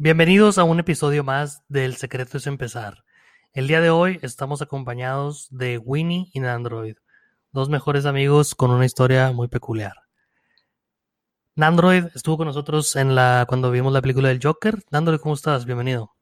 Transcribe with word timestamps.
Bienvenidos 0.00 0.58
a 0.58 0.62
un 0.62 0.78
episodio 0.78 1.24
más 1.24 1.64
de 1.66 1.84
El 1.84 1.96
Secreto 1.96 2.36
es 2.38 2.46
Empezar. 2.46 3.02
El 3.52 3.66
día 3.66 3.80
de 3.80 3.90
hoy 3.90 4.20
estamos 4.22 4.62
acompañados 4.62 5.48
de 5.50 5.76
Winnie 5.76 6.30
y 6.32 6.38
Nandroid, 6.38 6.94
dos 7.50 7.68
mejores 7.68 8.06
amigos 8.06 8.54
con 8.54 8.70
una 8.70 8.86
historia 8.86 9.32
muy 9.32 9.48
peculiar. 9.48 9.94
Nandroid 11.56 12.04
estuvo 12.14 12.36
con 12.36 12.46
nosotros 12.46 12.94
en 12.94 13.16
la 13.16 13.44
cuando 13.48 13.72
vimos 13.72 13.92
la 13.92 14.00
película 14.00 14.28
del 14.28 14.38
Joker. 14.40 14.76
Nandroid, 14.92 15.18
¿cómo 15.18 15.34
estás? 15.34 15.64
Bienvenido. 15.64 16.14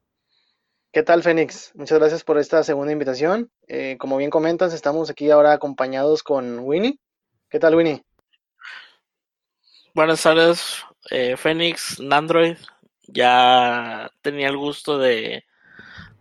¿Qué 0.91 1.03
tal, 1.03 1.21
Fénix? 1.21 1.71
Muchas 1.75 1.99
gracias 1.99 2.23
por 2.23 2.39
esta 2.39 2.63
segunda 2.63 2.91
invitación. 2.91 3.51
Eh, 3.67 3.97
como 3.99 4.17
bien 4.17 4.31
comentas, 4.31 4.73
estamos 4.73 5.11
aquí 5.11 5.29
ahora 5.29 5.53
acompañados 5.53 6.23
con 6.23 6.61
Winnie. 6.61 6.99
¿Qué 7.47 7.59
tal, 7.59 7.75
Winnie? 7.75 8.03
Buenas 9.93 10.23
tardes, 10.23 10.83
eh, 11.11 11.37
Fénix, 11.37 11.99
Nandroid. 11.99 12.57
Ya 13.07 14.11
tenía 14.21 14.47
el 14.47 14.57
gusto 14.57 14.97
de, 14.97 15.45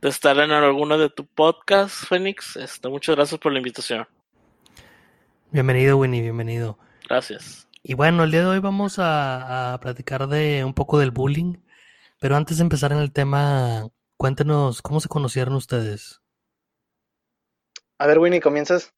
de 0.01 0.09
estar 0.09 0.39
en 0.39 0.51
alguno 0.53 0.99
de 0.99 1.11
tu 1.11 1.27
podcast, 1.27 2.07
Fénix. 2.07 2.57
Este, 2.57 2.89
muchas 2.89 3.17
gracias 3.17 3.41
por 3.41 3.53
la 3.53 3.59
invitación. 3.59 4.07
Bienvenido, 5.51 5.97
Winnie, 5.99 6.23
bienvenido. 6.23 6.79
Gracias. 7.09 7.69
Y 7.83 7.95
bueno, 7.95 8.25
el 8.25 8.31
día 8.31 8.41
de 8.41 8.47
hoy 8.47 8.59
vamos 8.59 8.99
a, 8.99 9.75
a 9.75 9.81
platicar 9.81 10.27
de 10.29 10.65
un 10.65 10.75
poco 10.75 10.99
del 10.99 11.11
bullying, 11.11 11.55
pero 12.21 12.37
antes 12.37 12.59
de 12.59 12.63
empezar 12.63 12.93
en 12.93 12.99
el 12.99 13.13
tema, 13.13 13.89
cuéntenos 14.17 14.83
cómo 14.83 15.01
se 15.01 15.09
conocieron 15.09 15.55
ustedes. 15.55 16.21
A 17.99 18.07
ver, 18.07 18.19
Winnie, 18.19 18.41
¿comienzas? 18.41 18.93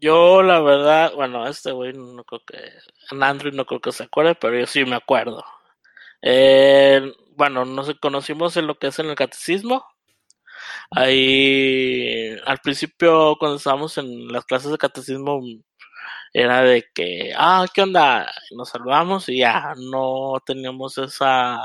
Yo, 0.00 0.42
la 0.42 0.60
verdad, 0.60 1.12
bueno, 1.14 1.46
este 1.46 1.72
güey 1.72 1.92
no 1.92 2.24
creo 2.24 2.42
que, 2.46 2.58
en 3.10 3.22
Android 3.22 3.54
no 3.54 3.64
creo 3.64 3.80
que 3.80 3.92
se 3.92 4.04
acuerde, 4.04 4.34
pero 4.34 4.58
yo 4.58 4.66
sí 4.66 4.84
me 4.84 4.96
acuerdo. 4.96 5.44
Eh, 6.26 7.12
bueno, 7.36 7.64
nos 7.66 7.92
conocimos 8.00 8.56
en 8.56 8.66
lo 8.66 8.78
que 8.78 8.86
es 8.86 8.98
en 8.98 9.06
el 9.10 9.14
catecismo. 9.14 9.84
Ahí, 10.90 12.36
al 12.46 12.58
principio, 12.58 13.36
cuando 13.38 13.56
estábamos 13.58 13.98
en 13.98 14.28
las 14.28 14.44
clases 14.44 14.70
de 14.70 14.78
catecismo, 14.78 15.40
era 16.32 16.62
de 16.62 16.84
que, 16.94 17.32
ah, 17.36 17.66
¿qué 17.72 17.82
onda? 17.82 18.32
Nos 18.56 18.70
saludamos 18.70 19.28
y 19.28 19.38
ya 19.38 19.74
no 19.76 20.34
teníamos 20.46 20.96
esa, 20.98 21.58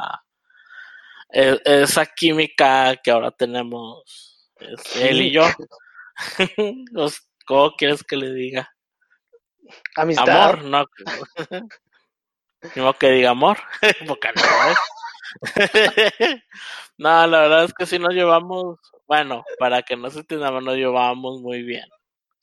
e- 1.31 1.61
esa 1.66 2.05
química 2.05 2.95
que 2.98 3.11
ahora 3.11 3.31
tenemos 3.31 4.50
este, 4.59 5.09
él 5.09 5.22
y 5.22 5.31
yo. 5.31 5.44
Los- 6.92 7.22
¿Cómo 7.45 7.72
quieres 7.76 8.03
que 8.03 8.16
le 8.16 8.31
diga? 8.33 8.72
Amistad. 9.95 10.52
Amor, 10.52 10.64
no. 10.66 10.86
Ni 12.75 12.93
que 12.93 13.11
diga 13.11 13.31
amor, 13.31 13.57
porque 14.07 14.29
no 14.35 14.41
es. 14.71 14.77
no, 16.97 17.27
la 17.27 17.41
verdad 17.41 17.63
es 17.65 17.73
que 17.73 17.85
sí 17.85 17.99
nos 17.99 18.13
llevamos, 18.13 18.79
bueno, 19.07 19.43
para 19.59 19.81
que 19.83 19.95
no 19.95 20.09
se 20.09 20.19
entienda, 20.19 20.52
nos 20.52 20.75
llevábamos 20.75 21.41
muy 21.41 21.63
bien. 21.63 21.87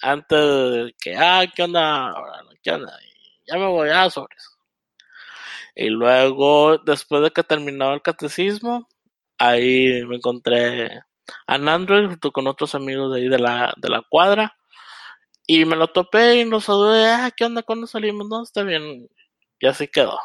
Antes 0.03 0.39
de 0.39 0.95
que, 1.01 1.17
ah, 1.17 1.45
¿qué 1.55 1.63
onda? 1.65 2.15
¿Qué 2.63 2.71
onda? 2.73 2.93
Ya 3.47 3.59
me 3.59 3.67
voy 3.67 3.91
a 3.91 4.11
sobre 4.11 4.35
eso. 4.37 4.51
Y 5.75 5.91
luego, 5.91 6.79
después 6.79 7.23
de 7.23 7.31
que 7.31 7.43
terminaba 7.43 7.95
el 7.95 8.03
catecismo, 8.03 8.89
ahí 9.39 10.05
me 10.07 10.17
encontré 10.17 11.01
a 11.47 11.55
Android 11.55 12.09
junto 12.09 12.33
con 12.33 12.47
otros 12.47 12.75
amigos 12.75 13.13
de 13.13 13.21
ahí 13.21 13.29
de 13.29 13.39
la, 13.39 13.75
de 13.77 13.89
la 13.91 14.03
cuadra. 14.09 14.57
Y 15.47 15.65
me 15.65 15.77
lo 15.77 15.89
topé 15.89 16.37
y 16.41 16.45
nos 16.45 16.65
saludé, 16.65 17.07
ah, 17.09 17.31
¿qué 17.37 17.45
onda? 17.45 17.63
¿Cuándo 17.63 17.87
salimos? 17.87 18.27
No, 18.29 18.43
está 18.43 18.63
bien. 18.63 19.09
Y 19.59 19.67
así 19.67 19.89
quedó. 19.89 20.19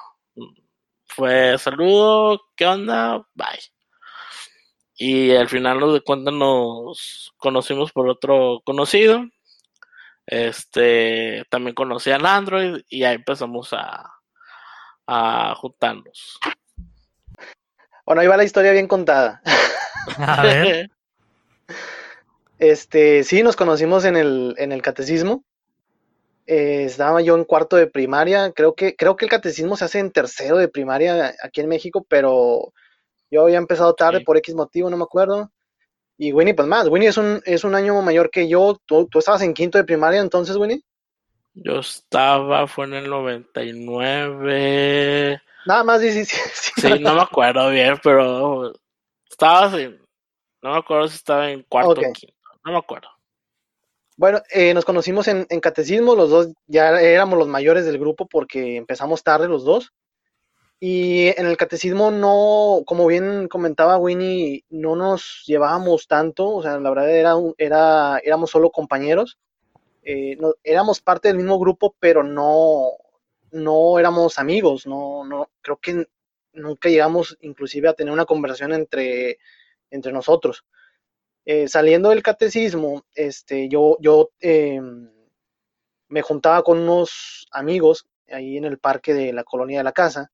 Fue 1.05 1.57
saludo, 1.57 2.41
¿qué 2.55 2.65
onda? 2.65 3.25
Bye. 3.33 3.59
Y 4.95 5.35
al 5.35 5.49
final 5.49 5.79
nos 5.79 5.93
de 5.93 6.01
cuenta 6.01 6.31
nos 6.31 7.33
conocimos 7.37 7.91
por 7.91 8.07
otro 8.09 8.61
conocido. 8.63 9.25
Este 10.25 11.43
también 11.49 11.75
conocí 11.75 12.11
al 12.11 12.25
Android 12.25 12.83
y 12.87 13.03
ahí 13.03 13.15
empezamos 13.15 13.73
a, 13.73 14.13
a 15.07 15.55
juntarnos. 15.55 16.39
Bueno, 18.05 18.21
ahí 18.21 18.27
va 18.27 18.37
la 18.37 18.43
historia 18.43 18.71
bien 18.71 18.87
contada. 18.87 19.41
A 20.17 20.43
ver, 20.43 20.89
Este, 22.61 23.23
sí, 23.23 23.41
nos 23.41 23.55
conocimos 23.55 24.05
en 24.05 24.15
el, 24.15 24.53
en 24.59 24.71
el 24.71 24.83
catecismo. 24.83 25.43
Eh, 26.53 26.83
estaba 26.83 27.21
yo 27.21 27.37
en 27.37 27.45
cuarto 27.45 27.77
de 27.77 27.87
primaria. 27.87 28.51
Creo 28.51 28.75
que, 28.75 28.93
creo 28.97 29.15
que 29.15 29.23
el 29.23 29.31
catecismo 29.31 29.77
se 29.77 29.85
hace 29.85 29.99
en 29.99 30.11
tercero 30.11 30.57
de 30.57 30.67
primaria 30.67 31.33
aquí 31.41 31.61
en 31.61 31.69
México, 31.69 32.05
pero 32.09 32.73
yo 33.29 33.43
había 33.43 33.57
empezado 33.57 33.93
tarde 33.93 34.17
Sí. 34.17 34.25
por 34.25 34.35
X 34.35 34.53
motivo, 34.53 34.89
no 34.89 34.97
me 34.97 35.03
acuerdo. 35.03 35.49
Y 36.17 36.33
Winnie, 36.33 36.53
pues 36.53 36.67
más. 36.67 36.89
Winnie 36.89 37.07
es 37.07 37.15
un, 37.15 37.41
es 37.45 37.63
un 37.63 37.73
año 37.73 38.01
mayor 38.01 38.29
que 38.29 38.49
yo. 38.49 38.77
Tú, 38.85 39.07
tú 39.07 39.19
estabas 39.19 39.43
en 39.43 39.53
quinto 39.53 39.77
de 39.77 39.85
primaria 39.85 40.19
entonces, 40.19 40.57
Winnie. 40.57 40.83
Yo 41.53 41.79
estaba, 41.79 42.67
fue 42.67 42.83
en 42.83 42.95
el 42.95 43.09
99. 43.09 45.41
Nada 45.65 45.85
más 45.85 46.01
17. 46.01 46.37
Sí, 46.75 46.99
no 46.99 47.15
me 47.15 47.21
acuerdo 47.21 47.69
bien, 47.69 47.97
pero 48.03 48.73
estaba 49.29 49.67
así. 49.67 49.87
No 50.61 50.73
me 50.73 50.79
acuerdo 50.79 51.07
si 51.07 51.15
estaba 51.15 51.49
en 51.49 51.63
cuarto 51.63 51.91
o 51.91 51.95
quinto. 51.95 52.27
No 52.65 52.73
me 52.73 52.77
acuerdo. 52.77 53.07
Bueno, 54.21 54.43
eh, 54.51 54.75
nos 54.75 54.85
conocimos 54.85 55.27
en, 55.27 55.47
en 55.49 55.59
catecismo, 55.61 56.13
los 56.13 56.29
dos 56.29 56.49
ya 56.67 57.01
éramos 57.01 57.39
los 57.39 57.47
mayores 57.47 57.85
del 57.85 57.97
grupo 57.97 58.27
porque 58.27 58.77
empezamos 58.77 59.23
tarde 59.23 59.47
los 59.47 59.63
dos. 59.65 59.93
Y 60.79 61.29
en 61.39 61.47
el 61.47 61.57
catecismo 61.57 62.11
no, 62.11 62.83
como 62.85 63.07
bien 63.07 63.47
comentaba 63.47 63.97
Winnie, 63.97 64.63
no 64.69 64.95
nos 64.95 65.41
llevábamos 65.47 66.07
tanto, 66.07 66.47
o 66.49 66.61
sea, 66.61 66.79
la 66.79 66.91
verdad 66.91 67.09
era, 67.09 67.33
era 67.57 68.19
éramos 68.23 68.51
solo 68.51 68.69
compañeros. 68.69 69.39
Eh, 70.03 70.37
éramos 70.63 71.01
parte 71.01 71.29
del 71.29 71.37
mismo 71.37 71.57
grupo, 71.57 71.95
pero 71.99 72.21
no, 72.21 72.89
no 73.49 73.97
éramos 73.97 74.37
amigos, 74.37 74.85
no, 74.85 75.25
no, 75.25 75.49
creo 75.63 75.77
que 75.77 76.05
nunca 76.53 76.89
llegamos 76.89 77.39
inclusive 77.41 77.87
a 77.87 77.93
tener 77.93 78.13
una 78.13 78.25
conversación 78.25 78.71
entre, 78.73 79.39
entre 79.89 80.11
nosotros 80.11 80.63
eh, 81.45 81.67
saliendo 81.67 82.09
del 82.09 82.23
catecismo, 82.23 83.03
este, 83.15 83.69
yo, 83.69 83.97
yo 84.01 84.29
eh, 84.39 84.79
me 86.09 86.21
juntaba 86.21 86.63
con 86.63 86.79
unos 86.79 87.47
amigos 87.51 88.05
ahí 88.29 88.57
en 88.57 88.65
el 88.65 88.77
parque 88.79 89.13
de 89.13 89.33
la 89.33 89.43
colonia 89.43 89.79
de 89.79 89.83
la 89.83 89.91
casa. 89.93 90.31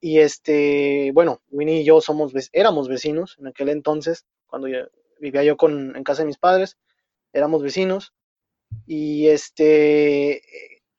Y 0.00 0.18
este, 0.18 1.10
bueno, 1.12 1.42
Winnie 1.50 1.80
y 1.82 1.84
yo 1.84 2.00
somos, 2.00 2.32
éramos 2.52 2.88
vecinos 2.88 3.36
en 3.38 3.48
aquel 3.48 3.68
entonces, 3.68 4.24
cuando 4.46 4.68
yo- 4.68 4.88
vivía 5.20 5.44
yo 5.44 5.56
con, 5.56 5.94
en 5.94 6.04
casa 6.04 6.22
de 6.22 6.26
mis 6.26 6.38
padres, 6.38 6.78
éramos 7.32 7.62
vecinos. 7.62 8.14
Y 8.86 9.28
este, 9.28 10.42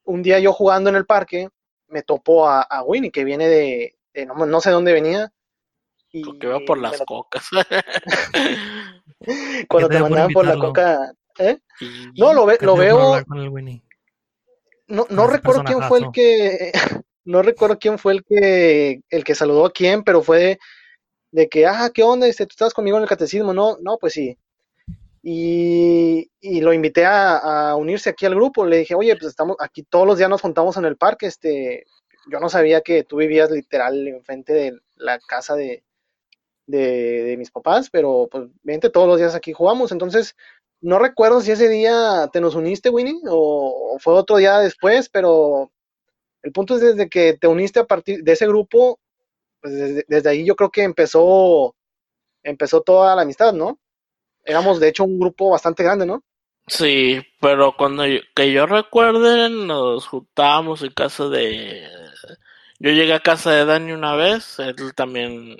un 0.04 0.24
día 0.24 0.40
yo 0.40 0.54
jugando 0.54 0.90
en 0.90 0.96
el 0.98 1.06
parque, 1.06 1.50
me 1.88 2.04
topo 2.04 2.48
a, 2.48 2.84
Winnie, 2.84 3.12
que 3.12 3.24
viene 3.26 3.48
de, 3.50 3.98
no 4.26 4.62
sé 4.62 4.72
dónde 4.72 4.94
venía. 4.94 5.32
Y 6.14 6.24
Porque 6.24 6.48
iba 6.48 6.60
por 6.66 6.78
las 6.78 7.02
cocas. 7.02 7.46
cuando 9.70 9.90
te 9.90 10.00
mandaban 10.02 10.32
por 10.32 10.46
la 10.46 10.58
coca, 10.58 11.12
¿eh? 11.40 11.58
Y- 11.80 12.12
No, 12.20 12.34
lo, 12.34 12.46
ve- 12.46 12.58
¿qué 12.58 12.66
lo 12.66 12.76
veo, 12.76 13.02
hablar 13.02 13.26
con 13.26 13.40
el 13.40 13.50
Winnie? 13.50 13.82
no, 14.88 15.06
no 15.10 15.28
recuerdo 15.28 15.64
quién 15.64 15.82
fue 15.84 16.00
el 16.00 16.12
que, 16.12 16.72
no 17.26 17.42
recuerdo 17.42 17.80
quién 17.80 17.98
fue 17.98 18.14
el 18.14 18.24
que, 18.26 19.02
el 19.10 19.24
que 19.24 19.36
saludó 19.36 19.66
a 19.66 19.72
quién, 19.72 20.04
pero 20.04 20.22
fue 20.22 20.40
de, 20.40 20.60
de 21.32 21.50
que, 21.50 21.66
ah, 21.66 21.90
¿qué 21.94 22.04
onda? 22.04 22.28
Este, 22.28 22.46
¿Tú 22.46 22.52
estabas 22.54 22.74
conmigo 22.74 22.98
en 22.98 23.04
el 23.04 23.10
catecismo? 23.10 23.54
No, 23.54 23.78
no, 23.82 23.98
pues 23.98 24.14
sí. 24.14 24.38
Y, 25.24 26.30
y 26.42 26.62
lo 26.62 26.74
invité 26.74 27.06
a, 27.06 27.38
a 27.70 27.76
unirse 27.76 28.10
aquí 28.10 28.26
al 28.26 28.36
grupo. 28.36 28.66
Le 28.66 28.78
dije, 28.80 28.96
oye, 28.96 29.16
pues 29.16 29.30
estamos 29.30 29.56
aquí 29.60 29.84
todos 29.84 30.08
los 30.08 30.18
días 30.18 30.30
nos 30.30 30.42
juntamos 30.42 30.76
en 30.78 30.86
el 30.86 30.98
parque. 30.98 31.28
Este, 31.28 31.86
yo 32.30 32.40
no 32.40 32.50
sabía 32.50 32.82
que 32.82 33.04
tú 33.04 33.18
vivías 33.18 33.52
literal 33.52 34.08
enfrente 34.08 34.54
de 34.54 34.80
la 34.96 35.20
casa 35.20 35.56
de, 35.56 35.84
de, 36.72 37.24
de 37.24 37.38
mis 37.38 37.52
papás, 37.52 37.90
pero 37.92 38.28
pues 38.32 38.46
vente 38.64 38.90
todos 38.90 39.08
los 39.08 39.18
días 39.20 39.36
aquí 39.36 39.54
jugamos. 39.54 39.92
Entonces, 39.92 40.36
no 40.82 41.00
recuerdo 41.00 41.42
si 41.42 41.52
ese 41.52 41.70
día 41.70 42.30
te 42.34 42.42
nos 42.42 42.56
uniste, 42.56 42.90
Winnie, 42.90 43.22
o, 43.30 43.98
fue 44.00 44.14
otro 44.16 44.38
día 44.38 44.60
después, 44.60 45.10
pero 45.10 45.72
el 46.44 46.52
punto 46.52 46.76
es 46.76 46.82
desde 46.82 47.10
que 47.10 47.34
te 47.34 47.48
uniste 47.48 47.80
a 47.80 47.86
partir 47.86 48.24
de 48.24 48.32
ese 48.34 48.48
grupo, 48.48 49.00
pues 49.62 49.74
desde, 49.76 50.06
desde 50.08 50.30
ahí 50.30 50.46
yo 50.46 50.56
creo 50.56 50.72
que 50.72 50.84
empezó, 50.84 51.76
empezó 52.44 52.82
toda 52.82 53.16
la 53.16 53.24
amistad, 53.24 53.54
¿no? 53.54 53.80
Éramos 54.46 54.80
de 54.80 54.90
hecho 54.90 55.04
un 55.04 55.20
grupo 55.20 55.52
bastante 55.52 55.84
grande, 55.84 56.06
¿no? 56.06 56.24
Sí, 56.68 57.22
pero 57.42 57.76
cuando 57.78 58.06
yo- 58.06 58.22
que 58.36 58.52
yo 58.52 58.66
recuerde, 58.66 59.50
nos 59.50 60.08
juntábamos 60.08 60.82
en 60.84 60.92
casa 60.94 61.28
de... 61.28 61.88
Yo 62.80 62.92
llegué 62.92 63.14
a 63.14 63.20
casa 63.20 63.52
de 63.52 63.66
Dani 63.66 63.92
una 63.92 64.16
vez, 64.16 64.58
él 64.60 64.76
también 64.96 65.56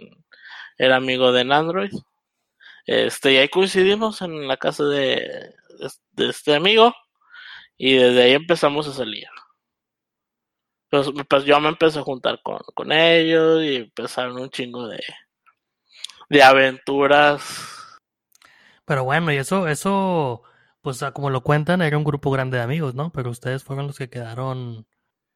era 0.82 0.96
amigo 0.98 1.32
de 1.32 1.42
Android. 1.42 1.92
Este, 2.86 3.34
y 3.34 3.38
ahí 3.38 3.50
coincidimos 3.50 4.22
en 4.22 4.48
la 4.48 4.58
casa 4.58 4.84
de, 4.86 5.54
de 6.12 6.30
este 6.30 6.56
amigo 6.56 6.94
y 7.78 7.96
desde 7.96 8.24
ahí 8.24 8.32
empezamos 8.34 8.88
a 8.88 8.94
salir. 8.94 9.28
pues, 10.90 11.08
pues 11.30 11.46
yo 11.46 11.60
me 11.60 11.70
empecé 11.70 12.00
a 12.00 12.04
juntar 12.04 12.42
con, 12.44 12.60
con 12.76 12.92
ellos 12.92 13.64
y 13.64 13.76
empezaron 13.78 14.38
un 14.40 14.50
chingo 14.50 14.88
de, 14.88 15.02
de 16.30 16.44
aventuras. 16.44 17.44
Pero 18.86 19.04
bueno, 19.04 19.32
y 19.32 19.38
eso, 19.38 19.68
eso, 19.68 20.44
pues 20.82 21.04
como 21.14 21.30
lo 21.30 21.42
cuentan, 21.44 21.82
era 21.82 21.98
un 21.98 22.04
grupo 22.04 22.32
grande 22.32 22.58
de 22.58 22.64
amigos, 22.64 22.96
¿no? 22.96 23.12
Pero 23.12 23.30
ustedes 23.30 23.64
fueron 23.64 23.88
los 23.88 23.98
que 23.98 24.10
quedaron 24.10 24.86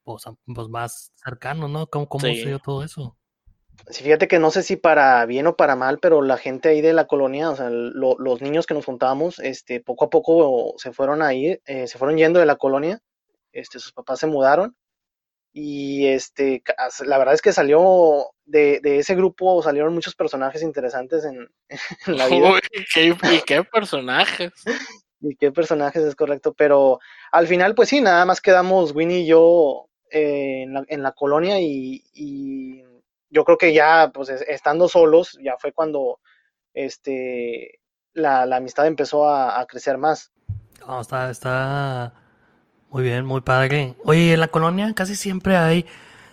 pues, 0.03 0.23
pues 0.45 0.67
más 0.69 1.11
cercanos, 1.15 1.69
¿no? 1.69 1.87
¿Cómo, 1.87 2.07
cómo 2.09 2.25
Sí. 2.25 2.35
se 2.41 2.47
dio 2.49 2.59
todo 2.59 2.83
eso? 2.83 3.17
Sí, 3.89 4.03
fíjate 4.03 4.27
que 4.27 4.39
no 4.39 4.51
sé 4.51 4.63
si 4.63 4.75
para 4.77 5.25
bien 5.25 5.47
o 5.47 5.55
para 5.55 5.75
mal, 5.75 5.99
pero 6.01 6.21
la 6.21 6.37
gente 6.37 6.69
ahí 6.69 6.81
de 6.81 6.93
la 6.93 7.05
colonia, 7.05 7.49
o 7.51 7.55
sea, 7.55 7.69
lo- 7.69 8.17
los 8.17 8.41
niños 8.41 8.65
que 8.65 8.73
nos 8.73 8.85
juntábamos, 8.85 9.39
este, 9.39 9.79
poco 9.79 10.05
a 10.05 10.09
poco 10.09 10.73
se 10.77 10.91
fueron 10.91 11.21
a 11.21 11.33
ir, 11.33 11.61
eh, 11.65 11.87
se 11.87 11.97
fueron 11.97 12.17
yendo 12.17 12.39
de 12.39 12.45
la 12.47 12.55
colonia, 12.55 12.99
este, 13.51 13.79
sus 13.79 13.93
papás 13.93 14.19
se 14.19 14.27
mudaron 14.27 14.75
y 15.53 16.07
este, 16.07 16.61
la 17.05 17.17
verdad 17.17 17.33
es 17.33 17.41
que 17.41 17.53
salió 17.53 18.25
de, 18.45 18.79
de 18.81 18.99
ese 18.99 19.15
grupo, 19.15 19.61
salieron 19.63 19.93
muchos 19.93 20.15
personajes 20.15 20.61
interesantes 20.63 21.23
en, 21.25 21.47
en 22.07 22.17
la 22.17 22.27
vida. 22.27 22.51
Uy, 22.53 22.59
qué, 22.93 23.05
y 23.33 23.41
qué 23.45 23.63
personajes. 23.63 24.51
y 25.21 25.35
qué 25.37 25.51
personajes 25.51 26.03
es 26.03 26.15
correcto, 26.15 26.53
pero 26.53 26.99
al 27.31 27.47
final, 27.47 27.73
pues 27.75 27.89
sí, 27.89 28.01
nada 28.01 28.25
más 28.25 28.41
quedamos 28.41 28.93
Winnie 28.93 29.19
y 29.21 29.27
yo 29.27 29.87
eh, 30.11 30.63
en, 30.63 30.73
la, 30.73 30.83
en 30.87 31.03
la 31.03 31.11
colonia 31.13 31.59
y, 31.59 32.03
y 32.13 32.83
yo 33.29 33.43
creo 33.45 33.57
que 33.57 33.73
ya, 33.73 34.11
pues 34.13 34.29
es- 34.29 34.45
estando 34.47 34.87
solos, 34.87 35.37
ya 35.41 35.55
fue 35.59 35.71
cuando 35.71 36.19
este, 36.73 37.79
la, 38.13 38.43
amistad 38.43 38.87
empezó 38.87 39.29
a, 39.29 39.65
crecer 39.65 39.97
más. 39.97 40.31
No, 40.87 41.01
está, 41.01 41.29
está 41.29 42.13
muy 42.89 43.03
bien, 43.03 43.25
muy 43.25 43.41
padre. 43.41 43.95
Oye, 44.05 44.33
en 44.33 44.39
la 44.39 44.49
colonia 44.49 44.93
casi 44.93 45.15
siempre 45.15 45.57
hay, 45.57 45.85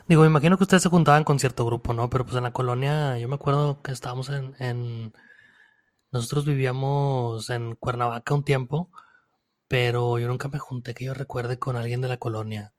digo, 0.08 0.22
me 0.22 0.28
imagino 0.28 0.56
que 0.56 0.64
ustedes 0.64 0.82
se 0.82 0.88
juntaban 0.88 1.24
con 1.24 1.38
cierto 1.38 1.64
grupo, 1.64 1.94
¿no? 1.94 2.10
Pero 2.10 2.24
pues 2.24 2.36
en 2.36 2.44
la 2.44 2.52
colonia, 2.52 3.18
yo 3.18 3.28
me 3.28 3.36
acuerdo 3.36 3.82
que 3.82 3.92
estábamos 3.92 4.28
en, 4.28 4.54
en, 4.58 5.12
nosotros 6.10 6.44
vivíamos 6.44 7.50
en 7.50 7.74
Cuernavaca 7.76 8.34
un 8.34 8.44
tiempo, 8.44 8.90
pero 9.68 10.18
yo 10.18 10.28
nunca 10.28 10.48
me 10.48 10.58
junté 10.58 10.94
que 10.94 11.06
yo 11.06 11.14
recuerde 11.14 11.58
con 11.58 11.76
alguien 11.76 12.00
de 12.02 12.08
la 12.08 12.18
colonia. 12.18 12.74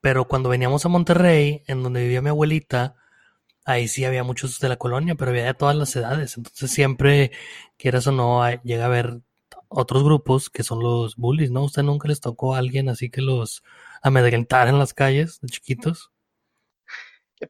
Pero 0.00 0.26
cuando 0.26 0.48
veníamos 0.48 0.84
a 0.84 0.88
Monterrey, 0.88 1.62
en 1.66 1.82
donde 1.82 2.02
vivía 2.02 2.22
mi 2.22 2.30
abuelita, 2.30 2.96
ahí 3.66 3.88
sí 3.88 4.04
había 4.04 4.24
muchos 4.24 4.58
de 4.60 4.68
la 4.68 4.76
colonia, 4.76 5.16
pero 5.16 5.32
había 5.32 5.44
de 5.44 5.54
todas 5.54 5.76
las 5.76 5.94
edades. 5.96 6.36
Entonces 6.38 6.70
siempre, 6.70 7.32
quieras 7.76 8.06
o 8.06 8.12
no, 8.12 8.48
llega 8.62 8.84
a 8.84 8.86
haber 8.86 9.20
otros 9.68 10.04
grupos 10.04 10.48
que 10.48 10.62
son 10.62 10.82
los 10.82 11.16
bullies, 11.16 11.50
¿no? 11.50 11.64
¿Usted 11.64 11.82
nunca 11.82 12.08
les 12.08 12.20
tocó 12.20 12.54
a 12.54 12.58
alguien 12.58 12.88
así 12.88 13.10
que 13.10 13.20
los 13.20 13.64
amedrentara 14.00 14.70
en 14.70 14.78
las 14.78 14.94
calles 14.94 15.40
de 15.40 15.48
chiquitos? 15.48 16.12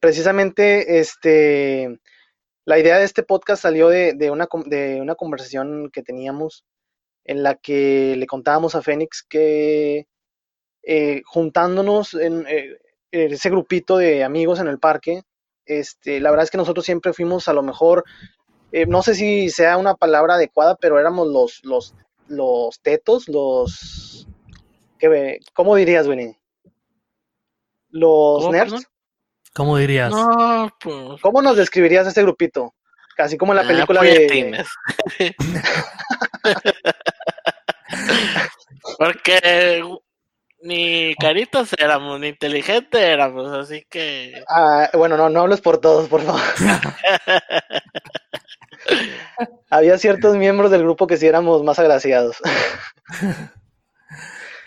Precisamente, 0.01 0.99
este, 0.99 1.99
la 2.65 2.79
idea 2.79 2.97
de 2.97 3.05
este 3.05 3.23
podcast 3.23 3.61
salió 3.61 3.87
de, 3.87 4.13
de 4.13 4.31
una, 4.31 4.49
de 4.65 4.99
una 4.99 5.15
conversación 5.15 5.91
que 5.91 6.03
teníamos 6.03 6.65
en 7.23 7.43
la 7.43 7.55
que 7.55 8.15
le 8.17 8.25
contábamos 8.25 8.73
a 8.73 8.81
Fénix 8.81 9.21
que 9.21 10.07
eh, 10.83 11.21
juntándonos 11.25 12.15
en 12.15 12.45
eh, 12.47 12.77
ese 13.11 13.49
grupito 13.49 13.97
de 13.97 14.23
amigos 14.23 14.59
en 14.59 14.67
el 14.67 14.79
parque, 14.79 15.23
este, 15.67 16.19
la 16.19 16.31
verdad 16.31 16.45
es 16.45 16.51
que 16.51 16.57
nosotros 16.57 16.85
siempre 16.85 17.13
fuimos 17.13 17.47
a 17.47 17.53
lo 17.53 17.63
mejor, 17.63 18.03
eh, 18.71 18.85
no 18.85 19.01
sé 19.03 19.15
si 19.15 19.49
sea 19.49 19.77
una 19.77 19.95
palabra 19.95 20.35
adecuada, 20.35 20.75
pero 20.75 20.99
éramos 20.99 21.27
los, 21.27 21.63
los, 21.63 21.93
los 22.27 22.79
tetos, 22.81 23.27
los, 23.27 24.27
¿qué, 24.97 25.39
¿cómo 25.53 25.75
dirías, 25.75 26.07
Winnie? 26.07 26.37
Los 27.89 28.41
¿Cómo, 28.43 28.51
nerds. 28.51 28.71
perdón? 28.71 28.85
¿Cómo 29.53 29.77
dirías? 29.77 30.11
No, 30.11 30.69
pues. 30.79 31.21
¿Cómo 31.21 31.41
nos 31.41 31.57
describirías 31.57 32.05
a 32.05 32.09
este 32.09 32.21
grupito? 32.21 32.73
Casi 33.15 33.37
como 33.37 33.53
en 33.53 33.57
la 33.57 33.63
ah, 33.63 33.67
película 33.67 34.01
de... 34.01 34.27
puñetines. 34.27 34.67
Porque 38.97 39.81
ni 40.67 41.15
caritas 41.15 41.71
éramos, 41.77 42.19
ni 42.19 42.27
inteligentes 42.27 43.01
éramos, 43.01 43.51
así 43.53 43.85
que. 43.89 44.43
Ah, 44.49 44.89
bueno, 44.93 45.17
no, 45.17 45.29
no 45.29 45.41
hables 45.41 45.61
por 45.61 45.79
todos, 45.79 46.09
por 46.09 46.21
favor. 46.21 46.41
Había 49.69 49.97
ciertos 49.97 50.35
miembros 50.35 50.71
del 50.71 50.83
grupo 50.83 51.07
que 51.07 51.17
sí 51.17 51.25
éramos 51.25 51.63
más 51.63 51.79
agraciados. 51.79 52.37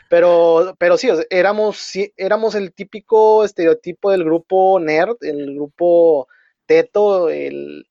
Pero, 0.08 0.75
pero 0.81 0.97
sí, 0.97 1.08
o 1.08 1.14
sea, 1.14 1.25
éramos, 1.31 1.76
sí, 1.76 2.12
éramos 2.17 2.56
el 2.56 2.75
típico 2.75 3.44
estereotipo 3.44 4.11
del 4.11 4.25
grupo 4.25 4.81
nerd, 4.81 5.14
el 5.20 5.55
grupo 5.55 6.26
teto, 6.67 7.31
el... 7.31 7.87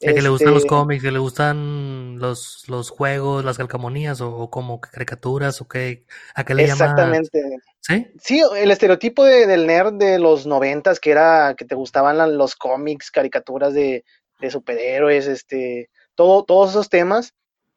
¿De 0.00 0.14
que 0.14 0.22
le 0.22 0.28
gustan 0.30 0.54
los 0.54 0.62
este, 0.62 0.68
cómics, 0.68 1.02
que 1.02 1.10
le 1.12 1.18
gustan 1.18 2.18
los, 2.18 2.64
los 2.68 2.90
juegos, 2.90 3.44
las 3.44 3.58
calcamonías 3.58 4.20
o, 4.20 4.34
o 4.34 4.50
como 4.50 4.80
caricaturas 4.80 5.60
o 5.60 5.68
qué, 5.68 6.04
a 6.34 6.44
qué 6.44 6.54
le 6.54 6.62
llamas? 6.66 6.80
Exactamente. 6.80 7.42
¿Sí? 7.80 8.06
Sí, 8.18 8.42
el 8.56 8.70
estereotipo 8.70 9.24
de- 9.24 9.46
del 9.46 9.66
nerd 9.66 9.94
de 9.94 10.18
los 10.18 10.46
noventas, 10.46 11.00
que 11.00 11.10
era 11.10 11.54
que 11.56 11.64
te 11.64 11.74
gustaban 11.74 12.36
los 12.38 12.56
cómics, 12.56 13.10
caricaturas 13.10 13.74
de, 13.74 14.04
de 14.40 14.50
superhéroes, 14.50 15.26
este, 15.26 15.90
todo, 16.14 16.44
todos 16.44 16.70
esos 16.70 16.88
temas 16.88 17.34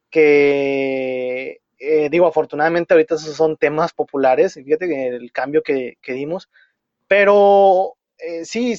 que, 0.09 1.59
eh, 1.79 2.09
digo, 2.09 2.27
afortunadamente 2.27 2.93
ahorita 2.93 3.15
esos 3.15 3.35
son 3.35 3.57
temas 3.57 3.93
populares, 3.93 4.53
fíjate 4.53 5.07
el 5.07 5.31
cambio 5.31 5.63
que, 5.63 5.97
que 6.01 6.13
dimos, 6.13 6.49
pero 7.07 7.95
eh, 8.25 8.45
sí, 8.45 8.75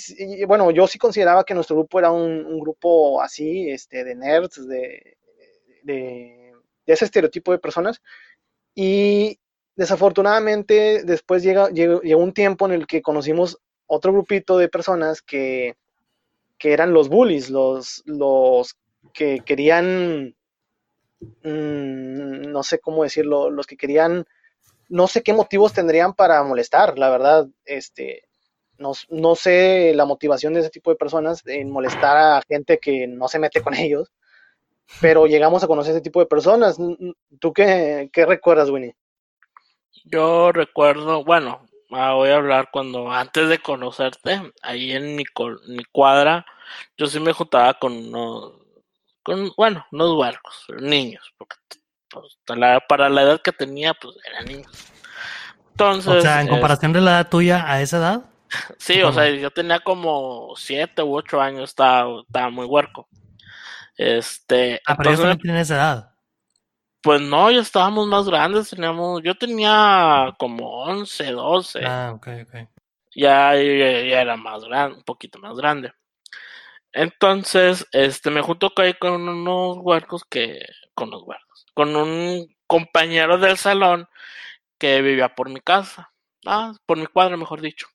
bueno, 0.46 0.70
yo 0.70 0.86
sí 0.86 0.98
consideraba 0.98 1.44
que 1.44 1.54
nuestro 1.54 1.76
grupo 1.76 1.98
era 1.98 2.10
un, 2.10 2.58
grupo 2.60 3.20
así, 3.20 3.68
este, 3.70 4.02
de 4.02 4.14
nerds, 4.14 4.66
de, 4.66 5.18
de, 5.82 6.52
ese 6.86 7.04
estereotipo 7.04 7.52
de 7.52 7.58
personas, 7.58 8.00
y 8.74 9.38
desafortunadamente 9.76 11.02
después 11.04 11.42
llega, 11.42 11.68
llegó, 11.68 12.00
llegó 12.00 12.22
un 12.22 12.32
tiempo 12.32 12.64
en 12.66 12.72
el 12.72 12.86
que 12.86 13.02
conocimos 13.02 13.60
otro 13.86 14.12
grupito 14.12 14.56
de 14.56 14.70
personas 14.70 15.20
que, 15.20 15.76
que 16.58 16.72
eran 16.72 16.94
los 16.94 17.10
bullies, 17.10 17.50
los, 17.50 18.02
los 18.06 18.78
que 19.12 19.40
querían, 19.44 20.34
mm, 21.42 22.50
no 22.50 22.62
sé 22.62 22.78
cómo 22.78 23.02
decirlo, 23.02 23.50
los 23.50 23.66
que 23.66 23.76
querían, 23.76 24.24
no 24.88 25.06
sé 25.06 25.22
qué 25.22 25.34
motivos 25.34 25.74
tendrían 25.74 26.14
para 26.14 26.42
molestar, 26.44 26.98
la 26.98 27.10
verdad, 27.10 27.46
este, 27.66 28.22
no, 28.78 28.92
no 29.10 29.34
sé 29.34 29.92
la 29.94 30.04
motivación 30.04 30.54
de 30.54 30.60
ese 30.60 30.70
tipo 30.70 30.90
de 30.90 30.96
personas 30.96 31.42
en 31.46 31.70
molestar 31.70 32.16
a 32.16 32.42
gente 32.48 32.78
que 32.78 33.06
no 33.06 33.28
se 33.28 33.38
mete 33.38 33.62
con 33.62 33.74
ellos, 33.74 34.10
pero 35.00 35.26
llegamos 35.26 35.62
a 35.64 35.66
conocer 35.66 35.92
ese 35.92 36.00
tipo 36.02 36.20
de 36.20 36.26
personas. 36.26 36.76
¿Tú 37.40 37.52
qué, 37.52 38.10
qué 38.12 38.26
recuerdas, 38.26 38.70
Winnie? 38.70 38.94
Yo 40.04 40.52
recuerdo, 40.52 41.24
bueno, 41.24 41.66
ah, 41.92 42.12
voy 42.14 42.28
a 42.30 42.36
hablar 42.36 42.68
cuando 42.72 43.10
antes 43.10 43.48
de 43.48 43.58
conocerte, 43.58 44.52
ahí 44.62 44.92
en 44.92 45.16
mi, 45.16 45.24
col- 45.24 45.60
mi 45.68 45.84
cuadra, 45.84 46.44
yo 46.96 47.06
sí 47.06 47.20
me 47.20 47.32
juntaba 47.32 47.74
con 47.74 47.92
unos, 47.92 48.52
con, 49.22 49.50
bueno, 49.56 49.86
unos 49.92 50.12
huercos, 50.18 50.66
niños, 50.80 51.32
porque 51.38 51.56
pues, 52.10 52.38
para 52.86 53.08
la- 53.08 53.22
edad 53.22 53.40
que 53.42 53.52
tenía, 53.52 53.94
pues 53.94 54.16
eran 54.26 54.44
niños. 54.44 54.70
Entonces, 55.70 56.12
O 56.12 56.20
sea, 56.20 56.42
en 56.42 56.48
comparación 56.48 56.92
de 56.92 57.00
la 57.00 57.10
edad 57.12 57.28
tuya 57.30 57.64
a 57.70 57.80
esa 57.80 57.96
edad, 57.96 58.24
sí, 58.78 59.02
o 59.02 59.12
sea, 59.12 59.30
yo 59.30 59.50
tenía 59.50 59.80
como 59.80 60.54
siete 60.56 61.02
u 61.02 61.16
ocho 61.16 61.40
años, 61.40 61.70
estaba, 61.70 62.20
estaba 62.20 62.50
muy 62.50 62.66
huerco. 62.66 63.08
Este, 63.96 64.80
ah, 64.86 64.96
pero 64.96 65.10
entonces, 65.10 65.36
también 65.36 65.56
esa 65.56 65.74
edad. 65.74 66.14
pues 67.02 67.20
no, 67.20 67.50
ya 67.50 67.60
estábamos 67.60 68.08
más 68.08 68.26
grandes, 68.26 68.70
teníamos, 68.70 69.22
yo 69.22 69.34
tenía 69.36 70.34
como 70.38 70.84
11, 70.84 71.30
12. 71.32 71.80
Ah, 71.84 72.12
ok, 72.14 72.28
ok. 72.42 72.54
ya, 73.14 73.54
ya, 73.54 74.00
ya 74.02 74.20
era 74.22 74.36
más 74.36 74.64
grande, 74.64 74.96
un 74.98 75.04
poquito 75.04 75.38
más 75.38 75.56
grande. 75.56 75.92
Entonces, 76.94 77.86
este, 77.92 78.30
me 78.30 78.40
junto 78.40 78.72
ahí 78.76 78.94
con 78.94 79.28
unos 79.28 79.78
huercos 79.80 80.24
que, 80.24 80.64
con 80.94 81.10
los 81.10 81.22
huercos, 81.24 81.66
con 81.74 81.94
un 81.96 82.46
compañero 82.68 83.36
del 83.38 83.56
salón 83.58 84.08
que 84.78 85.02
vivía 85.02 85.34
por 85.34 85.50
mi 85.50 85.60
casa, 85.60 86.12
ah, 86.46 86.72
por 86.86 86.98
mi 86.98 87.06
cuadra, 87.06 87.36
mejor 87.36 87.60
dicho. 87.60 87.88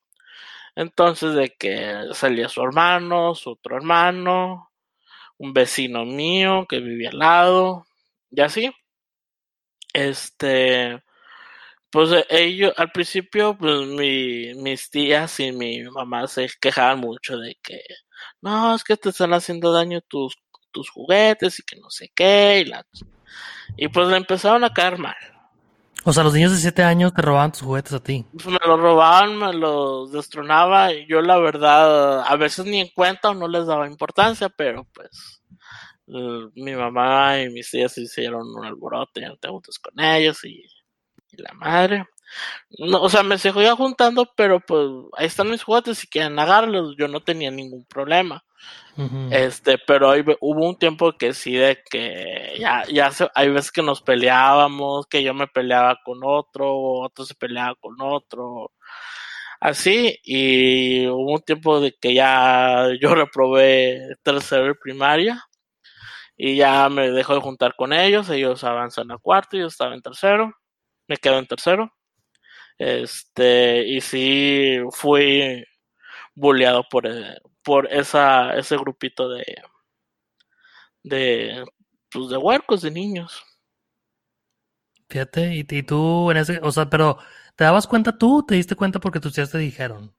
Entonces, 0.75 1.35
de 1.35 1.49
que 1.57 2.09
salía 2.13 2.49
su 2.49 2.61
hermano, 2.61 3.35
su 3.35 3.51
otro 3.51 3.77
hermano, 3.77 4.71
un 5.37 5.53
vecino 5.53 6.05
mío 6.05 6.65
que 6.69 6.79
vivía 6.79 7.09
al 7.09 7.19
lado, 7.19 7.85
y 8.31 8.41
así. 8.41 8.71
Este, 9.93 11.01
pues 11.91 12.11
eh, 12.11 12.25
ellos, 12.29 12.73
al 12.77 12.91
principio, 12.91 13.57
pues 13.57 13.87
mi, 13.87 14.53
mis 14.55 14.89
tías 14.89 15.39
y 15.39 15.51
mi 15.51 15.83
mamá 15.83 16.27
se 16.27 16.49
quejaban 16.61 16.99
mucho 16.99 17.37
de 17.37 17.57
que, 17.63 17.81
no, 18.41 18.75
es 18.75 18.83
que 18.83 18.97
te 18.97 19.09
están 19.09 19.33
haciendo 19.33 19.73
daño 19.73 20.01
tus, 20.01 20.37
tus 20.71 20.89
juguetes 20.89 21.59
y 21.59 21.63
que 21.63 21.77
no 21.77 21.89
sé 21.89 22.11
qué, 22.15 22.63
y, 22.65 22.65
la, 22.65 22.85
y 23.77 23.87
pues 23.89 24.07
le 24.09 24.17
empezaron 24.17 24.63
a 24.63 24.73
caer 24.73 24.97
mal. 24.99 25.15
O 26.09 26.13
sea, 26.13 26.23
los 26.23 26.33
niños 26.33 26.51
de 26.51 26.57
7 26.57 26.81
años 26.81 27.13
te 27.13 27.21
robaban 27.21 27.51
tus 27.51 27.61
juguetes 27.61 27.93
a 27.93 28.01
ti. 28.01 28.25
Pues 28.33 28.47
me 28.47 28.57
los 28.65 28.79
robaban, 28.79 29.37
me 29.37 29.53
los 29.53 30.11
destronaba 30.11 30.91
y 30.91 31.07
yo 31.07 31.21
la 31.21 31.37
verdad 31.37 32.21
a 32.21 32.35
veces 32.35 32.65
ni 32.65 32.81
en 32.81 32.89
cuenta 32.95 33.29
o 33.29 33.35
no 33.35 33.47
les 33.47 33.67
daba 33.67 33.87
importancia, 33.87 34.49
pero 34.49 34.87
pues 34.91 35.43
mi 36.07 36.73
mamá 36.73 37.39
y 37.39 37.49
mis 37.51 37.69
tías 37.69 37.95
hicieron 37.99 38.41
un 38.55 38.65
alboroto, 38.65 39.21
ya 39.21 39.27
no 39.27 39.37
te 39.37 39.49
juntas 39.49 39.77
con 39.77 40.03
ellos 40.03 40.43
y 40.45 40.63
la 41.37 41.53
madre. 41.53 42.07
No, 42.77 43.01
o 43.01 43.09
sea, 43.09 43.23
me 43.23 43.37
seguía 43.37 43.75
juntando, 43.75 44.31
pero 44.35 44.59
pues 44.59 44.87
ahí 45.17 45.27
están 45.27 45.49
mis 45.49 45.63
juguetes, 45.63 45.97
si 45.97 46.07
quieren 46.07 46.37
agarrarlos, 46.39 46.95
yo 46.97 47.07
no 47.07 47.21
tenía 47.21 47.51
ningún 47.51 47.85
problema. 47.85 48.43
Este, 49.31 49.77
pero 49.77 50.11
hay, 50.11 50.25
hubo 50.41 50.67
un 50.67 50.77
tiempo 50.77 51.13
que 51.17 51.33
sí 51.33 51.53
de 51.53 51.81
que 51.89 52.55
ya, 52.59 52.83
ya 52.91 53.11
se, 53.11 53.29
hay 53.33 53.49
veces 53.49 53.71
que 53.71 53.81
nos 53.81 54.01
peleábamos, 54.01 55.07
que 55.07 55.23
yo 55.23 55.33
me 55.33 55.47
peleaba 55.47 55.97
con 56.03 56.19
otro, 56.23 56.75
otro 56.75 57.23
se 57.23 57.33
peleaba 57.35 57.75
con 57.79 57.95
otro, 58.01 58.73
así, 59.59 60.17
y 60.23 61.07
hubo 61.07 61.33
un 61.33 61.41
tiempo 61.41 61.79
de 61.79 61.93
que 61.99 62.13
ya 62.13 62.87
yo 63.01 63.15
reprobé 63.15 64.15
tercero 64.23 64.71
y 64.71 64.75
primaria, 64.75 65.43
y 66.37 66.57
ya 66.57 66.89
me 66.89 67.11
dejó 67.11 67.35
de 67.35 67.41
juntar 67.41 67.75
con 67.75 67.93
ellos, 67.93 68.29
ellos 68.29 68.63
avanzan 68.63 69.11
a 69.11 69.17
cuarto, 69.17 69.57
yo 69.57 69.67
estaba 69.67 69.95
en 69.95 70.01
tercero, 70.01 70.53
me 71.07 71.17
quedo 71.17 71.39
en 71.39 71.47
tercero, 71.47 71.93
este, 72.79 73.85
y 73.85 74.01
sí 74.01 74.79
fui 74.91 75.65
bulleado 76.33 76.85
por, 76.89 77.05
eh, 77.05 77.37
por 77.61 77.91
esa, 77.91 78.55
ese 78.55 78.77
grupito 78.77 79.29
de, 79.29 79.45
de, 81.03 81.65
pues 82.09 82.29
de 82.29 82.37
huercos, 82.37 82.81
de 82.81 82.91
niños. 82.91 83.43
Fíjate, 85.09 85.55
y, 85.55 85.65
y, 85.69 85.83
tú 85.83 86.31
en 86.31 86.37
ese, 86.37 86.59
o 86.63 86.71
sea, 86.71 86.89
pero 86.89 87.17
¿te 87.55 87.63
dabas 87.65 87.87
cuenta 87.87 88.17
tú? 88.17 88.45
¿Te 88.47 88.55
diste 88.55 88.75
cuenta 88.75 88.99
porque 88.99 89.19
tus 89.19 89.33
tías 89.33 89.51
te 89.51 89.57
dijeron? 89.57 90.15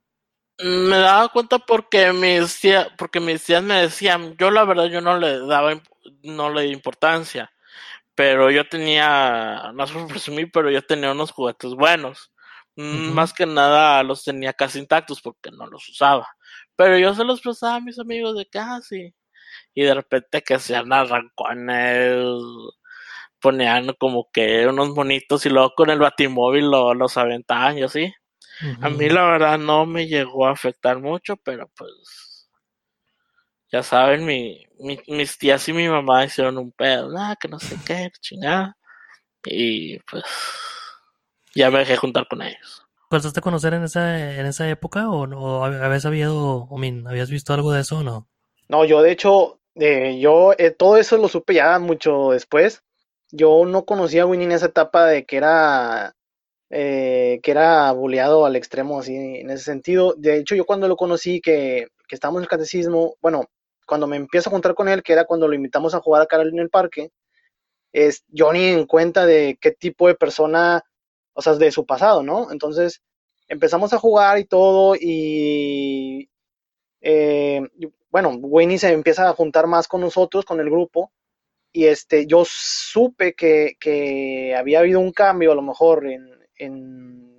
Me 0.59 0.97
daba 0.97 1.29
cuenta 1.29 1.57
porque 1.59 2.13
mis 2.13 2.59
tías, 2.59 2.87
porque 2.97 3.19
mis 3.19 3.43
tías 3.43 3.63
me 3.63 3.81
decían, 3.81 4.35
yo 4.37 4.51
la 4.51 4.63
verdad 4.65 4.85
yo 4.85 5.01
no 5.01 5.17
le 5.17 5.39
daba, 5.39 5.81
no 6.23 6.53
le 6.53 6.63
di 6.63 6.71
importancia, 6.71 7.51
pero 8.13 8.51
yo 8.51 8.67
tenía, 8.69 9.71
no 9.73 9.87
sé 9.87 9.95
presumir, 10.07 10.51
pero 10.51 10.69
yo 10.69 10.83
tenía 10.83 11.11
unos 11.11 11.31
juguetes 11.31 11.73
buenos. 11.73 12.31
Más 13.13 13.33
que 13.33 13.45
nada 13.45 14.03
los 14.03 14.23
tenía 14.23 14.53
casi 14.53 14.79
intactos 14.79 15.21
porque 15.21 15.51
no 15.51 15.67
los 15.67 15.87
usaba. 15.89 16.27
Pero 16.75 16.97
yo 16.97 17.13
se 17.13 17.23
los 17.23 17.41
prestaba 17.41 17.75
a 17.75 17.81
mis 17.81 17.99
amigos 17.99 18.37
de 18.37 18.45
casi. 18.47 19.13
Y 19.73 19.83
de 19.83 19.93
repente 19.93 20.41
que 20.41 20.59
sean 20.59 20.91
arrancones, 20.91 22.25
ponían 23.39 23.93
como 23.99 24.29
que 24.31 24.67
unos 24.67 24.89
monitos 24.89 25.45
y 25.45 25.49
luego 25.49 25.73
con 25.75 25.89
el 25.89 25.99
batimóvil 25.99 26.69
lo, 26.69 26.93
los 26.93 27.17
aventaban 27.17 27.77
y 27.77 27.83
así. 27.83 28.13
A 28.81 28.89
mí 28.89 29.09
la 29.09 29.23
verdad 29.25 29.57
no 29.57 29.87
me 29.87 30.07
llegó 30.07 30.45
a 30.45 30.51
afectar 30.51 30.99
mucho, 30.99 31.35
pero 31.37 31.67
pues 31.75 32.49
ya 33.71 33.81
saben, 33.81 34.25
mi, 34.25 34.67
mis 35.07 35.37
tías 35.37 35.67
y 35.67 35.73
mi 35.73 35.87
mamá 35.87 36.25
hicieron 36.25 36.57
un 36.57 36.71
pedo, 36.71 37.09
nada, 37.09 37.35
que 37.37 37.47
no 37.47 37.59
sé 37.59 37.77
qué, 37.85 38.11
chingada. 38.19 38.77
Y 39.45 39.97
pues 39.99 40.23
ya 41.55 41.71
me 41.71 41.79
dejé 41.79 41.97
juntar 41.97 42.27
con 42.27 42.41
ellos. 42.41 42.85
¿Alcanzaste 43.03 43.39
a 43.39 43.43
conocer 43.43 43.73
en 43.73 43.83
esa, 43.83 44.35
en 44.39 44.45
esa 44.45 44.69
época 44.69 45.09
o, 45.09 45.27
no, 45.27 45.65
habías 45.65 46.05
habido, 46.05 46.67
o 46.69 46.79
habías 47.07 47.29
visto 47.29 47.53
algo 47.53 47.73
de 47.73 47.81
eso 47.81 47.99
o 47.99 48.03
no? 48.03 48.27
No, 48.69 48.85
yo 48.85 49.01
de 49.01 49.11
hecho, 49.11 49.59
eh, 49.75 50.17
yo 50.19 50.53
eh, 50.57 50.71
todo 50.71 50.95
eso 50.97 51.17
lo 51.17 51.27
supe 51.27 51.55
ya 51.55 51.77
mucho 51.79 52.31
después. 52.31 52.83
Yo 53.29 53.65
no 53.65 53.85
conocía 53.85 54.23
a 54.23 54.25
Winnie 54.25 54.45
en 54.45 54.53
esa 54.53 54.67
etapa 54.67 55.05
de 55.07 55.25
que 55.25 55.37
era 55.37 56.15
eh, 56.69 57.41
que 57.43 57.51
era 57.51 57.91
bulleado 57.91 58.45
al 58.45 58.55
extremo 58.55 58.99
así 58.99 59.13
en 59.13 59.49
ese 59.49 59.65
sentido. 59.65 60.13
De 60.17 60.37
hecho, 60.37 60.55
yo 60.55 60.65
cuando 60.65 60.87
lo 60.87 60.95
conocí, 60.95 61.41
que, 61.41 61.87
que 62.07 62.15
estábamos 62.15 62.39
en 62.39 62.43
el 62.43 62.49
catecismo, 62.49 63.15
bueno, 63.21 63.43
cuando 63.85 64.07
me 64.07 64.15
empiezo 64.15 64.49
a 64.49 64.53
juntar 64.53 64.73
con 64.73 64.87
él, 64.87 65.03
que 65.03 65.11
era 65.11 65.25
cuando 65.25 65.49
lo 65.49 65.53
invitamos 65.53 65.93
a 65.93 65.99
jugar 65.99 66.21
acá 66.21 66.41
en 66.41 66.59
el 66.59 66.69
parque, 66.69 67.11
es 67.91 68.23
yo 68.29 68.53
ni 68.53 68.63
en 68.63 68.85
cuenta 68.85 69.25
de 69.25 69.57
qué 69.59 69.71
tipo 69.71 70.07
de 70.07 70.15
persona 70.15 70.81
o 71.33 71.41
sea, 71.41 71.55
de 71.55 71.71
su 71.71 71.85
pasado, 71.85 72.23
¿no? 72.23 72.51
Entonces 72.51 73.01
empezamos 73.47 73.93
a 73.93 73.99
jugar 73.99 74.39
y 74.39 74.45
todo 74.45 74.95
y 74.95 76.29
eh, 77.01 77.61
bueno, 78.11 78.29
Winnie 78.41 78.77
se 78.77 78.91
empieza 78.91 79.29
a 79.29 79.33
juntar 79.33 79.67
más 79.67 79.87
con 79.87 80.01
nosotros, 80.01 80.45
con 80.45 80.59
el 80.59 80.69
grupo, 80.69 81.11
y 81.71 81.85
este, 81.85 82.27
yo 82.27 82.43
supe 82.45 83.33
que, 83.33 83.75
que 83.79 84.55
había 84.55 84.79
habido 84.79 84.99
un 84.99 85.13
cambio 85.13 85.53
a 85.53 85.55
lo 85.55 85.61
mejor 85.61 86.05
en, 86.07 86.29
en, 86.57 87.31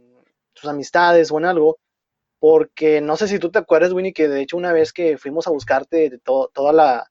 sus 0.54 0.70
amistades 0.70 1.30
o 1.30 1.38
en 1.38 1.46
algo, 1.46 1.78
porque 2.38 3.00
no 3.00 3.16
sé 3.16 3.28
si 3.28 3.38
tú 3.38 3.50
te 3.50 3.58
acuerdas, 3.58 3.92
Winnie, 3.92 4.12
que 4.12 4.28
de 4.28 4.42
hecho 4.42 4.56
una 4.56 4.72
vez 4.72 4.92
que 4.92 5.18
fuimos 5.18 5.46
a 5.46 5.50
buscarte, 5.50 6.10
de 6.10 6.18
todo, 6.18 6.48
toda 6.54 6.72
la, 6.72 7.10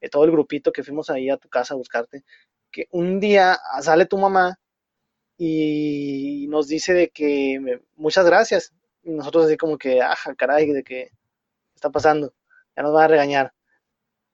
de 0.00 0.08
todo 0.08 0.24
el 0.24 0.32
grupito 0.32 0.72
que 0.72 0.84
fuimos 0.84 1.10
ahí 1.10 1.30
a 1.30 1.38
tu 1.38 1.48
casa 1.48 1.74
a 1.74 1.76
buscarte, 1.76 2.24
que 2.72 2.86
un 2.90 3.20
día 3.20 3.58
sale 3.82 4.06
tu 4.06 4.18
mamá 4.18 4.58
y 5.38 6.46
nos 6.48 6.66
dice 6.68 6.92
de 6.92 7.10
que 7.10 7.80
muchas 7.96 8.26
gracias. 8.26 8.74
Y 9.04 9.12
nosotros 9.12 9.46
así 9.46 9.56
como 9.56 9.78
que, 9.78 10.02
ajá, 10.02 10.34
caray, 10.34 10.72
de 10.72 10.82
que 10.82 11.12
está 11.74 11.90
pasando, 11.90 12.34
ya 12.76 12.82
nos 12.82 12.94
va 12.94 13.04
a 13.04 13.08
regañar. 13.08 13.54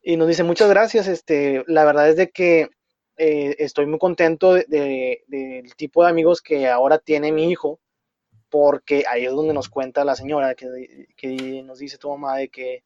Y 0.02 0.16
nos 0.16 0.28
dice 0.28 0.42
muchas 0.44 0.68
gracias, 0.70 1.06
este, 1.06 1.64
la 1.66 1.84
verdad 1.84 2.08
es 2.08 2.16
de 2.16 2.30
que 2.30 2.70
eh, 3.16 3.54
estoy 3.58 3.86
muy 3.86 3.98
contento 3.98 4.54
del 4.54 4.66
de, 4.68 5.72
tipo 5.76 6.02
de 6.04 6.10
amigos 6.10 6.42
que 6.42 6.68
ahora 6.68 6.98
tiene 6.98 7.32
mi 7.32 7.50
hijo, 7.50 7.80
porque 8.50 9.04
ahí 9.08 9.26
es 9.26 9.32
donde 9.32 9.54
nos 9.54 9.68
cuenta 9.68 10.04
la 10.04 10.16
señora, 10.16 10.54
que, 10.54 11.08
que 11.16 11.62
nos 11.64 11.78
dice 11.78 11.98
tu 11.98 12.10
mamá 12.10 12.36
de 12.38 12.48
que, 12.48 12.84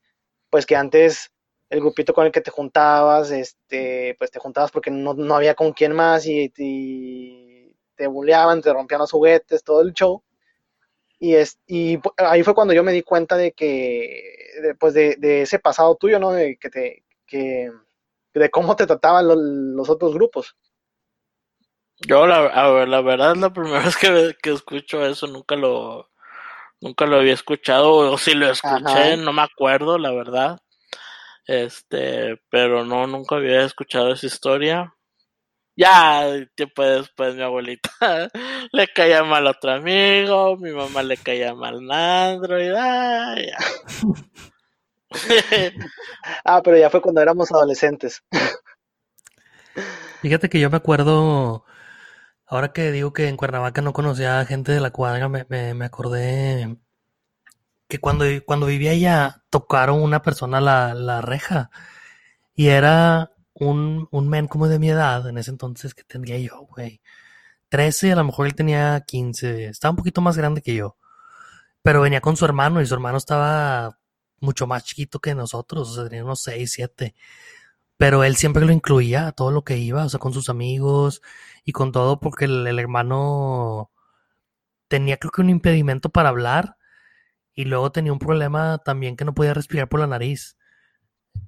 pues 0.50 0.66
que 0.66 0.76
antes 0.76 1.32
el 1.70 1.80
grupito 1.80 2.14
con 2.14 2.26
el 2.26 2.32
que 2.32 2.40
te 2.40 2.50
juntabas, 2.50 3.30
este, 3.30 4.16
pues 4.18 4.30
te 4.30 4.38
juntabas 4.40 4.70
porque 4.72 4.90
no, 4.90 5.14
no 5.14 5.36
había 5.36 5.54
con 5.54 5.72
quién 5.72 5.92
más 5.92 6.26
y, 6.26 6.52
y 6.56 7.57
te 7.98 8.06
bulleaban, 8.06 8.62
te 8.62 8.72
rompían 8.72 9.00
los 9.00 9.10
juguetes, 9.10 9.64
todo 9.64 9.82
el 9.82 9.92
show. 9.92 10.22
Y, 11.18 11.34
es, 11.34 11.58
y 11.66 11.98
ahí 12.16 12.44
fue 12.44 12.54
cuando 12.54 12.72
yo 12.72 12.84
me 12.84 12.92
di 12.92 13.02
cuenta 13.02 13.36
de 13.36 13.52
que, 13.52 14.52
después 14.62 14.94
de, 14.94 15.16
de, 15.16 15.42
ese 15.42 15.58
pasado 15.58 15.96
tuyo, 15.96 16.20
¿no? 16.20 16.30
De, 16.30 16.56
que 16.58 16.70
te, 16.70 17.02
que, 17.26 17.72
de 18.32 18.50
cómo 18.50 18.76
te 18.76 18.86
trataban 18.86 19.26
los, 19.76 19.90
otros 19.90 20.14
grupos. 20.14 20.56
Yo, 22.06 22.24
la, 22.28 22.46
a 22.46 22.70
ver, 22.70 22.88
la 22.88 23.00
verdad, 23.00 23.34
la 23.34 23.52
primera 23.52 23.80
vez 23.84 23.96
que, 23.96 24.36
que, 24.40 24.52
escucho 24.52 25.04
eso, 25.04 25.26
nunca 25.26 25.56
lo, 25.56 26.08
nunca 26.80 27.04
lo 27.04 27.16
había 27.16 27.34
escuchado, 27.34 27.90
o 27.90 28.16
si 28.16 28.34
lo 28.34 28.48
escuché, 28.48 29.16
no 29.16 29.32
me 29.32 29.42
acuerdo, 29.42 29.98
la 29.98 30.12
verdad. 30.12 30.60
Este, 31.46 32.40
pero 32.48 32.84
no, 32.84 33.08
nunca 33.08 33.34
había 33.36 33.64
escuchado 33.64 34.12
esa 34.12 34.26
historia. 34.26 34.94
Ya, 35.78 36.24
tiempo 36.56 36.82
después 36.82 37.36
mi 37.36 37.42
abuelita 37.42 37.88
le 38.72 38.88
caía 38.88 39.22
mal 39.22 39.46
a 39.46 39.50
otro 39.52 39.70
amigo, 39.70 40.56
mi 40.56 40.72
mamá 40.72 41.04
le 41.04 41.16
caía 41.16 41.54
mal 41.54 41.88
a 41.92 42.30
Android, 42.30 42.72
ah, 42.76 43.36
ya. 43.36 43.56
ah, 46.44 46.60
pero 46.64 46.78
ya 46.78 46.90
fue 46.90 47.00
cuando 47.00 47.20
éramos 47.20 47.52
adolescentes. 47.52 48.24
Fíjate 50.20 50.48
que 50.48 50.58
yo 50.58 50.68
me 50.68 50.78
acuerdo, 50.78 51.64
ahora 52.44 52.72
que 52.72 52.90
digo 52.90 53.12
que 53.12 53.28
en 53.28 53.36
Cuernavaca 53.36 53.80
no 53.80 53.92
conocía 53.92 54.40
a 54.40 54.46
gente 54.46 54.72
de 54.72 54.80
la 54.80 54.90
cuadra, 54.90 55.28
me, 55.28 55.46
me, 55.48 55.74
me 55.74 55.84
acordé 55.84 56.76
que 57.86 58.00
cuando, 58.00 58.24
cuando 58.44 58.66
vivía 58.66 58.90
allá 58.90 59.44
tocaron 59.48 60.02
una 60.02 60.22
persona 60.22 60.60
la, 60.60 60.94
la 60.94 61.20
reja 61.20 61.70
y 62.56 62.66
era 62.66 63.30
un, 63.60 64.08
un 64.10 64.28
men 64.28 64.48
como 64.48 64.68
de 64.68 64.78
mi 64.78 64.90
edad, 64.90 65.28
en 65.28 65.38
ese 65.38 65.50
entonces 65.50 65.94
que 65.94 66.04
tendría 66.04 66.38
yo, 66.38 66.66
güey. 66.70 67.00
13, 67.70 68.12
a 68.12 68.16
lo 68.16 68.24
mejor 68.24 68.46
él 68.46 68.54
tenía 68.54 69.00
15, 69.06 69.66
estaba 69.66 69.90
un 69.92 69.96
poquito 69.96 70.20
más 70.20 70.36
grande 70.36 70.62
que 70.62 70.74
yo. 70.74 70.96
Pero 71.82 72.02
venía 72.02 72.20
con 72.20 72.36
su 72.36 72.44
hermano 72.44 72.80
y 72.82 72.86
su 72.86 72.94
hermano 72.94 73.18
estaba 73.18 73.98
mucho 74.40 74.66
más 74.66 74.84
chiquito 74.84 75.20
que 75.20 75.34
nosotros, 75.34 75.90
o 75.90 75.94
sea, 75.94 76.04
tenía 76.04 76.24
unos 76.24 76.42
6, 76.42 76.72
7. 76.72 77.14
Pero 77.96 78.24
él 78.24 78.36
siempre 78.36 78.66
lo 78.66 78.72
incluía 78.72 79.28
a 79.28 79.32
todo 79.32 79.50
lo 79.52 79.64
que 79.64 79.78
iba, 79.78 80.04
o 80.04 80.08
sea, 80.08 80.20
con 80.20 80.32
sus 80.34 80.48
amigos 80.50 81.22
y 81.64 81.72
con 81.72 81.92
todo, 81.92 82.20
porque 82.20 82.46
el, 82.46 82.66
el 82.66 82.78
hermano 82.78 83.90
tenía 84.88 85.18
creo 85.18 85.32
que 85.32 85.42
un 85.42 85.50
impedimento 85.50 86.10
para 86.10 86.30
hablar 86.30 86.76
y 87.54 87.64
luego 87.66 87.92
tenía 87.92 88.12
un 88.12 88.18
problema 88.20 88.78
también 88.78 89.16
que 89.16 89.24
no 89.24 89.34
podía 89.34 89.54
respirar 89.54 89.88
por 89.88 90.00
la 90.00 90.06
nariz 90.06 90.57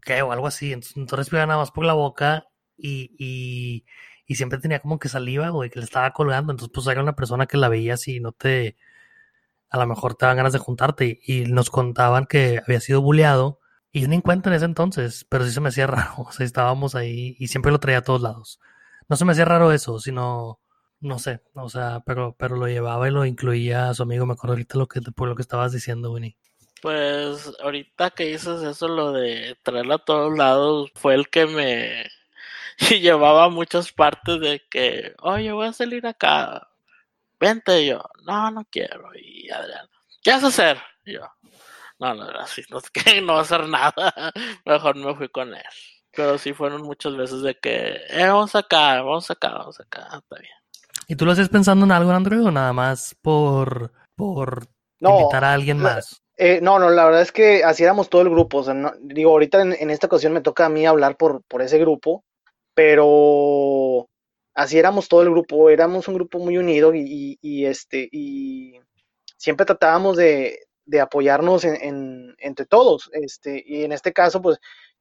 que 0.02 0.22
o 0.22 0.32
algo 0.32 0.46
así. 0.46 0.72
Entonces, 0.72 0.96
entonces 0.96 1.18
respiraba 1.26 1.46
nada 1.46 1.60
más 1.60 1.70
por 1.70 1.84
la 1.84 1.94
boca 1.94 2.46
y, 2.76 3.14
y, 3.18 3.84
y, 4.26 4.34
siempre 4.36 4.58
tenía 4.58 4.80
como 4.80 4.98
que 4.98 5.08
saliva, 5.08 5.50
güey, 5.50 5.70
que 5.70 5.78
le 5.80 5.84
estaba 5.84 6.12
colgando. 6.12 6.52
Entonces, 6.52 6.72
pues 6.74 6.86
era 6.86 7.02
una 7.02 7.16
persona 7.16 7.46
que 7.46 7.56
la 7.58 7.68
veía 7.68 7.94
así 7.94 8.20
no 8.20 8.32
te. 8.32 8.76
A 9.70 9.78
lo 9.78 9.86
mejor 9.86 10.14
te 10.16 10.26
daban 10.26 10.38
ganas 10.38 10.52
de 10.52 10.58
juntarte. 10.58 11.20
Y 11.24 11.42
nos 11.46 11.70
contaban 11.70 12.26
que 12.26 12.60
había 12.64 12.80
sido 12.80 13.02
bulleado. 13.02 13.60
Y 13.92 14.02
yo 14.02 14.08
ni 14.08 14.20
cuenta 14.22 14.50
en 14.50 14.56
ese 14.56 14.66
entonces, 14.66 15.26
pero 15.28 15.44
sí 15.44 15.52
se 15.52 15.60
me 15.60 15.70
hacía 15.70 15.86
raro. 15.88 16.14
O 16.18 16.32
sea, 16.32 16.46
estábamos 16.46 16.94
ahí 16.94 17.36
y 17.38 17.48
siempre 17.48 17.72
lo 17.72 17.80
traía 17.80 17.98
a 17.98 18.04
todos 18.04 18.22
lados. 18.22 18.60
No 19.08 19.16
se 19.16 19.24
me 19.24 19.32
hacía 19.32 19.44
raro 19.44 19.72
eso, 19.72 19.98
sino 20.00 20.60
no 21.00 21.18
sé, 21.18 21.42
o 21.54 21.68
sea, 21.70 22.02
pero, 22.04 22.36
pero 22.38 22.56
lo 22.56 22.68
llevaba 22.68 23.08
y 23.08 23.10
lo 23.10 23.24
incluía 23.24 23.88
a 23.88 23.94
su 23.94 24.02
amigo. 24.02 24.26
Me 24.26 24.34
acuerdo 24.34 24.52
ahorita 24.52 24.78
lo 24.78 24.86
que, 24.86 25.00
por 25.00 25.28
lo 25.28 25.34
que 25.34 25.42
estabas 25.42 25.72
diciendo, 25.72 26.12
Winnie. 26.12 26.36
Pues 26.82 27.52
ahorita 27.60 28.10
que 28.10 28.24
dices 28.24 28.62
eso, 28.62 28.88
lo 28.88 29.12
de 29.12 29.56
traerlo 29.62 29.94
a 29.94 30.04
todos 30.04 30.36
lados, 30.36 30.90
fue 30.94 31.14
el 31.14 31.28
que 31.28 31.46
me 31.46 32.06
llevaba 33.00 33.44
a 33.44 33.48
muchas 33.48 33.92
partes 33.92 34.40
de 34.40 34.62
que, 34.70 35.14
oye, 35.20 35.52
voy 35.52 35.66
a 35.68 35.72
salir 35.72 36.06
acá, 36.06 36.68
vente 37.38 37.86
yo, 37.86 38.02
no, 38.24 38.50
no 38.50 38.64
quiero, 38.70 39.10
y 39.14 39.50
Adrián, 39.50 39.88
¿qué 40.22 40.30
vas 40.30 40.44
a 40.44 40.48
hacer? 40.48 40.78
Y 41.04 41.14
yo, 41.14 41.22
no, 41.98 42.14
no, 42.14 42.22
así, 42.40 42.62
no, 42.70 42.80
que 42.92 43.20
no 43.20 43.34
va 43.34 43.40
a 43.40 43.42
hacer 43.42 43.68
nada, 43.68 44.32
mejor 44.64 44.96
me 44.96 45.14
fui 45.14 45.28
con 45.28 45.54
él. 45.54 45.62
Pero 46.12 46.38
sí 46.38 46.52
fueron 46.52 46.82
muchas 46.82 47.16
veces 47.16 47.42
de 47.42 47.56
que, 47.56 48.00
eh, 48.08 48.26
vamos 48.26 48.56
acá, 48.56 49.00
vamos 49.02 49.30
acá, 49.30 49.50
vamos 49.50 49.78
acá, 49.78 50.08
está 50.12 50.36
bien. 50.40 50.52
¿Y 51.06 51.14
tú 51.14 51.24
lo 51.24 51.32
haces 51.32 51.48
pensando 51.48 51.84
en 51.84 51.92
algo, 51.92 52.10
Andrew, 52.10 52.46
o 52.46 52.50
nada 52.50 52.72
más 52.72 53.16
por, 53.20 53.92
por 54.16 54.66
invitar 55.00 55.44
a 55.44 55.52
alguien 55.52 55.78
más? 55.78 56.20
Eh, 56.42 56.60
no, 56.62 56.78
no, 56.78 56.88
la 56.88 57.04
verdad 57.04 57.20
es 57.20 57.32
que 57.32 57.62
así 57.64 57.82
éramos 57.82 58.08
todo 58.08 58.22
el 58.22 58.30
grupo. 58.30 58.58
O 58.58 58.64
sea, 58.64 58.94
digo, 59.02 59.30
ahorita 59.32 59.60
en, 59.60 59.74
en, 59.78 59.90
esta 59.90 60.06
ocasión 60.06 60.32
me 60.32 60.40
toca 60.40 60.64
a 60.66 60.68
mí 60.70 60.86
hablar 60.86 61.16
por, 61.18 61.42
por 61.44 61.60
ese 61.60 61.78
grupo, 61.78 62.24
pero 62.74 64.08
así 64.54 64.78
éramos 64.78 65.08
todo 65.08 65.22
el 65.22 65.30
grupo. 65.30 65.68
Éramos 65.68 66.08
un 66.08 66.14
grupo 66.14 66.38
muy 66.38 66.56
unido 66.56 66.94
y, 66.94 67.00
y, 67.02 67.38
y 67.42 67.66
este, 67.66 68.08
y 68.10 68.80
siempre 69.36 69.66
tratábamos 69.66 70.16
de, 70.16 70.60
de 70.86 71.00
apoyarnos 71.00 71.64
en, 71.64 71.76
en, 71.82 72.34
entre 72.38 72.64
todos. 72.64 73.10
Este, 73.12 73.62
y 73.66 73.84
en 73.84 73.92
este 73.92 74.12
caso, 74.14 74.40
pues, 74.40 74.58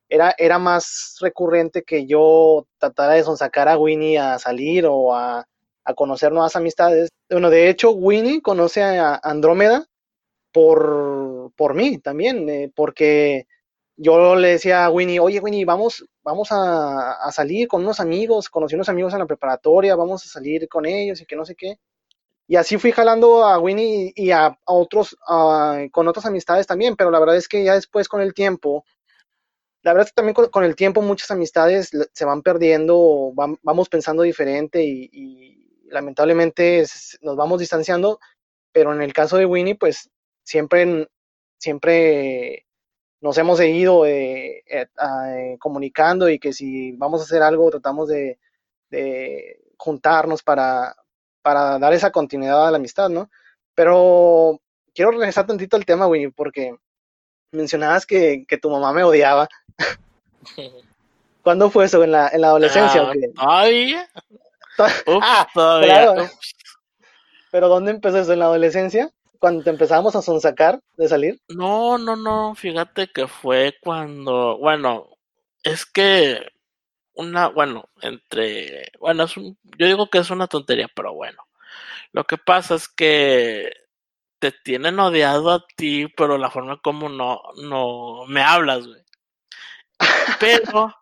era, 0.10 0.36
era 0.38 0.60
más 0.60 1.18
recurrente 1.22 1.84
que 1.84 2.06
yo 2.06 2.68
tratara 2.80 3.14
de 3.14 3.24
sonsacar 3.24 3.70
a 3.70 3.78
Winnie 3.78 4.18
a 4.18 4.40
salir 4.40 4.86
o 4.88 5.16
a 5.16 5.46
a 5.86 5.94
conocer 5.96 6.32
nuevas 6.32 6.56
amistades. 6.56 7.10
Bueno, 7.32 7.50
de 7.50 7.70
hecho, 7.70 7.92
Winnie 7.92 8.42
conoce 8.42 8.84
a 8.84 9.20
Andrómeda 9.24 9.88
por, 10.52 11.19
por 11.56 11.74
mí 11.74 11.98
también, 12.00 12.48
eh, 12.50 12.72
porque 12.76 13.48
yo 13.98 14.36
le 14.36 14.50
decía 14.50 14.86
a 14.86 14.90
Winnie, 14.92 15.20
oye 15.20 15.40
Winnie, 15.40 15.66
vamos, 15.66 16.06
vamos 16.24 16.50
a, 16.52 17.32
salir 17.32 17.68
con 17.68 17.82
unos 17.84 18.00
amigos, 18.00 18.50
conocí 18.50 18.76
unos 18.76 18.90
amigos 18.90 19.14
en 19.14 19.20
la 19.20 19.26
preparatoria, 19.26 19.96
vamos 19.96 20.26
a 20.26 20.30
salir 20.30 20.68
con 20.70 20.86
ellos 20.86 21.22
y 21.22 21.26
que 21.26 21.36
no 21.36 21.46
sé 21.46 21.56
qué. 21.56 21.80
Y 22.48 22.56
así 22.56 22.78
fui 22.78 22.92
jalando 22.92 23.44
a 23.44 23.60
Winnie 23.60 24.14
y 24.16 24.32
a, 24.32 24.58
otros, 24.66 25.18
a, 25.28 25.86
con 25.92 26.08
otras 26.08 26.26
amistades 26.26 26.68
también, 26.68 26.96
pero 26.96 27.12
la 27.12 27.20
verdad 27.20 27.38
es 27.38 27.48
que 27.48 27.64
ya 27.64 27.76
después 27.76 28.08
con 28.08 28.22
el 28.22 28.34
tiempo, 28.34 28.86
la 29.84 29.94
verdad 29.94 30.08
es 30.08 30.12
que 30.12 30.16
también 30.16 30.36
con, 30.36 30.64
el 30.64 30.76
tiempo 30.76 31.02
muchas 31.02 31.32
amistades 31.32 31.92
se 32.14 32.26
van 32.26 32.42
perdiendo, 32.42 33.32
van, 33.34 33.58
vamos 33.62 33.90
pensando 33.90 34.24
diferente 34.24 34.84
y 34.84 35.60
lamentablemente 35.92 36.86
nos 37.22 37.36
vamos 37.36 37.60
distanciando, 37.60 38.20
pero 38.72 38.94
en 38.94 39.02
el 39.02 39.14
caso 39.14 39.38
de 39.38 39.46
Winnie, 39.46 39.76
pues 39.76 40.10
siempre, 40.44 41.10
siempre 41.60 42.66
nos 43.22 43.38
hemos 43.38 43.58
seguido 43.58 44.06
eh, 44.06 44.64
eh, 44.66 44.88
eh, 45.02 45.58
comunicando 45.60 46.30
y 46.30 46.40
que 46.40 46.54
si 46.54 46.94
vamos 46.94 47.22
a 47.22 47.24
hacer 47.26 47.42
algo, 47.42 47.70
tratamos 47.70 48.08
de, 48.08 48.40
de 48.90 49.62
juntarnos 49.78 50.42
para, 50.42 50.96
para, 51.42 51.78
dar 51.80 51.94
esa 51.94 52.12
continuidad 52.12 52.68
a 52.68 52.72
la 52.72 52.78
amistad, 52.78 53.10
¿no? 53.10 53.30
Pero 53.76 54.60
quiero 54.94 55.12
regresar 55.12 55.46
tantito 55.46 55.76
al 55.76 55.86
tema, 55.86 56.08
Winnie, 56.08 56.32
porque 56.32 56.76
mencionabas 57.52 58.06
que, 58.06 58.46
que 58.48 58.58
tu 58.58 58.70
mamá 58.70 58.94
me 58.94 59.04
odiaba. 59.04 59.48
¿Cuándo 61.44 61.70
fue 61.70 61.86
eso? 61.86 62.04
¿En 62.04 62.12
la, 62.12 62.30
en 62.30 62.42
la 62.42 62.48
adolescencia? 62.48 63.12
Ah, 63.38 63.62
ay, 63.64 63.96
ah, 65.22 65.48
claro. 65.54 66.30
Pero 67.52 67.68
¿dónde 67.68 67.92
empezó 67.92 68.20
eso? 68.20 68.34
¿En 68.34 68.40
la 68.40 68.46
adolescencia? 68.46 69.12
Cuando 69.40 69.64
te 69.64 69.70
empezamos 69.70 70.16
a 70.16 70.22
sonsacar 70.22 70.82
de 70.98 71.08
salir. 71.08 71.42
No, 71.48 71.98
no, 71.98 72.16
no. 72.16 72.56
Fíjate 72.56 73.08
que 73.08 73.28
fue 73.28 73.76
cuando. 73.82 74.58
Bueno, 74.58 75.08
es 75.64 75.86
que. 75.86 76.42
Una. 77.14 77.48
Bueno, 77.50 77.90
entre. 78.02 78.92
Bueno, 79.00 79.24
es 79.24 79.38
un, 79.38 79.58
yo 79.78 79.88
digo 79.88 80.10
que 80.10 80.20
es 80.20 80.30
una 80.30 80.48
tontería, 80.48 80.90
pero 80.96 81.14
bueno. 81.14 81.44
Lo 82.14 82.26
que 82.26 82.38
pasa 82.38 82.76
es 82.76 82.90
que 82.90 83.72
te 84.40 84.52
tienen 84.52 85.00
odiado 85.00 85.52
a 85.52 85.66
ti, 85.78 86.08
pero 86.18 86.38
la 86.38 86.52
forma 86.52 86.80
como 86.82 87.10
no, 87.10 87.42
no 87.64 88.26
me 88.28 88.42
hablas, 88.42 88.88
güey. 88.88 89.02
Pero 90.40 90.94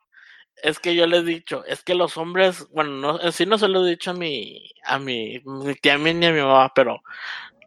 es 0.63 0.79
que 0.79 0.95
yo 0.95 1.07
le 1.07 1.17
he 1.17 1.23
dicho, 1.23 1.63
es 1.65 1.83
que 1.83 1.95
los 1.95 2.17
hombres, 2.17 2.67
bueno, 2.71 2.91
no, 2.91 3.21
en 3.21 3.31
sí 3.31 3.45
no 3.45 3.57
se 3.57 3.67
lo 3.67 3.85
he 3.85 3.89
dicho 3.89 4.11
a 4.11 4.13
mi, 4.13 4.71
a 4.83 4.99
mi, 4.99 5.41
tía 5.81 5.97
mí 5.97 6.13
ni 6.13 6.25
a 6.25 6.31
mi 6.31 6.41
mamá, 6.41 6.71
pero 6.73 7.01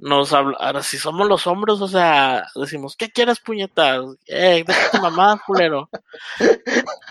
nos 0.00 0.33
habla, 0.33 0.57
ahora 0.59 0.83
si 0.83 0.98
somos 0.98 1.29
los 1.29 1.46
hombres, 1.46 1.81
o 1.81 1.88
sea, 1.88 2.46
decimos, 2.55 2.96
¿qué 2.96 3.11
quieres 3.11 3.38
puñetas? 3.40 4.05
Eh, 4.26 4.64
deja 4.66 4.90
tu 4.90 4.98
mamá, 4.98 5.40
culero. 5.46 5.88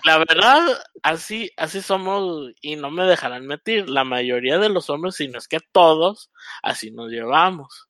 La 0.04 0.18
verdad, 0.18 0.60
así, 1.02 1.50
así 1.56 1.82
somos, 1.82 2.52
y 2.60 2.76
no 2.76 2.90
me 2.90 3.04
dejarán 3.04 3.46
mentir, 3.46 3.88
la 3.88 4.04
mayoría 4.04 4.58
de 4.58 4.68
los 4.68 4.90
hombres, 4.90 5.16
si 5.16 5.28
no 5.28 5.38
es 5.38 5.48
que 5.48 5.60
todos, 5.72 6.30
así 6.62 6.90
nos 6.90 7.10
llevamos. 7.10 7.88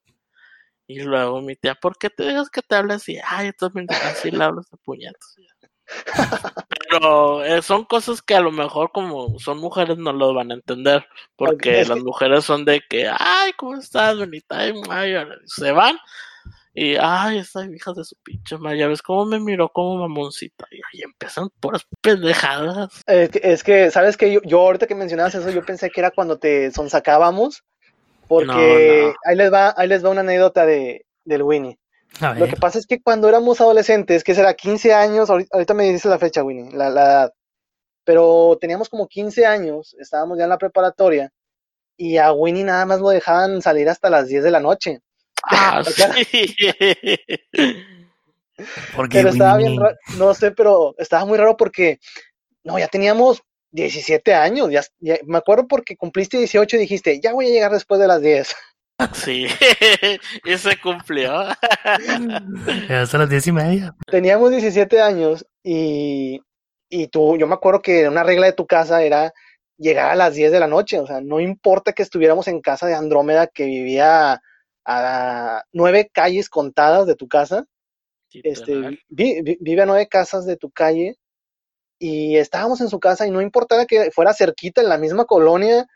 Y 0.86 1.00
luego 1.00 1.40
mi 1.40 1.56
tía, 1.56 1.76
¿por 1.76 1.96
qué 1.96 2.10
te 2.10 2.24
dejas 2.24 2.50
que 2.50 2.62
te 2.62 2.74
hable 2.74 2.94
así? 2.94 3.18
Ay, 3.24 3.48
entonces 3.48 3.88
así 4.04 4.30
le 4.30 4.44
hablas 4.44 4.72
a 4.72 4.76
puñetas. 4.76 5.36
Pero 6.90 7.44
eh, 7.44 7.62
son 7.62 7.84
cosas 7.84 8.20
que 8.20 8.34
a 8.34 8.40
lo 8.40 8.50
mejor 8.50 8.90
como 8.92 9.38
son 9.38 9.58
mujeres 9.58 9.96
no 9.96 10.12
lo 10.12 10.34
van 10.34 10.50
a 10.50 10.54
entender, 10.54 11.06
porque 11.36 11.84
las 11.84 12.02
mujeres 12.02 12.44
son 12.44 12.64
de 12.64 12.80
que, 12.88 13.08
ay, 13.08 13.52
¿cómo 13.56 13.76
estás, 13.76 14.18
bonita? 14.18 14.58
Ay, 14.58 15.14
se 15.46 15.72
van 15.72 15.96
y, 16.72 16.96
ay, 17.00 17.38
esta 17.38 17.64
hija 17.64 17.92
de 17.92 18.04
su 18.04 18.14
pinche 18.22 18.56
madre, 18.56 18.78
ya 18.78 18.86
ves 18.86 19.02
cómo 19.02 19.26
me 19.26 19.40
miró 19.40 19.68
como 19.70 19.96
mamoncita. 19.96 20.66
Y, 20.70 20.98
y 20.98 21.02
empiezan 21.02 21.48
puras 21.60 21.84
pendejadas. 22.00 23.02
Es 23.06 23.30
que, 23.30 23.40
es 23.42 23.64
que 23.64 23.90
¿sabes 23.90 24.16
que 24.16 24.32
yo, 24.32 24.40
yo, 24.44 24.60
ahorita 24.60 24.86
que 24.86 24.94
mencionabas 24.94 25.34
eso, 25.34 25.50
yo 25.50 25.64
pensé 25.64 25.90
que 25.90 26.00
era 26.00 26.12
cuando 26.12 26.38
te 26.38 26.70
sonsacábamos, 26.70 27.64
porque 28.28 28.46
no, 28.46 29.08
no. 29.08 29.14
Ahí, 29.24 29.36
les 29.36 29.52
va, 29.52 29.74
ahí 29.76 29.88
les 29.88 30.04
va 30.04 30.10
una 30.10 30.20
anécdota 30.20 30.64
de, 30.64 31.06
del 31.24 31.42
Winnie. 31.42 31.79
Lo 32.36 32.46
que 32.46 32.56
pasa 32.56 32.78
es 32.78 32.86
que 32.86 33.00
cuando 33.00 33.28
éramos 33.28 33.60
adolescentes, 33.60 34.24
que 34.24 34.34
será 34.34 34.54
15 34.54 34.92
años, 34.92 35.30
ahorita 35.30 35.74
me 35.74 35.90
dice 35.90 36.08
la 36.08 36.18
fecha, 36.18 36.42
Winnie, 36.42 36.72
la, 36.72 36.90
la, 36.90 37.04
edad, 37.04 37.34
pero 38.04 38.58
teníamos 38.60 38.88
como 38.88 39.06
15 39.06 39.46
años, 39.46 39.94
estábamos 39.98 40.36
ya 40.36 40.44
en 40.44 40.50
la 40.50 40.58
preparatoria, 40.58 41.32
y 41.96 42.16
a 42.16 42.32
Winnie 42.32 42.64
nada 42.64 42.86
más 42.86 43.00
lo 43.00 43.10
dejaban 43.10 43.62
salir 43.62 43.88
hasta 43.88 44.10
las 44.10 44.28
10 44.28 44.42
de 44.42 44.50
la 44.50 44.60
noche. 44.60 45.00
Ah, 45.44 45.82
sí. 45.84 46.56
porque 48.96 49.18
pero 49.18 49.30
estaba 49.30 49.56
bien 49.56 49.78
raro, 49.78 49.96
no 50.16 50.34
sé, 50.34 50.50
pero 50.50 50.94
estaba 50.98 51.24
muy 51.24 51.38
raro 51.38 51.56
porque, 51.56 52.00
no, 52.64 52.78
ya 52.78 52.88
teníamos 52.88 53.42
17 53.72 54.34
años, 54.34 54.70
ya, 54.70 54.82
ya, 54.98 55.16
me 55.26 55.38
acuerdo 55.38 55.66
porque 55.68 55.96
cumpliste 55.96 56.38
18 56.38 56.76
y 56.76 56.80
dijiste, 56.80 57.20
ya 57.20 57.32
voy 57.32 57.46
a 57.46 57.50
llegar 57.50 57.72
después 57.72 58.00
de 58.00 58.08
las 58.08 58.20
10. 58.20 58.54
Sí, 59.12 59.46
y 60.44 60.56
se 60.56 60.80
cumplió. 60.80 61.32
Hasta 62.90 63.18
las 63.18 63.30
diez 63.30 63.46
y 63.46 63.52
media. 63.52 63.94
Teníamos 64.06 64.50
17 64.50 65.00
años 65.00 65.46
y, 65.62 66.40
y 66.88 67.08
tú, 67.08 67.36
yo 67.36 67.46
me 67.46 67.54
acuerdo 67.54 67.82
que 67.82 68.08
una 68.08 68.22
regla 68.22 68.46
de 68.46 68.52
tu 68.52 68.66
casa 68.66 69.02
era 69.02 69.32
llegar 69.78 70.10
a 70.10 70.16
las 70.16 70.34
10 70.34 70.52
de 70.52 70.60
la 70.60 70.66
noche, 70.66 70.98
o 70.98 71.06
sea, 71.06 71.20
no 71.20 71.40
importa 71.40 71.92
que 71.92 72.02
estuviéramos 72.02 72.48
en 72.48 72.60
casa 72.60 72.86
de 72.86 72.94
Andrómeda 72.94 73.46
que 73.46 73.64
vivía 73.64 74.42
a 74.84 75.62
nueve 75.72 76.10
calles 76.12 76.48
contadas 76.48 77.06
de 77.06 77.14
tu 77.14 77.28
casa, 77.28 77.64
este, 78.32 79.00
vi, 79.08 79.42
vi, 79.42 79.56
vive 79.60 79.82
a 79.82 79.86
nueve 79.86 80.06
casas 80.08 80.44
de 80.46 80.56
tu 80.56 80.70
calle 80.70 81.16
y 81.98 82.36
estábamos 82.36 82.80
en 82.80 82.88
su 82.88 83.00
casa 83.00 83.26
y 83.26 83.30
no 83.30 83.40
importaba 83.40 83.86
que 83.86 84.10
fuera 84.10 84.34
cerquita 84.34 84.80
en 84.80 84.88
la 84.88 84.98
misma 84.98 85.24
colonia, 85.24 85.86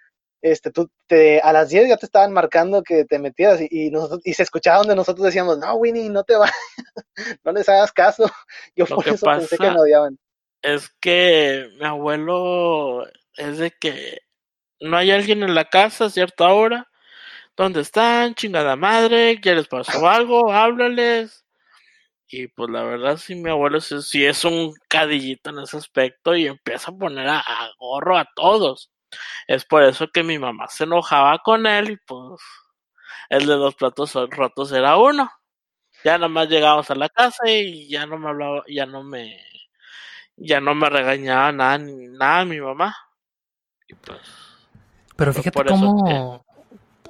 este, 0.45 0.71
tú 0.71 0.91
te, 1.07 1.41
a 1.41 1.55
las 1.55 1.71
10 1.71 1.89
ya 1.89 1.97
te 1.97 2.05
estaban 2.05 2.31
marcando 2.31 2.83
que 2.83 3.07
te 3.07 3.19
metieras 3.19 3.63
y, 3.63 3.69
y, 3.71 3.91
nosotros, 3.91 4.21
y 4.25 4.35
se 4.35 4.43
escuchaba 4.43 4.77
donde 4.77 4.95
nosotros 4.95 5.25
decíamos, 5.25 5.57
no, 5.57 5.75
Winnie, 5.77 6.11
no 6.11 6.23
te 6.23 6.37
vayas, 6.37 6.55
no 7.45 7.53
les 7.53 7.67
hagas 7.67 7.93
caso. 7.93 8.31
Yo 8.77 8.85
Lo 8.91 8.97
por 8.97 9.05
que 9.05 9.11
eso 9.13 9.25
pasa 9.25 9.39
pensé 9.39 9.57
que 9.57 9.71
me 9.71 9.81
odiaban. 9.81 10.19
Es 10.61 10.91
que 11.01 11.71
mi 11.79 11.87
abuelo 11.87 13.07
es 13.39 13.57
de 13.57 13.71
que 13.71 14.19
no 14.81 14.99
hay 14.99 15.13
alguien 15.13 15.43
en 15.43 15.55
la 15.55 15.65
casa 15.65 16.07
a 16.07 16.11
cierta 16.11 16.53
hora. 16.53 16.91
¿Dónde 17.57 17.81
están? 17.81 18.35
Chingada 18.35 18.77
madre, 18.77 19.41
¿ya 19.43 19.55
les 19.55 19.67
pasó 19.67 20.07
algo? 20.07 20.53
Háblales. 20.53 21.47
Y 22.29 22.49
pues 22.49 22.69
la 22.69 22.83
verdad, 22.83 23.17
sí, 23.17 23.35
mi 23.35 23.49
abuelo 23.49 23.81
sí, 23.81 24.03
sí 24.03 24.27
es 24.27 24.45
un 24.45 24.75
cadillito 24.89 25.49
en 25.49 25.61
ese 25.61 25.79
aspecto 25.79 26.37
y 26.37 26.49
empieza 26.49 26.91
a 26.91 26.95
poner 26.95 27.29
a, 27.29 27.39
a 27.39 27.71
gorro 27.79 28.19
a 28.19 28.29
todos. 28.35 28.91
Es 29.47 29.65
por 29.65 29.83
eso 29.83 30.09
que 30.09 30.23
mi 30.23 30.39
mamá 30.39 30.69
se 30.69 30.85
enojaba 30.85 31.39
con 31.39 31.67
él 31.67 31.91
y 31.91 31.97
pues 31.97 32.41
el 33.29 33.47
de 33.47 33.57
los 33.57 33.75
platos 33.75 34.15
rotos 34.31 34.73
era 34.73 34.97
uno. 34.97 35.31
Ya 36.05 36.19
nada 36.19 36.29
más 36.29 36.49
llegábamos 36.49 36.91
a 36.91 36.95
la 36.95 37.09
casa 37.09 37.49
y 37.49 37.89
ya 37.89 38.07
no 38.07 38.19
me 38.19 38.29
hablaba, 38.29 38.63
ya 38.69 38.85
no 38.85 39.03
me, 39.03 39.39
ya 40.37 40.61
no 40.61 40.75
me 40.75 40.91
regañaba 40.91 41.53
nada, 41.53 41.79
nada 41.79 42.45
mi 42.45 42.61
mamá. 42.61 42.97
Y 43.89 43.95
pues. 43.95 44.21
Pero 45.17 45.33
fíjate 45.33 45.65
cómo... 45.65 46.45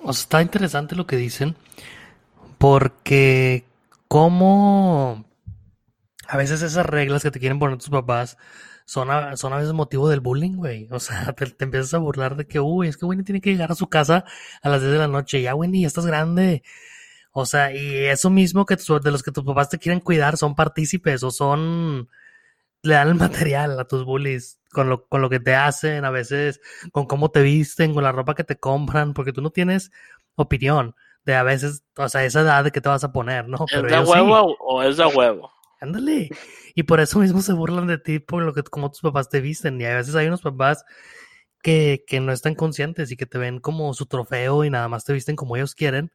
O 0.02 0.12
sea, 0.12 0.20
está 0.20 0.42
interesante 0.42 0.94
lo 0.94 1.06
que 1.06 1.16
dicen. 1.16 1.56
Porque 2.58 3.64
cómo... 4.08 5.24
A 6.28 6.36
veces 6.36 6.62
esas 6.62 6.86
reglas 6.86 7.22
que 7.22 7.30
te 7.30 7.40
quieren 7.40 7.58
poner 7.58 7.78
tus 7.78 7.90
papás 7.90 8.38
son 8.84 9.10
a, 9.10 9.36
son 9.36 9.52
a 9.52 9.56
veces 9.56 9.72
motivo 9.72 10.08
del 10.08 10.20
bullying, 10.20 10.56
güey. 10.56 10.88
O 10.90 11.00
sea, 11.00 11.32
te, 11.36 11.46
te 11.46 11.64
empiezas 11.64 11.94
a 11.94 11.98
burlar 11.98 12.36
de 12.36 12.46
que, 12.46 12.60
uy, 12.60 12.88
es 12.88 12.96
que 12.96 13.06
Winnie 13.06 13.24
tiene 13.24 13.40
que 13.40 13.50
llegar 13.50 13.72
a 13.72 13.74
su 13.74 13.88
casa 13.88 14.24
a 14.62 14.68
las 14.68 14.80
10 14.80 14.92
de 14.92 14.98
la 14.98 15.08
noche. 15.08 15.42
Ya, 15.42 15.54
Winnie, 15.54 15.82
ya 15.82 15.88
estás 15.88 16.06
grande. 16.06 16.62
O 17.32 17.46
sea, 17.46 17.72
y 17.74 18.06
eso 18.06 18.30
mismo 18.30 18.64
que 18.66 18.76
de 18.76 19.10
los 19.10 19.22
que 19.22 19.32
tus 19.32 19.44
papás 19.44 19.68
te 19.68 19.78
quieren 19.78 20.00
cuidar 20.00 20.36
son 20.36 20.54
partícipes 20.54 21.22
o 21.22 21.30
son... 21.30 22.08
Le 22.82 22.94
dan 22.94 23.08
el 23.08 23.14
material 23.54 23.78
a 23.80 23.86
tus 23.86 24.04
bullies 24.04 24.60
con 24.70 24.88
lo, 24.88 25.06
con 25.06 25.22
lo 25.22 25.30
que 25.30 25.40
te 25.40 25.54
hacen, 25.54 26.04
a 26.04 26.10
veces 26.10 26.60
con 26.92 27.06
cómo 27.06 27.30
te 27.30 27.42
visten, 27.42 27.94
con 27.94 28.04
la 28.04 28.12
ropa 28.12 28.34
que 28.34 28.44
te 28.44 28.56
compran, 28.56 29.14
porque 29.14 29.32
tú 29.32 29.40
no 29.40 29.50
tienes 29.50 29.90
opinión 30.36 30.94
de 31.24 31.34
a 31.34 31.42
veces, 31.42 31.84
o 31.96 32.08
sea, 32.08 32.24
esa 32.24 32.40
edad 32.40 32.64
de 32.64 32.70
que 32.70 32.80
te 32.80 32.88
vas 32.88 33.04
a 33.04 33.12
poner, 33.12 33.48
¿no? 33.48 33.64
¿Es 33.72 33.82
de 33.82 33.88
sí. 33.88 34.10
huevo 34.10 34.56
o 34.60 34.82
es 34.82 34.96
de 34.96 35.06
huevo? 35.06 35.53
Ándale. 35.84 36.30
Y 36.74 36.82
por 36.84 37.00
eso 37.00 37.18
mismo 37.18 37.42
se 37.42 37.52
burlan 37.52 37.86
de 37.86 37.98
ti 37.98 38.18
por 38.18 38.42
lo 38.42 38.54
que 38.54 38.62
como 38.62 38.90
tus 38.90 39.02
papás 39.02 39.28
te 39.28 39.40
visten. 39.40 39.80
Y 39.80 39.84
a 39.84 39.96
veces 39.96 40.14
hay 40.14 40.26
unos 40.26 40.40
papás 40.40 40.84
que, 41.62 42.04
que 42.06 42.20
no 42.20 42.32
están 42.32 42.54
conscientes 42.54 43.12
y 43.12 43.16
que 43.16 43.26
te 43.26 43.38
ven 43.38 43.60
como 43.60 43.92
su 43.94 44.06
trofeo 44.06 44.64
y 44.64 44.70
nada 44.70 44.88
más 44.88 45.04
te 45.04 45.12
visten 45.12 45.36
como 45.36 45.56
ellos 45.56 45.74
quieren. 45.74 46.10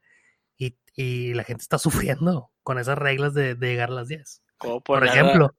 Y, 0.57 0.75
y 0.95 1.33
la 1.35 1.43
gente 1.43 1.61
está 1.61 1.77
sufriendo 2.17 2.49
con 2.63 2.79
esas 2.79 2.97
reglas 2.97 3.33
de, 3.33 3.55
de 3.55 3.67
llegar 3.67 3.89
a 3.89 3.93
las 3.93 4.07
10. 4.07 4.41
Como 4.57 4.81
Por 4.81 5.05
ejemplo. 5.05 5.55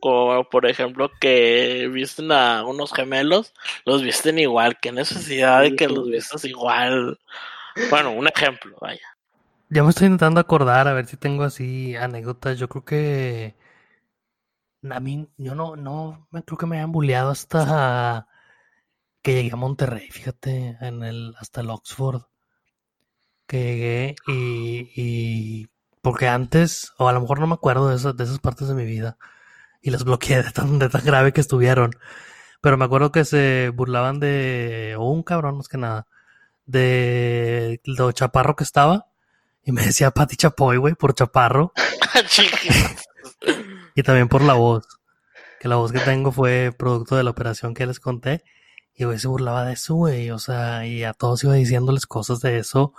Como 0.00 0.42
por 0.50 0.66
ejemplo 0.66 1.12
que 1.20 1.88
visten 1.92 2.32
a 2.32 2.64
unos 2.64 2.92
gemelos, 2.92 3.54
los 3.84 4.02
visten 4.02 4.40
igual. 4.40 4.76
¿Qué 4.82 4.90
necesidad 4.90 5.60
de 5.60 5.76
que 5.76 5.86
los 5.86 6.08
vistas 6.08 6.44
igual? 6.44 7.20
Bueno, 7.88 8.10
un 8.10 8.26
ejemplo, 8.26 8.76
vaya. 8.80 9.11
Ya 9.72 9.82
me 9.82 9.88
estoy 9.88 10.06
intentando 10.06 10.38
acordar 10.38 10.86
a 10.86 10.92
ver 10.92 11.06
si 11.06 11.16
tengo 11.16 11.44
así 11.44 11.96
anécdotas. 11.96 12.58
Yo 12.58 12.68
creo 12.68 12.84
que 12.84 13.56
a 14.90 15.00
mí, 15.00 15.28
yo 15.38 15.54
no, 15.54 15.76
no 15.76 16.28
me 16.30 16.42
creo 16.42 16.58
que 16.58 16.66
me 16.66 16.76
hayan 16.76 16.92
bulleado 16.92 17.30
hasta 17.30 18.26
que 19.22 19.34
llegué 19.34 19.52
a 19.52 19.56
Monterrey, 19.56 20.10
fíjate, 20.10 20.76
en 20.80 21.02
el, 21.04 21.34
hasta 21.38 21.62
el 21.62 21.70
Oxford. 21.70 22.22
Que 23.46 23.58
llegué 23.58 24.16
y, 24.26 24.90
y 24.96 25.68
porque 26.02 26.28
antes, 26.28 26.92
o 26.98 27.08
a 27.08 27.12
lo 27.12 27.20
mejor 27.20 27.40
no 27.40 27.46
me 27.46 27.54
acuerdo 27.54 27.88
de 27.88 27.96
esas, 27.96 28.16
de 28.16 28.24
esas 28.24 28.38
partes 28.40 28.68
de 28.68 28.74
mi 28.74 28.84
vida, 28.84 29.18
y 29.82 29.90
las 29.90 30.04
bloqueé 30.04 30.42
de 30.42 30.50
tan, 30.52 30.78
de 30.78 30.88
tan 30.90 31.04
grave 31.04 31.32
que 31.32 31.40
estuvieron. 31.40 31.92
Pero 32.62 32.78
me 32.78 32.86
acuerdo 32.86 33.12
que 33.12 33.24
se 33.24 33.70
burlaban 33.74 34.20
de, 34.20 34.96
o 34.98 35.10
un 35.10 35.22
cabrón 35.24 35.58
más 35.58 35.68
que 35.68 35.78
nada, 35.78 36.06
de 36.66 37.80
lo 37.84 38.12
chaparro 38.12 38.56
que 38.56 38.64
estaba. 38.64 39.11
Y 39.64 39.72
me 39.72 39.82
decía 39.84 40.10
Pati 40.10 40.36
Chapoy, 40.36 40.76
güey, 40.76 40.94
por 40.94 41.14
chaparro. 41.14 41.72
Y 43.94 44.02
también 44.02 44.28
por 44.28 44.42
la 44.42 44.54
voz. 44.54 44.86
Que 45.60 45.68
la 45.68 45.76
voz 45.76 45.92
que 45.92 46.00
tengo 46.00 46.32
fue 46.32 46.74
producto 46.76 47.16
de 47.16 47.22
la 47.24 47.30
operación 47.30 47.74
que 47.74 47.86
les 47.86 48.00
conté. 48.00 48.42
Y 48.94 49.04
güey 49.04 49.18
se 49.18 49.28
burlaba 49.28 49.64
de 49.66 49.74
eso, 49.74 49.94
güey. 49.94 50.30
O 50.30 50.38
sea, 50.38 50.86
y 50.86 51.04
a 51.04 51.12
todos 51.12 51.44
iba 51.44 51.54
diciéndoles 51.54 52.06
cosas 52.06 52.40
de 52.40 52.58
eso. 52.58 52.94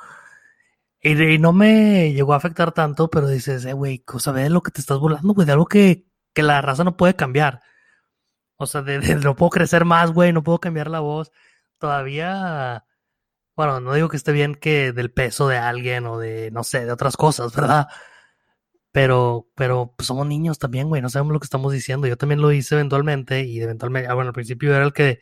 Y, 1.02 1.22
y 1.22 1.40
no 1.40 1.52
me 1.52 2.14
llegó 2.14 2.34
a 2.34 2.38
afectar 2.38 2.72
tanto, 2.72 3.10
pero 3.10 3.28
dices, 3.28 3.66
eh, 3.66 3.74
güey, 3.74 4.00
cosa 4.00 4.32
de 4.34 4.50
lo 4.50 4.62
que 4.62 4.72
te 4.72 4.82
estás 4.82 5.00
burlando, 5.00 5.34
güey, 5.34 5.46
de 5.46 5.52
algo 5.54 5.66
que, 5.66 6.06
que 6.34 6.44
la 6.44 6.62
raza 6.62 6.84
no 6.84 6.96
puede 6.96 7.16
cambiar. 7.16 7.62
O 8.58 8.68
sea, 8.68 8.82
de, 8.84 9.00
de- 9.00 9.16
no 9.16 9.36
puedo 9.36 9.50
crecer 9.50 9.84
más, 9.84 10.12
güey, 10.12 10.32
no 10.32 10.44
puedo 10.44 10.60
cambiar 10.60 10.90
la 10.90 11.00
voz. 11.02 11.32
Todavía, 11.80 12.86
bueno, 13.56 13.80
no 13.80 13.94
digo 13.94 14.10
que 14.10 14.18
esté 14.18 14.32
bien 14.32 14.56
que 14.56 14.92
del 14.94 15.12
peso 15.12 15.48
de 15.48 15.58
alguien 15.58 16.06
o 16.08 16.18
de, 16.20 16.52
no 16.52 16.64
sé, 16.64 16.86
de 16.86 16.92
otras 16.92 17.18
cosas, 17.18 17.56
¿verdad? 17.56 17.88
Pero, 18.92 19.48
pero 19.56 19.94
pues, 19.98 20.08
somos 20.08 20.28
niños 20.28 20.60
también, 20.60 20.88
güey, 20.88 21.02
no 21.02 21.10
sabemos 21.10 21.34
lo 21.34 21.40
que 21.40 21.46
estamos 21.46 21.74
diciendo. 21.74 22.08
Yo 22.08 22.18
también 22.18 22.42
lo 22.42 22.52
hice 22.52 22.76
eventualmente 22.76 23.42
y 23.44 23.60
eventualmente, 23.62 24.08
ah, 24.10 24.14
bueno, 24.14 24.30
al 24.30 24.34
principio 24.34 24.74
era 24.76 24.86
el 24.86 24.94
que 24.94 25.20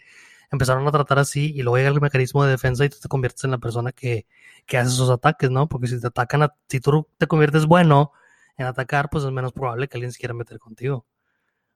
empezaron 0.52 0.86
a 0.88 0.92
tratar 0.92 1.20
así 1.20 1.54
y 1.56 1.62
luego 1.64 1.78
llega 1.78 1.90
el 1.90 2.02
mecanismo 2.02 2.44
de 2.44 2.52
defensa 2.52 2.84
y 2.86 2.90
tú 2.90 2.98
te 3.02 3.08
conviertes 3.08 3.44
en 3.46 3.52
la 3.52 3.60
persona 3.60 3.94
que, 3.94 4.28
que 4.66 4.78
hace 4.78 4.90
esos 4.90 5.10
ataques, 5.10 5.50
¿no? 5.52 5.70
Porque 5.70 5.88
si 5.88 6.00
te 6.02 6.08
atacan, 6.08 6.44
a- 6.44 6.54
si 6.68 6.82
tú 6.82 7.08
te 7.18 7.28
conviertes 7.28 7.66
bueno 7.66 8.12
en 8.58 8.66
atacar, 8.68 9.10
pues 9.10 9.24
es 9.24 9.32
menos 9.32 9.54
probable 9.54 9.88
que 9.88 9.96
alguien 9.98 10.12
se 10.12 10.20
quiera 10.20 10.34
meter 10.34 10.60
contigo. 10.60 11.06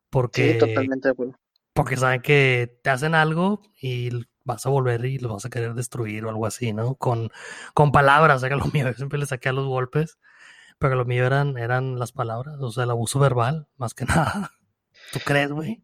Porque, 0.10 0.54
Sí, 0.54 0.58
totalmente 0.60 1.08
de 1.08 1.12
acuerdo. 1.14 1.40
porque 1.74 1.98
saben 1.98 2.22
que 2.22 2.80
te 2.84 2.90
hacen 2.90 3.16
algo 3.16 3.62
y 3.80 4.12
vas 4.46 4.66
a 4.66 4.70
volver 4.70 5.06
y 5.06 5.20
lo 5.20 5.34
vas 5.34 5.46
a 5.46 5.50
querer 5.52 5.74
destruir 5.76 6.26
o 6.26 6.30
algo 6.30 6.46
así, 6.48 6.74
¿no? 6.74 6.96
Con, 6.96 7.32
con 7.74 7.92
palabras, 7.92 8.38
o 8.44 8.48
sea, 8.48 8.56
lo 8.58 8.66
mío, 8.74 8.88
yo 8.88 8.94
siempre 8.96 9.20
le 9.20 9.26
saqué 9.28 9.50
a 9.50 9.54
los 9.54 9.68
golpes, 9.68 10.20
pero 10.80 10.96
lo 10.96 11.06
mío 11.06 11.26
eran, 11.26 11.58
eran 11.58 12.00
las 12.00 12.12
palabras, 12.14 12.58
o 12.62 12.72
sea, 12.72 12.86
el 12.86 12.92
abuso 12.92 13.20
verbal, 13.20 13.68
más 13.78 13.94
que 13.96 14.06
nada. 14.08 14.52
¿Tú 15.12 15.20
crees, 15.22 15.52
güey? 15.52 15.84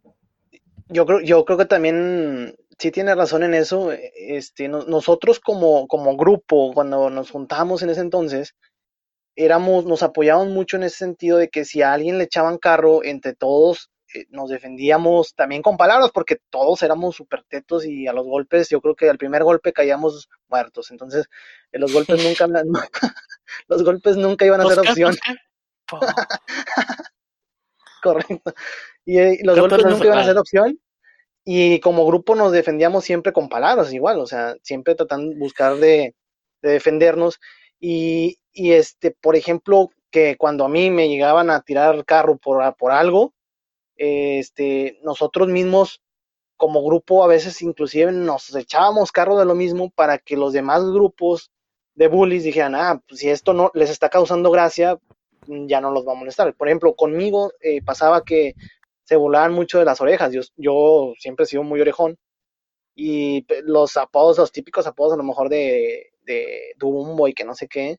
Yo 0.89 1.05
creo, 1.05 1.21
yo 1.21 1.45
creo 1.45 1.57
que 1.57 1.65
también 1.65 2.55
sí 2.77 2.91
tiene 2.91 3.15
razón 3.15 3.43
en 3.43 3.53
eso. 3.53 3.91
Este, 3.91 4.67
no- 4.67 4.83
nosotros 4.83 5.39
como, 5.39 5.87
como 5.87 6.17
grupo, 6.17 6.73
cuando 6.73 7.09
nos 7.09 7.31
juntamos 7.31 7.81
en 7.81 7.89
ese 7.89 8.01
entonces, 8.01 8.55
éramos, 9.35 9.85
nos 9.85 10.03
apoyábamos 10.03 10.49
mucho 10.53 10.77
en 10.77 10.83
ese 10.85 10.97
sentido 10.97 11.37
de 11.39 11.49
que 11.49 11.65
si 11.65 11.81
a 11.81 11.93
alguien 11.93 12.17
le 12.19 12.25
echaban 12.25 12.57
carro, 12.59 13.03
entre 13.03 13.35
todos 13.35 13.89
eh, 14.13 14.25
nos 14.29 14.49
defendíamos 14.49 15.33
también 15.35 15.61
con 15.61 15.77
palabras, 15.77 16.11
porque 16.13 16.37
todos 16.49 16.83
éramos 16.83 17.15
súper 17.15 17.43
tetos 17.43 17.85
y 17.85 18.07
a 18.07 18.13
los 18.13 18.25
golpes, 18.25 18.69
yo 18.69 18.81
creo 18.81 18.95
que 18.95 19.09
al 19.09 19.17
primer 19.17 19.43
golpe 19.43 19.73
caíamos 19.73 20.29
muertos. 20.47 20.91
Entonces, 20.91 21.27
eh, 21.71 21.79
los 21.79 21.93
golpes 21.93 22.17
nunca, 22.47 22.47
los 23.67 23.83
golpes 23.83 24.17
nunca 24.17 24.45
iban 24.45 24.61
a 24.61 24.63
¿Pues 24.63 24.75
ser 24.75 24.89
opción. 24.89 25.15
Correcto. 28.03 28.53
Y 29.05 29.19
eh, 29.19 29.39
los 29.43 29.55
¿Qué 29.55 29.61
golpes 29.61 29.85
nunca 29.85 30.05
iban 30.05 30.19
a 30.19 30.25
ser 30.25 30.37
opción. 30.37 30.79
Y 31.43 31.79
como 31.79 32.05
grupo 32.05 32.35
nos 32.35 32.51
defendíamos 32.51 33.03
siempre 33.03 33.33
con 33.33 33.49
palabras, 33.49 33.93
igual, 33.93 34.19
o 34.19 34.27
sea, 34.27 34.55
siempre 34.61 34.95
tratando 34.95 35.31
de 35.31 35.39
buscar 35.39 35.75
de, 35.77 36.15
de 36.61 36.71
defendernos. 36.71 37.39
Y, 37.79 38.37
y 38.51 38.73
este, 38.73 39.11
por 39.11 39.35
ejemplo, 39.35 39.89
que 40.11 40.37
cuando 40.37 40.65
a 40.65 40.69
mí 40.69 40.91
me 40.91 41.07
llegaban 41.07 41.49
a 41.49 41.61
tirar 41.61 42.05
carro 42.05 42.37
por, 42.37 42.75
por 42.75 42.91
algo, 42.91 43.33
este, 43.95 44.99
nosotros 45.03 45.47
mismos 45.47 46.01
como 46.57 46.83
grupo 46.83 47.23
a 47.23 47.27
veces 47.27 47.61
inclusive 47.63 48.11
nos 48.11 48.53
echábamos 48.55 49.11
carro 49.11 49.37
de 49.37 49.45
lo 49.45 49.55
mismo 49.55 49.89
para 49.89 50.19
que 50.19 50.37
los 50.37 50.53
demás 50.53 50.83
grupos 50.83 51.49
de 51.95 52.07
bullies 52.07 52.43
dijeran, 52.43 52.75
ah, 52.75 53.01
pues 53.07 53.21
si 53.21 53.29
esto 53.29 53.53
no 53.53 53.71
les 53.73 53.89
está 53.89 54.09
causando 54.09 54.51
gracia, 54.51 54.99
mm, 55.47 55.67
ya 55.67 55.81
no 55.81 55.91
los 55.91 56.07
va 56.07 56.13
a 56.13 56.15
molestar. 56.15 56.53
Por 56.55 56.67
ejemplo, 56.67 56.95
conmigo 56.95 57.51
eh, 57.61 57.81
pasaba 57.81 58.23
que 58.23 58.53
se 59.03 59.15
volaban 59.15 59.53
mucho 59.53 59.79
de 59.79 59.85
las 59.85 60.01
orejas. 60.01 60.31
Yo, 60.31 60.41
yo 60.55 61.13
siempre 61.17 61.43
he 61.43 61.47
sido 61.47 61.63
muy 61.63 61.81
orejón. 61.81 62.17
Y 62.95 63.45
los 63.63 63.97
apodos, 63.97 64.37
los 64.37 64.51
típicos 64.51 64.85
apodos 64.85 65.13
a 65.13 65.17
lo 65.17 65.23
mejor 65.23 65.49
de, 65.49 66.11
de 66.23 66.73
Dumbo 66.77 67.27
y 67.27 67.33
que 67.33 67.43
no 67.43 67.55
sé 67.55 67.67
qué. 67.67 67.97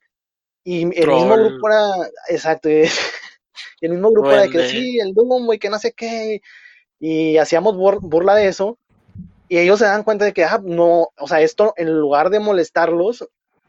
Y 0.64 0.82
el 0.82 1.08
mismo 1.08 1.36
grupo 1.36 1.68
era, 1.68 2.10
exacto, 2.28 2.68
y 3.80 3.86
el 3.86 3.92
mismo 3.92 4.10
grupo 4.10 4.30
era 4.32 4.42
de 4.42 4.48
que 4.50 4.58
sí, 4.70 4.98
el 5.00 5.14
Dumbo 5.14 5.52
y 5.54 5.58
que 5.58 5.70
no 5.70 5.78
sé 5.78 5.92
qué. 5.92 6.40
Y 7.00 7.36
hacíamos 7.38 7.74
bur- 7.76 8.00
burla 8.00 8.34
de 8.34 8.48
eso. 8.48 8.78
Y 9.48 9.58
ellos 9.58 9.78
se 9.78 9.84
dan 9.84 10.02
cuenta 10.04 10.24
de 10.24 10.32
que, 10.32 10.44
ah, 10.44 10.60
no, 10.64 11.08
o 11.18 11.28
sea, 11.28 11.40
esto 11.42 11.74
en 11.76 11.98
lugar 11.98 12.30
de 12.30 12.40
molestarlos, 12.40 13.28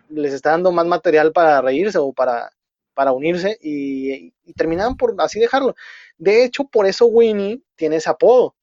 les 0.10 0.34
está 0.34 0.52
dando 0.52 0.72
más 0.72 0.86
material 0.86 1.32
para 1.34 1.62
reírse 1.62 1.98
o 1.98 2.14
para, 2.14 2.52
para 2.94 3.12
unirse 3.12 3.58
y, 3.62 4.34
y 4.46 4.54
terminaban 4.54 4.96
por 4.96 5.16
así 5.20 5.40
dejarlo. 5.40 5.76
De 6.18 6.44
hecho, 6.46 6.66
por 6.66 6.86
eso 6.86 7.08
Winnie 7.08 7.62
tiene 7.76 7.98
ese 7.98 8.10
apodo. 8.10 8.56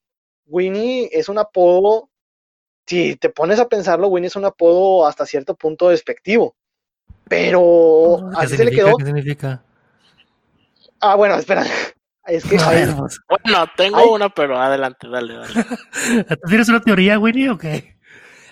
Winnie 0.46 1.08
es 1.12 1.28
un 1.28 1.38
apodo, 1.38 2.08
si 2.86 3.16
te 3.16 3.28
pones 3.28 3.58
a 3.60 3.68
pensarlo, 3.68 4.08
Winnie 4.08 4.28
es 4.28 4.36
un 4.36 4.44
apodo 4.46 5.06
hasta 5.06 5.26
cierto 5.26 5.54
punto 5.54 5.88
despectivo. 5.90 6.54
Pero 7.28 8.30
¿Qué 8.32 8.36
así 8.38 8.56
se 8.56 8.64
le 8.64 8.72
quedó. 8.72 8.96
¿Qué 8.96 9.04
significa? 9.04 9.64
Ah, 11.00 11.14
bueno, 11.16 11.34
espera. 11.36 11.64
Es 12.26 12.44
que 12.44 12.58
A 12.58 12.68
ahí- 12.68 12.86
ver, 12.86 12.94
pues, 12.96 13.18
Bueno, 13.28 13.64
tengo 13.76 13.96
Ay. 13.98 14.06
una, 14.08 14.28
pero 14.28 14.56
adelante, 14.60 15.08
dale, 15.08 15.34
dale. 15.34 15.52
¿tú 16.28 16.48
¿Tienes 16.48 16.68
una 16.68 16.80
teoría, 16.80 17.18
Winnie, 17.18 17.48
o 17.50 17.58
qué? 17.58 17.96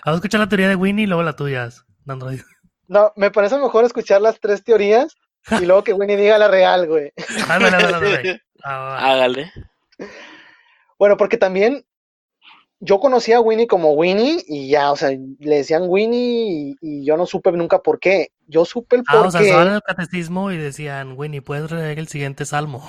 Vamos 0.03 0.15
a 0.17 0.19
escuchar 0.19 0.39
la 0.41 0.49
teoría 0.49 0.67
de 0.67 0.75
Winnie 0.75 1.03
y 1.03 1.07
luego 1.07 1.23
la 1.23 1.35
tuya, 1.35 1.69
Android. 2.07 2.41
no, 2.87 3.13
me 3.15 3.29
parece 3.31 3.57
mejor 3.57 3.85
escuchar 3.85 4.21
las 4.21 4.39
tres 4.41 4.63
teorías 4.63 5.15
y 5.61 5.65
luego 5.65 5.83
que 5.83 5.93
Winnie 5.93 6.17
diga 6.17 6.37
la 6.39 6.47
real, 6.49 6.87
güey. 6.87 7.13
Ándale, 7.47 7.77
ándale, 7.77 7.95
ándale. 7.95 8.41
Ah. 8.63 8.97
Hágale. 9.11 9.51
Bueno, 10.97 11.15
porque 11.15 11.37
también 11.37 11.85
yo 12.79 12.99
conocía 12.99 13.37
a 13.37 13.41
Winnie 13.41 13.67
como 13.67 13.93
Winnie 13.93 14.43
y 14.47 14.69
ya, 14.69 14.91
o 14.91 14.95
sea, 14.95 15.09
le 15.11 15.55
decían 15.57 15.83
Winnie 15.87 16.77
y, 16.81 17.01
y 17.01 17.05
yo 17.05 17.17
no 17.17 17.25
supe 17.25 17.51
nunca 17.51 17.81
por 17.81 17.99
qué. 17.99 18.31
Yo 18.47 18.65
supe 18.65 18.97
el 18.97 19.03
Ah, 19.07 19.17
por 19.17 19.27
o 19.27 19.31
sea, 19.31 19.41
qué. 19.41 19.47
estaban 19.47 19.67
en 19.67 19.73
el 19.75 19.81
catecismo 19.81 20.51
y 20.51 20.57
decían, 20.57 21.13
Winnie, 21.17 21.41
¿puedes 21.41 21.71
leer 21.71 21.99
el 21.99 22.07
siguiente 22.07 22.45
salmo? 22.45 22.83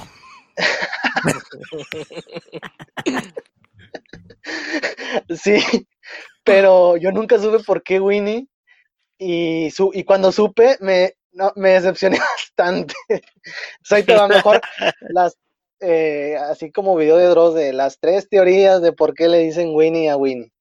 Sí, 5.37 5.87
pero 6.44 6.96
yo 6.96 7.12
nunca 7.12 7.38
supe 7.38 7.61
por 7.64 7.83
qué 7.83 8.00
Winnie. 8.00 8.48
Y, 9.18 9.70
su, 9.70 9.90
y 9.92 10.05
cuando 10.05 10.33
supe, 10.33 10.76
me, 10.81 11.14
no, 11.33 11.53
me 11.57 11.70
decepcioné 11.70 12.18
bastante. 12.37 12.94
Soy 13.83 14.03
todo 14.05 14.29
mejor 14.29 14.61
las, 15.11 15.37
eh, 15.80 16.36
así 16.36 16.70
como 16.70 16.96
video 16.96 17.16
de 17.16 17.26
Dross 17.26 17.54
de 17.54 17.72
las 17.72 17.98
tres 17.98 18.28
teorías 18.28 18.82
de 18.82 18.92
por 18.92 19.14
qué 19.14 19.28
le 19.28 19.38
dicen 19.38 19.74
Winnie 19.74 20.10
a 20.10 20.16
Winnie. 20.16 20.52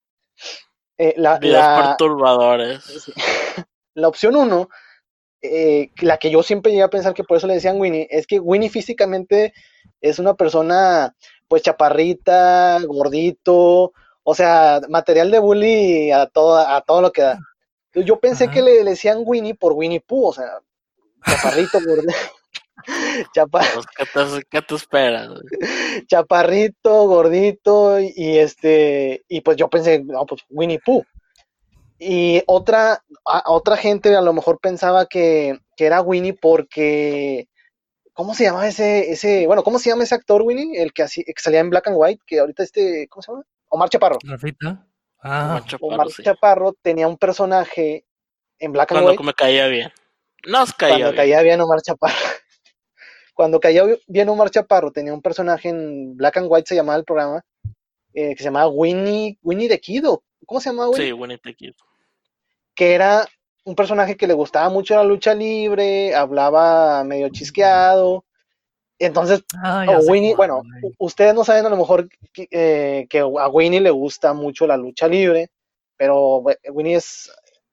Eh, 0.98 1.14
la, 1.16 1.38
la, 1.40 1.96
perturbadores. 1.98 2.82
La 3.94 4.06
opción 4.06 4.36
uno, 4.36 4.68
eh, 5.42 5.90
la 6.00 6.16
que 6.16 6.30
yo 6.30 6.42
siempre 6.42 6.70
llegué 6.70 6.84
a 6.84 6.90
pensar 6.90 7.12
que 7.12 7.24
por 7.24 7.36
eso 7.36 7.48
le 7.48 7.54
decían 7.54 7.80
Winnie, 7.80 8.06
es 8.08 8.26
que 8.26 8.38
Winnie 8.38 8.70
físicamente 8.70 9.52
es 10.00 10.18
una 10.18 10.34
persona, 10.34 11.14
pues 11.48 11.62
chaparrita, 11.62 12.78
gordito, 12.86 13.92
o 14.22 14.34
sea, 14.34 14.80
material 14.88 15.30
de 15.30 15.38
bully 15.40 16.12
a 16.12 16.26
todo, 16.26 16.56
a 16.56 16.80
todo 16.82 17.02
lo 17.02 17.10
que 17.10 17.22
da. 17.22 17.38
Yo 17.94 18.20
pensé 18.20 18.48
que 18.48 18.62
le, 18.62 18.84
decían 18.84 19.22
Winnie 19.24 19.54
por 19.54 19.72
Winnie 19.72 20.00
Pooh, 20.00 20.28
o 20.28 20.32
sea, 20.32 20.60
chaparrito, 21.26 21.80
gordito. 21.84 22.14
Chaparrito. 23.34 23.82
Pues, 24.12 24.44
¿Qué 24.50 24.62
te, 24.62 24.74
esperas? 24.74 25.30
Chaparrito, 26.06 27.06
gordito, 27.06 27.98
y 28.00 28.38
este, 28.38 29.24
y 29.28 29.40
pues 29.40 29.56
yo 29.56 29.68
pensé, 29.68 30.02
no, 30.04 30.26
pues 30.26 30.42
Winnie 30.48 30.80
Pooh. 30.84 31.04
Y 31.98 32.42
otra, 32.46 33.02
otra 33.44 33.76
gente 33.76 34.16
a 34.16 34.22
lo 34.22 34.32
mejor 34.32 34.58
pensaba 34.58 35.04
que, 35.06 35.58
que, 35.76 35.84
era 35.84 36.00
Winnie 36.00 36.32
porque, 36.32 37.46
¿cómo 38.14 38.34
se 38.34 38.44
llama 38.44 38.66
ese, 38.66 39.12
ese, 39.12 39.46
bueno, 39.46 39.62
¿cómo 39.62 39.78
se 39.78 39.90
llama 39.90 40.04
ese 40.04 40.14
actor 40.14 40.40
Winnie? 40.40 40.80
El 40.80 40.94
que, 40.94 41.02
así, 41.02 41.22
que 41.22 41.34
salía 41.36 41.60
en 41.60 41.68
Black 41.68 41.88
and 41.88 41.96
White, 41.98 42.22
que 42.26 42.40
ahorita 42.40 42.62
este, 42.62 43.06
¿cómo 43.08 43.22
se 43.22 43.32
llama? 43.32 43.44
Omar 43.68 43.90
Chaparro. 43.90 44.18
Ah. 45.22 45.44
Omar 45.44 45.64
Chaparro, 45.66 45.94
Omar 45.94 46.06
Chaparro 46.08 46.72
tenía 46.80 47.06
un 47.06 47.18
personaje 47.18 48.06
en 48.58 48.72
Black 48.72 48.92
and 48.92 49.00
White. 49.00 49.16
Cuando 49.16 49.22
me 49.24 49.34
caía 49.34 49.66
bien. 49.66 49.92
Nos 50.46 50.72
caía 50.72 50.94
Cuando 50.94 51.12
bien. 51.12 51.16
caía 51.16 51.42
bien 51.42 51.60
Omar 51.60 51.82
Chaparro. 51.82 52.16
Cuando 53.34 53.60
caía 53.60 53.84
bien 54.06 54.28
Omar 54.28 54.50
Chaparro, 54.50 54.90
tenía 54.90 55.14
un 55.14 55.22
personaje 55.22 55.68
en 55.68 56.16
Black 56.16 56.36
and 56.38 56.46
White, 56.50 56.68
se 56.68 56.74
llamaba 56.74 56.98
el 56.98 57.04
programa, 57.04 57.42
eh, 58.14 58.30
que 58.34 58.38
se 58.38 58.44
llamaba 58.44 58.68
Winnie, 58.68 59.38
Winnie 59.42 59.68
the 59.68 59.80
Kid, 59.80 60.04
¿cómo 60.46 60.60
se 60.60 60.70
llamaba? 60.70 60.90
Winnie? 60.90 61.06
Sí, 61.06 61.12
Winnie 61.12 61.38
the 61.38 61.54
Kid 61.54 61.72
que 62.74 62.94
era 62.94 63.26
un 63.64 63.74
personaje 63.74 64.16
que 64.16 64.26
le 64.26 64.32
gustaba 64.32 64.70
mucho 64.70 64.94
la 64.94 65.04
lucha 65.04 65.34
libre, 65.34 66.14
hablaba 66.14 67.04
medio 67.04 67.28
chisqueado. 67.28 68.24
Entonces, 68.98 69.44
Ah, 69.62 70.00
sé 70.00 70.10
Winnie, 70.10 70.34
bueno, 70.34 70.62
ustedes 70.98 71.34
no 71.34 71.44
saben 71.44 71.66
a 71.66 71.68
lo 71.68 71.76
mejor 71.76 72.08
que, 72.32 72.48
eh, 72.50 73.06
que 73.10 73.18
a 73.18 73.48
Winnie 73.48 73.80
le 73.80 73.90
gusta 73.90 74.32
mucho 74.32 74.66
la 74.66 74.76
lucha 74.78 75.08
libre, 75.08 75.50
pero 75.96 76.38
we- 76.38 76.58
Winnie 76.70 76.94
es 76.96 77.30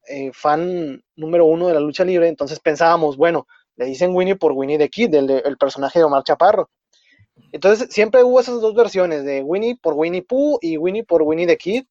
eh, 0.10 0.32
fan 0.34 1.02
número 1.16 1.46
uno 1.46 1.68
de 1.68 1.74
la 1.74 1.80
lucha 1.82 2.04
libre, 2.06 2.28
entonces 2.28 2.60
pensábamos, 2.60 3.16
bueno, 3.18 3.48
le 3.78 3.86
dicen 3.86 4.14
Winnie 4.14 4.36
por 4.36 4.52
Winnie 4.52 4.78
the 4.78 4.90
Kid, 4.90 5.14
el, 5.16 5.30
el 5.30 5.58
personaje 5.58 6.00
de 6.00 6.06
Omar 6.06 6.24
Chaparro. 6.24 6.70
Entonces 7.52 7.88
siempre 7.92 8.24
hubo 8.24 8.40
esas 8.40 8.60
dos 8.60 8.76
versiones, 8.76 9.24
de 9.24 9.42
Winnie 9.42 9.78
por 9.82 9.94
Winnie 9.94 10.24
Pooh 10.24 10.58
y 10.62 10.78
Winnie 10.78 11.04
por 11.04 11.22
Winnie 11.22 11.48
the 11.48 11.58
Kid, 11.58 11.86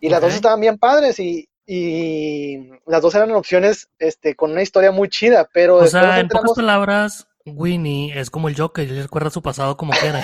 y 0.00 0.08
las 0.08 0.20
dos 0.20 0.34
estaban 0.34 0.60
bien 0.60 0.78
padres 0.78 1.18
y, 1.18 1.48
y 1.66 2.70
las 2.86 3.02
dos 3.02 3.14
eran 3.14 3.30
opciones 3.32 3.88
este, 3.98 4.34
con 4.34 4.52
una 4.52 4.62
historia 4.62 4.92
muy 4.92 5.08
chida, 5.08 5.48
pero 5.52 5.76
O 5.76 5.86
sea, 5.86 6.20
en 6.20 6.28
pocas 6.28 6.52
palabras, 6.52 7.26
Winnie 7.44 8.18
es 8.18 8.30
como 8.30 8.48
el 8.48 8.56
Joker, 8.56 8.88
él 8.88 9.02
recuerda 9.02 9.30
su 9.30 9.42
pasado 9.42 9.76
como 9.76 9.92
quiera. 9.92 10.22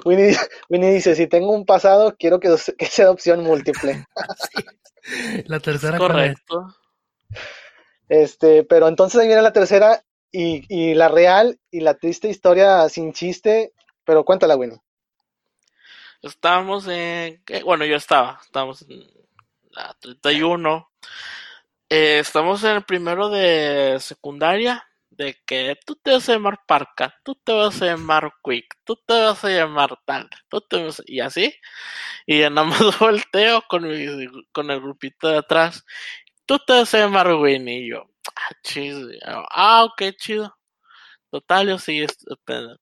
Winnie, 0.04 0.36
Winnie 0.68 0.92
dice, 0.92 1.14
si 1.14 1.26
tengo 1.26 1.52
un 1.52 1.64
pasado, 1.64 2.14
quiero 2.18 2.40
que, 2.40 2.54
que 2.78 2.86
sea 2.86 3.10
opción 3.10 3.42
múltiple. 3.42 4.06
La 5.46 5.60
tercera 5.60 5.98
¿cuál 5.98 6.20
es? 6.20 6.36
Este, 8.12 8.62
pero 8.62 8.88
entonces 8.88 9.18
ahí 9.18 9.26
viene 9.26 9.40
la 9.40 9.54
tercera 9.54 10.04
y, 10.30 10.92
la 10.92 11.08
real 11.08 11.58
y 11.70 11.80
la 11.80 11.94
triste 11.94 12.28
historia 12.28 12.86
sin 12.90 13.14
chiste, 13.14 13.72
pero 14.04 14.22
cuéntala, 14.26 14.54
Winnie. 14.54 14.82
Estábamos 16.20 16.86
en. 16.88 17.42
Bueno, 17.64 17.86
yo 17.86 17.96
estaba. 17.96 18.38
Estábamos 18.44 18.82
en 18.82 19.02
la 19.70 19.96
31. 19.98 20.90
Eh, 21.88 22.18
estamos 22.18 22.62
en 22.64 22.72
el 22.76 22.84
primero 22.84 23.30
de 23.30 23.96
secundaria. 24.00 24.84
De 25.08 25.36
que 25.46 25.76
tú 25.86 25.96
te 25.96 26.12
vas 26.12 26.28
a 26.28 26.32
llamar 26.32 26.60
Parca, 26.66 27.14
tú 27.24 27.34
te 27.44 27.52
vas 27.52 27.82
a 27.82 27.86
llamar 27.86 28.32
Quick, 28.42 28.76
tú 28.84 28.96
te 29.06 29.12
vas 29.14 29.44
a 29.44 29.50
llamar 29.50 29.90
tal, 30.06 30.28
tú 30.48 30.60
te 30.62 30.82
vas 30.84 31.00
a- 31.00 31.02
y 31.06 31.20
así. 31.20 31.54
Y 32.26 32.40
ya 32.40 32.50
nada 32.50 32.66
más 32.68 32.78
volteo 33.00 33.62
con 33.68 33.84
el 34.70 34.80
grupito 34.80 35.28
de 35.28 35.38
atrás. 35.38 35.84
Tú 36.46 36.56
a 36.68 36.84
llamar 36.84 37.32
Winnie. 37.34 37.80
Y 37.86 37.90
yo, 37.90 38.04
ah, 38.36 38.54
chido. 38.62 39.08
Ah, 39.50 39.84
ok, 39.84 40.02
chido. 40.18 40.54
Total, 41.30 41.68
yo 41.68 41.78
seguí 41.78 42.06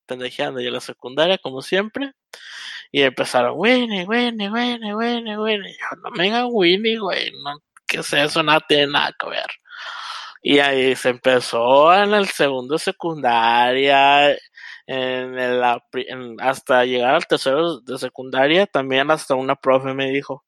pendejeando 0.07 0.61
yo 0.61 0.69
en 0.69 0.75
la 0.75 0.81
secundaria, 0.81 1.39
como 1.39 1.63
siempre. 1.63 2.13
Y 2.93 3.03
empezaron, 3.03 3.55
Winnie, 3.57 4.05
Winnie, 4.07 4.51
Winnie, 4.51 4.95
Winnie, 4.95 5.39
Winnie. 5.39 5.73
Yo, 5.79 5.97
no 6.03 6.11
me 6.13 6.25
digan 6.25 6.49
Winnie, 6.51 6.99
güey. 6.99 7.31
No, 7.45 7.59
¿Qué 7.87 7.99
es 7.99 8.13
eso? 8.13 8.43
Nada 8.43 8.61
tiene 8.69 8.89
nada 8.89 9.15
que 9.19 9.29
ver. 9.31 9.47
Y 10.43 10.59
ahí 10.61 10.97
se 10.97 11.11
empezó 11.11 11.93
en 11.95 12.15
el 12.15 12.27
segundo 12.29 12.79
secundaria, 12.79 14.33
en 14.87 15.39
el, 15.39 15.63
en- 16.09 16.41
hasta 16.41 16.85
llegar 16.85 17.15
al 17.15 17.27
tercero 17.27 17.81
de 17.81 17.99
secundaria, 17.99 18.67
también 18.67 19.11
hasta 19.11 19.35
una 19.35 19.55
profe 19.57 19.93
me 19.95 20.11
dijo, 20.11 20.45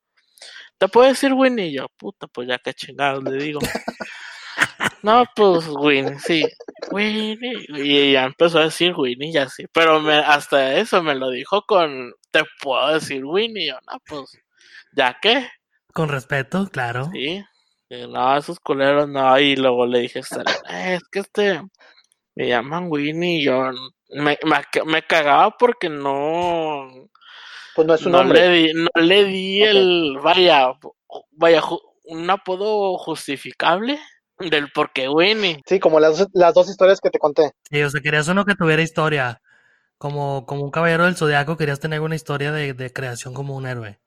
¿te 0.83 0.89
puedo 0.89 1.09
decir 1.09 1.33
Winnie? 1.33 1.67
Y 1.69 1.75
yo, 1.75 1.87
puta, 1.97 2.27
pues 2.27 2.49
ya 2.49 2.59
que 2.59 2.75
chingados 2.75 3.23
le 3.23 3.37
digo. 3.37 3.61
No, 5.05 5.25
pues 5.35 5.69
Winnie, 5.69 6.19
sí, 6.19 6.45
Winnie. 6.91 7.67
Y 7.69 7.99
ella 7.99 8.25
empezó 8.25 8.59
a 8.59 8.65
decir 8.65 8.93
Winnie 8.97 9.31
y 9.31 9.37
así. 9.37 9.65
Pero 9.73 10.01
me, 10.01 10.15
hasta 10.15 10.77
eso 10.77 11.03
me 11.03 11.15
lo 11.15 11.31
dijo 11.31 11.63
con, 11.63 12.13
¿te 12.33 12.43
puedo 12.61 12.95
decir 12.95 13.25
Winnie? 13.25 13.65
Y 13.65 13.69
yo, 13.69 13.79
no, 13.87 14.01
pues, 14.07 14.39
¿ya 14.97 15.17
qué? 15.23 15.49
Con 15.93 16.09
respeto, 16.09 16.69
claro. 16.69 17.11
Sí. 17.13 17.45
Y 17.89 18.07
no, 18.09 18.37
esos 18.37 18.59
culeros 18.59 19.09
no. 19.09 19.39
Y 19.39 19.55
luego 19.55 19.87
le 19.87 20.01
dije, 20.01 20.21
"Eh, 20.69 20.95
es 20.95 21.03
que 21.11 21.21
este, 21.21 21.63
me 22.35 22.49
llaman 22.49 22.87
Winnie 22.89 23.39
y 23.41 23.45
yo 23.45 23.71
me, 24.11 24.39
me, 24.45 24.85
me 24.87 25.03
cagaba 25.03 25.57
porque 25.57 25.89
no, 25.89 27.09
Pues 27.75 27.87
no 27.87 27.95
es 27.95 28.01
su 28.01 28.11
no 28.11 28.25
le 28.25 28.49
di, 28.51 28.73
no 28.75 29.03
le 29.03 29.25
di 29.25 29.63
el, 29.63 30.19
vaya, 30.23 30.73
vaya, 31.33 31.63
un 32.05 32.31
apodo 32.31 32.99
justificable 32.99 33.99
del 34.39 34.71
por 34.73 34.93
qué 34.93 35.09
Winnie. 35.09 35.63
Sí, 35.67 35.81
como 35.81 36.01
las, 36.01 36.19
dos- 36.19 36.29
las 36.35 36.53
dos 36.55 36.69
historias 36.69 37.01
que 37.01 37.11
te 37.11 37.19
conté. 37.19 37.53
Sí, 37.71 37.83
o 37.83 37.89
sea, 37.91 38.01
querías 38.01 38.29
uno 38.29 38.45
que 38.45 38.55
tuviera 38.55 38.83
historia. 38.83 39.41
Como, 39.99 40.47
como 40.47 40.65
un 40.65 40.73
caballero 40.73 41.05
del 41.05 41.15
zodiaco, 41.17 41.57
querías 41.57 41.79
tener 41.79 42.01
una 42.01 42.17
historia 42.17 42.51
de, 42.51 42.75
de 42.75 42.93
creación 42.93 43.35
como 43.35 43.55
un 43.57 43.67
héroe. 43.67 44.01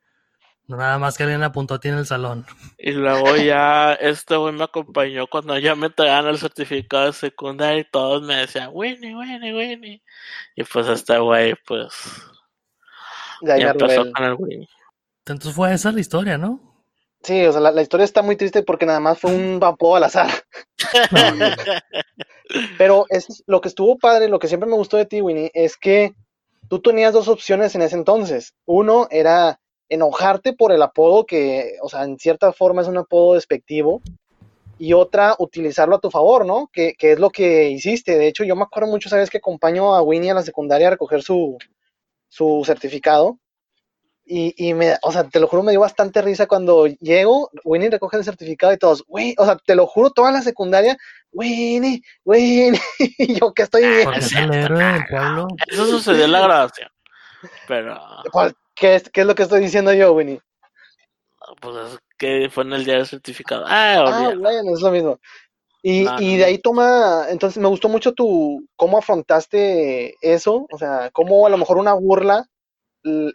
No 0.67 0.75
nada 0.77 0.97
más 0.97 1.15
que 1.15 1.23
alguien 1.23 1.43
apuntó 1.43 1.75
a 1.75 1.79
ti 1.79 1.87
en 1.89 1.97
el 1.99 2.05
salón. 2.07 2.45
Y 2.77 2.91
luego 2.91 3.35
ya 3.37 3.93
este 3.93 4.35
güey 4.35 4.51
me 4.53 4.63
acompañó 4.65 5.27
cuando 5.27 5.57
ya 5.59 5.75
me 5.75 5.89
traían 5.91 6.25
el 6.27 6.37
certificado 6.39 7.05
de 7.05 7.13
secundaria 7.13 7.79
y 7.81 7.89
todos 7.89 8.23
me 8.23 8.35
decían, 8.35 8.71
Winnie, 8.73 9.15
Winnie, 9.15 9.53
Winnie. 9.53 10.01
Y 10.55 10.63
pues 10.63 10.87
este 10.87 11.17
güey, 11.19 11.53
pues, 11.65 11.93
De 13.45 13.53
ahí 13.53 13.61
ya 13.61 13.67
me 13.67 13.71
empezó 13.71 14.01
arrugué. 14.01 14.11
con 14.11 14.23
el 14.25 14.33
Winnie. 14.35 14.69
Entonces 15.25 15.53
fue 15.53 15.73
esa 15.73 15.91
la 15.91 15.99
historia, 15.99 16.37
¿no? 16.37 16.59
Sí, 17.23 17.45
o 17.45 17.51
sea, 17.51 17.61
la, 17.61 17.71
la 17.71 17.81
historia 17.81 18.03
está 18.03 18.21
muy 18.21 18.35
triste 18.35 18.61
porque 18.63 18.85
nada 18.85 18.99
más 18.99 19.19
fue 19.19 19.31
un 19.33 19.59
vapor 19.59 19.97
al 19.97 20.03
azar. 20.03 20.29
No. 21.11 21.21
Pero 22.77 23.05
es 23.09 23.43
lo 23.47 23.61
que 23.61 23.67
estuvo 23.69 23.97
padre, 23.97 24.29
lo 24.29 24.39
que 24.39 24.47
siempre 24.47 24.69
me 24.69 24.75
gustó 24.75 24.97
de 24.97 25.05
ti, 25.05 25.21
Winnie, 25.21 25.51
es 25.53 25.77
que 25.77 26.13
tú 26.69 26.81
tenías 26.81 27.13
dos 27.13 27.27
opciones 27.27 27.73
en 27.75 27.81
ese 27.81 27.95
entonces. 27.95 28.53
Uno 28.65 29.07
era 29.09 29.59
enojarte 29.89 30.53
por 30.53 30.71
el 30.71 30.81
apodo 30.81 31.25
que, 31.25 31.77
o 31.81 31.89
sea, 31.89 32.03
en 32.03 32.17
cierta 32.19 32.53
forma 32.53 32.81
es 32.83 32.87
un 32.87 32.97
apodo 32.97 33.33
despectivo. 33.33 34.01
Y 34.77 34.93
otra, 34.93 35.35
utilizarlo 35.39 35.95
a 35.95 35.99
tu 36.01 36.11
favor, 36.11 36.45
¿no? 36.45 36.69
Que, 36.71 36.95
que 36.97 37.13
es 37.13 37.19
lo 37.19 37.29
que 37.29 37.69
hiciste. 37.69 38.17
De 38.17 38.27
hecho, 38.27 38.43
yo 38.43 38.57
me 38.57 38.63
acuerdo 38.63 38.89
mucho, 38.89 39.07
¿sabes? 39.09 39.29
Que 39.29 39.37
acompaño 39.37 39.95
a 39.95 40.01
Winnie 40.01 40.31
a 40.31 40.35
la 40.35 40.43
secundaria 40.43 40.87
a 40.87 40.91
recoger 40.91 41.23
su, 41.23 41.57
su 42.35 42.63
certificado. 42.65 43.39
Y, 44.25 44.53
y 44.57 44.73
me, 44.73 44.95
o 45.03 45.11
sea, 45.11 45.23
te 45.29 45.39
lo 45.39 45.47
juro, 45.47 45.61
me 45.61 45.71
dio 45.71 45.79
bastante 45.81 46.19
risa 46.21 46.47
cuando 46.47 46.87
llego, 46.87 47.51
Winnie 47.63 47.91
recoge 47.91 48.17
el 48.17 48.23
certificado 48.23 48.73
y 48.73 48.77
todos, 48.77 49.03
güey, 49.05 49.35
o 49.37 49.45
sea, 49.45 49.55
te 49.55 49.75
lo 49.75 49.85
juro, 49.85 50.09
toda 50.09 50.31
la 50.31 50.41
secundaria, 50.41 50.97
Winnie, 51.31 52.01
Winnie, 52.23 52.79
y 53.19 53.39
yo 53.39 53.53
que 53.53 53.61
estoy 53.61 53.87
bien. 53.87 54.03
Porque 54.03 54.19
es 54.21 54.33
el 54.33 54.51
héroe 54.51 54.83
del 54.83 55.05
pueblo. 55.07 55.47
Eso 55.67 55.85
sucedió 55.85 56.25
en 56.25 56.31
la 56.31 56.41
grabación. 56.41 56.89
Pero, 57.67 57.99
¿Cuál- 58.31 58.55
¿Qué 58.73 58.95
es, 58.95 59.09
¿Qué 59.11 59.21
es 59.21 59.27
lo 59.27 59.35
que 59.35 59.43
estoy 59.43 59.61
diciendo 59.61 59.93
yo, 59.93 60.11
Winnie? 60.13 60.41
pues 61.61 61.75
es 61.93 61.99
que 62.17 62.49
fue 62.51 62.63
en 62.63 62.73
el 62.73 62.83
día 62.83 62.95
del 62.95 63.05
certificado. 63.05 63.63
Ah, 63.67 64.03
Ah, 64.07 64.33
bueno, 64.39 64.73
es 64.73 64.81
lo 64.81 64.89
mismo. 64.89 65.19
Y, 65.87 66.01
No, 66.01 66.19
y 66.19 66.31
no, 66.31 66.37
de 66.39 66.45
ahí 66.45 66.57
toma, 66.57 67.27
entonces 67.29 67.61
me 67.61 67.67
gustó 67.67 67.89
mucho 67.89 68.13
tu, 68.13 68.67
cómo 68.75 68.97
afrontaste 68.97 70.15
eso, 70.19 70.65
o 70.71 70.77
sea, 70.79 71.11
cómo 71.13 71.45
a 71.45 71.49
lo 71.51 71.59
mejor 71.59 71.77
una 71.77 71.93
burla 71.93 72.49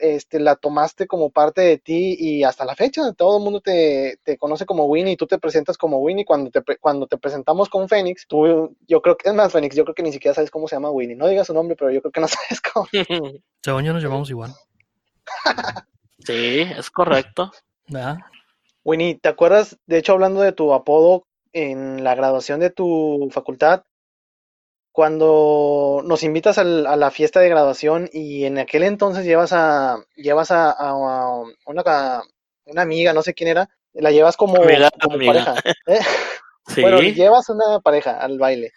este, 0.00 0.40
la 0.40 0.56
tomaste 0.56 1.06
como 1.06 1.30
parte 1.30 1.60
de 1.60 1.78
ti 1.78 2.16
y 2.18 2.42
hasta 2.42 2.64
la 2.64 2.74
fecha 2.74 3.12
todo 3.12 3.38
el 3.38 3.44
mundo 3.44 3.60
te, 3.60 4.18
te 4.24 4.36
conoce 4.36 4.66
como 4.66 4.86
Winnie 4.86 5.12
y 5.12 5.16
tú 5.16 5.28
te 5.28 5.38
presentas 5.38 5.78
como 5.78 5.98
Winnie 5.98 6.24
cuando 6.24 6.50
te, 6.50 6.60
cuando 6.80 7.06
te 7.06 7.18
presentamos 7.18 7.68
con 7.68 7.88
Fénix, 7.88 8.26
tú, 8.26 8.76
yo 8.88 9.00
creo 9.00 9.16
que, 9.16 9.28
es 9.28 9.34
más, 9.36 9.52
Fénix, 9.52 9.76
yo 9.76 9.84
creo 9.84 9.94
que 9.94 10.02
ni 10.02 10.10
siquiera 10.10 10.34
sabes 10.34 10.50
cómo 10.50 10.66
se 10.66 10.74
llama 10.74 10.90
Winnie, 10.90 11.14
no 11.14 11.28
digas 11.28 11.46
su 11.46 11.54
nombre, 11.54 11.76
pero 11.76 11.92
yo 11.92 12.00
creo 12.00 12.10
que 12.10 12.20
no 12.20 12.26
sabes 12.28 12.60
cómo. 12.60 12.88
Según 13.62 13.84
yo 13.84 13.92
nos 13.92 14.02
llamamos 14.02 14.28
igual. 14.28 14.52
sí, 16.18 16.62
es 16.62 16.90
correcto. 16.90 17.52
¿Verdad? 17.86 18.18
Winnie, 18.82 19.20
¿te 19.20 19.28
acuerdas, 19.28 19.78
de 19.86 19.98
hecho, 19.98 20.14
hablando 20.14 20.40
de 20.40 20.50
tu 20.50 20.74
apodo 20.74 21.28
en 21.52 22.04
la 22.04 22.14
graduación 22.14 22.60
de 22.60 22.70
tu 22.70 23.28
facultad, 23.32 23.82
cuando 24.92 26.02
nos 26.04 26.22
invitas 26.22 26.58
al- 26.58 26.86
a 26.86 26.96
la 26.96 27.10
fiesta 27.10 27.40
de 27.40 27.48
graduación 27.48 28.08
y 28.12 28.44
en 28.44 28.58
aquel 28.58 28.82
entonces 28.82 29.24
llevas 29.24 29.52
a, 29.52 29.98
llevas 30.16 30.50
a, 30.50 30.70
a 30.70 30.94
una, 31.66 31.82
a 31.86 32.22
una 32.66 32.82
amiga, 32.82 33.12
no 33.12 33.22
sé 33.22 33.32
quién 33.34 33.48
era, 33.50 33.68
la 33.94 34.10
llevas 34.10 34.36
como, 34.36 34.56
Amiga, 34.56 34.90
como 35.00 35.14
amiga. 35.14 35.32
pareja. 35.32 35.74
¿eh? 35.86 36.00
Sí, 36.66 36.82
Bueno, 36.82 37.00
llevas 37.00 37.48
una 37.48 37.80
pareja 37.80 38.18
al 38.18 38.38
baile. 38.38 38.72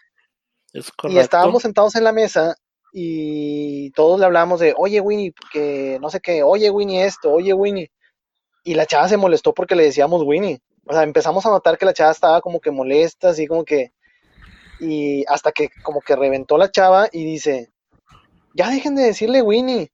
es 0.73 0.91
Y 1.07 1.17
estábamos 1.17 1.63
sentados 1.63 1.95
en 1.95 2.03
la 2.03 2.11
mesa 2.11 2.55
y 2.93 3.91
todos 3.91 4.19
le 4.19 4.25
hablamos 4.25 4.59
de, 4.59 4.73
oye 4.77 5.01
Winnie, 5.01 5.33
que 5.51 5.97
no 5.99 6.09
sé 6.09 6.19
qué, 6.19 6.43
oye 6.43 6.69
Winnie 6.69 7.05
esto, 7.05 7.31
oye 7.31 7.53
Winnie. 7.53 7.89
Y 8.63 8.75
la 8.75 8.85
chava 8.85 9.09
se 9.09 9.17
molestó 9.17 9.53
porque 9.53 9.75
le 9.75 9.83
decíamos 9.83 10.23
Winnie. 10.23 10.59
O 10.85 10.93
sea, 10.93 11.03
empezamos 11.03 11.45
a 11.45 11.49
notar 11.49 11.77
que 11.77 11.85
la 11.85 11.93
chava 11.93 12.11
estaba 12.11 12.41
como 12.41 12.59
que 12.59 12.71
molesta, 12.71 13.29
así 13.29 13.47
como 13.47 13.63
que... 13.63 13.93
Y 14.79 15.23
hasta 15.27 15.51
que 15.51 15.69
como 15.81 16.01
que 16.01 16.15
reventó 16.15 16.57
la 16.57 16.71
chava 16.71 17.07
y 17.11 17.23
dice, 17.23 17.71
ya 18.53 18.69
dejen 18.69 18.95
de 18.95 19.03
decirle 19.03 19.41
Winnie. 19.41 19.91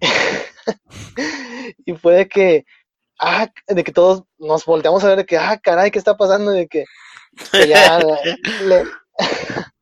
y 1.86 1.92
fue 1.94 2.14
de 2.14 2.28
que, 2.28 2.64
ah, 3.18 3.48
de 3.66 3.84
que 3.84 3.92
todos 3.92 4.24
nos 4.38 4.64
volteamos 4.64 5.02
a 5.04 5.08
ver 5.08 5.18
de 5.18 5.26
que, 5.26 5.38
ah, 5.38 5.58
caray, 5.62 5.90
¿qué 5.90 5.98
está 5.98 6.16
pasando? 6.16 6.52
De 6.52 6.68
que, 6.68 6.84
ya 7.68 7.98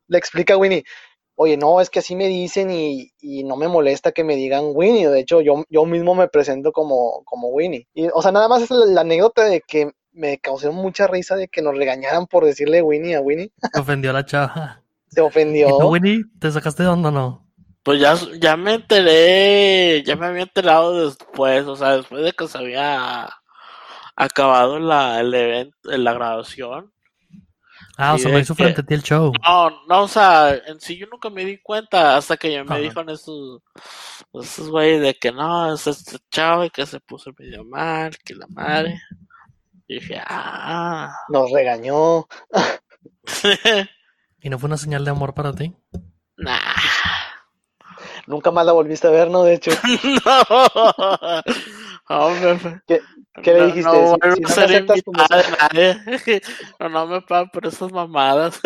le, 0.09 0.19
explica 0.19 0.55
a 0.55 0.57
Winnie, 0.57 0.85
oye, 1.35 1.57
no, 1.57 1.81
es 1.81 1.91
que 1.91 1.99
así 1.99 2.17
me 2.17 2.29
dicen 2.29 2.71
y, 2.71 3.13
y 3.21 3.45
no 3.45 3.57
me 3.57 3.69
molesta 3.69 4.13
que 4.13 4.25
me 4.25 4.37
digan 4.37 4.73
Winnie. 4.75 5.09
De 5.09 5.21
hecho, 5.21 5.41
yo, 5.41 5.65
yo 5.69 5.85
mismo 5.85 6.15
me 6.15 6.29
presento 6.29 6.73
como, 6.73 7.23
como 7.25 7.49
Winnie. 7.49 7.87
Y, 7.95 8.09
o 8.13 8.23
sea, 8.23 8.33
nada 8.33 8.49
más 8.49 8.63
es 8.63 8.71
la 8.71 9.03
anécdota 9.03 9.45
de 9.45 9.61
que 9.61 9.93
me 10.17 10.39
causó 10.39 10.73
mucha 10.73 11.07
risa 11.07 11.37
de 11.37 11.49
que 11.49 11.63
nos 11.63 11.77
regañaran 11.77 12.27
por 12.27 12.45
decirle 12.45 12.83
Winnie 12.83 13.15
a 13.15 13.21
Winnie. 13.21 13.53
Se 13.73 13.81
ofendió 13.81 14.13
la 14.13 14.25
chava. 14.25 14.83
Se 15.09 15.21
¿Y 15.21 15.25
ofendió. 15.25 15.69
tú, 15.79 15.89
Winnie, 15.89 16.25
te 16.41 16.51
sacaste 16.51 16.83
de 16.83 16.89
onda 16.89 17.11
o 17.11 17.13
no? 17.13 17.47
Pues 17.83 18.01
ya, 18.01 18.17
ya 18.41 18.57
me 18.57 18.75
enteré, 18.75 20.03
ya 20.05 20.17
me 20.17 20.27
había 20.27 20.43
enterado 20.43 21.07
después, 21.07 21.65
o 21.67 21.77
sea, 21.77 21.97
después 21.99 22.25
de 22.25 22.33
que 22.33 22.49
se 22.49 22.59
había 22.59 23.29
acabado 24.17 24.79
la, 24.81 25.21
el 25.21 25.33
evento, 25.33 25.77
la 25.85 26.13
graduación. 26.13 26.93
Ah, 27.99 28.15
o 28.15 28.19
sea, 28.19 28.31
lo 28.31 28.37
de 28.37 28.43
hizo 28.43 28.55
que- 28.55 28.65
frente 28.65 28.81
a 28.81 28.85
ti 28.85 28.95
el 28.95 29.03
show. 29.03 29.33
No, 29.47 29.71
no, 29.89 30.03
o 30.03 30.09
sea, 30.09 30.55
en 30.67 30.81
sí 30.81 30.99
yo 30.99 31.07
nunca 31.07 31.31
me 31.31 31.45
di 31.45 31.59
cuenta 31.59 32.17
hasta 32.17 32.37
que 32.37 32.51
ya 32.53 32.65
me 32.65 32.73
Ajá. 32.75 32.81
dijeron 32.81 33.09
esos, 33.11 33.63
esos 34.35 34.69
güeyes 34.69 35.01
de 35.01 35.15
que 35.15 35.31
no, 35.33 35.73
es 35.73 35.87
este 35.87 36.19
chavo 36.31 36.65
y 36.65 36.71
que 36.71 36.85
se 36.87 37.01
puso 37.01 37.31
medio 37.39 37.65
mal, 37.65 38.11
que 38.25 38.35
la 38.35 38.47
madre. 38.49 39.01
Y 39.89 39.95
dije, 40.01 40.21
ah. 40.27 41.13
Nos 41.29 41.51
regañó. 41.53 42.27
¿Y 44.41 44.51
no 44.51 44.59
fue 44.59 44.67
una 44.69 44.77
señal 44.77 45.05
de 45.05 45.11
amor 45.11 45.35
para 45.35 45.53
ti? 45.53 45.75
nah. 46.37 46.59
Nunca 48.27 48.51
más 48.51 48.67
la 48.67 48.73
volviste 48.73 49.07
a 49.07 49.11
ver, 49.11 49.31
¿no? 49.31 49.45
De 49.45 49.55
hecho, 49.55 49.71
no. 50.27 51.43
Hombre, 52.09 52.81
¿Qué- 52.87 53.01
qué 53.43 53.53
le 53.53 53.59
no- 53.61 53.67
dijiste? 53.67 53.91
No, 53.93 54.15
Si- 54.15 54.17
vuelvo 54.21 54.35
si 54.37 54.43
no 54.43 54.49
me 54.49 54.65
aceptas 54.65 55.03
como 55.05 55.25
nadie. 55.31 55.97
No, 56.81 56.89
no 56.89 57.07
me 57.07 57.21
pagan 57.23 57.51
por 57.51 57.67
esas 57.67 57.93
mamadas. 57.93 58.61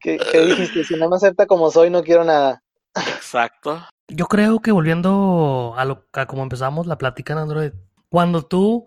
¿qué, 0.00 0.18
qué 0.18 0.40
dijiste? 0.40 0.84
Si 0.84 0.96
no 0.96 1.08
me 1.10 1.16
acepta 1.16 1.46
como 1.46 1.70
soy, 1.70 1.90
no 1.90 2.02
quiero 2.02 2.24
nada. 2.24 2.62
Exacto. 2.94 3.82
Yo 4.08 4.26
creo 4.26 4.60
que 4.60 4.72
volviendo 4.72 5.74
a 5.76 5.84
lo 5.84 6.06
a 6.12 6.26
como 6.26 6.42
empezamos 6.42 6.86
la 6.86 6.98
plática 6.98 7.32
en 7.34 7.38
Android, 7.40 7.72
cuando 8.08 8.42
tú 8.46 8.86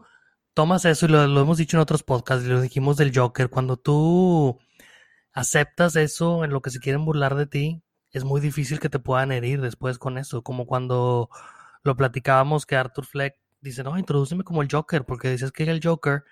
tomas 0.55 0.85
eso, 0.85 1.05
y 1.05 1.09
lo, 1.09 1.23
hemos 1.41 1.57
dicho 1.57 1.77
en 1.77 1.81
otros 1.81 2.01
podcasts, 2.01 2.45
lo 2.47 2.61
dijimos 2.61 2.97
del 2.97 3.15
Joker, 3.15 3.49
cuando 3.49 3.77
tú 3.77 4.57
aceptas 5.33 5.95
eso 5.97 6.43
en 6.45 6.51
lo 6.51 6.61
que 6.61 6.71
se 6.71 6.79
quieren 6.79 7.05
burlar 7.05 7.35
de 7.35 7.45
ti, 7.45 7.83
es 8.11 8.23
muy 8.23 8.41
difícil 8.41 8.79
que 8.79 8.89
te 8.89 8.99
puedan 8.99 9.31
herir 9.31 9.61
después 9.61 9.99
con 9.99 10.17
eso, 10.17 10.43
como 10.43 10.65
cuando 10.65 11.29
lo 11.83 11.95
platicábamos 11.97 12.65
que 12.65 12.77
Arthur 12.77 13.05
Fleck 13.05 13.35
dice, 13.61 13.83
no, 13.83 13.99
introdúceme 13.99 14.43
como 14.43 14.61
el 14.61 14.69
Joker, 14.71 15.05
porque 15.05 15.29
dices 15.29 15.51
que 15.51 15.63
era 15.63 15.73
el 15.73 15.81
Joker, 15.83 16.23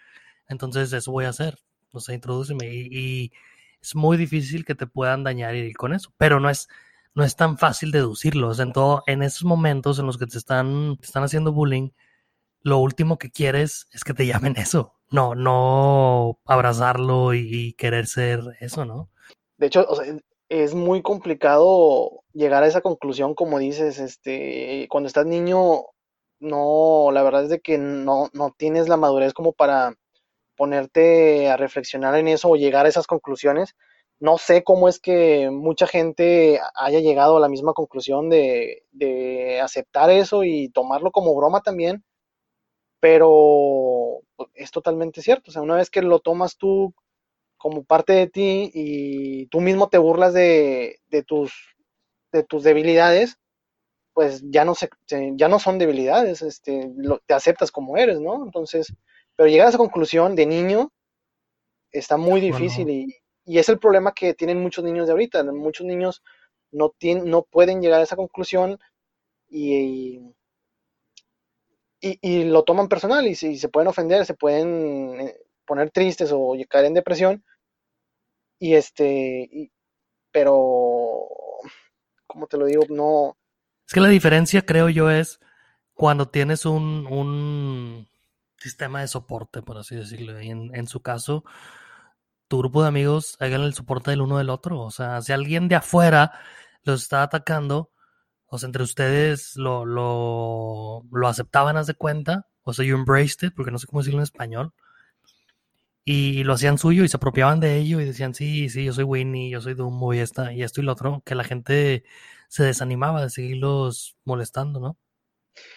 entonces 0.47 0.93
eso 0.93 1.12
voy 1.12 1.25
a 1.25 1.29
hacer, 1.29 1.59
o 1.91 1.99
sea, 1.99 2.15
introdúceme, 2.15 2.67
y, 2.73 3.31
es 3.81 3.95
muy 3.95 4.15
difícil 4.15 4.63
que 4.63 4.75
te 4.75 4.88
puedan 4.88 5.25
dañar 5.25 5.55
y 5.55 5.73
con 5.73 5.93
eso, 5.93 6.13
pero 6.17 6.39
no 6.39 6.49
es 6.49 6.69
no 7.15 7.23
es 7.23 7.36
tan 7.36 7.57
fácil 7.57 7.91
deducirlo. 7.91 8.57
En, 8.59 8.73
todo, 8.73 9.03
en 9.07 9.23
esos 9.23 9.43
momentos 9.43 9.99
en 9.99 10.05
los 10.05 10.17
que 10.17 10.25
te 10.27 10.38
están, 10.38 10.97
te 10.97 11.05
están 11.05 11.23
haciendo 11.23 11.51
bullying, 11.51 11.89
lo 12.63 12.80
último 12.80 13.17
que 13.17 13.30
quieres 13.30 13.88
es 13.91 14.04
que 14.04 14.13
te 14.13 14.26
llamen 14.26 14.56
eso. 14.58 14.93
No, 15.12 15.36
no 15.36 16.39
abrazarlo 16.45 17.34
y, 17.36 17.73
querer 17.73 18.08
ser 18.08 18.39
eso, 18.62 18.86
¿no? 18.86 19.12
De 19.58 19.67
hecho, 19.67 19.86
o 19.88 19.95
sea, 19.95 20.15
es 20.49 20.73
muy 20.73 21.02
complicado 21.02 22.23
llegar 22.34 22.63
a 22.63 22.67
esa 22.67 22.82
conclusión, 22.82 23.36
como 23.36 23.60
dices, 23.60 23.99
este, 23.99 24.88
cuando 24.89 25.08
estás 25.08 25.26
niño, 25.26 25.84
no, 26.39 27.12
la 27.12 27.21
verdad 27.21 27.43
es 27.43 27.49
de 27.49 27.60
que 27.60 27.78
no, 27.78 28.30
no 28.34 28.56
tienes 28.58 28.88
la 28.88 28.97
madurez 28.97 29.34
como 29.34 29.54
para 29.54 29.93
ponerte 30.56 31.49
a 31.49 31.58
reflexionar 31.58 32.15
en 32.15 32.28
eso 32.28 32.49
o 32.49 32.56
llegar 32.56 32.86
a 32.86 32.89
esas 32.89 33.08
conclusiones. 33.08 33.76
No 34.19 34.38
sé 34.38 34.63
cómo 34.63 34.88
es 34.88 34.99
que 34.99 35.49
mucha 35.52 35.86
gente 35.86 36.60
haya 36.76 36.99
llegado 37.02 37.38
a 37.38 37.39
la 37.39 37.49
misma 37.49 37.73
conclusión 37.73 38.30
de, 38.30 38.84
de 38.91 39.60
aceptar 39.62 40.10
eso 40.10 40.43
y 40.43 40.69
tomarlo 40.69 41.12
como 41.12 41.36
broma 41.36 41.62
también, 41.62 42.04
pero 43.03 44.21
es 44.53 44.71
totalmente 44.71 45.21
cierto. 45.21 45.51
O 45.51 45.53
sea, 45.53 45.61
una 45.61 45.75
vez 45.75 45.89
que 45.89 46.01
lo 46.01 46.19
tomas 46.19 46.55
tú 46.55 46.93
como 47.57 47.83
parte 47.83 48.13
de 48.13 48.27
ti 48.29 48.71
y 48.73 49.47
tú 49.47 49.59
mismo 49.59 49.89
te 49.89 49.97
burlas 49.97 50.33
de, 50.33 51.01
de 51.09 51.21
tus, 51.21 51.51
de 52.31 52.43
tus 52.45 52.63
debilidades, 52.63 53.39
pues 54.13 54.41
ya 54.49 54.63
no, 54.63 54.73
se, 54.73 54.89
ya 55.35 55.49
no 55.49 55.59
son 55.59 55.79
debilidades, 55.79 56.41
este, 56.43 56.93
lo, 56.95 57.19
te 57.19 57.33
aceptas 57.33 57.73
como 57.73 57.97
eres, 57.97 58.21
¿no? 58.21 58.41
Entonces, 58.45 58.93
pero 59.35 59.49
llegar 59.49 59.65
a 59.65 59.69
esa 59.71 59.77
conclusión 59.77 60.33
de 60.33 60.45
niño 60.45 60.93
está 61.91 62.15
muy 62.15 62.39
difícil 62.39 62.85
Bueno. 62.85 62.99
y, 62.99 63.15
y 63.43 63.59
es 63.59 63.67
el 63.67 63.79
problema 63.79 64.13
que 64.13 64.33
tienen 64.33 64.61
muchos 64.61 64.85
niños 64.85 65.07
de 65.07 65.11
ahorita. 65.11 65.43
Muchos 65.43 65.85
niños 65.85 66.23
no, 66.71 66.91
tienen, 66.97 67.25
no 67.25 67.41
pueden 67.41 67.81
llegar 67.81 67.99
a 67.99 68.03
esa 68.03 68.15
conclusión 68.15 68.79
y, 69.49 69.73
y, 69.75 70.35
y 72.21 72.43
lo 72.45 72.63
toman 72.63 72.87
personal 72.89 73.25
y, 73.27 73.35
se- 73.35 73.69
pueden 73.69 73.87
ofender, 73.87 74.25
se 74.25 74.33
pueden 74.33 75.19
eh, 75.21 75.35
poner 75.65 75.91
tristes 75.91 76.31
o 76.33 76.53
caer 76.69 76.85
en 76.85 76.93
depresión. 76.95 77.43
Y 78.59 78.73
este, 78.75 79.71
pero, 80.31 81.27
¿cómo 82.27 82.47
te 82.47 82.57
lo 82.57 82.65
digo? 82.65 82.83
No, 82.89 83.37
Es 83.87 83.93
que 83.93 83.99
la 84.01 84.09
diferencia, 84.09 84.65
creo 84.65 84.89
yo, 84.89 85.09
es 85.09 85.39
cuando 85.93 86.29
tienes 86.29 86.65
un, 86.65 87.07
un 87.07 88.07
sistema 88.57 89.01
de 89.01 89.07
soporte, 89.07 89.61
por 89.61 89.77
así 89.77 89.95
decirlo. 89.95 90.39
Y 90.41 90.49
en, 90.49 90.75
en 90.75 90.87
su 90.87 91.01
caso, 91.01 91.43
tu 92.47 92.59
grupo 92.59 92.81
de 92.83 92.87
amigos 92.89 93.35
hagan 93.39 93.61
el 93.61 93.73
soporte 93.73 94.11
del 94.11 94.21
uno 94.21 94.37
del 94.37 94.49
otro. 94.49 94.81
O 94.81 94.91
sea, 94.91 95.21
si 95.21 95.33
alguien 95.33 95.67
de 95.67 95.75
afuera 95.75 96.31
los 96.83 97.01
está 97.03 97.23
atacando, 97.23 97.91
o 98.53 98.57
sea, 98.59 98.67
entre 98.67 98.83
ustedes 98.83 99.55
lo, 99.55 99.85
lo, 99.85 101.03
lo 101.11 101.27
aceptaban, 101.27 101.77
haz 101.77 101.87
de 101.87 101.95
cuenta. 101.95 102.47
O 102.63 102.73
sea, 102.73 102.85
you 102.85 102.95
embraced 102.95 103.47
it, 103.47 103.53
porque 103.55 103.71
no 103.71 103.79
sé 103.79 103.87
cómo 103.87 104.01
decirlo 104.01 104.19
en 104.19 104.23
español. 104.23 104.73
Y 106.05 106.43
lo 106.43 106.53
hacían 106.53 106.77
suyo 106.77 107.03
y 107.03 107.07
se 107.09 107.17
apropiaban 107.17 107.59
de 107.59 107.78
ello 107.78 107.99
y 107.99 108.05
decían, 108.05 108.34
sí, 108.36 108.69
sí, 108.69 108.84
yo 108.86 108.93
soy 108.93 109.05
Winnie, 109.05 109.49
yo 109.49 109.61
soy 109.61 109.73
Dumbo 109.73 110.13
y, 110.13 110.19
esta, 110.19 110.53
y 110.53 110.61
esto 110.63 110.82
y 110.82 110.84
lo 110.84 110.91
otro. 110.91 111.21
Que 111.25 111.36
la 111.36 111.43
gente 111.45 112.03
se 112.49 112.63
desanimaba 112.63 113.21
de 113.23 113.30
seguirlos 113.30 114.17
molestando, 114.25 114.80
¿no? 114.80 114.97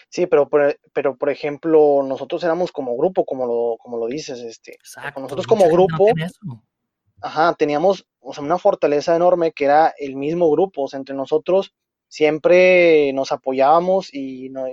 sí, 0.08 0.26
pero, 0.26 0.48
por- 0.48 0.78
pero 0.92 1.16
por 1.16 1.30
ejemplo, 1.30 2.02
nosotros 2.02 2.42
éramos 2.44 2.72
como 2.72 2.96
grupo, 2.96 3.24
como 3.24 3.46
lo, 3.46 3.76
como 3.78 3.98
lo 3.98 4.06
dices, 4.06 4.40
este, 4.40 4.72
Exacto. 4.72 5.20
nosotros 5.20 5.46
como 5.46 5.64
no 5.66 5.70
grupo, 5.72 6.06
ajá, 7.20 7.54
teníamos, 7.54 8.06
o 8.20 8.32
sea, 8.32 8.42
una 8.44 8.58
fortaleza 8.58 9.14
enorme 9.16 9.52
que 9.52 9.64
era 9.64 9.94
el 9.98 10.16
mismo 10.16 10.50
grupo, 10.50 10.82
o 10.82 10.88
sea, 10.88 10.98
entre 10.98 11.14
nosotros 11.14 11.74
siempre 12.08 13.12
nos 13.12 13.32
apoyábamos 13.32 14.12
y 14.12 14.48
no, 14.50 14.66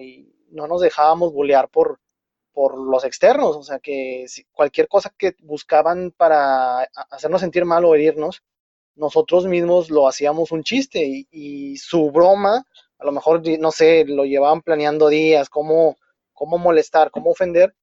no 0.49 0.67
nos 0.67 0.81
dejábamos 0.81 1.33
bullear 1.33 1.69
por, 1.69 1.99
por 2.53 2.77
los 2.77 3.03
externos, 3.03 3.55
o 3.55 3.63
sea, 3.63 3.79
que 3.79 4.25
cualquier 4.51 4.87
cosa 4.87 5.13
que 5.17 5.35
buscaban 5.39 6.11
para 6.15 6.83
hacernos 7.09 7.41
sentir 7.41 7.65
mal 7.65 7.83
o 7.83 7.95
herirnos, 7.95 8.43
nosotros 8.95 9.47
mismos 9.47 9.89
lo 9.89 10.07
hacíamos 10.07 10.51
un 10.51 10.63
chiste 10.63 11.25
y, 11.31 11.77
su 11.77 12.11
broma 12.11 12.65
a 12.99 13.05
lo 13.05 13.11
mejor, 13.11 13.41
no 13.59 13.71
sé, 13.71 14.05
lo 14.05 14.23
llevaban 14.23 14.61
planeando 14.61 15.09
días, 15.09 15.49
cómo, 15.49 15.97
cómo 16.31 16.57
molestar, 16.57 17.11
cómo 17.11 17.31
ofender, 17.31 17.75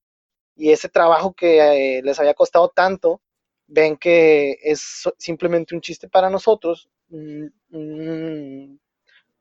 y 0.56 0.70
ese 0.70 0.88
trabajo 0.88 1.34
que 1.34 1.98
eh, 1.98 2.02
les 2.02 2.18
había 2.18 2.32
costado 2.32 2.68
tanto, 2.70 3.20
ven 3.66 3.96
que 3.96 4.56
es 4.62 5.04
simplemente 5.18 5.74
un 5.74 5.82
chiste 5.82 6.08
para 6.08 6.30
nosotros, 6.30 6.88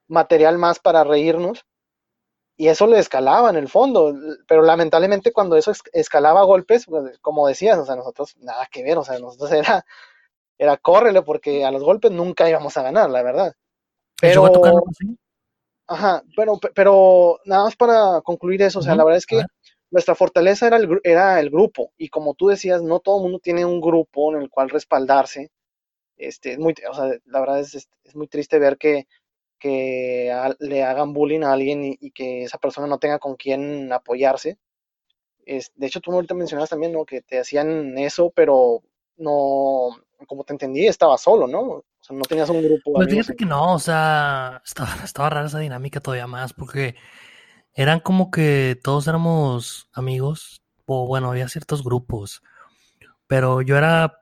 material 0.10 0.57
más 0.57 0.80
para 0.80 1.05
reírnos, 1.05 1.66
y 2.60 2.68
eso 2.68 2.88
le 2.88 2.99
escalaba 2.99 3.49
en 3.49 3.55
el 3.55 3.70
fondo, 3.70 4.14
pero 4.45 4.62
lamentablemente 4.62 5.32
cuando 5.32 5.55
eso 5.55 5.72
escalaba 5.93 6.41
a 6.41 6.45
golpes, 6.45 6.88
pues, 6.88 7.18
como 7.20 7.47
decías, 7.47 7.80
o 7.80 7.86
sea, 7.86 7.95
nosotros 7.95 8.36
nada 8.41 8.68
que 8.70 8.84
ver, 8.84 8.97
o 8.97 9.03
sea, 9.05 9.18
nosotros 9.18 9.49
era, 9.53 9.86
era 10.57 10.76
córrele 10.76 11.22
porque 11.22 11.64
a 11.64 11.72
los 11.72 11.82
golpes 11.82 12.12
nunca 12.12 12.49
íbamos 12.49 12.76
a 12.76 12.84
ganar, 12.84 13.10
la 13.10 13.24
verdad. 13.24 13.53
Pero, 14.20 14.51
ajá, 15.88 16.22
pero, 16.36 16.60
pero 16.76 17.39
nada 17.45 17.64
más 17.64 17.78
para 17.78 18.20
concluir 18.20 18.62
eso, 18.62 18.80
o 18.80 18.82
sea, 18.82 18.93
la 18.93 19.05
verdad 19.05 19.20
es 19.20 19.26
que 19.26 19.41
nuestra 19.89 20.14
fortaleza 20.14 20.68
era 20.68 20.76
el, 20.76 20.99
era 21.05 21.39
el 21.39 21.49
grupo, 21.49 21.93
y 21.97 22.10
como 22.10 22.34
tú 22.34 22.49
decías, 22.49 22.82
no 22.82 22.99
todo 22.99 23.20
el 23.20 23.24
mundo 23.24 23.39
tiene 23.39 23.64
un 23.64 23.80
grupo 23.80 24.36
en 24.36 24.41
el 24.41 24.49
cual 24.49 24.70
respaldarse, 24.70 25.49
este, 26.18 26.57
muy, 26.57 26.76
o 26.91 26.93
sea, 26.93 27.05
la 27.24 27.39
verdad 27.39 27.62
es, 27.62 27.88
es 28.03 28.16
muy 28.18 28.28
triste 28.28 28.60
ver 28.60 28.78
que 28.78 29.07
que 29.60 30.32
le 30.60 30.84
hagan 30.84 31.14
bullying 31.14 31.43
a 31.43 31.53
alguien 31.53 31.97
y, 31.99 32.12
que 32.12 32.43
esa 32.43 32.57
persona 32.57 32.88
no 32.88 32.97
tenga 32.97 33.20
con 33.20 33.36
quién 33.36 33.91
apoyarse. 33.91 34.57
Es, 35.45 35.72
de 35.76 35.88
hecho, 35.88 35.99
tú 35.99 36.12
ahorita 36.12 36.34
mencionas 36.34 36.70
también, 36.70 36.93
¿no? 36.93 37.05
Que 37.05 37.22
te 37.22 37.39
hacían 37.39 37.97
eso, 37.97 38.32
pero 38.36 38.82
no, 39.18 39.89
como 40.28 40.43
te 40.43 40.53
entendí, 40.53 40.88
estaba 40.88 41.18
solo, 41.18 41.47
¿no? 41.47 41.62
O 41.62 41.86
sea, 42.01 42.16
no 42.16 42.24
tenías 42.24 42.49
un 42.49 42.64
grupo. 42.64 42.93
Pues 42.93 43.10
fíjate 43.10 43.36
que 43.36 43.45
no, 43.45 43.74
o 43.74 43.80
sea, 43.80 44.62
estaba, 44.66 44.89
estaba 45.03 45.30
rara 45.30 45.47
esa 45.47 45.60
dinámica 45.60 45.99
todavía 45.99 46.28
más, 46.28 46.53
porque 46.53 46.95
eran 47.74 47.99
como 47.99 48.32
que 48.32 48.80
todos 48.84 49.07
éramos 49.07 49.89
amigos, 49.93 50.62
o 50.86 51.07
bueno, 51.07 51.30
había 51.30 51.47
ciertos 51.49 51.84
grupos, 51.84 52.41
pero 53.28 53.62
yo 53.62 53.78
era 53.78 54.18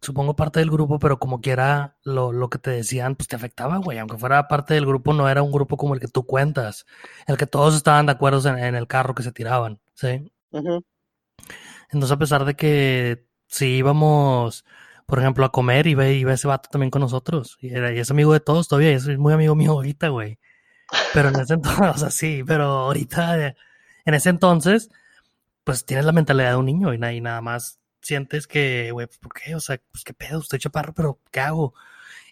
supongo, 0.00 0.36
parte 0.36 0.60
del 0.60 0.70
grupo, 0.70 0.98
pero 0.98 1.18
como 1.18 1.40
quiera, 1.40 1.96
lo, 2.04 2.32
lo 2.32 2.50
que 2.50 2.58
te 2.58 2.70
decían, 2.70 3.16
pues 3.16 3.28
te 3.28 3.36
afectaba, 3.36 3.78
güey. 3.78 3.98
Aunque 3.98 4.18
fuera 4.18 4.48
parte 4.48 4.74
del 4.74 4.86
grupo, 4.86 5.12
no 5.12 5.28
era 5.28 5.42
un 5.42 5.52
grupo 5.52 5.76
como 5.76 5.94
el 5.94 6.00
que 6.00 6.08
tú 6.08 6.24
cuentas, 6.26 6.86
el 7.26 7.36
que 7.36 7.46
todos 7.46 7.74
estaban 7.76 8.06
de 8.06 8.12
acuerdo 8.12 8.46
en, 8.48 8.74
el 8.74 8.86
carro 8.86 9.14
que 9.14 9.22
se 9.22 9.32
tiraban, 9.32 9.80
¿sí? 9.94 10.30
Entonces, 11.90 12.12
a 12.12 12.18
pesar 12.18 12.44
de 12.44 12.54
que 12.54 13.26
si 13.48 13.76
íbamos, 13.76 14.64
por 15.06 15.18
ejemplo, 15.18 15.44
a 15.44 15.52
comer, 15.52 15.86
iba, 15.86 16.08
iba 16.08 16.32
ese 16.32 16.48
vato 16.48 16.68
también 16.70 16.90
con 16.90 17.00
nosotros. 17.02 17.58
Y, 17.60 17.74
era, 17.74 17.92
y 17.92 17.98
es 17.98 18.10
amigo 18.10 18.32
de 18.32 18.40
todos 18.40 18.68
todavía, 18.68 18.92
y 18.92 18.94
es 18.94 19.06
muy 19.18 19.32
amigo 19.32 19.54
mío 19.54 19.72
ahorita, 19.72 20.08
güey. 20.08 20.38
Pero 21.14 21.28
en 21.30 21.40
ese 21.40 21.54
entonces, 21.54 21.80
o 21.94 21.98
sea, 21.98 22.10
sí, 22.10 22.42
pero 22.46 22.64
ahorita, 22.64 23.54
en 24.04 24.14
ese 24.14 24.30
entonces, 24.30 24.90
pues 25.64 25.84
tienes 25.84 26.06
la 26.06 26.12
mentalidad 26.12 26.50
de 26.50 26.56
un 26.56 26.66
niño 26.66 26.94
y, 26.94 26.96
y 27.04 27.20
nada 27.20 27.40
más 27.40 27.80
sientes 28.06 28.46
que, 28.46 28.90
güey, 28.92 29.06
pues, 29.06 29.18
¿por 29.18 29.32
qué? 29.34 29.54
O 29.54 29.60
sea, 29.60 29.80
pues 29.92 30.04
qué 30.04 30.14
pedo, 30.14 30.40
estoy 30.40 30.58
chaparro, 30.58 30.94
pero 30.94 31.20
¿qué 31.30 31.40
hago? 31.40 31.74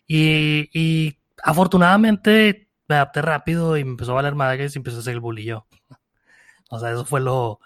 Y, 0.06 0.70
y 0.72 1.18
afortunadamente 1.42 2.68
me 2.88 2.96
adapté 2.96 3.22
rápido 3.22 3.76
y 3.76 3.84
me 3.84 3.90
empezó 3.90 4.12
a 4.12 4.16
valer 4.16 4.34
madres 4.34 4.74
y 4.76 4.78
empezó 4.78 4.98
a 4.98 5.00
hacer 5.00 5.14
el 5.14 5.20
bulillo. 5.20 5.66
O 6.70 6.80
sea, 6.80 6.90
eso 6.90 7.04
fue 7.04 7.20
lo, 7.20 7.60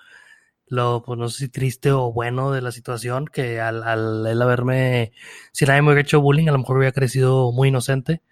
lo, 0.66 1.02
pues 1.02 1.18
no 1.18 1.28
sé 1.28 1.38
si 1.38 1.48
triste 1.48 1.92
o 1.92 2.12
bueno 2.12 2.52
de 2.52 2.61
la 2.61 2.72
situación, 2.72 3.26
que 3.26 3.61
al, 3.61 3.82
al 3.84 4.26
él 4.26 4.42
haberme, 4.42 5.12
si 5.52 5.64
nadie 5.64 5.82
me 5.82 5.88
hubiera 5.88 6.02
hecho 6.02 6.20
bullying, 6.20 6.48
a 6.48 6.52
lo 6.52 6.59
mejor 6.59 6.76
hubiera 6.78 6.92
crecido 6.92 7.52
muy 7.52 7.68
inocente 7.68 8.22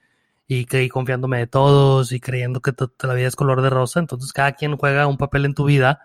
y 0.49 0.67
creí 0.67 0.89
confiándome 0.89 1.39
de 1.39 1.47
todos 1.47 2.13
y 2.13 2.21
creyendo 2.21 2.61
que 2.61 2.73
la 3.03 3.15
vida 3.15 3.29
es 3.29 3.37
color 3.37 3.63
de 3.63 3.71
rosa. 3.71 4.01
Entonces 4.01 4.33
cada 4.33 4.53
quien 4.53 4.77
juega 4.77 5.07
un 5.07 5.17
papel 5.17 5.45
en 5.47 5.55
tu 5.55 5.65
vida 5.65 6.03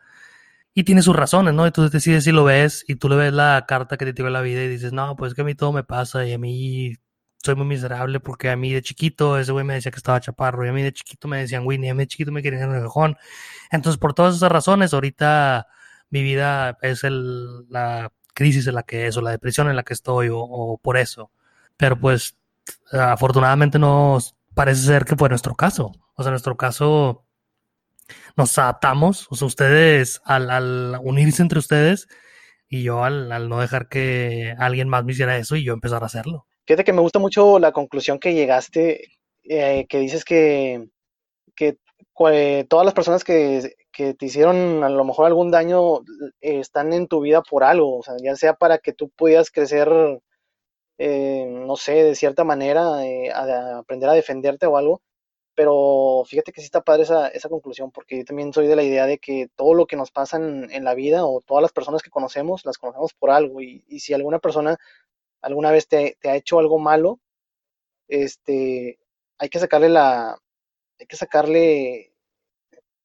y 0.74 0.84
tiene 0.84 1.02
sus 1.02 1.16
razones, 1.16 1.54
¿no? 1.54 1.68
Y 1.68 1.72
tú 1.72 1.90
decides 1.90 2.24
si 2.24 2.32
lo 2.32 2.44
ves 2.44 2.84
y 2.88 2.96
tú 2.96 3.10
le 3.10 3.16
ves 3.16 3.34
la 3.34 3.66
carta 3.68 3.98
que 3.98 4.06
te 4.06 4.14
tiró 4.14 4.30
la 4.30 4.42
vida 4.42 4.64
y 4.64 4.70
dices, 4.70 4.94
no, 4.94 5.16
pues 5.16 5.32
es 5.32 5.36
que 5.36 5.42
a 5.42 5.46
mí 5.46 5.56
todo 5.56 5.74
me 5.74 5.84
pasa 5.84 6.26
y 6.26 6.34
a 6.34 6.38
mí 6.38 6.96
soy 7.44 7.56
muy 7.56 7.66
miserable 7.66 8.20
porque 8.20 8.50
a 8.50 8.56
mí 8.56 8.72
de 8.74 8.82
chiquito 8.82 9.38
ese 9.38 9.52
güey 9.52 9.66
me 9.66 9.74
decía 9.74 9.92
que 9.92 9.98
estaba 9.98 10.22
chaparro 10.22 10.66
y 10.66 10.70
a 10.70 10.74
mí 10.74 10.84
de 10.84 10.94
chiquito 10.94 11.28
me 11.28 11.40
decían 11.40 11.66
Winnie, 11.66 11.90
a 11.90 11.94
mí 11.94 12.04
de 12.04 12.08
chiquito 12.08 12.32
me 12.32 12.42
querían 12.42 12.74
el 12.74 12.84
cajón. 12.84 13.18
Entonces, 13.72 14.00
por 14.00 14.14
todas 14.14 14.36
esas 14.36 14.52
razones, 14.52 14.94
ahorita 14.94 15.68
mi 16.10 16.24
vida 16.24 16.78
es 16.82 17.04
el, 17.04 17.68
la 17.70 18.12
crisis 18.34 18.68
en 18.68 18.76
la 18.76 18.84
que 18.84 19.08
es 19.08 19.18
o 19.18 19.22
la 19.22 19.32
depresión 19.32 19.70
en 19.70 19.76
la 19.76 19.84
que 19.84 19.94
estoy 19.94 20.30
o, 20.30 20.40
o 20.40 20.78
por 20.78 20.98
eso. 20.98 21.32
Pero 21.78 22.00
pues, 22.00 22.38
afortunadamente 22.92 23.80
no 23.80 24.20
parece 24.54 24.82
ser 24.84 25.06
que 25.06 25.16
fue 25.16 25.30
nuestro 25.30 25.56
caso. 25.56 25.92
O 26.16 26.24
sea, 26.24 26.32
nuestro 26.32 26.56
caso 26.58 27.26
nos 28.38 28.58
adaptamos, 28.58 29.28
o 29.30 29.36
sea, 29.36 29.48
ustedes 29.48 30.22
al, 30.26 31.00
unirse 31.04 31.42
entre 31.42 31.60
ustedes 31.60 32.08
y 32.68 32.84
yo 32.84 33.04
al, 33.04 33.50
no 33.50 33.60
dejar 33.60 33.90
que 33.90 34.56
alguien 34.58 34.90
más 34.90 35.04
me 35.04 35.12
hiciera 35.12 35.38
eso 35.38 35.56
y 35.56 35.64
yo 35.64 35.74
empezar 35.74 36.04
a 36.04 36.08
hacerlo. 36.08 36.46
Fíjate 36.66 36.84
que 36.84 36.94
me 36.94 37.02
gusta 37.02 37.20
mucho 37.20 37.60
la 37.60 37.72
conclusión 37.72 38.20
que 38.20 38.34
llegaste, 38.34 39.08
eh, 39.44 39.86
que 39.90 40.00
dices 40.00 40.24
que, 40.24 40.88
que 41.56 41.78
todas 42.68 42.86
las 42.86 42.94
personas 42.94 43.24
que, 43.24 43.76
te 43.92 44.26
hicieron 44.26 44.84
a 44.84 44.90
lo 44.90 45.04
mejor 45.06 45.28
algún 45.28 45.52
daño 45.52 46.00
eh, 46.42 46.60
están 46.60 46.94
en 46.94 47.08
tu 47.08 47.22
vida 47.22 47.42
por 47.44 47.64
algo, 47.64 48.00
o 48.00 48.04
sea, 48.04 48.16
ya 48.24 48.36
sea 48.36 48.54
para 48.54 48.80
que 48.80 48.94
tú 48.94 49.10
pudieras 49.10 49.52
crecer, 49.52 49.90
eh, 50.98 51.46
no 51.48 51.76
sé, 51.76 52.04
de 52.04 52.16
cierta 52.16 52.44
manera, 52.44 52.84
aprender 53.78 54.10
a 54.10 54.14
defenderte 54.14 54.66
o 54.66 54.78
algo, 54.78 55.02
pero 55.56 56.24
fíjate 56.26 56.52
que 56.52 56.62
sí 56.62 56.66
está 56.66 56.82
padre 56.82 57.04
esa, 57.04 57.28
esa 57.28 57.50
conclusión, 57.50 57.92
porque 57.92 58.18
yo 58.18 58.26
también 58.26 58.54
soy 58.54 58.68
de 58.68 58.76
la 58.76 58.84
idea 58.84 59.06
de 59.06 59.18
que 59.20 59.50
todo 59.56 59.74
lo 59.74 59.86
que 59.86 59.98
nos 59.98 60.12
pasa 60.12 60.38
en, 60.38 60.84
la 60.84 60.94
vida 60.96 61.26
o 61.26 61.42
todas 61.42 61.62
las 61.62 61.74
personas 61.74 62.02
que 62.02 62.10
conocemos, 62.10 62.66
las 62.66 62.78
conocemos 62.78 63.14
por 63.14 63.32
algo. 63.32 63.62
Y, 63.62 63.84
si 64.00 64.14
alguna 64.14 64.40
persona 64.40 64.78
alguna 65.42 65.72
vez 65.72 65.88
te, 65.88 66.18
ha 66.24 66.36
hecho 66.36 66.60
algo 66.60 66.80
malo, 66.80 67.20
este, 68.08 69.00
hay 69.40 69.50
que 69.50 69.60
sacarle 69.60 69.90
la, 69.90 70.38
hay 71.00 71.06
que 71.08 71.18
sacarle 71.18 72.14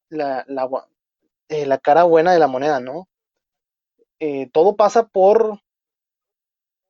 la, 0.08 0.44
la, 0.48 0.68
eh, 1.48 1.66
la 1.66 1.78
cara 1.78 2.04
buena 2.04 2.32
de 2.32 2.38
la 2.38 2.48
moneda, 2.48 2.80
¿no? 2.80 3.08
Eh, 4.20 4.48
todo 4.52 4.76
pasa 4.76 5.08
por, 5.08 5.60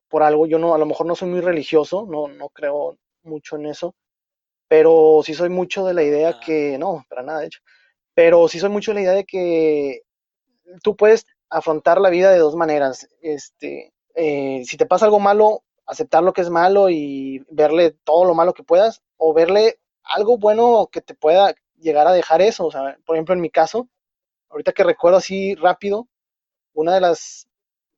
por 0.09 0.23
algo. 0.23 0.47
Yo 0.47 0.59
no, 0.59 0.75
a 0.75 0.77
lo 0.77 0.85
mejor 0.85 1.07
no 1.07 1.15
soy 1.15 1.29
muy 1.29 1.41
religioso, 1.41 2.05
no, 2.09 2.27
no 2.27 2.49
creo 2.49 2.97
mucho 3.23 3.55
en 3.57 3.67
eso 3.67 3.95
pero 4.67 5.21
sí 5.23 5.33
soy 5.33 5.49
mucho 5.49 5.85
de 5.85 5.93
la 5.93 6.03
idea 6.03 6.39
que, 6.39 6.77
no, 6.77 7.05
para 7.09 7.23
nada, 7.23 7.39
de 7.41 7.47
hecho, 7.47 7.59
pero 8.13 8.47
sí 8.47 8.59
soy 8.59 8.69
mucho 8.69 8.91
de 8.91 8.95
la 8.95 9.01
idea 9.01 9.13
de 9.13 9.25
que 9.25 10.01
tú 10.83 10.95
puedes 10.95 11.25
afrontar 11.49 11.99
la 12.01 12.09
vida 12.09 12.31
de 12.31 12.39
dos 12.39 12.55
maneras. 12.55 13.07
Este, 13.21 13.93
eh, 14.15 14.63
si 14.65 14.77
te 14.77 14.85
pasa 14.85 15.05
algo 15.05 15.19
malo, 15.19 15.63
aceptar 15.85 16.23
lo 16.23 16.33
que 16.33 16.41
es 16.41 16.49
malo 16.49 16.89
y 16.89 17.45
verle 17.49 17.91
todo 18.03 18.25
lo 18.25 18.35
malo 18.35 18.53
que 18.53 18.63
puedas, 18.63 19.01
o 19.17 19.33
verle 19.33 19.79
algo 20.03 20.37
bueno 20.37 20.89
que 20.91 21.01
te 21.01 21.13
pueda 21.15 21.55
llegar 21.77 22.07
a 22.07 22.13
dejar 22.13 22.41
eso. 22.41 22.65
O 22.65 22.71
sea, 22.71 22.97
por 23.05 23.15
ejemplo, 23.15 23.33
en 23.33 23.41
mi 23.41 23.49
caso, 23.49 23.87
ahorita 24.49 24.73
que 24.73 24.83
recuerdo 24.83 25.17
así 25.17 25.55
rápido, 25.55 26.07
una 26.73 26.95
de 26.95 27.01
las 27.01 27.47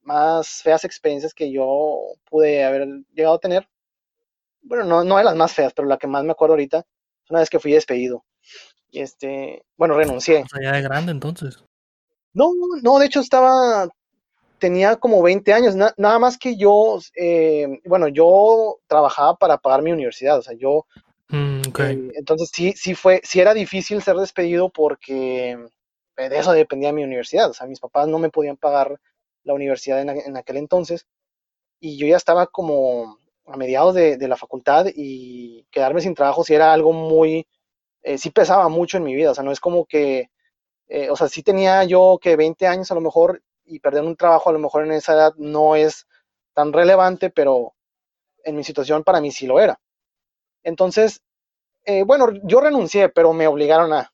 más 0.01 0.61
feas 0.63 0.85
experiencias 0.85 1.33
que 1.33 1.51
yo 1.51 1.99
pude 2.29 2.63
haber 2.63 2.87
llegado 3.13 3.35
a 3.35 3.39
tener 3.39 3.67
bueno, 4.61 4.83
no, 4.83 5.03
no 5.03 5.17
de 5.17 5.23
las 5.23 5.35
más 5.35 5.53
feas, 5.53 5.73
pero 5.73 5.87
la 5.87 5.97
que 5.97 6.07
más 6.07 6.23
me 6.23 6.31
acuerdo 6.31 6.53
ahorita, 6.53 6.85
una 7.29 7.39
vez 7.39 7.49
que 7.49 7.59
fui 7.59 7.71
despedido. 7.71 8.23
Y 8.91 9.01
este, 9.01 9.63
bueno, 9.77 9.95
renuncié. 9.95 10.43
Ya 10.61 10.71
de 10.71 10.81
grande 10.81 11.11
entonces. 11.11 11.63
No, 12.33 12.51
no, 12.81 12.99
de 12.99 13.05
hecho 13.05 13.19
estaba, 13.19 13.89
tenía 14.59 14.97
como 14.97 15.21
20 15.21 15.53
años, 15.53 15.75
nada 15.75 16.19
más 16.19 16.37
que 16.37 16.57
yo, 16.57 16.99
eh, 17.15 17.79
bueno, 17.85 18.07
yo 18.07 18.79
trabajaba 18.87 19.35
para 19.35 19.57
pagar 19.57 19.81
mi 19.81 19.91
universidad, 19.91 20.37
o 20.37 20.41
sea, 20.41 20.55
yo, 20.55 20.85
mm, 21.29 21.61
eh, 21.79 22.11
entonces 22.15 22.51
sí, 22.53 22.73
sí 22.75 22.93
fue, 22.93 23.21
sí 23.23 23.39
era 23.39 23.53
difícil 23.53 24.01
ser 24.03 24.15
despedido 24.17 24.69
porque 24.69 25.57
de 26.17 26.37
eso 26.37 26.51
dependía 26.51 26.91
mi 26.91 27.03
universidad, 27.03 27.49
o 27.49 27.53
sea, 27.53 27.65
mis 27.65 27.79
papás 27.79 28.07
no 28.07 28.19
me 28.19 28.29
podían 28.29 28.57
pagar 28.57 28.99
la 29.43 29.53
universidad 29.53 30.01
en, 30.01 30.09
en 30.09 30.37
aquel 30.37 30.57
entonces, 30.57 31.07
y 31.79 31.97
yo 31.97 32.05
ya 32.07 32.17
estaba 32.17 32.45
como 32.47 33.19
a 33.51 33.57
mediados 33.57 33.95
de, 33.95 34.27
la 34.27 34.37
facultad 34.37 34.87
y 34.93 35.65
quedarme 35.71 36.01
sin 36.01 36.13
trabajo 36.13 36.43
si 36.43 36.53
era 36.53 36.71
algo 36.71 36.93
muy, 36.93 37.47
eh, 38.03 38.17
sí 38.17 38.29
pesaba 38.29 38.69
mucho 38.69 38.97
en 38.97 39.03
mi 39.03 39.15
vida, 39.15 39.31
o 39.31 39.35
sea, 39.35 39.43
no 39.43 39.51
es 39.51 39.59
como 39.59 39.85
que, 39.85 40.29
eh, 40.87 41.09
o 41.09 41.15
sea, 41.15 41.27
sí 41.27 41.41
tenía 41.43 41.83
yo 41.83 42.19
que 42.21 42.35
20 42.35 42.67
años 42.67 42.91
a 42.91 42.95
lo 42.95 43.01
mejor 43.01 43.41
y 43.65 43.79
perder 43.79 44.03
un 44.03 44.15
trabajo 44.15 44.49
a 44.49 44.53
lo 44.53 44.59
mejor 44.59 44.85
en 44.85 44.91
esa 44.91 45.13
edad 45.13 45.33
no 45.37 45.75
es 45.75 46.07
tan 46.53 46.73
relevante, 46.73 47.29
pero 47.29 47.73
en 48.43 48.55
mi 48.55 48.63
situación 48.63 49.03
para 49.03 49.21
mí 49.21 49.31
sí 49.31 49.47
lo 49.47 49.59
era. 49.59 49.79
Entonces, 50.63 51.21
eh, 51.85 52.03
bueno, 52.03 52.27
yo 52.43 52.61
renuncié, 52.61 53.09
pero 53.09 53.33
me 53.33 53.47
obligaron 53.47 53.93
a... 53.93 54.11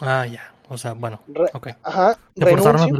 Ah, 0.00 0.26
ya, 0.26 0.54
o 0.68 0.78
sea, 0.78 0.92
bueno, 0.92 1.20
ok. 1.52 1.68
Ajá, 1.82 2.18
renuncio, 2.36 2.98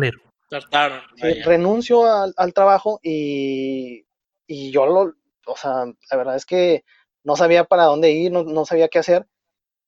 renuncio 1.44 2.07
al, 2.07 2.34
al 2.36 2.54
trabajo 2.54 3.00
y, 3.02 4.07
y 4.46 4.70
yo 4.70 4.86
lo, 4.86 5.14
o 5.47 5.57
sea, 5.57 5.86
la 6.11 6.16
verdad 6.16 6.36
es 6.36 6.47
que 6.47 6.84
no 7.24 7.36
sabía 7.36 7.64
para 7.64 7.84
dónde 7.84 8.12
ir, 8.12 8.32
no, 8.32 8.64
sabía 8.66 8.88
qué 8.88 8.99
hacer. 9.01 9.26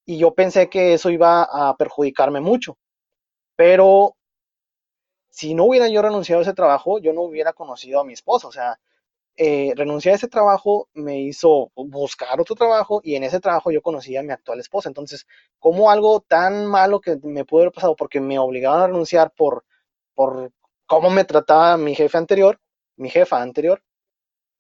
y 0.06 0.18
yo 0.18 0.34
pensé 0.34 0.70
que 0.70 0.94
eso 0.94 1.10
iba 1.10 1.42
a 1.44 1.76
perjudicarme 1.76 2.40
mucho. 2.40 2.78
Pero 3.56 4.16
si 5.30 5.54
no 5.54 5.64
hubiera 5.64 5.88
yo 5.88 6.02
renunciado 6.02 6.40
a 6.40 6.42
ese 6.42 6.54
trabajo, 6.54 6.98
yo 6.98 7.12
no 7.12 7.22
hubiera 7.22 7.52
conocido 7.52 8.00
a 8.00 8.04
mi 8.04 8.12
esposa. 8.12 8.48
O 8.48 8.52
sea, 8.52 8.78
eh, 9.36 9.72
renunciar 9.76 10.14
a 10.14 10.16
ese 10.16 10.28
trabajo 10.28 10.88
me 10.94 11.20
hizo 11.20 11.70
buscar 11.76 12.40
otro 12.40 12.56
trabajo 12.56 13.00
y 13.04 13.14
en 13.14 13.24
ese 13.24 13.40
trabajo 13.40 13.70
yo 13.70 13.82
conocí 13.82 14.16
a 14.16 14.22
mi 14.24 14.32
actual 14.32 14.60
esposa. 14.60 14.88
Entonces, 14.88 15.26
como 15.60 15.90
algo 15.90 16.20
tan 16.20 16.66
malo 16.66 17.00
que 17.00 17.18
me 17.22 17.44
pudo 17.44 17.62
haber 17.62 17.72
pasado 17.72 17.96
porque 17.96 18.20
me 18.20 18.38
obligaban 18.38 18.82
a 18.82 18.86
renunciar 18.88 19.32
por, 19.32 19.64
por 20.14 20.52
cómo 20.86 21.10
me 21.10 21.24
trataba 21.24 21.76
mi 21.76 21.94
jefe 21.94 22.18
anterior, 22.18 22.60
mi 22.96 23.10
jefa 23.10 23.40
anterior, 23.40 23.82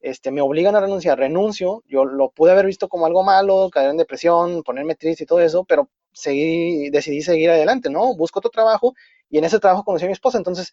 este, 0.00 0.30
me 0.30 0.40
obligan 0.40 0.76
a 0.76 0.80
renunciar, 0.80 1.18
renuncio, 1.18 1.82
yo 1.86 2.04
lo 2.04 2.30
pude 2.30 2.52
haber 2.52 2.66
visto 2.66 2.88
como 2.88 3.06
algo 3.06 3.22
malo, 3.22 3.68
caer 3.70 3.90
en 3.90 3.96
depresión, 3.96 4.62
ponerme 4.62 4.94
triste 4.94 5.24
y 5.24 5.26
todo 5.26 5.40
eso, 5.40 5.64
pero 5.64 5.88
seguí, 6.12 6.90
decidí 6.90 7.22
seguir 7.22 7.50
adelante, 7.50 7.90
¿no? 7.90 8.14
Busco 8.14 8.38
otro 8.38 8.50
trabajo 8.50 8.94
y 9.30 9.38
en 9.38 9.44
ese 9.44 9.58
trabajo 9.58 9.84
conocí 9.84 10.04
a 10.04 10.08
mi 10.08 10.12
esposa, 10.12 10.38
entonces, 10.38 10.72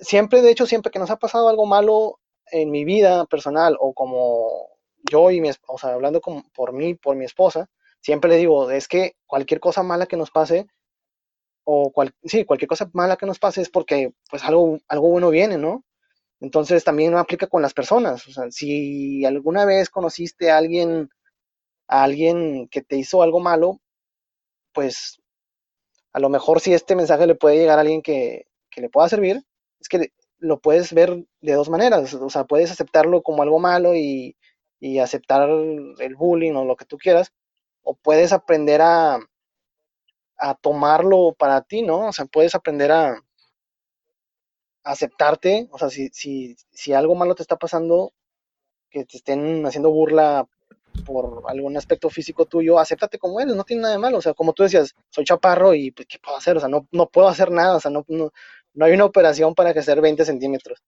siempre, 0.00 0.42
de 0.42 0.50
hecho, 0.50 0.66
siempre 0.66 0.90
que 0.90 0.98
nos 0.98 1.10
ha 1.10 1.16
pasado 1.16 1.48
algo 1.48 1.66
malo 1.66 2.20
en 2.50 2.70
mi 2.70 2.84
vida 2.84 3.24
personal 3.26 3.76
o 3.80 3.92
como 3.94 4.68
yo 5.10 5.30
y 5.30 5.40
mi 5.40 5.48
esposa, 5.48 5.92
hablando 5.92 6.20
por 6.20 6.72
mí, 6.72 6.94
por 6.94 7.16
mi 7.16 7.24
esposa, 7.24 7.68
siempre 8.00 8.30
le 8.30 8.36
digo, 8.36 8.70
es 8.70 8.88
que 8.88 9.16
cualquier 9.26 9.60
cosa 9.60 9.82
mala 9.82 10.06
que 10.06 10.16
nos 10.16 10.30
pase, 10.30 10.66
o 11.64 11.92
cual, 11.92 12.14
sí, 12.24 12.44
cualquier 12.44 12.68
cosa 12.68 12.90
mala 12.92 13.16
que 13.16 13.26
nos 13.26 13.38
pase 13.38 13.62
es 13.62 13.70
porque 13.70 14.12
pues 14.30 14.44
algo, 14.44 14.78
algo 14.88 15.08
bueno 15.08 15.30
viene, 15.30 15.58
¿no? 15.58 15.84
Entonces 16.42 16.82
también 16.82 17.14
aplica 17.16 17.46
con 17.46 17.62
las 17.62 17.72
personas. 17.72 18.26
O 18.26 18.32
sea, 18.32 18.50
si 18.50 19.24
alguna 19.24 19.64
vez 19.64 19.88
conociste 19.88 20.50
a 20.50 20.58
alguien, 20.58 21.08
a 21.88 22.02
alguien 22.02 22.68
que 22.68 22.82
te 22.82 22.96
hizo 22.96 23.22
algo 23.22 23.38
malo, 23.38 23.80
pues 24.74 25.20
a 26.12 26.18
lo 26.20 26.28
mejor 26.28 26.60
si 26.60 26.74
este 26.74 26.96
mensaje 26.96 27.28
le 27.28 27.36
puede 27.36 27.58
llegar 27.58 27.78
a 27.78 27.82
alguien 27.82 28.02
que, 28.02 28.46
que 28.70 28.80
le 28.80 28.88
pueda 28.88 29.08
servir, 29.08 29.44
es 29.80 29.88
que 29.88 30.08
lo 30.38 30.58
puedes 30.60 30.92
ver 30.92 31.24
de 31.40 31.52
dos 31.54 31.70
maneras. 31.70 32.12
O 32.14 32.28
sea, 32.28 32.44
puedes 32.44 32.72
aceptarlo 32.72 33.22
como 33.22 33.44
algo 33.44 33.60
malo 33.60 33.94
y, 33.94 34.36
y 34.80 34.98
aceptar 34.98 35.48
el 35.48 36.16
bullying 36.16 36.54
o 36.54 36.64
lo 36.64 36.74
que 36.74 36.86
tú 36.86 36.98
quieras, 36.98 37.32
o 37.84 37.94
puedes 37.94 38.32
aprender 38.32 38.82
a, 38.82 39.20
a 40.38 40.54
tomarlo 40.56 41.34
para 41.38 41.62
ti, 41.62 41.82
¿no? 41.82 42.08
O 42.08 42.12
sea, 42.12 42.24
puedes 42.26 42.56
aprender 42.56 42.90
a, 42.90 43.16
aceptarte, 44.84 45.68
o 45.70 45.78
sea, 45.78 45.90
si, 45.90 46.08
si, 46.12 46.56
si 46.72 46.92
algo 46.92 47.14
malo 47.14 47.34
te 47.34 47.42
está 47.42 47.56
pasando, 47.56 48.12
que 48.90 49.04
te 49.04 49.16
estén 49.16 49.64
haciendo 49.66 49.90
burla 49.90 50.46
por 51.06 51.44
algún 51.48 51.76
aspecto 51.76 52.10
físico 52.10 52.46
tuyo, 52.46 52.78
acéptate 52.78 53.18
como 53.18 53.40
eres, 53.40 53.56
no 53.56 53.64
tiene 53.64 53.82
nada 53.82 53.94
de 53.94 54.00
malo, 54.00 54.18
o 54.18 54.22
sea, 54.22 54.34
como 54.34 54.52
tú 54.52 54.62
decías, 54.62 54.94
soy 55.08 55.24
chaparro 55.24 55.74
y 55.74 55.90
pues, 55.90 56.06
¿qué 56.06 56.18
puedo 56.18 56.36
hacer? 56.36 56.56
O 56.56 56.60
sea, 56.60 56.68
no, 56.68 56.86
no 56.92 57.08
puedo 57.08 57.28
hacer 57.28 57.50
nada, 57.50 57.76
o 57.76 57.80
sea, 57.80 57.90
no, 57.90 58.04
no, 58.08 58.30
no 58.74 58.84
hay 58.84 58.92
una 58.92 59.04
operación 59.04 59.54
para 59.54 59.72
crecer 59.72 60.00
20 60.00 60.24
centímetros. 60.24 60.82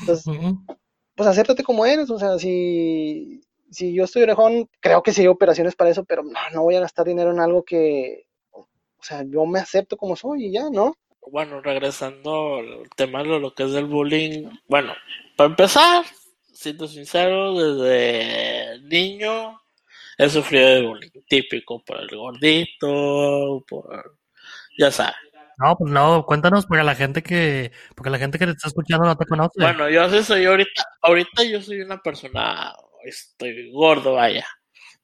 Entonces, 0.00 0.24
pues 1.14 1.28
acéptate 1.28 1.62
como 1.62 1.84
eres, 1.84 2.10
o 2.10 2.18
sea, 2.18 2.38
si, 2.38 3.42
si 3.70 3.92
yo 3.92 4.04
estoy 4.04 4.22
orejón, 4.22 4.68
creo 4.80 5.02
que 5.02 5.12
sí 5.12 5.22
hay 5.22 5.26
operaciones 5.26 5.76
para 5.76 5.90
eso, 5.90 6.04
pero 6.04 6.22
no, 6.22 6.38
no 6.54 6.62
voy 6.62 6.76
a 6.76 6.80
gastar 6.80 7.06
dinero 7.06 7.30
en 7.30 7.40
algo 7.40 7.62
que, 7.62 8.26
o 8.52 8.66
sea, 9.02 9.22
yo 9.24 9.44
me 9.46 9.58
acepto 9.58 9.96
como 9.96 10.16
soy 10.16 10.46
y 10.46 10.52
ya, 10.52 10.70
¿no? 10.70 10.94
Bueno, 11.30 11.60
regresando 11.60 12.56
al 12.56 12.88
tema 12.96 13.22
de 13.22 13.38
lo 13.38 13.54
que 13.54 13.64
es 13.64 13.72
del 13.72 13.86
bullying, 13.86 14.48
bueno, 14.68 14.94
para 15.36 15.50
empezar, 15.50 16.04
siendo 16.52 16.86
sincero, 16.86 17.54
desde 17.54 18.80
niño 18.82 19.60
he 20.18 20.28
sufrido 20.28 20.68
de 20.68 20.86
bullying, 20.86 21.10
típico 21.28 21.82
por 21.84 22.00
el 22.00 22.08
gordito, 22.16 23.64
por, 23.68 24.18
ya 24.78 24.90
sabes. 24.90 25.16
No, 25.58 25.76
pues 25.76 25.92
no, 25.92 26.24
cuéntanos 26.24 26.66
para 26.66 26.82
la 26.82 26.94
gente 26.94 27.22
que, 27.22 27.70
porque 27.94 28.10
la 28.10 28.18
gente 28.18 28.38
que 28.38 28.46
te 28.46 28.52
está 28.52 28.68
escuchando 28.68 29.06
no 29.06 29.16
te 29.16 29.26
conoce. 29.26 29.60
Bueno, 29.60 29.90
yo 29.90 30.08
sí 30.08 30.22
soy 30.24 30.46
ahorita, 30.46 30.84
ahorita 31.02 31.44
yo 31.44 31.60
soy 31.60 31.82
una 31.82 31.98
persona, 31.98 32.72
estoy 33.04 33.70
gordo, 33.70 34.14
vaya, 34.14 34.46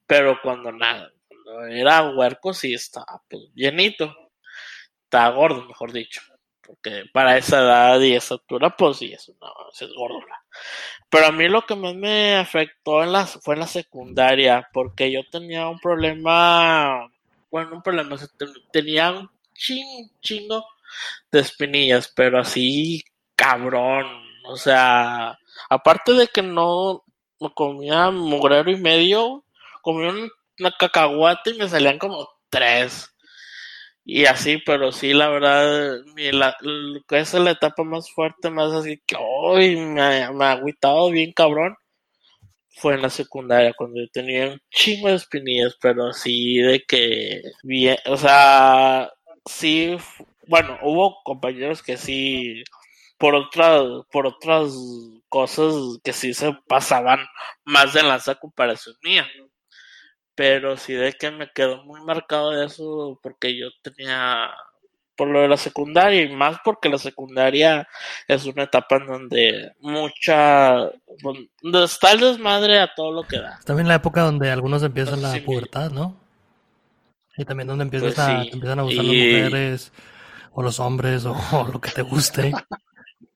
pero 0.05 0.39
cuando 0.41 0.71
nada, 0.71 1.11
cuando 1.27 1.67
era 1.67 2.09
huerco 2.09 2.53
sí 2.53 2.73
estaba 2.73 3.21
pues, 3.29 3.43
llenito 3.53 4.26
está 5.07 5.29
gordo, 5.29 5.65
mejor 5.65 5.91
dicho. 5.91 6.21
Porque 6.61 7.05
para 7.13 7.37
esa 7.37 7.59
edad 7.61 7.99
y 8.01 8.13
esa 8.13 8.35
altura, 8.35 8.75
pues 8.75 8.97
sí, 8.97 9.13
eso 9.13 9.33
no, 9.39 9.47
es 9.71 9.93
gordo. 9.93 10.19
Pero 11.09 11.27
a 11.27 11.31
mí 11.31 11.47
lo 11.47 11.65
que 11.65 11.75
más 11.75 11.95
me 11.95 12.35
afectó 12.35 13.03
en 13.03 13.13
la, 13.13 13.25
fue 13.25 13.55
en 13.55 13.61
la 13.61 13.67
secundaria, 13.67 14.67
porque 14.73 15.11
yo 15.11 15.21
tenía 15.31 15.69
un 15.69 15.79
problema, 15.79 17.09
bueno, 17.49 17.75
un 17.75 17.81
problema, 17.81 18.17
tenía 18.71 19.11
un 19.11 19.29
chingo 19.53 20.65
de 21.31 21.39
espinillas, 21.39 22.11
pero 22.13 22.39
así 22.39 23.03
cabrón. 23.35 24.05
O 24.49 24.57
sea, 24.57 25.37
aparte 25.69 26.13
de 26.13 26.27
que 26.27 26.41
no, 26.41 27.03
no 27.39 27.53
comía 27.53 28.11
mugrero 28.11 28.69
y 28.71 28.77
medio, 28.77 29.45
comía 29.81 30.11
una 30.59 30.71
cacahuate 30.77 31.51
y 31.51 31.57
me 31.59 31.69
salían 31.69 31.97
como 31.97 32.27
tres 32.49 33.16
y 34.09 34.25
así, 34.25 34.57
pero 34.65 34.93
sí, 34.93 35.13
la 35.13 35.27
verdad, 35.27 35.99
mi, 36.15 36.31
la, 36.31 36.55
esa 37.09 37.37
es 37.39 37.43
la 37.43 37.51
etapa 37.51 37.83
más 37.83 38.09
fuerte, 38.09 38.49
más 38.49 38.71
así 38.73 39.01
que 39.05 39.17
hoy 39.19 39.75
me, 39.75 40.31
me 40.31 40.45
ha 40.45 40.51
agüitado 40.53 41.11
bien 41.11 41.33
cabrón. 41.33 41.75
Fue 42.69 42.93
en 42.95 43.01
la 43.01 43.09
secundaria, 43.09 43.73
cuando 43.77 43.99
yo 43.99 44.07
tenía 44.11 44.47
un 44.49 44.61
chingo 44.71 45.09
de 45.09 45.15
espinillas, 45.15 45.75
pero 45.81 46.07
así 46.07 46.57
de 46.59 46.83
que 46.87 47.41
bien, 47.63 47.97
o 48.05 48.15
sea, 48.17 49.11
sí, 49.45 49.97
bueno, 50.47 50.77
hubo 50.83 51.17
compañeros 51.23 51.83
que 51.83 51.97
sí, 51.97 52.63
por 53.17 53.35
otras, 53.35 53.83
por 54.11 54.27
otras 54.27 54.73
cosas 55.29 55.73
que 56.03 56.13
sí 56.13 56.33
se 56.33 56.53
pasaban 56.67 57.19
más 57.65 57.93
de 57.93 58.03
la 58.03 58.19
comparación 58.39 58.95
mía 59.03 59.27
pero 60.37 60.77
sí 60.77 60.93
de 60.93 61.13
que 61.13 61.31
me 61.31 61.49
quedó 61.49 61.83
muy 61.83 61.99
marcado 62.01 62.51
de 62.51 62.67
eso 62.67 63.19
porque 63.23 63.57
yo 63.57 63.69
tenía 63.81 64.51
por 65.15 65.27
lo 65.29 65.41
de 65.41 65.47
la 65.47 65.57
secundaria 65.57 66.21
y 66.21 66.29
más 66.29 66.59
porque 66.63 66.89
la 66.89 66.99
secundaria 66.99 67.87
es 68.27 68.45
una 68.45 68.63
etapa 68.63 68.97
en 68.97 69.07
donde 69.07 69.71
mucha 69.79 70.91
donde 71.23 71.83
está 71.83 72.11
el 72.11 72.19
desmadre 72.19 72.79
a 72.79 72.93
todo 72.93 73.11
lo 73.11 73.23
que 73.23 73.39
da. 73.39 73.59
También 73.65 73.87
la 73.87 73.95
época 73.95 74.21
donde 74.21 74.51
algunos 74.51 74.83
empiezan 74.83 75.23
la 75.23 75.33
pubertad, 75.43 75.89
¿no? 75.89 76.15
Y 77.35 77.43
también 77.43 77.67
donde 77.67 77.85
empiezas 77.85 78.13
pues 78.13 78.19
a, 78.19 78.43
empiezan 78.43 78.77
a 78.79 78.83
gustar 78.83 79.05
las 79.05 79.15
mujeres 79.15 79.91
o 80.51 80.61
los 80.61 80.79
hombres 80.79 81.25
o, 81.25 81.67
lo 81.73 81.81
que 81.81 81.89
te 81.89 82.03
guste. 82.03 82.53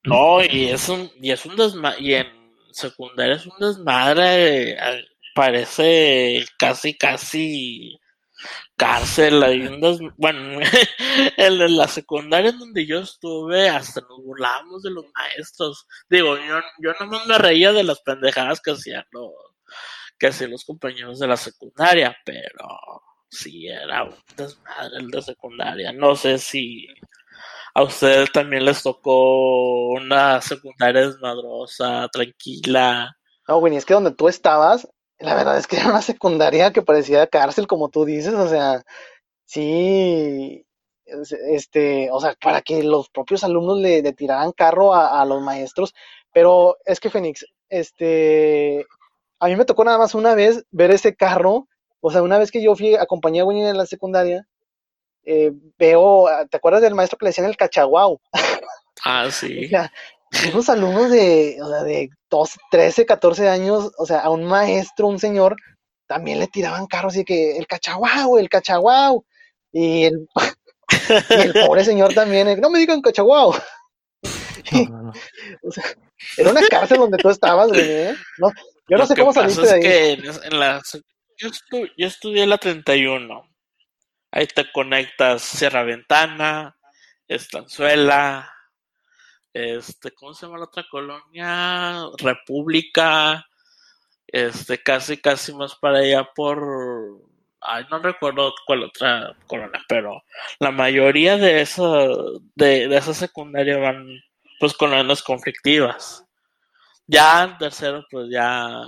No, 0.03 0.43
y 0.43 0.67
es 0.67 0.87
un 0.87 1.09
y 1.19 1.31
es 1.31 1.43
un 1.47 1.55
desmadre 1.55 1.97
y 1.99 2.13
en 2.13 2.27
secundaria 2.69 3.37
es 3.37 3.47
un 3.47 3.57
desmadre 3.59 4.77
parece 5.33 6.45
casi, 6.57 6.97
casi 6.97 7.99
cárcel. 8.75 9.43
Hay 9.43 9.67
bueno, 10.17 10.59
en 11.37 11.77
la 11.77 11.87
secundaria 11.87 12.49
en 12.49 12.59
donde 12.59 12.85
yo 12.85 12.99
estuve, 12.99 13.69
hasta 13.69 14.01
nos 14.01 14.23
burlábamos 14.23 14.83
de 14.83 14.91
los 14.91 15.05
maestros. 15.15 15.87
Digo, 16.09 16.37
yo, 16.37 16.59
yo 16.79 16.93
nomás 16.99 17.25
me 17.27 17.37
reía 17.37 17.71
de 17.71 17.83
las 17.83 18.01
pendejadas 18.01 18.61
que 18.61 18.71
hacían 18.71 19.05
los, 19.11 19.31
que 20.17 20.27
hacían 20.27 20.51
los 20.51 20.65
compañeros 20.65 21.19
de 21.19 21.27
la 21.27 21.37
secundaria, 21.37 22.15
pero 22.25 23.01
sí 23.29 23.67
era 23.67 24.03
un 24.03 24.15
desmadre 24.35 24.97
el 24.97 25.09
de 25.09 25.21
secundaria. 25.21 25.93
No 25.93 26.15
sé 26.15 26.37
si 26.37 26.87
a 27.73 27.83
ustedes 27.83 28.31
también 28.31 28.65
les 28.65 28.83
tocó 28.83 29.89
una 29.89 30.41
secundaria 30.41 31.07
desmadrosa, 31.07 32.07
tranquila. 32.11 33.15
No, 33.47 33.59
güey, 33.59 33.75
es 33.75 33.85
que 33.85 33.93
donde 33.93 34.11
tú 34.11 34.27
estabas, 34.27 34.87
la 35.21 35.35
verdad 35.35 35.57
es 35.57 35.67
que 35.67 35.77
era 35.77 35.89
una 35.89 36.01
secundaria 36.01 36.71
que 36.71 36.81
parecía 36.81 37.27
cárcel, 37.27 37.67
como 37.67 37.89
tú 37.89 38.05
dices, 38.05 38.33
o 38.33 38.47
sea, 38.49 38.83
sí, 39.45 40.65
este, 41.05 42.09
o 42.11 42.19
sea, 42.19 42.35
para 42.41 42.61
que 42.61 42.83
los 42.83 43.09
propios 43.09 43.43
alumnos 43.43 43.79
le, 43.79 44.01
tiraran 44.13 44.51
carro 44.51 44.93
a, 44.93 45.23
los 45.25 45.41
maestros, 45.41 45.93
pero 46.33 46.77
es 46.85 46.99
que 46.99 47.09
Fénix, 47.09 47.45
este, 47.69 48.85
a 49.39 49.47
mí 49.47 49.55
me 49.55 49.65
tocó 49.65 49.83
nada 49.83 49.97
más 49.97 50.15
una 50.15 50.35
vez 50.35 50.65
ver 50.71 50.91
ese 50.91 51.15
carro, 51.15 51.67
o 51.99 52.11
sea, 52.11 52.23
una 52.23 52.37
vez 52.37 52.51
que 52.51 52.63
yo 52.63 52.75
fui, 52.75 52.95
acompañé 52.95 53.41
a 53.41 53.45
Winnie 53.45 53.69
en 53.69 53.77
la 53.77 53.85
secundaria, 53.85 54.47
eh, 55.23 55.51
veo, 55.77 56.25
¿te 56.49 56.57
acuerdas 56.57 56.81
del 56.81 56.95
maestro 56.95 57.17
que 57.17 57.25
le 57.25 57.29
decían 57.29 57.47
el 57.47 57.57
cachaguau? 57.57 58.19
Ah, 59.03 59.27
sí. 59.31 59.69
Unos 60.51 60.69
alumnos 60.69 61.09
de, 61.09 61.57
o 61.61 61.67
sea, 61.69 61.83
de 61.83 62.09
13, 62.71 63.05
14 63.05 63.49
años, 63.49 63.91
o 63.97 64.05
sea, 64.05 64.19
a 64.19 64.29
un 64.29 64.45
maestro, 64.45 65.07
un 65.07 65.19
señor, 65.19 65.55
también 66.07 66.39
le 66.39 66.47
tiraban 66.47 66.87
carros 66.87 67.15
y 67.17 67.23
que 67.23 67.57
el 67.57 67.67
cachaguau, 67.67 68.37
el 68.37 68.49
cachaguau. 68.49 69.25
Y 69.71 70.05
el, 70.05 70.27
el 71.29 71.53
pobre 71.53 71.83
señor 71.83 72.13
también, 72.13 72.59
no 72.59 72.69
me 72.69 72.79
digan 72.79 73.01
cachaguau. 73.01 73.53
o 75.63 75.71
sea, 75.71 75.83
era 76.37 76.51
una 76.51 76.67
cárcel 76.67 76.97
donde 76.97 77.17
tú 77.17 77.29
estabas, 77.29 77.71
¿eh? 77.73 78.15
No, 78.37 78.49
yo 78.89 78.97
no 78.97 79.05
sé 79.05 79.15
cómo 79.15 79.33
saliste 79.33 79.65
de 79.65 79.73
ahí. 79.73 80.21
yo, 81.37 82.07
estudié 82.07 82.45
la 82.45 82.57
31 82.57 83.43
Ahí 84.33 84.47
te 84.47 84.71
conectas 84.71 85.41
Sierra 85.41 85.83
Ventana, 85.83 86.77
Estanzuela, 87.27 88.49
este, 89.53 90.11
¿cómo 90.11 90.33
se 90.33 90.45
llama 90.45 90.59
la 90.59 90.65
otra 90.65 90.85
colonia? 90.89 92.05
República, 92.17 93.45
este, 94.27 94.81
casi, 94.81 95.17
casi 95.17 95.53
más 95.53 95.75
para 95.75 95.99
allá 95.99 96.29
por, 96.35 97.21
ay, 97.59 97.85
no 97.91 97.99
recuerdo 97.99 98.53
cuál 98.65 98.83
otra 98.83 99.35
colonia, 99.47 99.81
pero 99.87 100.23
la 100.59 100.71
mayoría 100.71 101.37
de 101.37 101.61
esa, 101.61 101.83
de, 102.55 102.87
de 102.87 102.97
esa 102.97 103.13
secundaria 103.13 103.77
van, 103.77 104.07
pues, 104.59 104.73
colonias 104.73 105.21
conflictivas. 105.21 106.25
Ya 107.07 107.43
en 107.43 107.57
tercero, 107.57 108.05
pues, 108.09 108.29
ya, 108.31 108.83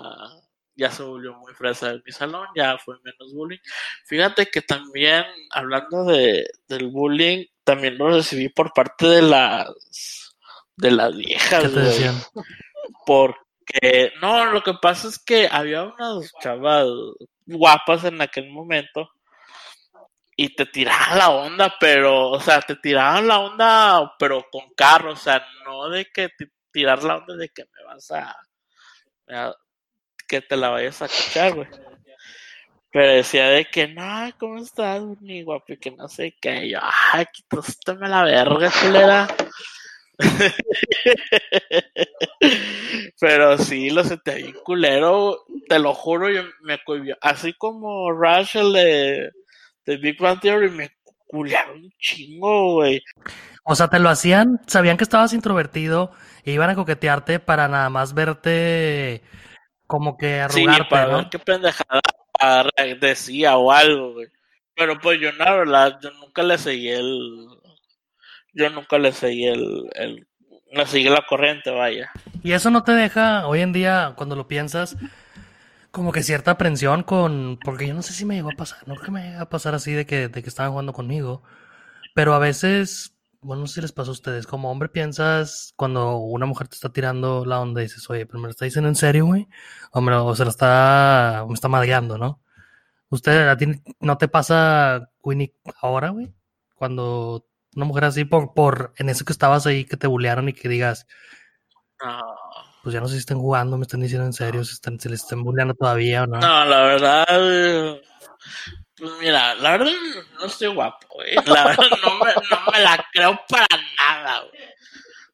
ya 0.75 0.89
se 0.91 1.03
volvió 1.03 1.33
muy 1.33 1.53
fresa 1.53 1.91
en 1.91 2.03
mi 2.05 2.11
salón, 2.11 2.47
ya 2.55 2.77
fue 2.77 2.95
menos 3.03 3.33
bullying. 3.33 3.59
Fíjate 4.05 4.47
que 4.47 4.61
también, 4.61 5.25
hablando 5.51 6.05
de, 6.05 6.47
del 6.67 6.87
bullying, 6.87 7.45
también 7.63 7.97
lo 7.97 8.09
recibí 8.11 8.49
por 8.49 8.71
parte 8.73 9.07
de 9.07 9.21
las, 9.23 10.22
de 10.83 10.91
las 10.91 11.15
viejas, 11.15 11.63
¿Qué 11.63 11.69
te 11.69 11.81
güey. 11.81 12.11
Porque, 13.05 14.13
no, 14.21 14.45
lo 14.45 14.61
que 14.61 14.73
pasa 14.81 15.07
es 15.07 15.17
que 15.17 15.49
había 15.51 15.83
unas 15.83 16.31
chavas 16.41 16.85
guapas 17.45 18.03
en 18.03 18.21
aquel 18.21 18.49
momento 18.49 19.09
y 20.35 20.55
te 20.55 20.65
tiraban 20.65 21.17
la 21.17 21.29
onda, 21.29 21.75
pero, 21.79 22.31
o 22.31 22.39
sea, 22.39 22.61
te 22.61 22.75
tiraban 22.75 23.27
la 23.27 23.39
onda, 23.39 24.13
pero 24.17 24.45
con 24.51 24.73
carro, 24.75 25.13
o 25.13 25.15
sea, 25.15 25.45
no 25.65 25.89
de 25.89 26.05
que 26.05 26.29
te 26.29 26.49
tirar 26.71 27.03
la 27.03 27.17
onda 27.17 27.35
de 27.35 27.49
que 27.49 27.63
me 27.63 27.83
vas 27.85 28.11
a, 28.11 28.35
a- 29.29 29.55
que 30.27 30.41
te 30.41 30.57
la 30.57 30.69
vayas 30.69 31.01
a 31.01 31.07
cachar, 31.07 31.53
güey. 31.53 31.67
Pero 32.91 33.07
decía 33.07 33.47
de 33.49 33.65
que, 33.65 33.87
no, 33.87 34.29
¿cómo 34.39 34.57
estás, 34.57 35.01
mi 35.21 35.43
guapo? 35.43 35.73
Y 35.73 35.77
que 35.77 35.91
no 35.91 36.07
sé 36.07 36.35
qué. 36.41 36.65
Y 36.65 36.71
yo, 36.71 36.79
ay, 37.11 37.25
quítate 37.31 37.95
la 38.07 38.23
verga, 38.23 38.71
culera. 38.81 39.27
Pero 43.19 43.57
sí, 43.57 43.89
lo 43.89 44.03
sentí 44.03 44.31
bien 44.35 44.55
culero, 44.63 45.45
te 45.67 45.79
lo 45.79 45.93
juro, 45.93 46.29
yo 46.29 46.43
me 46.61 46.81
cohibió. 46.83 47.17
Así 47.21 47.53
como 47.53 48.11
Rush, 48.11 48.57
el 48.57 48.73
de, 48.73 49.31
de 49.85 49.97
Big 49.97 50.19
Bang 50.19 50.39
Theory, 50.39 50.69
me 50.69 50.91
culearon 51.27 51.83
un 51.83 51.91
chingo, 51.99 52.73
güey. 52.73 53.01
O 53.63 53.75
sea, 53.75 53.87
te 53.87 53.99
lo 53.99 54.09
hacían, 54.09 54.59
sabían 54.67 54.97
que 54.97 55.03
estabas 55.03 55.33
introvertido 55.33 56.11
e 56.43 56.51
iban 56.51 56.69
a 56.69 56.75
coquetearte 56.75 57.39
para 57.39 57.67
nada 57.67 57.89
más 57.89 58.13
verte 58.13 59.21
como 59.87 60.17
que 60.17 60.45
Sí, 60.49 60.63
arrugarte, 60.63 60.89
para 60.89 61.07
¿no? 61.07 61.17
ver 61.17 61.29
qué 61.29 61.39
pendejada 61.39 62.01
decía 62.99 63.57
o 63.57 63.71
algo, 63.71 64.13
güey. 64.13 64.27
Pero 64.75 64.99
pues 64.99 65.19
yo, 65.19 65.31
la 65.33 65.53
verdad, 65.53 65.99
yo 66.01 66.11
nunca 66.11 66.43
le 66.43 66.57
seguí 66.57 66.89
el. 66.89 67.47
Yo 68.53 68.69
nunca 68.69 68.97
le 68.97 69.11
seguí 69.11 69.45
el. 69.47 69.89
el 69.95 70.27
le 70.71 70.87
seguí 70.87 71.07
la 71.07 71.23
corriente, 71.27 71.69
vaya. 71.69 72.11
Y 72.41 72.53
eso 72.53 72.71
no 72.71 72.83
te 72.83 72.93
deja, 72.93 73.45
hoy 73.47 73.61
en 73.61 73.73
día, 73.73 74.13
cuando 74.17 74.35
lo 74.35 74.47
piensas, 74.47 74.97
como 75.91 76.11
que 76.11 76.23
cierta 76.23 76.51
aprensión 76.51 77.03
con, 77.03 77.59
porque 77.63 77.87
yo 77.87 77.93
no 77.93 78.01
sé 78.01 78.13
si 78.13 78.25
me 78.25 78.35
llegó 78.35 78.49
a 78.49 78.55
pasar, 78.57 78.79
no 78.87 78.95
creo 78.95 79.05
que 79.05 79.11
me 79.11 79.29
llegó 79.29 79.41
a 79.43 79.49
pasar 79.49 79.75
así 79.75 79.91
de 79.93 80.05
que, 80.07 80.27
de 80.29 80.41
que 80.41 80.49
estaban 80.49 80.71
jugando 80.71 80.93
conmigo, 80.93 81.43
pero 82.15 82.33
a 82.33 82.39
veces, 82.39 83.15
bueno, 83.41 83.61
no 83.61 83.67
sé 83.67 83.75
si 83.75 83.81
les 83.81 83.91
pasa 83.91 84.09
a 84.09 84.13
ustedes, 84.13 84.47
como 84.47 84.71
hombre 84.71 84.89
piensas 84.89 85.73
cuando 85.75 86.17
una 86.17 86.47
mujer 86.47 86.67
te 86.67 86.75
está 86.75 86.91
tirando 86.91 87.45
la 87.45 87.59
onda 87.61 87.81
y 87.81 87.85
dices, 87.85 88.09
oye, 88.09 88.25
pero 88.25 88.39
me 88.39 88.47
lo 88.47 88.51
está 88.51 88.65
diciendo 88.65 88.89
en 88.89 88.95
serio, 88.95 89.25
güey, 89.27 89.47
o, 89.91 90.01
me 90.01 90.11
lo- 90.11 90.25
o 90.25 90.35
se 90.35 90.43
la 90.43 90.49
está, 90.49 91.45
me 91.47 91.53
está 91.53 91.67
madreando, 91.67 92.17
¿no? 92.17 92.41
¿Usted, 93.09 93.55
no 93.99 94.17
te 94.17 94.27
pasa, 94.27 95.11
Winnie, 95.21 95.53
ahora, 95.81 96.09
güey? 96.09 96.33
Cuando 96.75 97.45
una 97.75 97.85
mujer 97.85 98.05
así, 98.05 98.25
por, 98.25 98.53
por, 98.53 98.93
en 98.97 99.09
eso 99.09 99.25
que 99.25 99.33
estabas 99.33 99.65
ahí, 99.65 99.85
que 99.85 99.97
te 99.97 100.07
bullearon 100.07 100.49
y 100.49 100.53
que 100.53 100.69
digas, 100.69 101.07
No, 102.03 102.21
pues 102.83 102.93
ya 102.93 102.99
no 102.99 103.07
sé 103.07 103.13
si 103.13 103.19
están 103.19 103.39
jugando, 103.39 103.77
me 103.77 103.83
están 103.83 104.01
diciendo 104.01 104.25
en 104.25 104.33
serio, 104.33 104.63
si 104.63 104.73
están, 104.73 104.99
se 104.99 105.09
les 105.09 105.21
están 105.21 105.43
bulleando 105.43 105.73
todavía 105.73 106.23
o 106.23 106.27
no. 106.27 106.39
no, 106.39 106.65
la 106.65 106.81
verdad. 106.81 108.01
Pues 108.97 109.11
mira, 109.19 109.55
la 109.55 109.71
verdad 109.71 109.91
no 110.39 110.45
estoy 110.45 110.67
guapo, 110.67 111.07
güey. 111.15 111.35
La 111.45 111.65
verdad 111.65 111.87
no 112.03 112.17
me, 112.19 112.33
no 112.33 112.71
me 112.71 112.79
la 112.81 113.05
creo 113.11 113.39
para 113.47 113.67
nada, 113.99 114.39
güey. 114.41 114.63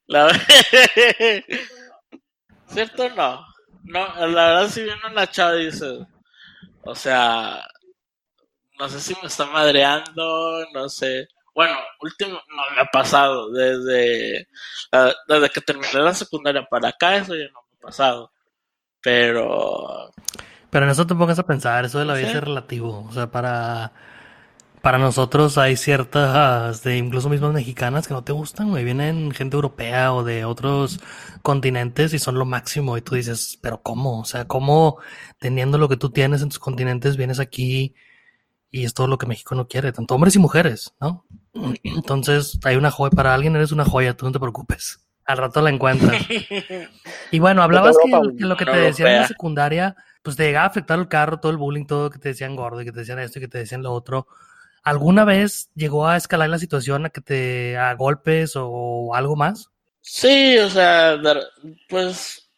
La 0.08 0.26
verdad. 0.26 0.42
¿Cierto 2.68 3.06
o 3.06 3.10
no? 3.10 3.46
No, 3.84 4.28
la 4.28 4.48
verdad 4.48 4.70
si 4.70 4.84
viene 4.84 5.02
una 5.12 5.28
chava 5.28 5.56
y 5.56 5.66
dice, 5.66 6.06
o 6.84 6.96
sea, 6.96 7.68
no 8.80 8.88
sé 8.88 9.00
si 9.00 9.16
me 9.22 9.28
está 9.28 9.46
madreando, 9.46 10.66
no 10.74 10.88
sé. 10.88 11.28
Bueno, 11.56 11.76
último, 12.02 12.32
no 12.50 12.76
me 12.76 12.82
ha 12.82 12.86
pasado. 12.86 13.52
Desde, 13.52 14.48
ah, 14.92 15.14
desde 15.28 15.50
que 15.50 15.62
terminé 15.62 15.94
la 15.96 16.14
secundaria 16.14 16.66
para 16.70 16.90
acá, 16.90 17.18
eso 17.18 17.36
ya 17.36 17.46
no 17.54 17.62
me 17.72 17.78
ha 17.78 17.82
pasado. 17.88 18.32
Pero, 19.02 20.12
Pero 20.70 20.86
en 20.86 20.92
eso 20.92 21.08
te 21.08 21.16
pongas 21.16 21.40
a 21.40 21.46
pensar, 21.46 21.86
eso 21.86 22.00
de 22.00 22.06
la 22.06 22.16
Sí. 22.16 22.22
belleza 22.22 22.38
es 22.40 22.44
relativo. 22.44 23.06
O 23.10 23.12
sea, 23.14 23.32
para, 23.32 23.94
para 24.82 24.98
nosotros 25.00 25.58
hay 25.58 25.76
ciertas, 25.78 26.84
de 26.84 26.98
incluso 26.98 27.30
mismas 27.30 27.54
mexicanas 27.54 28.08
que 28.08 28.14
no 28.14 28.24
te 28.24 28.34
gustan, 28.34 28.70
güey. 28.72 28.84
Vienen 28.86 29.32
gente 29.32 29.56
europea 29.56 30.14
o 30.14 30.24
de 30.24 30.46
otros 30.46 31.00
continentes 31.44 32.14
y 32.14 32.20
son 32.20 32.40
lo 32.40 32.46
máximo. 32.46 32.98
Y 32.98 33.02
tú 33.02 33.16
dices, 33.16 33.58
pero 33.62 33.82
¿cómo? 33.82 34.22
O 34.22 34.26
sea, 34.26 34.46
¿cómo 34.48 35.00
teniendo 35.40 35.78
lo 35.78 35.90
que 35.90 35.98
tú 35.98 36.12
tienes 36.12 36.42
en 36.42 36.50
tus 36.50 36.60
continentes 36.60 37.18
vienes 37.18 37.40
aquí 37.40 37.96
y 38.72 38.86
es 38.86 38.94
todo 38.94 39.08
lo 39.08 39.18
que 39.18 39.26
México 39.26 39.56
no 39.56 39.68
quiere? 39.68 39.92
Tanto 39.92 40.16
hombres 40.16 40.36
y 40.36 40.40
mujeres, 40.40 40.94
¿no? 41.00 41.26
Entonces, 41.84 42.60
hay 42.64 42.76
una 42.76 42.92
joya, 42.92 43.12
para 43.12 43.34
alguien 43.34 43.56
eres 43.56 43.72
una 43.72 43.86
joya, 43.86 44.16
tú 44.16 44.26
no 44.26 44.32
te 44.32 44.40
preocupes. 44.40 45.06
Al 45.26 45.38
rato 45.38 45.62
la 45.62 45.70
encuentras. 45.70 46.22
Y 47.32 47.38
bueno, 47.38 47.62
hablabas 47.62 47.96
que, 47.96 48.10
Europa, 48.10 48.36
que 48.38 48.46
lo 48.46 48.58
que 48.58 48.66
te 48.66 48.78
decían 48.78 49.10
en 49.10 49.22
la 49.22 49.28
secundaria, 49.28 49.96
pues 50.24 50.36
te 50.36 50.46
llegaba 50.46 50.66
a 50.66 50.70
afectar 50.70 50.98
el 50.98 51.08
carro, 51.08 51.40
todo 51.40 51.52
el 51.52 51.60
bullying, 51.60 51.86
todo 51.86 52.10
que 52.10 52.18
te 52.18 52.30
decían 52.30 52.56
gordo, 52.56 52.82
y 52.82 52.86
que 52.86 52.92
te 52.92 53.02
decían 53.02 53.20
esto 53.20 53.38
y 53.38 53.44
que 53.44 53.48
te 53.48 53.60
decían 53.60 53.84
lo 53.84 53.94
otro. 53.94 54.28
¿Alguna 54.82 55.26
vez 55.26 55.70
llegó 55.76 56.08
a 56.08 56.18
escalar 56.18 56.50
la 56.50 56.58
situación 56.58 57.06
a 57.06 57.10
que 57.10 57.22
te 57.22 57.78
a 57.78 57.94
golpes 57.94 58.54
o 58.56 59.14
algo 59.14 59.36
más? 59.36 59.70
Sí, 60.02 60.58
o 60.58 60.70
sea, 60.70 61.22
pues, 61.88 62.50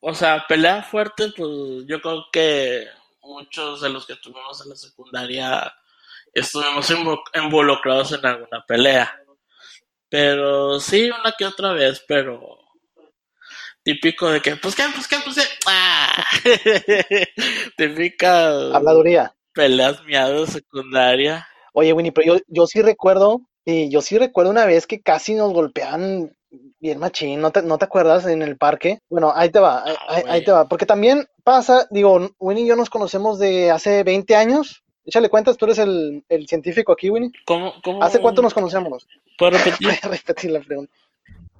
o 0.00 0.14
sea, 0.14 0.44
pelea 0.48 0.82
fuerte, 0.82 1.32
pues 1.36 1.50
yo 1.86 2.00
creo 2.00 2.24
que 2.32 2.86
muchos 3.24 3.80
de 3.80 3.88
los 3.90 4.06
que 4.06 4.16
tuvimos 4.16 4.62
en 4.62 4.70
la 4.70 4.76
secundaria 4.76 5.74
estuvimos 6.32 6.90
invo- 6.90 7.22
involucrados 7.34 8.12
en 8.12 8.24
alguna 8.26 8.64
pelea. 8.66 9.20
Pero 10.08 10.78
sí, 10.80 11.10
una 11.10 11.32
que 11.36 11.44
otra 11.46 11.72
vez, 11.72 12.04
pero 12.06 12.58
típico 13.82 14.30
de 14.30 14.40
que, 14.40 14.56
pues 14.56 14.74
qué, 14.74 14.84
pues 14.94 15.08
qué, 15.08 15.16
pues 15.24 15.36
qué. 15.36 15.42
¡Ah! 15.66 16.24
Típica 17.76 18.48
Habladuría. 18.74 19.34
peleas 19.52 20.02
miadas 20.04 20.40
de 20.54 20.60
secundaria. 20.60 21.46
Oye, 21.72 21.92
Winnie, 21.92 22.12
pero 22.12 22.34
yo, 22.36 22.40
yo 22.48 22.66
sí 22.66 22.82
recuerdo, 22.82 23.40
y 23.64 23.90
yo 23.90 24.00
sí 24.00 24.18
recuerdo 24.18 24.50
una 24.50 24.66
vez 24.66 24.86
que 24.86 25.00
casi 25.02 25.34
nos 25.34 25.52
golpeaban 25.52 26.36
bien 26.84 26.98
machín, 26.98 27.40
¿no 27.40 27.50
te, 27.50 27.62
no 27.62 27.78
te 27.78 27.86
acuerdas? 27.86 28.26
En 28.26 28.42
el 28.42 28.58
parque. 28.58 28.98
Bueno, 29.08 29.32
ahí 29.34 29.48
te 29.48 29.58
va, 29.58 29.82
ahí, 29.84 29.94
Ah, 30.06 30.22
ahí- 30.28 30.44
te 30.44 30.52
va, 30.52 30.68
porque 30.68 30.84
también 30.84 31.26
pasa, 31.42 31.86
digo, 31.90 32.28
Winnie 32.38 32.64
y 32.64 32.68
yo 32.68 32.76
nos 32.76 32.90
conocemos 32.90 33.38
de 33.38 33.70
hace 33.70 34.02
20 34.02 34.36
años. 34.36 34.82
Échale 35.06 35.30
cuentas, 35.30 35.56
tú 35.56 35.64
eres 35.64 35.78
el, 35.78 36.22
el 36.28 36.46
científico 36.46 36.92
aquí, 36.92 37.08
Winnie. 37.08 37.32
¿Cómo, 37.46 37.72
cómo? 37.82 38.02
¿Hace 38.04 38.20
cuánto 38.20 38.42
nos 38.42 38.52
conocemos? 38.52 39.06
¿Puedo 39.38 39.52
repetir? 39.52 39.78
Voy 39.88 39.96
a 40.02 40.08
repetir 40.08 40.50
la 40.50 40.60
pregunta. 40.60 40.92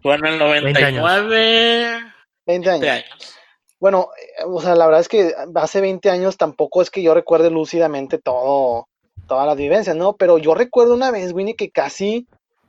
Bueno, 0.02 0.28
en 0.28 0.34
el 0.34 0.62
20 0.64 0.84
años. 0.84 1.00
99 1.02 2.12
20 2.46 2.68
años. 2.70 2.80
20 2.82 2.90
años. 2.90 3.04
Bueno, 3.80 4.08
eh, 4.20 4.42
o 4.46 4.60
sea, 4.60 4.74
la 4.74 4.84
verdad 4.84 5.00
es 5.00 5.08
que 5.08 5.34
hace 5.54 5.80
20 5.80 6.10
años 6.10 6.36
tampoco 6.36 6.82
es 6.82 6.90
que 6.90 7.02
yo 7.02 7.14
recuerde 7.14 7.48
lúcidamente 7.50 8.18
todo, 8.18 8.88
todas 9.26 9.46
las 9.46 9.56
vivencias, 9.56 9.96
¿no? 9.96 10.16
Pero 10.16 10.36
yo 10.36 10.54
recuerdo 10.54 10.92
una 10.94 11.10
vez, 11.10 11.32
Winnie, 11.32 11.56
que 11.56 11.70
casi, 11.70 12.26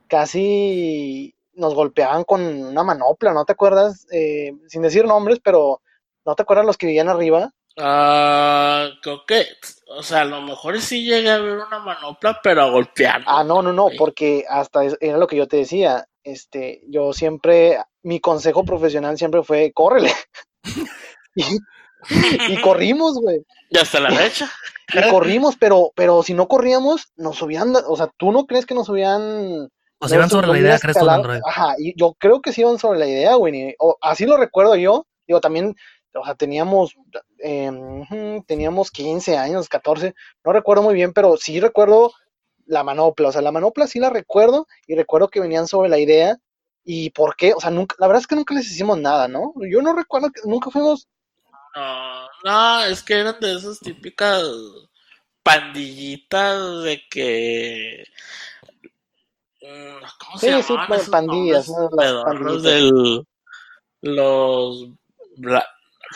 casi 0.08 1.34
nos 1.56 1.74
golpeaban 1.74 2.24
con 2.24 2.40
una 2.42 2.82
manopla, 2.84 3.32
¿no 3.32 3.44
te 3.44 3.52
acuerdas? 3.52 4.06
Eh, 4.12 4.52
sin 4.68 4.82
decir 4.82 5.04
nombres, 5.04 5.40
pero 5.42 5.82
¿no 6.24 6.34
te 6.34 6.42
acuerdas 6.42 6.64
los 6.66 6.76
que 6.76 6.86
vivían 6.86 7.08
arriba? 7.08 7.52
Ah, 7.78 8.88
creo 9.02 9.24
que, 9.26 9.44
o 9.88 10.02
sea, 10.02 10.22
a 10.22 10.24
lo 10.24 10.40
mejor 10.40 10.80
sí 10.80 11.04
llegué 11.04 11.30
a 11.30 11.38
ver 11.38 11.56
una 11.58 11.78
manopla, 11.78 12.40
pero 12.42 12.62
a 12.62 12.70
golpear. 12.70 13.22
Ah, 13.26 13.44
no, 13.44 13.60
no, 13.60 13.72
no, 13.72 13.88
porque 13.98 14.44
hasta 14.48 14.84
es- 14.84 14.96
era 15.00 15.18
lo 15.18 15.26
que 15.26 15.36
yo 15.36 15.46
te 15.46 15.58
decía. 15.58 16.06
Este, 16.24 16.82
yo 16.88 17.12
siempre, 17.12 17.78
mi 18.02 18.18
consejo 18.20 18.64
profesional 18.64 19.18
siempre 19.18 19.42
fue, 19.42 19.72
córrele. 19.72 20.10
y, 21.34 21.44
y 22.48 22.60
corrimos, 22.62 23.14
güey. 23.20 23.44
Y 23.70 23.78
hasta 23.78 24.00
la 24.00 24.10
fecha. 24.10 24.50
Y 24.92 25.10
corrimos, 25.10 25.56
pero, 25.56 25.92
pero 25.94 26.22
si 26.22 26.32
no 26.34 26.48
corríamos, 26.48 27.12
nos 27.16 27.36
subían, 27.36 27.74
o 27.86 27.96
sea, 27.96 28.08
¿tú 28.16 28.32
no 28.32 28.46
crees 28.46 28.66
que 28.66 28.74
nos 28.74 28.86
subían? 28.86 29.68
O 29.98 30.08
sea, 30.08 30.16
iban 30.16 30.26
nos 30.26 30.32
sobre 30.32 30.48
la 30.48 30.58
idea, 30.58 30.78
crees 30.78 30.98
tú? 30.98 31.08
Android. 31.08 31.40
Ajá, 31.46 31.74
y 31.78 31.98
yo 31.98 32.14
creo 32.18 32.40
que 32.40 32.52
sí 32.52 32.60
iban 32.60 32.78
sobre 32.78 32.98
la 32.98 33.06
idea, 33.06 33.34
güey. 33.34 33.74
O, 33.78 33.96
así 34.00 34.26
lo 34.26 34.36
recuerdo 34.36 34.76
yo. 34.76 35.06
Digo, 35.26 35.40
también, 35.40 35.74
o 36.14 36.24
sea, 36.24 36.34
teníamos, 36.34 36.94
eh, 37.38 37.70
teníamos 38.46 38.90
15 38.90 39.36
años, 39.36 39.68
14, 39.68 40.14
no 40.44 40.52
recuerdo 40.52 40.82
muy 40.82 40.94
bien, 40.94 41.12
pero 41.12 41.36
sí 41.36 41.60
recuerdo 41.60 42.12
la 42.66 42.84
manopla. 42.84 43.28
O 43.28 43.32
sea, 43.32 43.42
la 43.42 43.52
manopla 43.52 43.86
sí 43.86 43.98
la 43.98 44.10
recuerdo 44.10 44.66
y 44.86 44.94
recuerdo 44.94 45.28
que 45.28 45.40
venían 45.40 45.66
sobre 45.66 45.88
la 45.88 45.98
idea 45.98 46.36
y 46.84 47.10
por 47.10 47.36
qué. 47.36 47.54
O 47.54 47.60
sea, 47.60 47.70
nunca, 47.70 47.96
la 47.98 48.06
verdad 48.06 48.20
es 48.20 48.26
que 48.26 48.36
nunca 48.36 48.54
les 48.54 48.70
hicimos 48.70 48.98
nada, 48.98 49.28
¿no? 49.28 49.52
Yo 49.70 49.82
no 49.82 49.94
recuerdo 49.94 50.30
que 50.30 50.42
nunca 50.44 50.70
fuimos. 50.70 51.08
No, 51.74 52.28
no, 52.44 52.84
es 52.84 53.02
que 53.02 53.14
eran 53.14 53.38
de 53.40 53.54
esas 53.54 53.80
típicas 53.80 54.42
pandillitas 55.42 56.82
de 56.82 57.02
que. 57.10 58.04
Mm, 59.66 60.04
¿Cómo 60.18 60.38
se 60.38 60.46
Sí, 60.46 60.62
sí, 60.62 60.74
esos 60.74 61.08
pandillas, 61.08 61.68
¿no? 61.68 61.90
Las 61.92 62.62
del. 62.62 63.26
Los. 64.02 64.88
bla- 65.36 65.66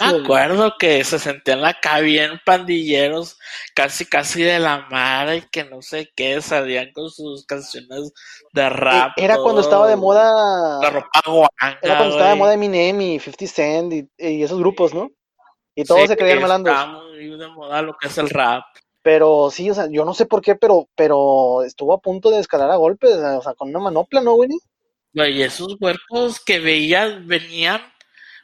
Me 0.01 0.19
acuerdo 0.23 0.75
que 0.79 1.03
se 1.03 1.19
sentían 1.19 1.65
acá 1.65 1.99
bien 1.99 2.41
pandilleros, 2.47 3.39
casi 3.75 4.07
casi 4.07 4.43
de 4.43 4.61
la 4.61 4.87
mar 4.89 5.35
y 5.35 5.43
que 5.51 5.65
no 5.65 5.83
sé 5.83 6.11
qué, 6.15 6.41
salían 6.41 6.93
con 6.93 7.11
sus 7.11 7.45
canciones 7.45 8.13
de 8.53 8.71
rap. 8.71 9.19
E, 9.19 9.25
Era 9.25 9.39
cuando 9.39 9.61
estaba 9.61 9.89
de 9.89 9.97
moda. 9.97 10.81
La 10.81 10.91
ropa 10.91 11.21
guanga, 11.27 11.79
Era 11.83 11.97
cuando 11.97 12.15
estaba 12.15 12.31
de 12.31 12.37
moda 12.37 12.55
Eminem 12.55 13.01
y 13.01 13.19
50 13.19 13.47
Cent 13.47 13.93
y, 13.93 14.09
y 14.17 14.43
esos 14.45 14.59
grupos, 14.59 14.95
¿no? 14.95 15.11
Y 15.75 15.85
todos 15.85 16.03
Sí, 16.03 16.07
se 16.09 16.17
creían 16.17 16.41
malandros. 16.43 16.77
Está 16.77 16.87
muy 16.87 17.39
de 17.39 17.49
moda 17.49 17.83
lo 17.83 17.97
que 17.97 18.07
es 18.09 18.19
el 18.19 18.31
rap. 18.31 18.65
Pero 19.03 19.51
sí, 19.51 19.71
o 19.71 19.75
sea, 19.75 19.89
yo 19.91 20.05
no 20.05 20.13
sé 20.15 20.27
por 20.27 20.43
qué, 20.43 20.57
pero, 20.57 20.89
pero 20.95 21.63
estuvo 21.63 21.95
a 21.95 22.01
punto 22.01 22.31
de 22.31 22.39
escalar 22.41 22.71
a 22.71 22.77
golpes, 22.77 23.17
o 23.17 23.41
sea, 23.43 23.55
con 23.55 23.71
una 23.71 23.79
manopla, 23.79 24.21
¿no, 24.21 24.35
Winnie? 24.35 24.59
Güey, 25.15 25.43
esos 25.43 25.77
huercos 25.81 26.39
que 26.45 26.61
veías 26.61 27.27
venían, 27.27 27.81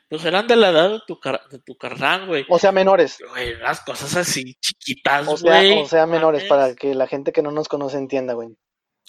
pues 0.09 0.25
eran 0.25 0.47
de 0.47 0.57
la 0.57 0.71
edad 0.71 0.91
de 0.91 1.01
tu, 1.07 1.21
car- 1.21 1.43
de 1.51 1.59
tu 1.59 1.77
carnal, 1.77 2.27
güey. 2.27 2.47
O 2.49 2.59
sea, 2.59 2.73
menores. 2.73 3.19
Güey, 3.31 3.55
unas 3.55 3.81
cosas 3.81 4.17
así 4.17 4.55
chiquitas, 4.61 5.29
O 5.29 5.37
sea, 5.37 5.57
güey. 5.61 5.83
o 5.83 5.87
sea, 5.87 6.07
menores, 6.07 6.45
para 6.45 6.75
que 6.75 6.95
la 6.95 7.07
gente 7.07 7.33
que 7.33 7.43
no 7.43 7.51
nos 7.51 7.69
conoce 7.69 7.99
entienda, 7.99 8.33
güey. 8.35 8.49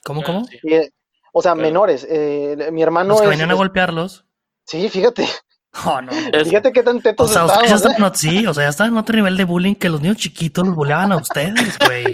¿Cómo, 0.04 0.22
cómo? 0.24 0.45
Y, 0.64 0.74
eh, 0.74 0.91
o 1.34 1.41
sea, 1.41 1.54
Pero- 1.54 1.64
menores. 1.66 2.06
eh, 2.10 2.70
mi 2.72 2.84
hermano 2.84 3.10
Los 3.12 3.22
que 3.22 3.26
es- 3.28 3.30
venían 3.32 3.52
a 3.52 3.56
golpearlos. 3.56 4.26
Sí, 4.66 4.89
fíjate. 4.89 5.26
Oh, 5.86 6.01
no. 6.01 6.11
Fíjate 6.43 6.72
qué 6.72 6.82
tan 6.82 6.97
O 6.97 7.01
tetos 7.01 7.32
sea, 7.32 7.45
ustedes 7.45 7.70
ya 7.70 7.76
¿eh? 7.76 7.78
estaban, 7.78 8.15
sí, 8.15 8.47
o 8.47 8.53
sea, 8.53 8.63
ya 8.63 8.70
estaban 8.70 8.93
en 8.93 8.97
otro 8.99 9.15
nivel 9.15 9.38
de 9.38 9.43
bullying 9.43 9.76
que 9.76 9.89
los 9.89 10.01
niños 10.01 10.18
chiquitos 10.18 10.65
los 10.65 10.76
bulleaban 10.76 11.11
a 11.11 11.18
ustedes, 11.18 11.78
güey. 11.86 12.05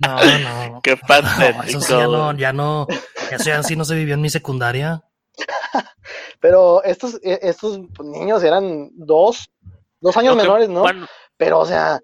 No, 0.00 0.16
no. 0.16 0.80
Qué 0.82 0.92
No, 0.96 1.00
patético. 1.06 1.62
eso 1.64 1.80
sí 1.80 1.92
ya 1.92 2.06
no, 2.06 2.32
ya 2.36 2.52
no, 2.52 2.86
eso 3.30 3.44
ya 3.44 3.62
sí 3.62 3.76
no 3.76 3.84
se 3.84 3.94
vivió 3.94 4.14
en 4.14 4.20
mi 4.20 4.30
secundaria. 4.30 5.02
Pero 6.40 6.82
estos, 6.84 7.16
eh, 7.22 7.38
estos 7.42 7.78
niños 8.00 8.42
eran 8.42 8.90
dos, 8.92 9.48
dos 10.00 10.16
años 10.16 10.36
que- 10.36 10.42
menores, 10.42 10.68
¿no? 10.68 10.80
Bueno, 10.80 11.06
Pero, 11.36 11.60
o 11.60 11.66
sea, 11.66 12.00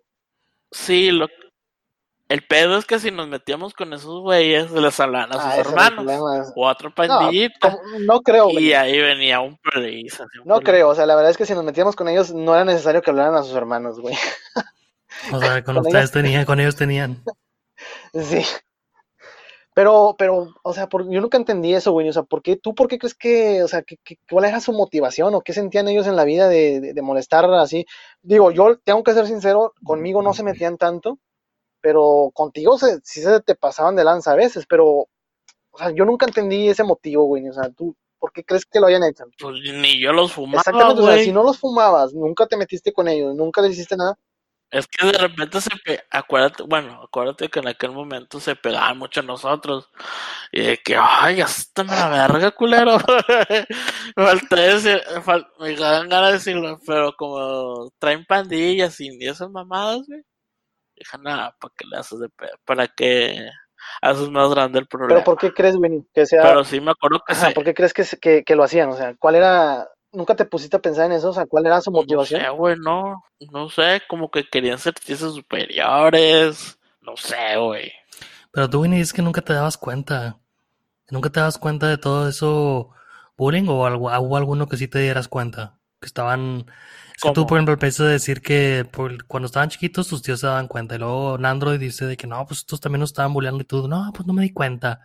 sí, 0.70 1.11
lo 1.11 1.26
el 2.31 2.47
pedo 2.47 2.78
es 2.78 2.87
que 2.87 2.99
si 2.99 3.11
nos 3.11 3.28
metíamos 3.28 3.74
con 3.74 3.93
esos 3.93 4.20
güeyes, 4.22 4.70
les 4.70 4.99
hablaban 4.99 5.31
a 5.33 5.35
sus 5.35 5.45
ah, 5.45 5.55
el 5.55 5.66
hermanos 5.66 6.53
o 6.57 6.66
a 6.68 6.72
otra 6.72 6.89
No, 6.89 6.95
pandillita. 6.95 7.78
no 8.01 8.20
creo, 8.22 8.45
güey. 8.49 8.68
y 8.68 8.72
ahí 8.72 8.99
venía 8.99 9.41
un 9.41 9.59
un 9.76 10.07
No 10.47 10.61
creo, 10.61 10.89
o 10.89 10.95
sea, 10.95 11.05
la 11.07 11.14
verdad 11.16 11.31
es 11.31 11.37
que 11.37 11.45
si 11.47 11.53
nos 11.55 11.64
metíamos 11.64 11.95
con 11.97 12.09
ellos 12.09 12.33
no 12.33 12.55
era 12.55 12.64
necesario 12.64 13.03
que 13.03 13.11
hablaran 13.11 13.35
a 13.35 13.43
sus 13.43 13.55
hermanos, 13.55 14.01
güey. 14.01 14.14
O 15.33 15.39
sea, 15.41 15.62
con 15.64 15.74
Con 15.74 15.87
ustedes 15.87 16.11
tenían, 16.12 16.45
con 16.47 16.59
ellos 16.61 16.76
tenían. 16.76 17.22
Sí. 18.14 18.43
Pero, 19.74 20.16
pero, 20.18 20.49
o 20.62 20.72
sea, 20.74 20.89
por- 20.89 21.09
yo 21.11 21.20
nunca 21.20 21.37
entendí 21.39 21.72
eso, 21.74 21.93
güey. 21.93 22.09
O 22.09 22.12
sea, 22.12 22.24
¿por 22.24 22.43
qué, 22.43 22.57
tú 22.57 22.74
por 22.74 22.89
qué 22.89 22.99
crees 22.99 23.14
que, 23.14 23.62
o 23.62 23.68
sea, 23.68 23.83
que, 23.83 23.97
que- 24.05 24.16
cuál 24.31 24.45
era 24.45 24.61
su 24.61 24.72
motivación 24.72 25.35
o 25.35 25.41
qué 25.43 25.53
sentían 25.53 25.89
ellos 25.89 26.07
en 26.07 26.16
la 26.16 26.24
vida 26.24 26.49
de, 26.49 26.81
de- 26.81 26.93
de 26.93 27.03
molestar 27.03 27.45
así? 27.55 27.87
Digo, 28.20 28.51
yo 28.51 28.78
tengo 28.78 29.05
que 29.05 29.14
ser 29.14 29.26
sincero, 29.26 29.72
conmigo 29.85 30.22
no 30.22 30.35
se 30.35 30.43
metían 30.43 30.76
tanto, 30.76 31.18
pero 31.81 32.31
contigo 32.35 32.78
se, 32.78 33.01
sí 33.03 33.22
se 33.22 33.41
te 33.41 33.55
pasaban 33.55 33.97
de 33.97 34.05
lanza 34.05 34.33
a 34.33 34.37
veces, 34.37 34.66
pero, 34.68 34.87
o 35.70 35.78
sea, 35.78 35.91
yo 35.91 36.05
nunca 36.05 36.26
entendí 36.26 36.68
ese 36.68 36.85
motivo, 36.85 37.24
güey. 37.24 37.49
O 37.49 37.53
sea, 37.53 37.70
tú, 37.70 37.97
¿por 38.18 38.33
qué 38.33 38.45
crees 38.45 38.66
que 38.66 38.81
lo 38.81 38.87
hayan 38.87 39.05
hecho? 39.05 39.24
Pues 39.39 39.61
ni 39.74 40.01
yo 40.01 40.12
los 40.12 40.33
fumaba, 40.33 40.61
Exactamente, 40.61 41.03
o 41.03 41.07
sea, 41.07 41.18
si 41.18 41.33
no 41.33 41.43
los 41.43 41.59
fumabas, 41.59 42.12
nunca 42.14 42.47
te 42.47 42.57
metiste 42.57 42.93
con 42.93 43.09
ellos, 43.09 43.35
nunca 43.35 43.62
les 43.62 43.72
hiciste 43.72 43.97
nada. 43.97 44.18
Es 44.70 44.87
que 44.87 45.05
de 45.05 45.18
repente 45.18 45.61
se 45.61 45.70
pe... 45.85 46.01
acuérdate, 46.11 46.62
bueno, 46.62 47.03
acuérdate 47.03 47.49
que 47.49 47.59
en 47.59 47.66
aquel 47.66 47.91
momento 47.91 48.39
se 48.39 48.55
pegaban 48.55 48.99
mucho 48.99 49.18
a 49.20 49.24
nosotros. 49.24 49.91
Y 50.53 50.61
de 50.62 50.78
que, 50.78 50.97
ay, 50.97 51.37
gástame 51.37 51.91
la 51.91 52.09
verga, 52.09 52.53
culero. 52.53 52.99
Falté 54.14 54.61
decir, 54.61 55.03
fal... 55.24 55.49
me 55.59 55.74
dan 55.74 56.09
ganas 56.09 56.28
de 56.28 56.33
decirlo, 56.35 56.78
pero 56.87 57.16
como 57.16 57.91
traen 57.99 58.24
pandillas 58.24 59.01
y 59.01 59.09
esas 59.26 59.51
mamadas, 59.51 60.07
güey. 60.07 60.22
Dije, 61.01 61.18
nada, 61.18 61.57
¿para 61.59 61.72
qué 61.76 61.86
le 61.86 61.96
haces 61.96 62.20
de 62.20 62.28
pedo? 62.28 62.53
¿Para 62.64 62.86
qué 62.86 63.48
haces 64.03 64.28
más 64.28 64.51
grande 64.51 64.78
el 64.78 64.86
problema? 64.86 65.14
Pero 65.14 65.24
¿por 65.24 65.38
qué 65.38 65.53
crees, 65.55 65.76
güey, 65.76 66.05
que 66.14 66.26
sea... 66.26 66.42
Pero 66.42 66.62
sí 66.64 66.80
me 66.80 66.90
acuerdo 66.90 67.20
que 67.26 67.32
Ajá, 67.32 67.48
se... 67.48 67.55
¿por 67.55 67.64
qué 67.64 67.74
crees 67.74 67.94
que, 67.94 68.05
se- 68.05 68.18
que, 68.18 68.44
que 68.44 68.55
lo 68.55 68.62
hacían? 68.64 68.90
O 68.90 68.96
sea, 68.96 69.14
¿cuál 69.18 69.34
era? 69.36 69.88
¿Nunca 70.12 70.36
te 70.36 70.44
pusiste 70.44 70.76
a 70.76 70.80
pensar 70.80 71.07
en 71.07 71.12
eso? 71.12 71.30
O 71.30 71.32
sea, 71.32 71.46
¿cuál 71.46 71.66
era 71.66 71.80
su 71.80 71.90
motivación? 71.90 72.42
No 72.42 72.48
sé, 72.48 72.53
güey, 72.53 72.76
no. 72.78 73.24
No 73.51 73.70
sé, 73.70 74.03
como 74.09 74.30
que 74.30 74.44
querían 74.46 74.78
sentirse 74.78 75.30
superiores. 75.30 76.78
No 77.01 77.16
sé, 77.16 77.57
güey. 77.57 77.90
Pero 78.53 78.68
tú, 78.68 78.82
Winnie, 78.82 78.98
dices 78.98 79.14
que 79.14 79.22
nunca 79.22 79.40
te 79.40 79.55
dabas 79.55 79.78
cuenta. 79.78 80.38
¿Nunca 81.09 81.30
te 81.30 81.40
das 81.40 81.59
cuenta 81.59 81.88
de 81.88 81.98
todo 81.98 82.28
eso 82.28 82.90
bullying 83.36 83.68
o 83.68 83.86
algo, 83.86 84.11
hubo 84.20 84.36
alguno 84.36 84.68
que 84.68 84.76
sí 84.76 84.86
te 84.86 84.98
dieras 84.98 85.28
cuenta? 85.28 85.78
Que 86.01 86.07
estaban... 86.07 86.66
Es 87.21 87.23
que 87.23 87.33
tú, 87.33 87.47
por 87.47 87.59
ejemplo, 87.59 87.75
empiezas 87.75 88.01
a 88.07 88.11
decir 88.11 88.41
que 88.41 88.87
por- 88.91 89.27
cuando 89.27 89.47
estaban 89.47 89.68
chiquitos 89.68 90.09
tus 90.09 90.23
tíos 90.23 90.41
se 90.41 90.47
daban 90.47 90.68
cuenta. 90.68 90.95
Y 90.95 90.99
luego 90.99 91.37
Nandroid 91.37 91.79
dice 91.79 92.07
de 92.07 92.16
que 92.16 92.27
no, 92.27 92.47
pues 92.47 92.61
estos 92.61 92.81
también 92.81 93.01
nos 93.01 93.11
estaban 93.11 93.33
bulleando 93.35 93.61
y 93.62 93.66
tú, 93.66 93.87
no, 93.89 94.11
pues 94.14 94.27
no 94.27 94.33
me 94.33 94.43
di 94.43 94.53
cuenta. 94.53 95.01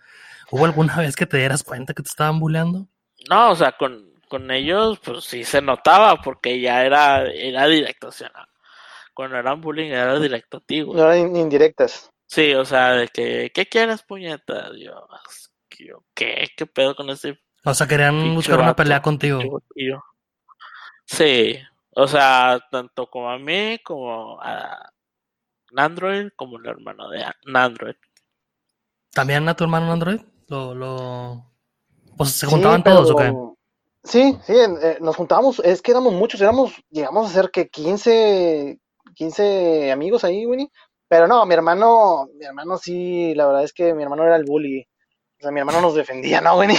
¿Hubo 0.52 0.66
alguna 0.66 0.96
vez 0.98 1.16
que 1.16 1.26
te 1.26 1.38
dieras 1.38 1.64
cuenta 1.64 1.94
que 1.94 2.04
te 2.04 2.10
estaban 2.10 2.40
bulleando? 2.40 2.88
No, 3.30 3.52
o 3.52 3.56
sea, 3.56 3.74
con, 3.74 4.14
con 4.30 4.50
ellos, 4.52 5.00
pues 5.04 5.26
sí 5.26 5.44
se 5.44 5.62
notaba, 5.62 6.22
porque 6.22 6.62
ya 6.62 6.86
era, 6.86 7.26
era 7.26 7.68
directo, 7.68 8.08
o 8.08 8.12
sea, 8.12 8.32
cuando 9.14 9.38
eran 9.38 9.60
bullying 9.62 9.92
era 9.92 10.18
directo 10.20 10.58
a 10.58 10.62
ti, 10.62 10.82
güey. 10.82 10.98
No 10.98 11.12
eran 11.12 11.20
in- 11.30 11.36
indirectas. 11.36 12.10
Sí, 12.28 12.54
o 12.54 12.66
sea, 12.66 12.92
de 12.92 13.08
que, 13.10 13.52
¿qué 13.54 13.66
quieres, 13.68 14.04
puñeta? 14.04 14.72
Yo, 14.78 15.08
"Es 15.30 15.52
que 15.70 15.88
yo, 15.88 16.04
¿qué? 16.14 16.48
¿Qué 16.56 16.66
pedo 16.66 16.96
con 16.96 17.10
ese 17.10 17.40
O 17.64 17.74
sea, 17.74 17.88
querían 17.88 18.34
buscar 18.36 18.60
una 18.60 18.76
pelea 18.76 19.02
contigo. 19.02 19.62
Sí, 21.06 21.60
o 21.96 22.08
sea, 22.08 22.60
tanto 22.72 23.08
como 23.10 23.30
a 23.30 23.38
mí, 23.40 23.80
como 23.84 24.40
a 24.42 24.92
Nandroid, 25.72 26.30
como 26.36 26.58
el 26.60 26.66
hermano 26.68 27.10
de 27.10 27.26
Nandroid. 27.46 27.96
¿También 29.14 29.48
a 29.50 29.56
tu 29.56 29.64
hermano 29.64 29.92
Android? 29.92 30.22
Lo, 30.48 30.76
lo... 30.76 31.52
Pues 32.18 32.32
se 32.32 32.46
Sí, 32.46 32.52
juntaban 32.52 32.84
pero- 32.84 32.98
todos, 33.04 33.12
¿o 33.12 33.16
qué? 33.16 33.34
Sí, 34.04 34.38
sí, 34.46 34.54
eh, 34.56 35.00
nos 35.02 35.16
juntábamos, 35.16 35.60
es 35.62 35.82
que 35.82 35.90
éramos 35.90 36.14
muchos, 36.14 36.40
éramos, 36.40 36.74
llegamos 36.92 37.28
a 37.28 37.34
ser 37.34 37.50
que 37.50 37.70
15, 37.70 38.80
15 39.16 39.92
amigos 39.92 40.24
ahí, 40.24 40.46
Winnie. 40.46 40.70
Pero 41.08 41.28
no, 41.28 41.44
mi 41.48 41.56
hermano, 41.56 42.28
mi 42.38 42.46
hermano 42.46 42.78
sí, 42.78 43.34
la 43.34 43.48
verdad 43.48 43.64
es 43.64 43.74
que 43.74 43.96
mi 43.96 44.04
hermano 44.04 44.24
era 44.24 44.36
el 44.36 44.44
bully. 44.44 44.82
O 45.40 45.42
sea, 45.42 45.52
mi 45.52 45.60
hermano 45.60 45.82
nos 45.82 45.96
defendía, 45.96 46.40
¿no, 46.40 46.56
Winnie? 46.60 46.78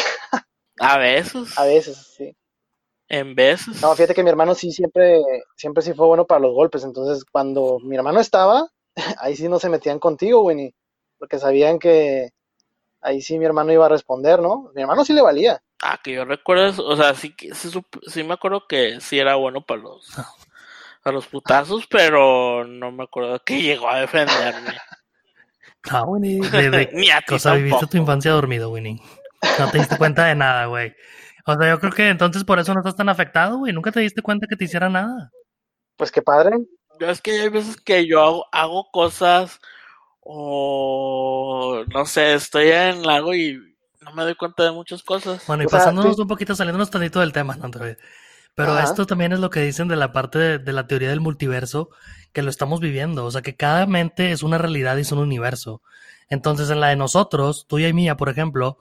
A 0.78 0.98
veces, 0.98 1.58
A 1.58 1.64
veces, 1.64 2.14
sí. 2.16 2.32
En 3.08 3.34
veces. 3.34 3.80
No, 3.82 3.94
fíjate 3.94 4.14
que 4.14 4.22
mi 4.22 4.30
hermano 4.30 4.54
sí 4.54 4.72
siempre, 4.72 5.20
siempre 5.56 5.82
sí 5.82 5.92
fue 5.94 6.06
bueno 6.06 6.26
para 6.26 6.40
los 6.40 6.52
golpes. 6.54 6.84
Entonces, 6.84 7.24
cuando 7.24 7.78
mi 7.80 7.96
hermano 7.96 8.20
estaba, 8.20 8.68
ahí 9.20 9.36
sí 9.36 9.48
no 9.48 9.58
se 9.58 9.68
metían 9.68 9.98
contigo, 9.98 10.42
Winnie. 10.42 10.74
Porque 11.18 11.38
sabían 11.38 11.78
que 11.78 12.30
ahí 13.00 13.22
sí 13.22 13.38
mi 13.38 13.44
hermano 13.46 13.72
iba 13.72 13.86
a 13.86 13.90
responder, 13.90 14.40
¿no? 14.40 14.70
Mi 14.74 14.82
hermano 14.82 15.04
sí 15.04 15.12
le 15.12 15.22
valía. 15.22 15.62
Ah, 15.82 15.98
que 16.02 16.12
yo 16.12 16.24
recuerdo, 16.24 16.66
eso, 16.66 16.84
o 16.86 16.96
sea, 16.96 17.14
sí, 17.14 17.34
que- 17.34 17.54
sí, 17.54 17.70
sí 18.06 18.22
me 18.24 18.34
acuerdo 18.34 18.66
que 18.66 19.00
sí 19.00 19.18
era 19.18 19.34
bueno 19.36 19.60
para 19.64 19.82
los, 19.82 20.08
a 21.04 21.12
los 21.12 21.26
putazos, 21.26 21.86
pero 21.86 22.64
no 22.64 22.90
me 22.92 23.04
acuerdo 23.04 23.38
que 23.44 23.60
llegó 23.62 23.88
a 23.88 24.00
defenderme. 24.00 24.72
No, 25.90 26.04
Winnie, 26.04 26.40
de, 26.40 26.70
de- 26.70 26.90
Ni 26.94 27.10
a 27.10 27.20
ti 27.20 27.34
o 27.34 27.38
sea, 27.38 27.52
viviste 27.54 27.86
tu 27.86 27.96
infancia 27.96 28.32
dormido, 28.32 28.70
Winnie. 28.70 29.00
No 29.58 29.70
te 29.70 29.78
diste 29.78 29.96
cuenta 29.96 30.26
de 30.26 30.34
nada, 30.34 30.66
güey. 30.66 30.94
O 31.46 31.54
sea, 31.54 31.70
yo 31.70 31.78
creo 31.80 31.92
que 31.92 32.08
entonces 32.08 32.44
por 32.44 32.58
eso 32.58 32.74
no 32.74 32.80
estás 32.80 32.96
tan 32.96 33.08
afectado, 33.08 33.58
güey. 33.58 33.72
Nunca 33.72 33.92
te 33.92 34.00
diste 34.00 34.22
cuenta 34.22 34.46
que 34.48 34.56
te 34.56 34.64
hiciera 34.64 34.88
nada. 34.88 35.30
Pues 35.96 36.10
qué 36.10 36.22
padre. 36.22 36.58
Yo 36.98 37.08
es 37.08 37.20
que 37.20 37.40
hay 37.40 37.48
veces 37.48 37.76
que 37.80 38.06
yo 38.06 38.22
hago, 38.22 38.46
hago 38.52 38.90
cosas 38.90 39.60
o 40.20 41.84
no 41.92 42.06
sé, 42.06 42.34
estoy 42.34 42.68
en 42.70 42.96
el 42.98 43.02
lago 43.02 43.34
y 43.34 43.58
no 44.00 44.12
me 44.12 44.24
doy 44.24 44.34
cuenta 44.34 44.64
de 44.64 44.72
muchas 44.72 45.02
cosas. 45.02 45.44
Bueno, 45.46 45.62
y 45.62 45.66
O 45.66 45.68
sea, 45.68 45.78
pasándonos 45.78 46.18
un 46.18 46.26
poquito, 46.28 46.54
saliéndonos 46.56 46.90
tantito 46.90 47.20
del 47.20 47.32
tema, 47.32 47.56
¿no? 47.56 47.64
Android? 47.66 47.96
Pero 48.54 48.74
Ajá. 48.74 48.84
esto 48.84 49.06
también 49.06 49.32
es 49.32 49.40
lo 49.40 49.50
que 49.50 49.60
dicen 49.60 49.88
de 49.88 49.96
la 49.96 50.12
parte 50.12 50.38
de, 50.38 50.58
de 50.58 50.72
la 50.72 50.86
teoría 50.86 51.10
del 51.10 51.20
multiverso, 51.20 51.90
que 52.32 52.42
lo 52.42 52.50
estamos 52.50 52.80
viviendo. 52.80 53.24
O 53.26 53.30
sea, 53.30 53.42
que 53.42 53.56
cada 53.56 53.86
mente 53.86 54.32
es 54.32 54.42
una 54.42 54.58
realidad 54.58 54.96
y 54.96 55.02
es 55.02 55.12
un 55.12 55.18
universo. 55.18 55.82
Entonces, 56.28 56.70
en 56.70 56.80
la 56.80 56.88
de 56.88 56.96
nosotros, 56.96 57.66
tuya 57.68 57.88
y 57.88 57.92
mía, 57.92 58.16
por 58.16 58.28
ejemplo, 58.30 58.78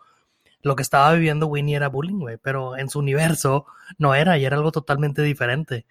lo 0.66 0.76
que 0.76 0.82
estaba 0.82 1.14
viviendo 1.14 1.46
Winnie 1.46 1.76
era 1.76 1.90
bullying, 1.90 2.20
güey. 2.20 2.38
Pero 2.42 2.76
en 2.76 2.90
su 2.90 2.98
universo 2.98 3.68
no 4.00 4.16
era 4.16 4.38
y 4.40 4.46
era 4.46 4.58
algo 4.58 4.72
totalmente 4.72 5.22
diferente. 5.22 5.86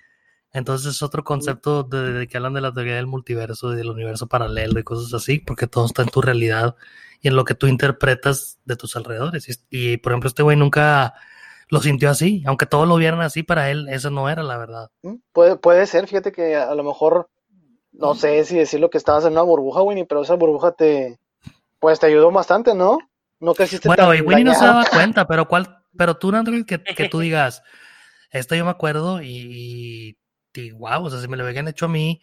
Entonces 0.53 0.97
es 0.97 1.03
otro 1.03 1.23
concepto 1.23 1.85
de, 1.85 2.13
de 2.13 2.27
que 2.27 2.37
hablan 2.37 2.55
de 2.55 2.61
la 2.61 2.73
teoría 2.73 2.97
del 2.97 3.07
multiverso 3.07 3.73
y 3.73 3.77
del 3.77 3.91
universo 3.91 4.27
paralelo 4.27 4.81
y 4.81 4.83
cosas 4.83 5.15
así, 5.15 5.39
porque 5.39 5.69
todo 5.69 5.87
está 5.87 6.03
en 6.03 6.09
tu 6.09 6.21
realidad 6.23 6.75
y 7.21 7.29
en 7.29 7.37
lo 7.37 7.45
que 7.45 7.55
tú 7.55 7.69
interpretas 7.69 8.59
de 8.65 8.75
tus 8.75 8.97
alrededores. 8.97 9.49
Y, 9.49 9.93
y, 9.93 9.97
por 9.99 10.11
ejemplo, 10.11 10.27
este 10.27 10.43
güey 10.43 10.57
nunca 10.57 11.15
lo 11.69 11.81
sintió 11.81 12.11
así, 12.11 12.43
aunque 12.45 12.67
todos 12.67 12.89
lo 12.89 12.97
vieran 12.97 13.21
así, 13.21 13.45
para 13.45 13.71
él 13.71 13.89
eso 13.89 14.11
no 14.11 14.29
era 14.29 14.43
la 14.43 14.59
verdad. 14.59 14.91
Mm, 15.03 15.15
Puede, 15.33 15.57
puede 15.57 15.87
ser, 15.87 16.09
fíjate 16.09 16.33
que 16.33 16.57
a 16.57 16.75
lo 16.75 16.83
mejor, 16.83 17.31
no 17.93 18.17
sé 18.17 18.45
si 18.45 18.57
decirlo 18.57 18.91
que 18.91 18.99
estabas 18.99 19.25
en 19.25 19.33
una 19.33 19.43
burbuja, 19.43 19.83
Winnie, 19.83 20.05
pero 20.05 20.23
esa 20.23 20.35
burbuja 20.35 20.73
te, 20.73 21.21
pues 21.79 22.01
te 22.01 22.07
ayudó 22.07 22.33
bastante, 22.33 22.75
¿no? 22.75 22.99
No 23.41 23.55
creciste 23.55 23.89
Bueno, 23.89 24.09
tan 24.09 24.17
y 24.17 24.21
Winnie 24.21 24.45
no 24.45 24.55
se 24.55 24.65
daba 24.65 24.85
cuenta, 24.91 25.27
pero 25.27 25.47
cuál, 25.49 25.83
pero 25.97 26.17
tú, 26.17 26.35
Android, 26.35 26.65
que, 26.65 26.83
que 26.83 27.09
tú 27.09 27.21
digas, 27.21 27.63
esto 28.31 28.55
yo 28.55 28.65
me 28.65 28.71
acuerdo 28.71 29.23
y, 29.23 30.19
y 30.55 30.71
wow, 30.73 31.05
o 31.05 31.11
sea, 31.11 31.21
si 31.21 31.29
me 31.29 31.37
lo 31.37 31.45
hubieran 31.45 31.69
hecho 31.69 31.87
a 31.87 31.89
mí, 31.89 32.21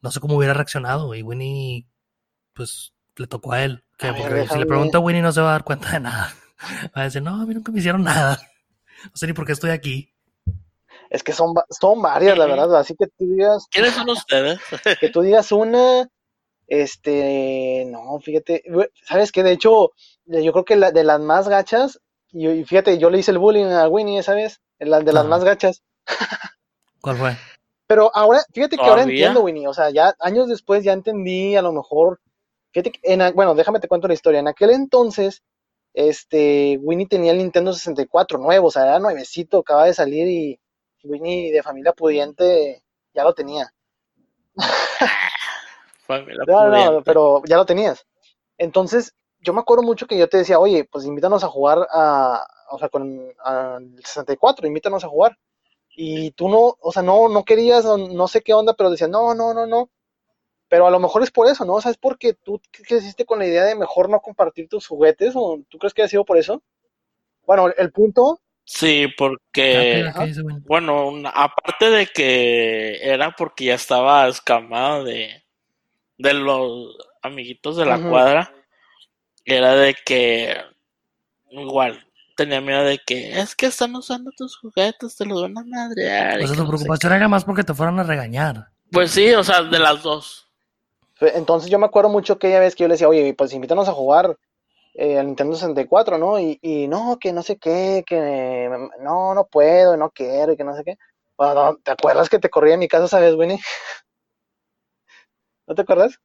no 0.00 0.10
sé 0.10 0.20
cómo 0.20 0.36
hubiera 0.36 0.54
reaccionado. 0.54 1.14
Y 1.14 1.22
Winnie, 1.22 1.86
pues, 2.52 2.92
le 3.16 3.26
tocó 3.26 3.52
a 3.52 3.64
él. 3.64 3.84
Que, 3.98 4.08
A 4.08 4.12
ver, 4.12 4.22
porque 4.22 4.48
si 4.48 4.58
le 4.58 4.66
pregunto 4.66 4.98
a 4.98 5.00
Winnie 5.00 5.22
no 5.22 5.32
se 5.32 5.40
va 5.40 5.48
a 5.48 5.52
dar 5.52 5.64
cuenta 5.64 5.90
de 5.92 6.00
nada. 6.00 6.34
Va 6.96 7.02
a 7.02 7.04
decir, 7.04 7.22
no, 7.22 7.42
a 7.42 7.46
mí 7.46 7.54
nunca 7.54 7.72
me 7.72 7.78
hicieron 7.78 8.04
nada. 8.04 8.38
No 9.04 9.10
sé 9.16 9.26
ni 9.26 9.34
por 9.34 9.44
qué 9.44 9.52
estoy 9.52 9.68
aquí. 9.68 10.14
Es 11.10 11.22
que 11.22 11.34
son, 11.34 11.52
son 11.68 12.00
varias, 12.00 12.38
la 12.38 12.46
verdad, 12.46 12.74
así 12.74 12.94
que 12.98 13.06
tú 13.06 13.26
digas, 13.26 13.66
¿Quiénes 13.70 13.92
son 13.92 14.08
ustedes? 14.08 14.58
que 14.98 15.10
tú 15.10 15.20
digas 15.20 15.52
una, 15.52 16.08
este, 16.66 17.84
no, 17.86 18.18
fíjate, 18.20 18.64
¿sabes 19.06 19.30
qué? 19.30 19.42
De 19.42 19.52
hecho, 19.52 19.90
yo 20.26 20.52
creo 20.52 20.64
que 20.64 20.76
la, 20.76 20.90
de 20.90 21.04
las 21.04 21.20
más 21.20 21.48
gachas, 21.48 22.00
y, 22.32 22.48
y 22.48 22.64
fíjate, 22.64 22.98
yo 22.98 23.10
le 23.10 23.18
hice 23.18 23.30
el 23.30 23.38
bullying 23.38 23.66
a 23.66 23.88
Winnie 23.88 24.18
esa 24.18 24.34
vez, 24.34 24.60
la 24.78 25.00
de 25.00 25.12
las 25.12 25.26
más 25.26 25.44
gachas, 25.44 25.82
¿Cuál 27.00 27.16
fue? 27.16 27.36
pero 27.86 28.10
ahora, 28.14 28.40
fíjate 28.52 28.76
que 28.76 28.82
ahora 28.82 29.02
entiendo, 29.02 29.42
Winnie, 29.42 29.68
o 29.68 29.74
sea, 29.74 29.90
ya 29.90 30.14
años 30.20 30.48
después 30.48 30.84
ya 30.84 30.92
entendí, 30.92 31.54
a 31.54 31.62
lo 31.62 31.72
mejor, 31.72 32.20
fíjate, 32.72 32.92
que 32.92 33.00
en, 33.02 33.34
bueno, 33.34 33.54
déjame 33.54 33.80
te 33.80 33.88
cuento 33.88 34.08
la 34.08 34.14
historia, 34.14 34.40
en 34.40 34.48
aquel 34.48 34.70
entonces, 34.70 35.42
este, 35.92 36.78
Winnie 36.82 37.06
tenía 37.06 37.32
el 37.32 37.38
Nintendo 37.38 37.72
64 37.72 38.38
nuevo, 38.38 38.68
o 38.68 38.70
sea, 38.70 38.84
era 38.84 38.98
nuevecito, 38.98 39.58
acaba 39.58 39.84
de 39.84 39.94
salir 39.94 40.26
y 40.26 40.60
Winnie 41.04 41.52
de 41.52 41.62
familia 41.62 41.92
pudiente 41.92 42.82
ya 43.14 43.22
lo 43.22 43.34
tenía. 43.34 43.72
Familia 46.06 46.42
No, 46.46 46.64
no, 46.64 46.70
no, 46.70 46.84
pudiente. 46.86 47.02
pero 47.04 47.42
ya 47.46 47.56
lo 47.56 47.66
tenías. 47.66 48.06
Entonces, 48.58 49.14
yo 49.44 49.52
me 49.52 49.60
acuerdo 49.60 49.82
mucho 49.84 50.06
que 50.06 50.18
yo 50.18 50.28
te 50.28 50.38
decía, 50.38 50.58
oye, 50.58 50.84
pues 50.84 51.04
invítanos 51.04 51.44
a 51.44 51.48
jugar 51.48 51.86
a, 51.92 52.46
o 52.70 52.78
sea, 52.78 52.88
con 52.88 53.32
al 53.44 53.94
64, 54.04 54.66
invítanos 54.66 55.04
a 55.04 55.08
jugar. 55.08 55.38
Y 55.96 56.32
tú 56.32 56.48
no, 56.48 56.76
o 56.80 56.92
sea, 56.92 57.02
no, 57.02 57.28
no 57.28 57.44
querías, 57.44 57.84
no 57.84 58.28
sé 58.28 58.42
qué 58.42 58.54
onda, 58.54 58.74
pero 58.74 58.90
decías, 58.90 59.10
no, 59.10 59.34
no, 59.34 59.54
no, 59.54 59.66
no. 59.66 59.90
Pero 60.68 60.86
a 60.86 60.90
lo 60.90 60.98
mejor 60.98 61.22
es 61.22 61.30
por 61.30 61.46
eso, 61.48 61.64
¿no? 61.64 61.74
O 61.74 61.80
sea, 61.80 61.90
es 61.92 61.98
porque 61.98 62.34
tú 62.34 62.60
creciste 62.72 63.24
con 63.26 63.38
la 63.38 63.46
idea 63.46 63.64
de 63.64 63.76
mejor 63.76 64.08
no 64.10 64.20
compartir 64.20 64.68
tus 64.68 64.86
juguetes, 64.88 65.34
o 65.36 65.60
tú 65.68 65.78
crees 65.78 65.94
que 65.94 66.02
ha 66.02 66.08
sido 66.08 66.24
por 66.24 66.38
eso. 66.38 66.62
Bueno, 67.46 67.68
el 67.76 67.92
punto, 67.92 68.40
Sí, 68.66 69.04
Ah, 69.04 69.10
¿qué- 69.10 69.18
porque, 69.18 70.42
Winnie? 70.42 70.62
bueno, 70.66 71.08
una- 71.08 71.30
aparte 71.30 71.90
de 71.90 72.06
que 72.06 72.96
era 73.02 73.34
porque 73.36 73.66
ya 73.66 73.74
estaba 73.74 74.26
escamado 74.26 75.04
de, 75.04 75.44
de 76.18 76.34
los 76.34 76.96
amiguitos 77.22 77.76
de 77.76 77.84
la 77.86 77.98
cuadra, 77.98 78.50
era 79.44 79.74
de 79.74 79.94
que 80.04 80.56
igual 81.50 82.04
tenía 82.36 82.60
miedo 82.60 82.84
de 82.84 82.98
que 82.98 83.38
es 83.38 83.54
que 83.54 83.66
están 83.66 83.94
usando 83.94 84.30
tus 84.36 84.56
juguetes, 84.56 85.16
te 85.16 85.24
los 85.24 85.42
van 85.42 85.56
a 85.58 85.64
madrear. 85.64 86.38
O 86.42 86.46
sea, 86.46 86.48
que 86.48 86.54
tu 86.54 86.58
no 86.58 86.64
sé 86.64 86.68
preocupación 86.68 87.12
era 87.12 87.28
más 87.28 87.44
porque 87.44 87.64
te 87.64 87.74
fueran 87.74 87.98
a 88.00 88.02
regañar. 88.02 88.68
Pues 88.90 89.12
sí, 89.12 89.32
o 89.34 89.44
sea, 89.44 89.62
de 89.62 89.78
las 89.78 90.02
dos. 90.02 90.48
entonces 91.20 91.70
yo 91.70 91.78
me 91.78 91.86
acuerdo 91.86 92.10
mucho 92.10 92.34
aquella 92.34 92.60
vez 92.60 92.74
que 92.74 92.82
yo 92.82 92.88
le 92.88 92.94
decía, 92.94 93.08
oye, 93.08 93.34
pues 93.34 93.52
invítanos 93.52 93.88
a 93.88 93.92
jugar 93.92 94.36
eh, 94.94 95.18
al 95.18 95.26
Nintendo 95.26 95.54
64, 95.54 96.18
¿no? 96.18 96.38
Y, 96.38 96.58
y 96.62 96.86
no, 96.86 97.18
que 97.20 97.32
no 97.32 97.42
sé 97.42 97.56
qué, 97.56 98.04
que 98.06 98.70
no, 99.00 99.34
no 99.34 99.46
puedo, 99.46 99.96
no 99.96 100.10
quiero, 100.10 100.52
y 100.52 100.56
que 100.56 100.64
no 100.64 100.76
sé 100.76 100.84
qué. 100.84 100.96
Bueno, 101.36 101.76
¿te 101.82 101.90
acuerdas 101.90 102.28
que 102.28 102.38
te 102.38 102.50
corrí 102.50 102.72
a 102.72 102.76
mi 102.76 102.86
casa 102.86 103.06
esa 103.06 103.20
vez, 103.20 103.34
Winnie? 103.34 103.58
¿No 105.66 105.74
te 105.74 105.82
acuerdas? 105.82 106.20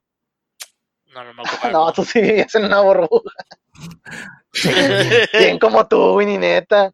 No, 1.14 1.24
no 1.24 1.34
me 1.34 1.44
acuerdo. 1.44 1.70
No, 1.86 1.94
tú 1.94 2.04
sí 2.04 2.22
vivías 2.22 2.54
en 2.56 2.66
una 2.66 2.82
burbuja. 2.82 3.32
Bien 5.34 5.60
como 5.60 5.88
tú, 5.88 6.16
Winnie, 6.16 6.38
neta. 6.38 6.94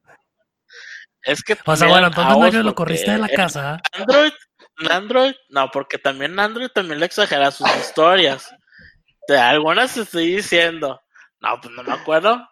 Es 1.23 1.41
que 1.41 1.57
O 1.65 1.75
sea, 1.75 1.87
bueno, 1.87 2.07
entonces 2.07 2.51
que 2.51 2.57
lo 2.57 2.63
porque 2.65 2.75
corriste 2.75 3.11
de 3.11 3.17
la 3.17 3.29
casa. 3.29 3.79
Android, 3.93 4.31
en 4.79 4.91
Android, 4.91 5.33
no, 5.49 5.71
porque 5.71 5.97
también 5.97 6.39
Android 6.39 6.69
también 6.69 6.99
le 6.99 7.07
exagera 7.07 7.49
sus 7.49 7.67
historias. 7.77 8.53
De 9.27 9.37
algunas 9.37 9.97
estoy 9.97 10.35
diciendo. 10.35 11.01
No, 11.39 11.59
pues 11.61 11.73
no 11.73 11.83
me 11.83 11.93
acuerdo. 11.93 12.47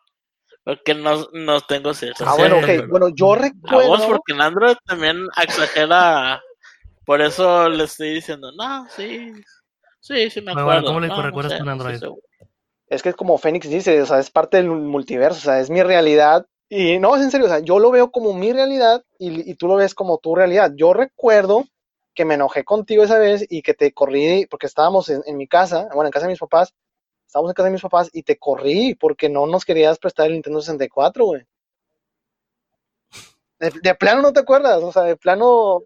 Porque 0.64 0.96
no, 0.96 1.28
no 1.34 1.62
tengo 1.62 1.94
cierta 1.94 2.24
Ah, 2.26 2.36
bueno, 2.36 2.58
ok. 2.58 2.88
Bueno, 2.88 3.10
yo 3.14 3.36
recuerdo. 3.36 4.08
porque 4.08 4.34
en 4.34 4.42
Android 4.42 4.76
también 4.86 5.28
exagera. 5.42 6.42
Por 7.06 7.22
eso 7.22 7.68
le 7.70 7.84
estoy 7.84 8.16
diciendo, 8.16 8.52
no, 8.58 8.88
sí. 8.90 9.34
Sí, 10.04 10.30
sí 10.30 10.42
me 10.42 10.54
Bueno, 10.54 10.70
acuerdo. 10.70 10.88
¿cómo 10.88 11.00
le 11.00 11.08
no, 11.08 11.16
no 11.16 11.22
recuerdas 11.24 11.54
sé, 11.54 11.64
no 11.64 11.72
Android? 11.72 12.04
Es 12.88 13.02
que 13.02 13.10
es 13.10 13.16
como 13.16 13.38
Fénix 13.38 13.70
dice, 13.70 14.02
o 14.02 14.06
sea, 14.06 14.20
es 14.20 14.30
parte 14.30 14.58
del 14.58 14.70
multiverso, 14.70 15.40
o 15.40 15.42
sea, 15.42 15.62
es 15.62 15.70
mi 15.70 15.82
realidad. 15.82 16.46
Y 16.68 17.00
no, 17.00 17.16
es 17.16 17.22
en 17.22 17.32
serio, 17.32 17.46
o 17.46 17.50
sea, 17.50 17.60
yo 17.60 17.80
lo 17.80 17.90
veo 17.90 18.12
como 18.12 18.34
mi 18.34 18.52
realidad 18.52 19.06
y, 19.18 19.50
y 19.50 19.56
tú 19.56 19.68
lo 19.68 19.76
ves 19.76 19.96
como 19.96 20.18
tu 20.18 20.36
realidad. 20.36 20.74
Yo 20.76 20.94
recuerdo 20.94 21.64
que 22.14 22.26
me 22.26 22.34
enojé 22.34 22.66
contigo 22.66 23.04
esa 23.04 23.18
vez 23.18 23.46
y 23.50 23.62
que 23.62 23.74
te 23.74 23.94
corrí 23.94 24.46
porque 24.48 24.66
estábamos 24.68 25.08
en, 25.10 25.22
en 25.26 25.38
mi 25.38 25.48
casa, 25.48 25.88
bueno, 25.94 26.08
en 26.08 26.12
casa 26.12 26.26
de 26.28 26.34
mis 26.34 26.40
papás, 26.40 26.74
estábamos 27.26 27.52
en 27.52 27.56
casa 27.56 27.68
de 27.68 27.74
mis 27.74 27.82
papás 27.82 28.10
y 28.12 28.24
te 28.24 28.38
corrí 28.38 28.96
porque 28.96 29.30
no 29.30 29.48
nos 29.48 29.64
querías 29.64 30.00
prestar 30.00 30.28
el 30.28 30.34
Nintendo 30.34 30.60
64, 30.60 31.26
güey. 31.26 31.44
De, 33.60 33.72
de 33.82 33.96
plano 33.96 34.22
no 34.22 34.34
te 34.34 34.42
acuerdas, 34.42 34.84
o 34.84 34.92
sea, 34.92 35.04
de 35.04 35.16
plano 35.16 35.84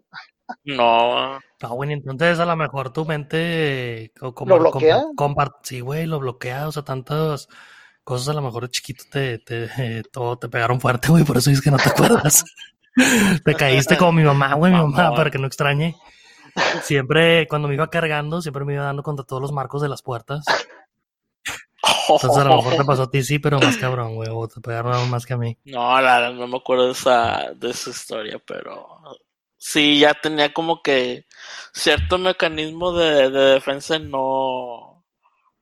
No, 0.64 1.40
No, 1.60 1.74
güey, 1.74 1.92
entonces 1.92 2.38
a 2.38 2.44
lo 2.46 2.56
mejor 2.56 2.92
tu 2.92 3.04
mente 3.04 4.12
co- 4.18 4.34
como 4.34 4.54
¿Lo 4.54 4.60
bloquea? 4.60 5.02
sí, 5.62 5.80
güey, 5.80 6.06
lo 6.06 6.20
bloquea, 6.20 6.68
o 6.68 6.72
sea, 6.72 6.84
tantas 6.84 7.48
cosas 8.04 8.28
a 8.28 8.32
lo 8.34 8.42
mejor 8.42 8.64
de 8.64 8.70
chiquito 8.70 9.04
te, 9.10 9.38
te, 9.38 9.68
todo 10.12 10.38
te 10.38 10.48
pegaron 10.48 10.80
fuerte, 10.80 11.08
güey, 11.08 11.24
por 11.24 11.36
eso 11.36 11.50
es 11.50 11.60
que 11.60 11.70
no 11.70 11.76
te 11.78 11.88
acuerdas. 11.88 12.44
te 13.44 13.54
caíste 13.54 13.96
como 13.96 14.12
mi 14.12 14.22
mamá, 14.22 14.54
güey, 14.54 14.72
mi 14.72 14.78
mamá, 14.78 15.14
para 15.14 15.30
que 15.30 15.38
no 15.38 15.46
extrañe. 15.46 15.96
Siempre, 16.82 17.46
cuando 17.48 17.68
me 17.68 17.74
iba 17.74 17.90
cargando, 17.90 18.40
siempre 18.40 18.64
me 18.64 18.74
iba 18.74 18.84
dando 18.84 19.02
contra 19.02 19.24
todos 19.24 19.42
los 19.42 19.52
marcos 19.52 19.82
de 19.82 19.88
las 19.88 20.02
puertas. 20.02 20.44
Entonces 22.08 22.38
a 22.38 22.44
lo 22.44 22.56
mejor 22.56 22.76
te 22.76 22.84
pasó 22.84 23.02
a 23.04 23.10
ti, 23.10 23.22
sí, 23.22 23.38
pero 23.38 23.60
más 23.60 23.76
cabrón, 23.76 24.14
güey, 24.14 24.28
o 24.32 24.48
te 24.48 24.60
pegaron 24.60 24.92
aún 24.92 25.10
más 25.10 25.26
que 25.26 25.34
a 25.34 25.36
mí. 25.36 25.56
No, 25.64 26.00
la 26.00 26.30
no 26.30 26.46
me 26.48 26.56
acuerdo 26.56 26.86
de 26.86 26.92
esa, 26.92 27.52
de 27.54 27.70
esa 27.70 27.90
historia, 27.90 28.40
pero 28.44 28.98
sí, 29.58 29.98
ya 29.98 30.14
tenía 30.14 30.52
como 30.54 30.82
que 30.82 31.26
cierto 31.72 32.18
mecanismo 32.18 32.92
de, 32.92 33.30
de 33.30 33.40
defensa 33.54 33.96
en 33.96 34.10
no, 34.10 35.04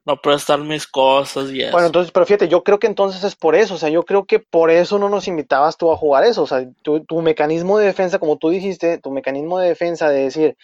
no 0.07 0.21
prestar 0.21 0.61
mis 0.61 0.87
cosas 0.87 1.51
y 1.51 1.63
eso. 1.63 1.73
Bueno, 1.73 1.89
entonces, 1.89 2.13
pero 2.13 2.25
fíjate, 2.25 2.49
yo 2.49 2.63
creo 2.63 2.79
que 2.79 2.87
entonces 2.87 3.25
es 3.25 3.35
por 3.35 3.57
eso, 3.57 3.75
o 3.75 3.79
sea, 3.79 3.89
yo 3.89 4.05
creo 4.05 4.25
que 4.25 4.39
por 4.39 4.71
eso 4.71 4.99
no 5.01 5.09
nos 5.09 5.27
invitabas 5.27 5.77
tú 5.77 5.91
a 5.91 5.97
jugar 5.97 6.25
eso, 6.25 6.45
o 6.45 6.47
sea, 6.47 6.65
tu, 6.83 7.05
tu 7.05 7.21
mecanismo 7.23 7.79
de 7.79 7.87
defensa, 7.87 8.21
como 8.21 8.37
tú 8.37 8.51
dijiste, 8.51 8.99
tu 8.99 9.11
mecanismo 9.11 9.59
de 9.59 9.69
defensa 9.69 10.09
de 10.09 10.21
decir, 10.21 10.57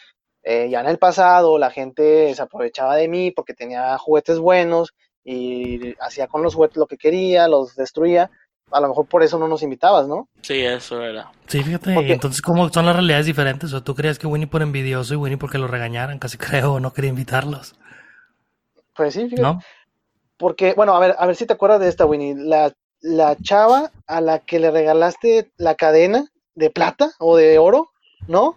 eh, 0.44 0.68
ya 0.70 0.80
en 0.80 0.86
el 0.86 0.98
pasado 0.98 1.58
la 1.58 1.70
gente 1.70 2.32
se 2.34 2.42
aprovechaba 2.42 2.94
de 2.96 3.08
mí 3.08 3.32
porque 3.32 3.52
tenía 3.54 3.98
juguetes 3.98 4.38
buenos 4.38 4.94
y 5.24 5.94
hacía 6.00 6.28
con 6.28 6.42
los 6.42 6.54
juguetes 6.54 6.76
lo 6.76 6.86
que 6.86 6.98
quería, 6.98 7.48
los 7.48 7.74
destruía, 7.74 8.30
a 8.72 8.80
lo 8.80 8.88
mejor 8.88 9.06
por 9.06 9.22
eso 9.22 9.38
no 9.38 9.48
nos 9.48 9.62
invitabas, 9.62 10.06
¿no? 10.08 10.28
Sí, 10.42 10.60
eso 10.64 11.02
era. 11.02 11.30
Sí, 11.46 11.62
fíjate, 11.62 11.94
Porque- 11.94 12.12
entonces 12.12 12.40
como 12.42 12.68
son 12.70 12.86
las 12.86 12.96
realidades 12.96 13.26
diferentes, 13.26 13.72
o 13.72 13.82
tú 13.82 13.94
creías 13.94 14.18
que 14.18 14.26
Winnie 14.26 14.46
por 14.46 14.62
envidioso 14.62 15.14
y 15.14 15.16
Winnie 15.16 15.38
porque 15.38 15.58
lo 15.58 15.66
regañaran, 15.68 16.18
casi 16.18 16.38
creo, 16.76 16.80
no 16.80 16.92
quería 16.92 17.10
invitarlos, 17.10 17.74
Pues 18.94 19.14
sí, 19.14 19.24
fíjate. 19.24 19.42
¿no? 19.42 19.60
Porque, 20.36 20.74
bueno, 20.74 20.94
a 20.96 21.00
ver, 21.00 21.14
a 21.18 21.26
ver 21.26 21.36
si 21.36 21.46
te 21.46 21.52
acuerdas 21.52 21.80
de 21.80 21.88
esta, 21.88 22.04
Winnie, 22.04 22.34
la, 22.36 22.72
la 23.00 23.36
chava 23.36 23.90
a 24.06 24.20
la 24.20 24.40
que 24.40 24.58
le 24.58 24.70
regalaste 24.70 25.52
la 25.56 25.74
cadena 25.76 26.26
de 26.54 26.70
plata 26.70 27.12
o 27.18 27.36
de 27.36 27.58
oro, 27.58 27.90
¿no? 28.26 28.56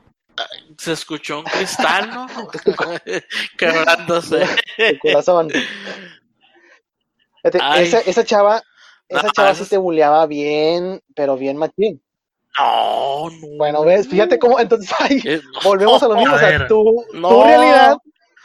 Se 0.78 0.91
escuchó 0.93 1.39
un 1.39 1.45
cristal, 1.45 2.09
¿no? 2.09 2.28
Quebrándose. 3.57 4.45
El 4.78 4.99
corazón. 4.99 5.49
Esa, 7.43 7.99
esa 7.99 8.24
chava, 8.26 8.63
esa 9.10 9.28
No, 9.28 9.32
chava 9.34 9.56
sí 9.56 9.66
te 9.66 9.78
bulleaba 9.78 10.26
bien, 10.26 11.01
pero 11.16 11.38
bien 11.38 11.58
machín. 11.58 12.01
No, 12.58 13.30
no. 13.30 13.47
Bueno, 13.58 13.84
ves, 13.84 14.08
fíjate 14.08 14.39
cómo, 14.39 14.60
entonces, 14.60 14.89
ay, 14.99 15.22
Eh, 15.26 15.41
volvemos 15.64 16.01
a 16.03 16.08
lo 16.08 16.16
mismo, 16.16 16.34
A 16.34 16.38
o 16.38 16.39
sea, 16.39 16.49
ver. 16.49 16.68
tu, 16.68 17.06
No. 17.14 17.30
tu 17.30 17.43
realidad 17.43 17.97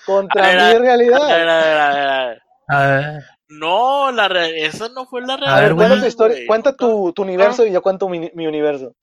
contra 0.05 0.45
A 0.45 0.49
ver, 0.51 0.59
a- 0.61 0.65
mi 0.65 0.71
A 0.71 0.73
ver, 0.73 0.83
realidad. 0.83 1.23
a 1.23 1.37
ver, 1.37 1.49
a 1.49 1.59
ver, 1.65 1.79
a 1.79 2.27
ver. 2.27 2.43
A 2.69 2.87
ver, 2.87 3.25
No, 3.49 4.13
la 4.13 4.29
re- 4.29 4.65
esa 4.65 4.89
no 4.91 5.07
fue 5.07 5.21
la 5.23 5.37
realidad. 5.37 5.59
A 5.59 5.61
ver, 5.63 5.75
cuenta 5.75 6.01
tu 6.01 6.07
historia, 6.07 6.37
güey. 6.37 6.47
cuenta 6.47 6.77
tu, 6.77 7.13
tu 7.13 7.23
universo 7.23 7.67
y 7.67 7.73
yo 7.73 7.83
cuento 7.83 8.09
mi, 8.09 8.31
mi 8.35 8.47
universo. 8.47 8.95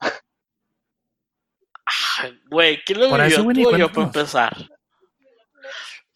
Güey, 2.49 2.81
¿quién 2.85 2.99
lo 2.99 3.09
Por 3.09 3.19
vivió? 3.19 3.27
eso, 3.35 3.43
Winnie, 3.43 3.63
Tú 3.65 3.69
o 3.73 3.77
yo 3.77 3.91
para 3.91 4.07
empezar. 4.07 4.57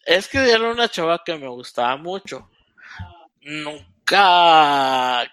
Es 0.04 0.28
que 0.28 0.50
era 0.50 0.70
una 0.70 0.88
chava 0.88 1.22
que 1.24 1.36
me 1.36 1.48
gustaba 1.48 1.96
mucho. 1.96 2.48
Nunca. 4.12 5.24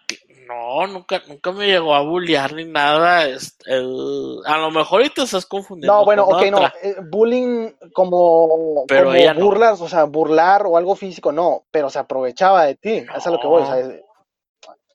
No, 0.47 0.87
nunca, 0.87 1.21
nunca 1.27 1.51
me 1.51 1.67
llegó 1.67 1.93
a 1.93 2.01
bullear 2.01 2.53
ni 2.53 2.65
nada. 2.65 3.27
este, 3.27 3.71
el- 3.71 4.39
a 4.45 4.57
lo 4.57 4.71
mejor 4.71 5.01
ahorita 5.01 5.23
estás 5.23 5.45
confundiendo. 5.45 5.93
No, 5.95 6.03
bueno, 6.05 6.25
con 6.25 6.35
ok, 6.37 6.45
no. 6.51 6.65
eh, 6.81 6.95
bullying 7.11 7.69
como, 7.93 8.83
Pero 8.87 9.05
como 9.05 9.15
ella 9.15 9.35
no. 9.35 9.45
burlas, 9.45 9.79
o 9.79 9.87
sea, 9.87 10.05
burlar 10.05 10.65
o 10.65 10.75
algo 10.75 10.95
físico, 10.95 11.31
no, 11.31 11.65
pero 11.69 11.91
se 11.91 11.99
aprovechaba 11.99 12.65
de 12.65 12.75
ti. 12.75 12.93
Eso 12.95 13.11
es 13.15 13.27
a 13.27 13.29
lo 13.31 13.39
que 13.39 13.47
voy. 13.47 13.61
O 13.61 13.65
sea, 13.67 13.79
es- 13.79 14.01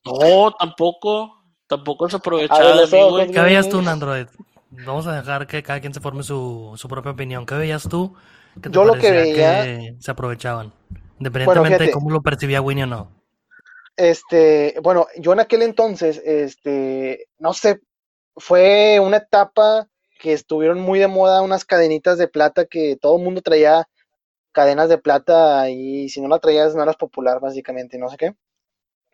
No, 0.05 0.51
tampoco. 0.53 1.41
Tampoco 1.67 2.11
se 2.11 2.17
aprovechaba 2.17 2.61
ver, 2.75 2.89
de 2.89 3.27
mí. 3.27 3.33
¿Qué 3.33 3.41
veías 3.41 3.69
tú, 3.69 3.81
Nandroid? 3.81 4.27
Vamos 4.71 5.07
a 5.07 5.15
dejar 5.17 5.47
que 5.47 5.63
cada 5.63 5.81
quien 5.81 5.95
se 5.95 6.01
forme 6.01 6.23
su, 6.25 6.73
su 6.77 6.89
propia 6.89 7.13
opinión. 7.13 7.47
¿Qué 7.47 7.55
veías 7.55 7.89
tú? 7.89 8.15
que 8.55 8.69
te 8.69 8.71
Yo 8.71 8.85
lo 8.85 8.95
que 8.95 9.11
veía- 9.11 9.63
que 9.63 9.97
se 10.01 10.11
aprovechaban. 10.11 10.73
Independientemente 11.19 11.85
de 11.85 11.91
cómo 11.93 12.11
lo 12.11 12.21
percibía 12.23 12.61
Winnie 12.61 12.85
o 12.85 12.87
no. 12.87 13.24
Este, 13.97 14.77
bueno, 14.83 15.07
yo 15.19 15.33
en 15.33 15.41
aquel 15.41 15.63
entonces, 15.63 16.21
este, 16.25 17.27
no 17.39 17.53
sé, 17.55 17.81
fue 18.37 19.01
una 19.01 19.19
etapa 19.19 19.89
que 20.21 20.33
estuvieron 20.33 20.81
muy 20.81 20.99
de 20.99 21.09
moda 21.09 21.43
unas 21.43 21.65
cadenitas 21.65 22.19
de 22.19 22.29
plata 22.29 22.67
que 22.67 22.97
todo 23.01 23.17
el 23.19 23.25
mundo 23.25 23.43
traía 23.43 23.89
cadenas 24.53 24.89
de 24.89 24.99
plata 24.99 25.71
y 25.71 26.09
si 26.11 26.21
no 26.21 26.29
la 26.29 26.39
traías 26.41 26.75
no 26.75 26.83
eras 26.83 26.97
popular 26.97 27.41
básicamente, 27.41 27.99
no 27.99 28.09
sé 28.11 28.17
qué. 28.17 28.35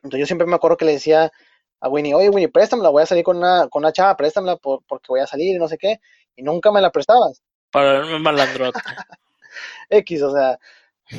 Entonces 0.03 0.21
yo 0.21 0.27
siempre 0.27 0.47
me 0.47 0.57
acuerdo 0.57 0.77
que 0.77 0.85
le 0.87 0.93
decía 0.93 1.33
a 1.81 1.89
Winnie, 1.89 2.15
oye 2.15 2.31
Winnie, 2.31 2.49
préstamela, 2.49 2.91
voy 2.91 3.03
a 3.03 3.07
salir 3.07 3.25
con 3.25 3.39
una, 3.39 3.69
con 3.69 3.83
una 3.83 3.93
chava, 3.93 4.17
préstamela 4.17 4.57
por- 4.57 4.83
porque 4.87 5.07
voy 5.09 5.21
a 5.21 5.27
salir 5.27 5.57
y 5.57 5.59
no 5.59 5.69
sé 5.69 5.79
qué, 5.79 6.01
y 6.37 6.43
nunca 6.43 6.73
me 6.73 6.81
la 6.81 6.91
prestabas. 6.91 7.43
Para 7.73 7.93
verme 7.93 8.19
malandrote. 8.19 8.81
X, 9.91 10.23
o 10.23 10.33
sea, 10.33 10.59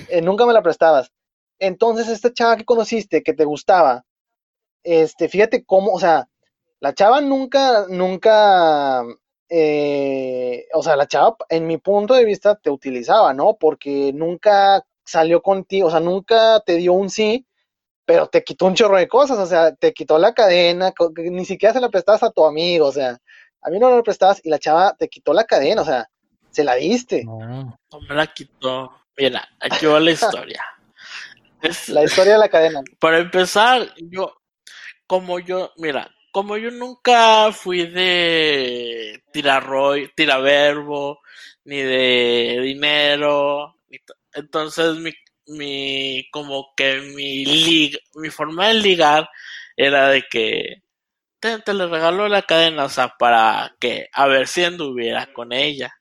eh, 0.09 0.21
nunca 0.21 0.45
me 0.45 0.53
la 0.53 0.61
prestabas. 0.61 1.11
Entonces, 1.61 2.07
esta 2.07 2.33
chava 2.33 2.57
que 2.57 2.65
conociste, 2.65 3.21
que 3.21 3.33
te 3.33 3.45
gustaba, 3.45 4.03
este, 4.83 5.29
fíjate 5.29 5.63
cómo, 5.63 5.93
o 5.93 5.99
sea, 5.99 6.27
la 6.79 6.95
chava 6.95 7.21
nunca, 7.21 7.85
nunca, 7.87 9.03
eh, 9.47 10.65
o 10.73 10.81
sea, 10.81 10.95
la 10.95 11.07
chava, 11.07 11.37
en 11.49 11.67
mi 11.67 11.77
punto 11.77 12.15
de 12.15 12.25
vista, 12.25 12.55
te 12.55 12.71
utilizaba, 12.71 13.35
¿no? 13.35 13.57
Porque 13.59 14.11
nunca 14.11 14.83
salió 15.05 15.43
contigo, 15.43 15.89
o 15.89 15.91
sea, 15.91 15.99
nunca 15.99 16.61
te 16.61 16.77
dio 16.77 16.93
un 16.93 17.11
sí, 17.11 17.45
pero 18.05 18.25
te 18.25 18.43
quitó 18.43 18.65
un 18.65 18.73
chorro 18.73 18.97
de 18.97 19.07
cosas, 19.07 19.37
o 19.37 19.45
sea, 19.45 19.75
te 19.75 19.93
quitó 19.93 20.17
la 20.17 20.33
cadena, 20.33 20.91
ni 21.15 21.45
siquiera 21.45 21.73
se 21.73 21.79
la 21.79 21.89
prestabas 21.89 22.23
a 22.23 22.31
tu 22.31 22.43
amigo, 22.43 22.87
o 22.87 22.91
sea, 22.91 23.19
a 23.61 23.69
mí 23.69 23.77
no 23.77 23.91
me 23.91 23.97
la 23.97 24.03
prestabas 24.03 24.43
y 24.43 24.49
la 24.49 24.57
chava 24.57 24.95
te 24.97 25.09
quitó 25.09 25.31
la 25.31 25.43
cadena, 25.43 25.83
o 25.83 25.85
sea, 25.85 26.09
se 26.49 26.63
la 26.63 26.73
diste. 26.73 27.23
No. 27.23 27.77
No 27.91 28.01
me 28.09 28.15
la 28.15 28.25
quitó. 28.25 28.91
Mira, 29.15 29.47
aquí 29.59 29.85
va 29.85 29.99
la 29.99 30.09
historia. 30.09 30.63
Es- 31.61 31.89
La 31.89 32.03
historia 32.03 32.33
de 32.33 32.39
la 32.39 32.49
cadena. 32.49 32.81
Para 32.99 33.19
empezar, 33.19 33.93
yo, 33.97 34.33
como 35.07 35.39
yo, 35.39 35.71
mira, 35.77 36.09
como 36.31 36.57
yo 36.57 36.71
nunca 36.71 37.51
fui 37.53 37.87
de 37.87 39.23
tirar 39.33 39.65
rollo, 39.65 40.09
tirar 40.15 40.41
verbo, 40.43 41.21
ni 41.65 41.77
de 41.77 42.59
dinero, 42.63 43.75
entonces 44.33 44.97
mi, 44.97 45.11
mi, 45.47 46.29
como 46.31 46.73
que 46.77 46.97
mi 47.15 47.45
lig, 47.45 47.97
mi 48.15 48.29
forma 48.29 48.69
de 48.69 48.75
ligar 48.75 49.29
era 49.77 50.09
de 50.09 50.23
que 50.29 50.83
te, 51.39 51.59
te 51.59 51.73
le 51.73 51.87
regaló 51.87 52.27
la 52.27 52.43
cadena, 52.43 52.85
o 52.85 52.89
sea, 52.89 53.09
para 53.19 53.75
que, 53.79 54.07
a 54.13 54.27
ver 54.27 54.47
si 54.47 54.63
anduviera 54.63 55.31
con 55.33 55.51
ella, 55.53 55.91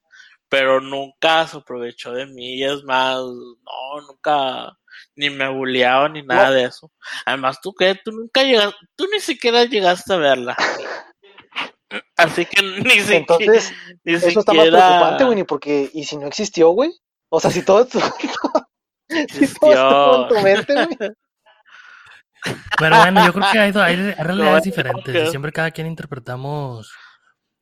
pero 0.48 0.80
nunca 0.80 1.46
se 1.48 1.58
aprovechó 1.58 2.12
de 2.12 2.26
mí, 2.26 2.62
es 2.64 2.84
más, 2.84 3.18
no, 3.18 4.02
nunca, 4.08 4.78
ni 5.16 5.30
me 5.30 5.48
bulleaba 5.48 6.08
ni 6.08 6.22
nada 6.22 6.48
No. 6.48 6.54
de 6.54 6.64
eso. 6.64 6.90
Además, 7.26 7.60
tú 7.60 7.72
que 7.74 7.94
tú 8.04 8.12
nunca 8.12 8.42
llegaste, 8.42 8.76
tú 8.96 9.06
ni 9.12 9.20
siquiera 9.20 9.64
llegaste 9.64 10.12
a 10.12 10.16
verla. 10.16 10.56
Así 12.16 12.46
que 12.46 12.62
ni 12.84 12.90
siquiera. 13.00 13.16
Entonces, 13.16 13.72
ni 14.04 14.14
eso 14.14 14.40
está 14.40 14.52
más 14.52 14.68
preocupante, 14.68 15.24
Winnie, 15.24 15.44
porque 15.44 15.90
¿y 15.92 16.04
si 16.04 16.16
no 16.16 16.26
existió, 16.26 16.70
güey? 16.70 16.90
O 17.30 17.40
sea, 17.40 17.50
si 17.50 17.62
todo, 17.62 17.84
si 19.08 19.54
todo 19.54 19.72
estuvo 19.72 20.22
en 20.22 20.28
tu 20.28 20.40
mente, 20.40 20.74
güey. 20.74 21.12
Pero 22.78 22.96
bueno, 22.98 23.24
yo 23.26 23.32
creo 23.32 23.52
que 23.52 23.58
hay, 23.58 23.72
hay, 23.74 23.80
hay 23.80 23.96
realidades 24.24 24.64
No, 24.64 24.64
diferentes 24.64 25.14
y 25.14 25.30
siempre 25.30 25.52
cada 25.52 25.70
quien 25.70 25.86
interpretamos 25.86 26.90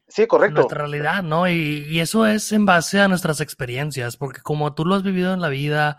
Sí, 0.08 0.26
correcto. 0.26 0.54
nuestra 0.54 0.78
realidad, 0.78 1.22
¿no? 1.22 1.48
Y, 1.48 1.84
y 1.88 2.00
eso 2.00 2.26
es 2.26 2.52
en 2.52 2.64
base 2.64 3.00
a 3.00 3.08
nuestras 3.08 3.40
experiencias, 3.42 4.16
porque 4.16 4.40
como 4.40 4.74
tú 4.74 4.84
lo 4.86 4.94
has 4.94 5.02
vivido 5.02 5.34
en 5.34 5.40
la 5.42 5.48
vida, 5.48 5.98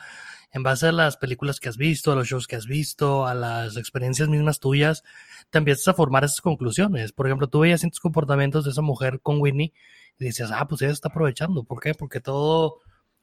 en 0.52 0.64
base 0.64 0.88
a 0.88 0.92
las 0.92 1.18
películas 1.18 1.60
que 1.60 1.70
has 1.70 1.78
visto, 1.78 2.12
a 2.12 2.16
los 2.16 2.28
shows 2.28 2.48
que 2.48 2.56
has 2.56 2.66
visto, 2.66 3.28
a 3.28 3.34
las 3.36 3.78
experiencias 3.78 4.28
mismas 4.30 4.60
tuyas, 4.60 5.04
te 5.50 5.58
empiezas 5.60 5.88
a 5.90 5.94
formar 5.94 6.24
esas 6.24 6.42
conclusiones. 6.42 7.12
Por 7.12 7.28
ejemplo, 7.28 7.48
tú 7.48 7.60
veías 7.60 7.82
ciertos 7.82 8.00
comportamientos 8.00 8.66
de 8.66 8.72
esa 8.72 8.82
mujer 8.82 9.20
con 9.22 9.40
Winnie 9.42 9.74
y 10.18 10.26
decías, 10.26 10.52
ah, 10.54 10.68
pues 10.68 10.82
ella 10.82 10.92
está 10.92 11.10
aprovechando. 11.10 11.64
¿Por 11.64 11.80
qué? 11.80 11.94
Porque 11.94 12.20
todo, 12.20 12.80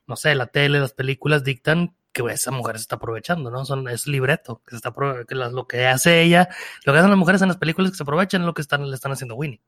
no 0.07 0.17
sé, 0.17 0.35
la 0.35 0.47
tele, 0.47 0.79
las 0.81 0.93
películas 0.93 1.43
dictan 1.45 1.95
que 2.13 2.23
esa 2.31 2.51
mujer 2.51 2.77
se 2.79 2.83
está 2.83 2.97
aprovechando, 2.97 3.51
¿no? 3.51 3.65
Son, 3.67 3.89
es 3.89 4.07
libreto, 4.07 4.63
que, 4.65 4.71
se 4.71 4.77
está, 4.77 4.95
que 5.29 5.35
las- 5.35 5.53
lo 5.53 5.67
que 5.67 5.87
hace 5.87 6.23
ella, 6.23 6.49
lo 6.85 6.93
que 6.93 6.99
hacen 7.01 7.11
las 7.11 7.19
mujeres 7.19 7.43
en 7.43 7.49
las 7.49 7.59
películas 7.59 7.91
que 7.91 7.97
se 7.99 8.03
aprovechan 8.05 8.41
es 8.43 8.47
lo 8.47 8.55
que 8.55 8.63
están, 8.63 8.89
le 8.89 8.95
están 8.95 9.13
haciendo 9.13 9.35
a 9.35 9.37
Winnie. 9.39 9.61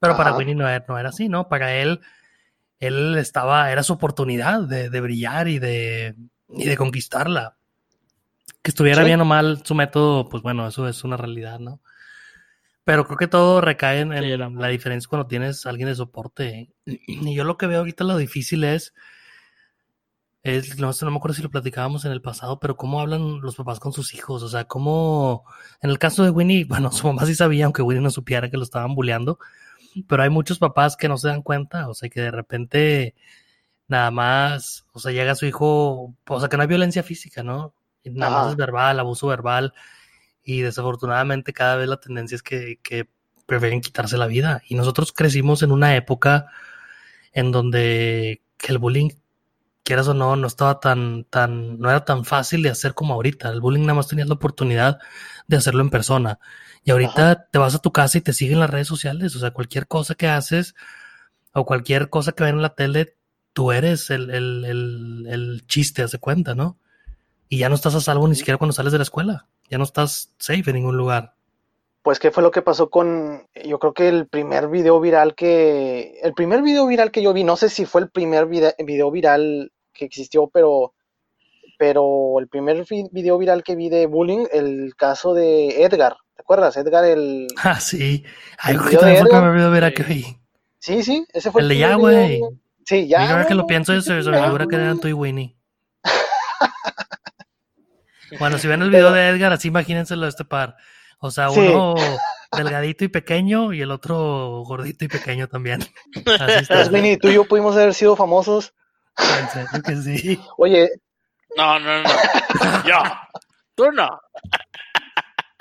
Pero 0.00 0.14
para. 0.16 0.30
Winnie 0.36 0.54
no 0.54 0.68
era, 0.68 0.84
no 0.88 0.98
era 0.98 1.08
así, 1.10 1.28
¿no? 1.28 1.48
Para 1.48 1.74
él, 1.76 2.00
él 2.80 3.16
estaba, 3.18 3.72
era 3.72 3.82
su 3.82 3.94
oportunidad 3.94 4.62
de, 4.62 4.90
de 4.90 5.00
brillar 5.00 5.48
y 5.48 5.58
de, 5.58 6.14
y 6.48 6.64
de 6.64 6.76
conquistarla. 6.76 7.56
Que 8.62 8.70
estuviera 8.70 9.02
Sí. 9.02 9.06
bien 9.06 9.20
o 9.20 9.24
mal 9.24 9.62
su 9.64 9.74
método, 9.74 10.28
pues 10.28 10.42
bueno, 10.42 10.66
eso 10.66 10.88
es 10.88 11.04
una 11.04 11.16
realidad, 11.16 11.58
¿no? 11.58 11.80
Pero 12.84 13.04
creo 13.06 13.18
que 13.18 13.28
todo 13.28 13.60
recae 13.60 14.00
en, 14.00 14.12
Sí, 14.12 14.36
la 14.36 14.68
diferencia 14.68 15.08
cuando 15.08 15.28
tienes 15.28 15.66
a 15.66 15.70
alguien 15.70 15.88
de 15.88 15.94
soporte. 15.94 16.72
Y 16.86 17.34
yo 17.34 17.44
lo 17.44 17.58
que 17.58 17.66
veo 17.66 17.80
ahorita 17.80 18.02
lo 18.04 18.16
difícil 18.16 18.64
es, 18.64 18.94
es 20.42 20.78
no, 20.78 20.92
sé, 20.94 21.04
no 21.04 21.10
me 21.10 21.18
acuerdo 21.18 21.34
si 21.34 21.42
lo 21.42 21.50
platicábamos 21.50 22.04
en 22.06 22.12
el 22.12 22.22
pasado, 22.22 22.58
pero 22.60 22.76
cómo 22.76 23.00
hablan 23.00 23.40
los 23.42 23.56
papás 23.56 23.78
con 23.78 23.92
sus 23.92 24.14
hijos. 24.14 24.42
O 24.42 24.48
sea, 24.48 24.64
cómo, 24.64 25.44
en 25.82 25.90
el 25.90 25.98
caso 25.98 26.24
de 26.24 26.30
Winnie, 26.30 26.64
bueno, 26.68 26.90
su 26.90 27.06
mamá 27.06 27.26
sí 27.26 27.34
sabía, 27.34 27.66
aunque 27.66 27.82
Winnie 27.82 28.02
no 28.02 28.10
supiera 28.10 28.48
que 28.50 28.56
lo 28.56 28.62
estaban 28.62 28.94
bulleando, 28.94 29.38
pero 30.08 30.22
hay 30.22 30.30
muchos 30.30 30.58
papás 30.58 30.96
que 30.96 31.08
no 31.08 31.18
se 31.18 31.28
dan 31.28 31.42
cuenta, 31.42 31.88
o 31.88 31.94
sea, 31.94 32.08
que 32.08 32.20
de 32.22 32.30
repente 32.30 33.14
nada 33.88 34.10
más, 34.10 34.86
o 34.92 35.00
sea, 35.00 35.12
llega 35.12 35.34
su 35.34 35.46
hijo, 35.46 36.14
o 36.26 36.40
sea, 36.40 36.48
que 36.48 36.56
no 36.56 36.62
hay 36.62 36.68
violencia 36.68 37.02
física, 37.02 37.42
¿no? 37.42 37.74
Nada 38.04 38.30
más 38.30 38.40
Ajá. 38.42 38.50
es 38.50 38.56
verbal, 38.56 39.00
abuso 39.00 39.26
verbal, 39.26 39.74
y 40.42 40.60
desafortunadamente 40.62 41.52
cada 41.52 41.76
vez 41.76 41.88
la 41.88 41.98
tendencia 41.98 42.36
es 42.36 42.42
que, 42.42 42.78
que 42.82 43.08
prefieren 43.46 43.80
quitarse 43.80 44.16
la 44.18 44.26
vida. 44.26 44.62
Y 44.68 44.74
nosotros 44.74 45.12
crecimos 45.12 45.62
en 45.62 45.72
una 45.72 45.96
época 45.96 46.46
en 47.32 47.50
donde 47.50 48.42
que 48.58 48.72
el 48.72 48.78
bullying, 48.78 49.10
quieras 49.84 50.08
o 50.08 50.14
no, 50.14 50.36
no 50.36 50.46
estaba 50.46 50.80
tan, 50.80 51.24
tan, 51.24 51.78
no 51.78 51.88
era 51.88 52.04
tan 52.04 52.24
fácil 52.24 52.62
de 52.62 52.70
hacer 52.70 52.94
como 52.94 53.14
ahorita. 53.14 53.48
El 53.48 53.60
bullying 53.60 53.82
nada 53.82 53.94
más 53.94 54.08
tenías 54.08 54.28
la 54.28 54.34
oportunidad 54.34 54.98
de 55.46 55.56
hacerlo 55.56 55.82
en 55.82 55.90
persona. 55.90 56.38
Y 56.84 56.90
ahorita 56.90 57.48
te 57.50 57.58
vas 57.58 57.74
a 57.74 57.78
tu 57.78 57.92
casa 57.92 58.18
y 58.18 58.20
te 58.20 58.34
siguen 58.34 58.60
las 58.60 58.70
redes 58.70 58.86
sociales. 58.86 59.34
O 59.34 59.38
sea, 59.38 59.52
cualquier 59.52 59.88
cosa 59.88 60.14
que 60.14 60.28
haces 60.28 60.74
o 61.52 61.64
cualquier 61.64 62.10
cosa 62.10 62.32
que 62.32 62.44
ven 62.44 62.56
en 62.56 62.62
la 62.62 62.74
tele, 62.74 63.16
tú 63.58 63.72
eres 63.72 64.08
el, 64.10 64.30
el, 64.30 64.64
el, 64.64 65.26
el 65.28 65.66
chiste, 65.66 66.02
hace 66.04 66.18
cuenta, 66.20 66.54
¿no? 66.54 66.78
Y 67.48 67.58
ya 67.58 67.68
no 67.68 67.74
estás 67.74 67.96
a 67.96 68.00
salvo 68.00 68.28
ni 68.28 68.36
siquiera 68.36 68.56
cuando 68.56 68.72
sales 68.72 68.92
de 68.92 68.98
la 68.98 69.02
escuela. 69.02 69.48
Ya 69.68 69.78
no 69.78 69.82
estás 69.82 70.32
safe 70.38 70.62
en 70.70 70.74
ningún 70.76 70.96
lugar. 70.96 71.34
Pues, 72.02 72.20
¿qué 72.20 72.30
fue 72.30 72.44
lo 72.44 72.52
que 72.52 72.62
pasó 72.62 72.88
con, 72.88 73.48
yo 73.66 73.80
creo 73.80 73.94
que 73.94 74.08
el 74.08 74.28
primer 74.28 74.68
video 74.68 75.00
viral 75.00 75.34
que, 75.34 76.20
el 76.22 76.34
primer 76.34 76.62
video 76.62 76.86
viral 76.86 77.10
que 77.10 77.20
yo 77.20 77.32
vi, 77.32 77.42
no 77.42 77.56
sé 77.56 77.68
si 77.68 77.84
fue 77.84 78.02
el 78.02 78.10
primer 78.10 78.46
vide- 78.46 78.76
video 78.78 79.10
viral 79.10 79.72
que 79.92 80.04
existió, 80.04 80.46
pero, 80.46 80.94
pero 81.78 82.38
el 82.38 82.46
primer 82.46 82.86
vi- 82.88 83.08
video 83.10 83.38
viral 83.38 83.64
que 83.64 83.74
vi 83.74 83.88
de 83.88 84.06
bullying, 84.06 84.46
el 84.52 84.94
caso 84.96 85.34
de 85.34 85.82
Edgar, 85.82 86.16
¿te 86.36 86.42
acuerdas? 86.42 86.76
Edgar, 86.76 87.04
el, 87.04 87.48
Ah, 87.64 87.80
sí. 87.80 88.22
Ay, 88.56 88.76
El 88.76 88.80
que 88.82 88.88
video 88.90 89.00
de 89.02 89.16
fue 89.16 89.22
el 89.22 89.28
primer 89.28 89.52
video 89.72 90.06
vi. 90.08 90.36
sí, 90.78 91.02
sí, 91.02 91.26
ese 91.32 91.50
fue 91.50 91.62
El 91.62 91.68
de 91.68 91.74
primer 91.74 91.90
ya, 91.90 91.96
güey. 91.96 92.40
Sí, 92.88 93.06
ya. 93.06 93.18
Mira, 93.18 93.32
ahora 93.32 93.46
que 93.46 93.54
lo 93.54 93.66
pienso, 93.66 93.92
se, 94.00 94.22
se 94.22 94.30
me 94.30 94.42
figura 94.42 94.66
que 94.66 94.76
eran 94.76 94.98
tú 94.98 95.08
y 95.08 95.12
Winnie. 95.12 95.54
Bueno, 98.38 98.58
si 98.58 98.68
ven 98.68 98.82
el 98.82 98.90
video 98.90 99.10
de 99.12 99.28
Edgar, 99.28 99.52
así 99.52 99.68
imagínenselo 99.68 100.22
de 100.22 100.28
este 100.28 100.44
par. 100.44 100.76
O 101.18 101.30
sea, 101.30 101.50
Sí. 101.50 101.60
uno 101.60 101.94
delgadito 102.56 103.04
y 103.04 103.08
pequeño 103.08 103.72
y 103.72 103.80
el 103.82 103.90
otro 103.90 104.62
gordito 104.66 105.04
y 105.04 105.08
pequeño 105.08 105.48
también. 105.48 105.80
Así 106.40 106.52
está. 106.60 106.74
Pues, 106.76 106.92
Winnie, 106.92 107.18
tú 107.18 107.28
y 107.28 107.34
yo 107.34 107.44
pudimos 107.46 107.74
haber 107.76 107.94
sido 107.94 108.16
famosos. 108.16 108.74
En 109.18 109.48
serio 109.48 109.82
que 109.84 109.96
sí. 109.96 110.40
Oye, 110.58 110.88
No, 111.56 111.78
no, 111.80 112.02
no. 112.02 112.08
Yo. 112.86 112.98
Tú 113.74 113.90
no. 113.92 114.08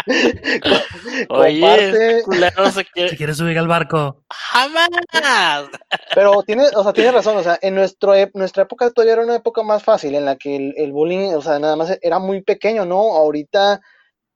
Oye, 1.30 1.60
Comparte. 1.60 2.18
este 2.18 2.24
culero 2.24 2.72
se 2.72 2.86
quiere. 2.86 3.10
Si 3.10 3.18
quieres 3.18 3.38
subir 3.38 3.58
al 3.58 3.68
barco. 3.68 4.24
¡Jamás! 4.30 4.90
Pero 6.16 6.44
tiene, 6.44 6.64
o 6.76 6.84
sea, 6.84 6.94
tiene 6.94 7.12
razón, 7.12 7.38
o 7.38 7.44
sea, 7.44 7.60
en 7.62 7.76
nuestro, 7.76 8.14
nuestra 8.34 8.64
época 8.64 8.90
todavía 8.92 9.14
era 9.14 9.24
una 9.24 9.36
época 9.36 9.64
más 9.64 9.84
fácil 9.84 10.16
en 10.16 10.26
la 10.26 10.36
que 10.38 10.56
el, 10.56 10.74
el 10.78 10.92
bullying, 10.92 11.34
o 11.34 11.42
sea, 11.42 11.60
nada 11.60 11.76
más 11.76 11.98
era 12.02 12.20
muy 12.20 12.42
pequeño, 12.42 12.86
¿no? 12.86 13.16
Ahorita, 13.16 13.82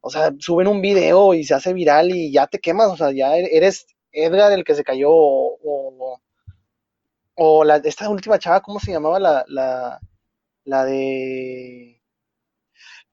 o 0.01 0.09
sea, 0.09 0.31
suben 0.39 0.67
un 0.67 0.81
video 0.81 1.33
y 1.33 1.43
se 1.43 1.53
hace 1.53 1.73
viral 1.73 2.11
y 2.11 2.31
ya 2.31 2.47
te 2.47 2.59
quemas, 2.59 2.89
o 2.91 2.97
sea, 2.97 3.11
ya 3.11 3.37
e- 3.37 3.49
eres 3.55 3.87
Edgar 4.11 4.51
el 4.51 4.63
que 4.65 4.75
se 4.75 4.83
cayó 4.83 5.09
o, 5.09 5.57
o, 5.63 6.21
o 7.35 7.63
la, 7.63 7.77
esta 7.77 8.09
última 8.09 8.39
chava, 8.39 8.61
¿cómo 8.61 8.79
se 8.79 8.91
llamaba? 8.91 9.19
La, 9.19 9.45
la, 9.47 9.99
la 10.65 10.85
de... 10.85 12.01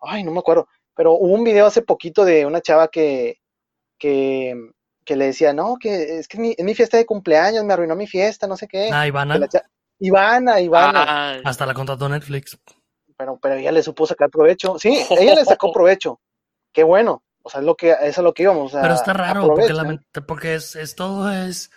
Ay, 0.00 0.22
no 0.22 0.30
me 0.32 0.38
acuerdo, 0.40 0.68
pero 0.98 1.12
hubo 1.12 1.32
un 1.32 1.44
video 1.44 1.66
hace 1.66 1.82
poquito 1.82 2.24
de 2.24 2.44
una 2.44 2.60
chava 2.60 2.88
que, 2.88 3.38
que, 4.00 4.52
que 5.04 5.14
le 5.14 5.26
decía, 5.26 5.52
no, 5.52 5.76
que 5.78 6.18
es 6.18 6.26
que 6.26 6.38
es 6.38 6.40
mi, 6.40 6.54
es 6.58 6.64
mi 6.64 6.74
fiesta 6.74 6.96
de 6.96 7.06
cumpleaños, 7.06 7.62
me 7.62 7.72
arruinó 7.72 7.94
mi 7.94 8.08
fiesta, 8.08 8.48
no 8.48 8.56
sé 8.56 8.66
qué. 8.66 8.90
Ah, 8.92 9.06
Ivana. 9.06 9.38
Ivana, 10.00 10.60
Ivana, 10.60 11.40
Hasta 11.44 11.66
la 11.66 11.74
contrató 11.74 12.08
Netflix. 12.08 12.58
pero, 13.16 13.38
pero 13.40 13.54
ella 13.54 13.70
le 13.70 13.84
supo 13.84 14.08
sacar 14.08 14.28
provecho. 14.28 14.76
Sí, 14.76 14.98
ella 15.10 15.36
le 15.36 15.44
sacó 15.44 15.70
provecho. 15.72 16.18
Qué 16.72 16.82
bueno. 16.82 17.22
O 17.44 17.48
sea, 17.48 17.60
es 17.60 17.66
lo 17.66 17.76
que, 17.76 17.92
eso 17.92 18.02
es 18.02 18.18
lo 18.18 18.34
que 18.34 18.42
íbamos. 18.42 18.72
sea, 18.72 18.82
Pero 18.82 18.94
está 18.94 19.12
raro, 19.12 19.46
porque, 19.46 19.72
la 19.72 20.00
porque 20.26 20.56
es, 20.56 20.74
es 20.74 20.96
todo 20.96 21.30
es 21.30 21.70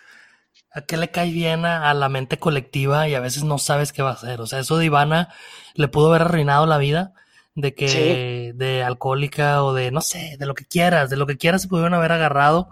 a 0.74 0.82
qué 0.82 0.98
le 0.98 1.12
cae 1.12 1.30
bien 1.30 1.64
a, 1.66 1.92
a 1.92 1.94
la 1.94 2.10
mente 2.10 2.40
colectiva 2.40 3.08
y 3.08 3.14
a 3.14 3.20
veces 3.20 3.44
no 3.44 3.60
sabes 3.60 3.94
qué 3.94 4.02
va 4.02 4.10
a 4.10 4.14
hacer. 4.14 4.42
O 4.42 4.48
sea, 4.48 4.58
eso 4.58 4.80
de 4.80 4.86
Ivana 4.86 5.32
le 5.76 5.88
pudo 5.90 6.08
haber 6.10 6.24
arruinado 6.24 6.66
la 6.66 6.80
vida 6.80 7.14
de 7.56 7.74
que 7.76 8.52
Sí. 8.54 8.58
de 8.58 8.84
alcohólica 8.84 9.64
o 9.64 9.74
de 9.74 9.92
no 9.92 10.02
sé, 10.02 10.38
de 10.40 10.46
lo 10.46 10.56
que 10.56 10.66
quieras, 10.66 11.10
de 11.10 11.18
lo 11.18 11.28
que 11.28 11.38
quieras 11.38 11.62
se 11.64 11.68
pudieron 11.68 11.94
haber 11.94 12.12
agarrado, 12.14 12.70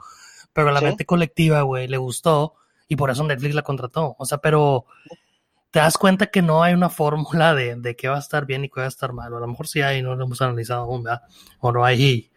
pero 0.54 0.70
a 0.70 0.72
la 0.72 0.80
Sí. 0.80 0.86
mente 0.86 1.06
colectiva, 1.06 1.62
güey, 1.64 1.88
le 1.88 1.98
gustó 1.98 2.56
y 2.88 2.96
por 2.96 3.10
eso 3.10 3.24
Netflix 3.24 3.56
la 3.56 3.62
contrató. 3.62 4.16
O 4.18 4.26
sea, 4.26 4.38
pero 4.40 4.86
te 5.72 5.80
das 5.80 5.98
cuenta 5.98 6.28
que 6.28 6.42
no 6.42 6.64
hay 6.64 6.74
una 6.74 6.90
fórmula 6.90 7.54
de, 7.54 7.76
de 7.76 7.96
qué 7.96 8.08
va 8.08 8.16
a 8.16 8.20
estar 8.20 8.46
bien 8.46 8.66
y 8.66 8.70
qué 8.70 8.80
va 8.80 8.86
a 8.86 8.90
estar 8.90 9.14
mal. 9.14 9.34
A 9.36 9.40
lo 9.40 9.48
mejor 9.48 9.68
sí 9.68 9.82
hay, 9.82 10.02
no 10.02 10.16
lo 10.16 10.26
hemos 10.26 10.42
analizado 10.42 10.82
aún, 10.84 11.04
¿verdad? 11.04 11.22
O 11.60 11.72
no 11.72 11.86
hay 11.86 12.32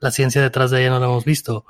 la 0.00 0.10
ciencia 0.10 0.42
detrás 0.42 0.70
de 0.72 0.80
ella, 0.80 0.90
no 0.90 0.98
la 1.00 1.06
hemos 1.06 1.24
visto. 1.24 1.64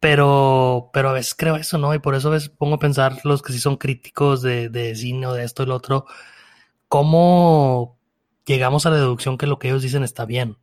Pero, 0.00 0.90
pero 0.92 1.10
a 1.10 1.12
veces 1.12 1.34
creo 1.34 1.56
eso, 1.56 1.76
¿no? 1.76 1.92
Y 1.92 1.98
por 1.98 2.14
eso 2.14 2.28
a 2.28 2.32
veces 2.32 2.48
pongo 2.50 2.76
a 2.76 2.78
pensar 2.78 3.18
los 3.24 3.42
que 3.42 3.52
sí 3.52 3.58
son 3.58 3.76
críticos 3.76 4.42
de, 4.42 4.68
de 4.68 4.94
cine 4.94 5.26
o 5.26 5.32
de 5.34 5.44
esto 5.44 5.64
y 5.64 5.66
lo 5.66 5.74
otro, 5.74 6.06
cómo 6.88 7.97
llegamos 8.48 8.86
a 8.86 8.90
la 8.90 8.96
deducción 8.96 9.38
que 9.38 9.46
lo 9.46 9.58
que 9.58 9.68
ellos 9.68 9.82
dicen 9.82 10.02
está 10.02 10.24
bien 10.24 10.56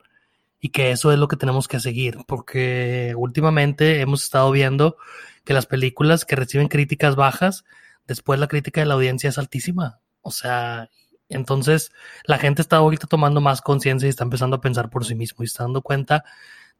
y 0.60 0.70
que 0.70 0.92
eso 0.92 1.12
es 1.12 1.20
lo 1.20 1.28
que 1.28 1.38
tenemos 1.38 1.68
que 1.68 1.80
seguir, 1.80 2.18
porque 2.28 3.14
últimamente 3.16 4.02
hemos 4.02 4.24
estado 4.24 4.52
viendo 4.52 4.98
que 5.44 5.54
las 5.54 5.68
películas 5.68 6.26
que 6.26 6.36
reciben 6.36 6.68
críticas 6.68 7.16
bajas, 7.16 7.66
después 8.08 8.40
la 8.40 8.48
crítica 8.48 8.82
de 8.82 8.88
la 8.88 8.96
audiencia 8.96 9.30
es 9.30 9.38
altísima. 9.38 10.00
O 10.22 10.32
sea, 10.32 10.90
entonces 11.30 11.92
la 12.26 12.38
gente 12.38 12.62
está 12.62 12.78
ahorita 12.78 13.08
tomando 13.08 13.42
más 13.42 13.62
conciencia 13.62 14.08
y 14.08 14.10
está 14.10 14.24
empezando 14.24 14.58
a 14.58 14.62
pensar 14.62 14.90
por 14.90 15.06
sí 15.06 15.16
mismo 15.16 15.44
y 15.44 15.46
está 15.46 15.64
dando 15.64 15.82
cuenta 15.82 16.24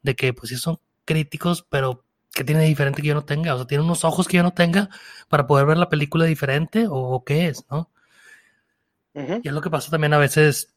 de 0.02 0.16
que 0.16 0.32
pues 0.32 0.50
sí 0.50 0.56
son 0.56 0.78
críticos, 1.04 1.64
pero 1.68 2.04
¿qué 2.32 2.44
tiene 2.44 2.62
de 2.62 2.68
diferente 2.68 3.02
que 3.02 3.08
yo 3.08 3.14
no 3.14 3.24
tenga? 3.24 3.54
O 3.54 3.58
sea, 3.58 3.66
tiene 3.66 3.84
unos 3.84 4.04
ojos 4.04 4.28
que 4.28 4.36
yo 4.36 4.42
no 4.42 4.52
tenga 4.52 4.90
para 5.28 5.46
poder 5.46 5.66
ver 5.66 5.78
la 5.78 5.88
película 5.88 6.24
diferente 6.24 6.86
o, 6.88 7.24
qué 7.24 7.48
es, 7.48 7.64
¿no? 7.70 7.90
Y 9.14 9.48
es 9.48 9.54
lo 9.54 9.62
que 9.62 9.70
pasa 9.70 9.90
también 9.90 10.12
a 10.12 10.18
veces, 10.18 10.75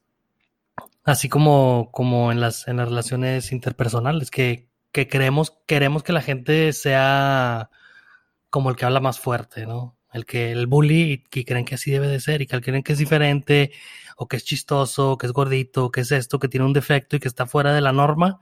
así 1.04 1.30
como, 1.30 1.90
como 1.92 2.32
en 2.32 2.42
las, 2.42 2.68
en 2.68 2.78
las 2.78 2.90
relaciones 2.90 3.52
interpersonales, 3.52 4.32
que, 4.32 4.70
que 4.92 5.08
queremos, 5.08 5.58
queremos 5.68 6.04
que 6.04 6.14
la 6.14 6.22
gente 6.22 6.74
sea 6.74 7.70
como 8.50 8.70
el 8.70 8.76
que 8.76 8.86
habla 8.86 9.00
más 9.00 9.20
fuerte, 9.20 9.66
¿no? 9.66 9.98
El 10.12 10.26
que 10.26 10.52
el 10.52 10.68
bully 10.68 11.26
y 11.32 11.46
creen 11.46 11.66
que 11.66 11.76
así 11.76 11.92
debe 11.92 12.08
de 12.08 12.20
ser 12.20 12.42
y 12.42 12.48
que 12.48 12.62
creen 12.62 12.84
que 12.84 12.94
es 12.94 13.00
diferente 13.00 13.72
o 14.18 14.28
que 14.28 14.38
es 14.38 14.44
chistoso, 14.44 15.18
que 15.18 15.28
es 15.28 15.34
gordito, 15.34 15.92
que 15.92 16.02
es 16.02 16.12
esto, 16.12 16.40
que 16.40 16.50
tiene 16.50 16.66
un 16.66 16.74
defecto 16.74 17.16
y 17.16 17.20
que 17.20 17.28
está 17.28 17.46
fuera 17.46 17.74
de 17.74 17.82
la 17.82 17.94
norma, 17.94 18.40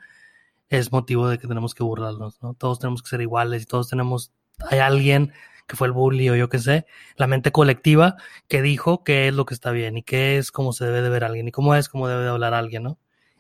es 0.70 0.92
motivo 0.92 1.28
de 1.30 1.38
que 1.38 1.48
tenemos 1.48 1.76
que 1.76 1.84
burlarnos, 1.84 2.42
¿no? 2.42 2.54
Todos 2.54 2.80
tenemos 2.80 3.04
que 3.04 3.10
ser 3.10 3.22
iguales 3.22 3.64
y 3.64 3.66
todos 3.66 3.90
tenemos, 3.90 4.32
hay 4.70 4.80
alguien 4.80 5.34
que 5.68 5.76
fue 5.76 5.88
el 5.88 5.94
bully 5.94 6.30
o 6.30 6.36
yo 6.36 6.50
qué 6.50 6.60
sé, 6.60 6.86
la 7.16 7.28
mente 7.28 7.52
colectiva 7.52 8.16
que 8.48 8.62
dijo 8.62 9.04
qué 9.04 9.28
es 9.28 9.34
lo 9.34 9.46
que 9.46 9.54
está 9.54 9.72
bien 9.72 9.98
y 9.98 10.04
qué 10.04 10.38
es 10.38 10.52
cómo 10.52 10.74
se 10.74 10.86
debe 10.86 11.02
de 11.02 11.10
ver 11.10 11.24
a 11.24 11.28
alguien 11.28 11.48
y 11.48 11.52
cómo 11.52 11.76
es 11.76 11.90
cómo 11.90 12.08
debe 12.08 12.24
de 12.24 12.30
hablar 12.30 12.54
a 12.54 12.60
alguien, 12.60 12.84
¿no? 12.84 12.98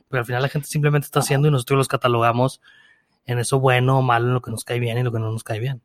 Pero 0.09 0.19
al 0.19 0.25
final 0.25 0.41
la 0.41 0.49
gente 0.49 0.67
simplemente 0.67 1.05
está 1.05 1.19
haciendo 1.19 1.47
y 1.47 1.51
nosotros 1.51 1.77
los 1.77 1.87
catalogamos 1.87 2.61
en 3.25 3.39
eso 3.39 3.59
bueno 3.59 3.99
o 3.99 4.01
malo, 4.01 4.27
en 4.27 4.33
lo 4.35 4.41
que 4.41 4.51
nos 4.51 4.63
cae 4.63 4.79
bien 4.79 4.97
y 4.97 5.03
lo 5.03 5.11
que 5.11 5.19
no 5.19 5.31
nos 5.31 5.43
cae 5.43 5.59
bien. 5.59 5.81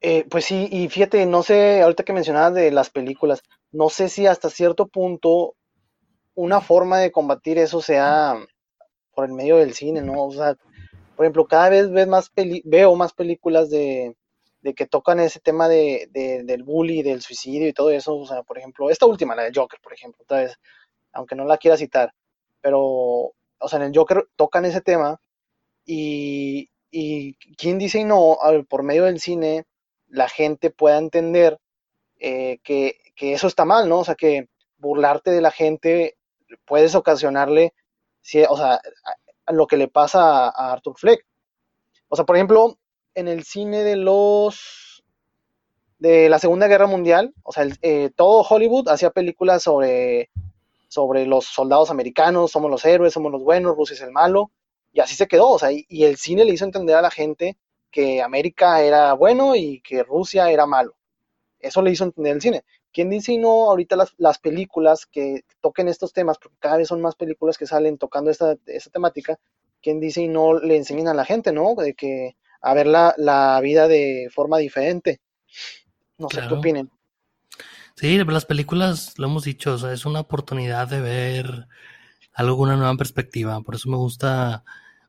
Eh, 0.00 0.24
pues 0.28 0.44
sí, 0.44 0.68
y 0.70 0.88
fíjate, 0.88 1.26
no 1.26 1.42
sé, 1.42 1.82
ahorita 1.82 2.04
que 2.04 2.12
mencionabas 2.12 2.54
de 2.54 2.70
las 2.70 2.90
películas, 2.90 3.42
no 3.72 3.88
sé 3.88 4.08
si 4.08 4.26
hasta 4.26 4.50
cierto 4.50 4.86
punto 4.86 5.54
una 6.34 6.60
forma 6.60 6.98
de 6.98 7.10
combatir 7.10 7.58
eso 7.58 7.80
sea 7.80 8.36
por 9.14 9.24
el 9.24 9.32
medio 9.32 9.56
del 9.56 9.72
cine, 9.74 10.02
¿no? 10.02 10.24
O 10.24 10.32
sea, 10.32 10.54
por 11.16 11.24
ejemplo, 11.24 11.46
cada 11.46 11.70
vez 11.70 11.90
ves 11.90 12.06
más 12.06 12.28
peli- 12.28 12.62
veo 12.64 12.94
más 12.94 13.14
películas 13.14 13.70
de, 13.70 14.14
de 14.60 14.74
que 14.74 14.86
tocan 14.86 15.20
ese 15.20 15.40
tema 15.40 15.68
de, 15.68 16.08
de- 16.12 16.42
del 16.44 16.62
bully, 16.64 17.02
del 17.02 17.22
suicidio 17.22 17.68
y 17.68 17.72
todo 17.72 17.90
eso. 17.90 18.16
O 18.16 18.26
sea, 18.26 18.42
por 18.42 18.58
ejemplo, 18.58 18.90
esta 18.90 19.06
última, 19.06 19.34
la 19.36 19.44
de 19.44 19.52
Joker, 19.54 19.80
por 19.80 19.92
ejemplo, 19.94 20.24
vez, 20.28 20.56
aunque 21.12 21.34
no 21.36 21.44
la 21.44 21.58
quiera 21.58 21.76
citar, 21.76 22.12
pero, 22.60 22.80
o 22.80 23.68
sea, 23.68 23.78
en 23.78 23.86
el 23.86 23.92
Joker 23.96 24.26
tocan 24.36 24.64
ese 24.64 24.80
tema 24.80 25.20
y, 25.84 26.70
y 26.90 27.34
quién 27.56 27.78
dice 27.78 28.00
y 28.00 28.04
no, 28.04 28.38
por 28.68 28.82
medio 28.82 29.04
del 29.04 29.20
cine, 29.20 29.64
la 30.08 30.28
gente 30.28 30.70
pueda 30.70 30.98
entender 30.98 31.58
eh, 32.18 32.58
que, 32.64 32.98
que 33.16 33.32
eso 33.34 33.46
está 33.46 33.64
mal, 33.64 33.88
¿no? 33.88 34.00
O 34.00 34.04
sea, 34.04 34.14
que 34.14 34.48
burlarte 34.78 35.30
de 35.30 35.40
la 35.40 35.50
gente 35.50 36.16
puedes 36.66 36.94
ocasionarle, 36.94 37.74
si- 38.22 38.44
o 38.48 38.56
sea, 38.56 38.80
lo 39.48 39.66
que 39.66 39.76
le 39.76 39.88
pasa 39.88 40.48
a 40.48 40.72
Arthur 40.72 40.98
Fleck. 40.98 41.26
O 42.08 42.16
sea, 42.16 42.24
por 42.24 42.36
ejemplo, 42.36 42.78
en 43.16 43.28
el 43.28 43.42
cine 43.44 43.82
de 43.82 43.96
los 43.96 45.02
de 45.98 46.28
la 46.28 46.38
Segunda 46.38 46.68
Guerra 46.68 46.86
Mundial, 46.86 47.32
o 47.42 47.52
sea, 47.52 47.66
eh, 47.80 48.10
todo 48.14 48.46
Hollywood 48.48 48.88
hacía 48.88 49.10
películas 49.10 49.62
sobre, 49.62 50.30
sobre 50.88 51.26
los 51.26 51.46
soldados 51.46 51.90
americanos, 51.90 52.52
somos 52.52 52.70
los 52.70 52.84
héroes, 52.84 53.14
somos 53.14 53.32
los 53.32 53.42
buenos, 53.42 53.74
Rusia 53.74 53.94
es 53.94 54.02
el 54.02 54.12
malo, 54.12 54.50
y 54.92 55.00
así 55.00 55.14
se 55.14 55.26
quedó, 55.26 55.48
o 55.48 55.58
sea, 55.58 55.72
y, 55.72 55.86
y 55.88 56.04
el 56.04 56.18
cine 56.18 56.44
le 56.44 56.52
hizo 56.52 56.66
entender 56.66 56.96
a 56.96 57.02
la 57.02 57.10
gente 57.10 57.56
que 57.90 58.20
América 58.20 58.82
era 58.82 59.14
bueno 59.14 59.56
y 59.56 59.80
que 59.80 60.02
Rusia 60.02 60.50
era 60.50 60.66
malo. 60.66 60.94
Eso 61.58 61.80
le 61.80 61.90
hizo 61.90 62.04
entender 62.04 62.34
el 62.34 62.42
cine. 62.42 62.64
¿Quién 62.92 63.08
dice 63.08 63.32
y 63.32 63.38
no 63.38 63.70
ahorita 63.70 63.96
las, 63.96 64.14
las 64.18 64.38
películas 64.38 65.06
que 65.06 65.44
toquen 65.62 65.88
estos 65.88 66.12
temas, 66.12 66.36
porque 66.38 66.58
cada 66.58 66.76
vez 66.76 66.88
son 66.88 67.00
más 67.00 67.14
películas 67.14 67.56
que 67.56 67.66
salen 67.66 67.96
tocando 67.96 68.30
esta, 68.30 68.56
esta 68.66 68.90
temática, 68.90 69.38
quién 69.82 69.98
dice 69.98 70.20
y 70.20 70.28
no 70.28 70.58
le 70.58 70.76
enseñan 70.76 71.08
a 71.08 71.14
la 71.14 71.24
gente, 71.24 71.52
¿no? 71.52 71.74
De 71.74 71.94
que 71.94 72.36
a 72.60 72.74
ver 72.74 72.86
la, 72.86 73.14
la 73.16 73.60
vida 73.60 73.88
de 73.88 74.28
forma 74.32 74.58
diferente. 74.58 75.20
No 76.18 76.28
sé 76.30 76.40
qué 76.48 76.54
opinen. 76.54 76.90
Sí, 77.96 78.18
las 78.18 78.44
películas, 78.44 79.14
lo 79.18 79.26
hemos 79.26 79.44
dicho, 79.44 79.72
o 79.72 79.78
sea, 79.78 79.92
es 79.92 80.04
una 80.04 80.20
oportunidad 80.20 80.88
de 80.88 81.00
ver 81.00 81.66
algo 82.34 82.58
con 82.58 82.68
una 82.68 82.76
nueva 82.76 82.96
perspectiva. 82.96 83.60
Por 83.62 83.74
eso 83.74 83.88
me 83.88 83.96
gusta 83.96 84.64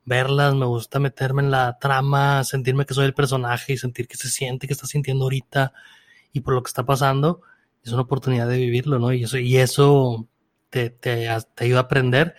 verlas, 0.05 0.55
me 0.55 0.65
gusta 0.65 0.99
meterme 0.99 1.43
en 1.43 1.51
la 1.51 1.77
trama, 1.79 2.45
sentirme 2.45 2.85
que 2.85 2.93
soy 2.93 3.05
el 3.05 3.13
personaje 3.13 3.73
y 3.73 3.77
sentir 3.77 4.07
que 4.07 4.15
se 4.15 4.29
siente, 4.29 4.67
que 4.67 4.73
está 4.73 4.87
sintiendo 4.87 5.25
ahorita 5.25 5.73
y 6.31 6.39
por 6.39 6.53
lo 6.53 6.63
que 6.63 6.69
está 6.69 6.85
pasando. 6.85 7.41
Es 7.83 7.91
una 7.91 8.03
oportunidad 8.03 8.47
de 8.47 8.57
vivirlo, 8.57 8.99
¿no? 8.99 9.11
Y 9.11 9.25
eso, 9.25 9.37
y 9.37 9.57
eso 9.57 10.27
te, 10.69 10.89
te, 10.89 11.27
te 11.55 11.63
ayuda 11.65 11.79
a 11.79 11.83
aprender 11.83 12.35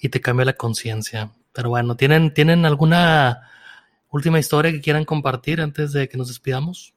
y 0.00 0.08
te 0.08 0.20
cambia 0.20 0.44
la 0.44 0.54
conciencia. 0.54 1.30
Pero 1.52 1.70
bueno, 1.70 1.96
¿tienen, 1.96 2.34
¿tienen 2.34 2.66
alguna 2.66 3.48
última 4.14 4.38
historia 4.38 4.72
que 4.72 4.80
quieran 4.80 5.04
compartir 5.04 5.60
antes 5.60 5.92
de 5.92 6.08
que 6.08 6.16
nos 6.16 6.28
despidamos? 6.28 6.94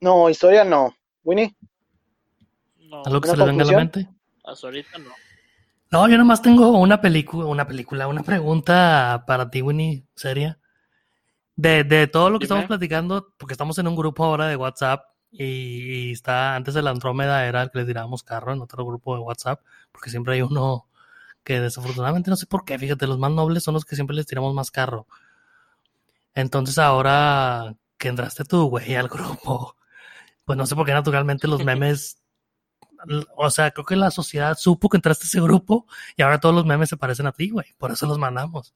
No, 0.00 0.28
historia 0.30 0.64
no. 0.64 0.94
Winnie, 1.24 1.54
No, 2.78 3.02
¿Algo 3.04 3.20
que 3.20 3.28
¿Una 3.28 3.30
se 3.30 3.36
les 3.36 3.46
venga 3.46 3.62
a 3.62 3.66
la 3.66 3.72
mente? 3.72 4.08
hasta 4.44 4.66
ahorita 4.66 4.98
no. 4.98 5.10
No, 5.92 6.08
yo 6.08 6.16
nomás 6.18 6.40
tengo 6.42 6.70
una 6.78 7.00
película, 7.00 7.46
una 7.46 7.66
película, 7.66 8.06
una 8.08 8.22
pregunta 8.22 9.24
para 9.26 9.50
ti, 9.50 9.60
Winnie, 9.62 10.04
seria. 10.14 10.58
De, 11.56 11.84
de 11.84 12.06
todo 12.06 12.30
lo 12.30 12.40
que 12.40 12.46
Dime. 12.46 12.60
estamos 12.60 12.66
platicando, 12.66 13.34
porque 13.36 13.54
estamos 13.54 13.78
en 13.78 13.88
un 13.88 13.96
grupo 13.96 14.24
ahora 14.24 14.46
de 14.48 14.56
WhatsApp 14.56 15.04
y, 15.30 15.44
y 16.08 16.12
está, 16.12 16.56
antes 16.56 16.74
de 16.74 16.82
la 16.82 16.90
Andrómeda 16.90 17.46
era 17.46 17.62
el 17.62 17.70
que 17.70 17.80
le 17.80 17.84
tirábamos 17.86 18.22
carro 18.22 18.52
en 18.52 18.60
otro 18.62 18.84
grupo 18.86 19.14
de 19.16 19.20
WhatsApp, 19.22 19.60
porque 19.92 20.10
siempre 20.10 20.34
hay 20.34 20.42
uno 20.42 20.86
que 21.44 21.60
desafortunadamente 21.60 22.30
no 22.30 22.36
sé 22.36 22.46
por 22.46 22.64
qué, 22.64 22.78
fíjate, 22.78 23.06
los 23.06 23.18
más 23.18 23.30
nobles 23.32 23.62
son 23.64 23.74
los 23.74 23.84
que 23.84 23.96
siempre 23.96 24.16
les 24.16 24.26
tiramos 24.26 24.54
más 24.54 24.70
carro. 24.70 25.06
Entonces 26.34 26.78
ahora 26.78 27.74
que 27.98 28.08
entraste 28.08 28.44
tú, 28.44 28.68
güey, 28.68 28.94
al 28.94 29.08
grupo, 29.08 29.76
pues 30.44 30.56
no 30.56 30.66
sé 30.66 30.74
por 30.74 30.86
qué 30.86 30.92
naturalmente 30.92 31.48
los 31.48 31.64
memes 31.64 32.20
o 33.36 33.50
sea, 33.50 33.70
creo 33.70 33.86
que 33.86 33.96
la 33.96 34.10
sociedad 34.10 34.56
supo 34.58 34.88
que 34.88 34.98
entraste 34.98 35.24
a 35.24 35.28
ese 35.28 35.40
grupo 35.40 35.86
y 36.16 36.22
ahora 36.22 36.38
todos 36.38 36.54
los 36.54 36.66
memes 36.66 36.88
se 36.90 36.96
parecen 36.96 37.26
a 37.26 37.32
ti, 37.32 37.50
güey. 37.50 37.66
Por 37.78 37.90
eso 37.90 38.06
los 38.06 38.18
mandamos. 38.18 38.74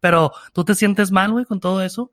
Pero, 0.00 0.32
¿tú 0.52 0.64
te 0.64 0.74
sientes 0.74 1.10
mal, 1.10 1.32
güey, 1.32 1.44
con 1.44 1.60
todo 1.60 1.82
eso? 1.82 2.12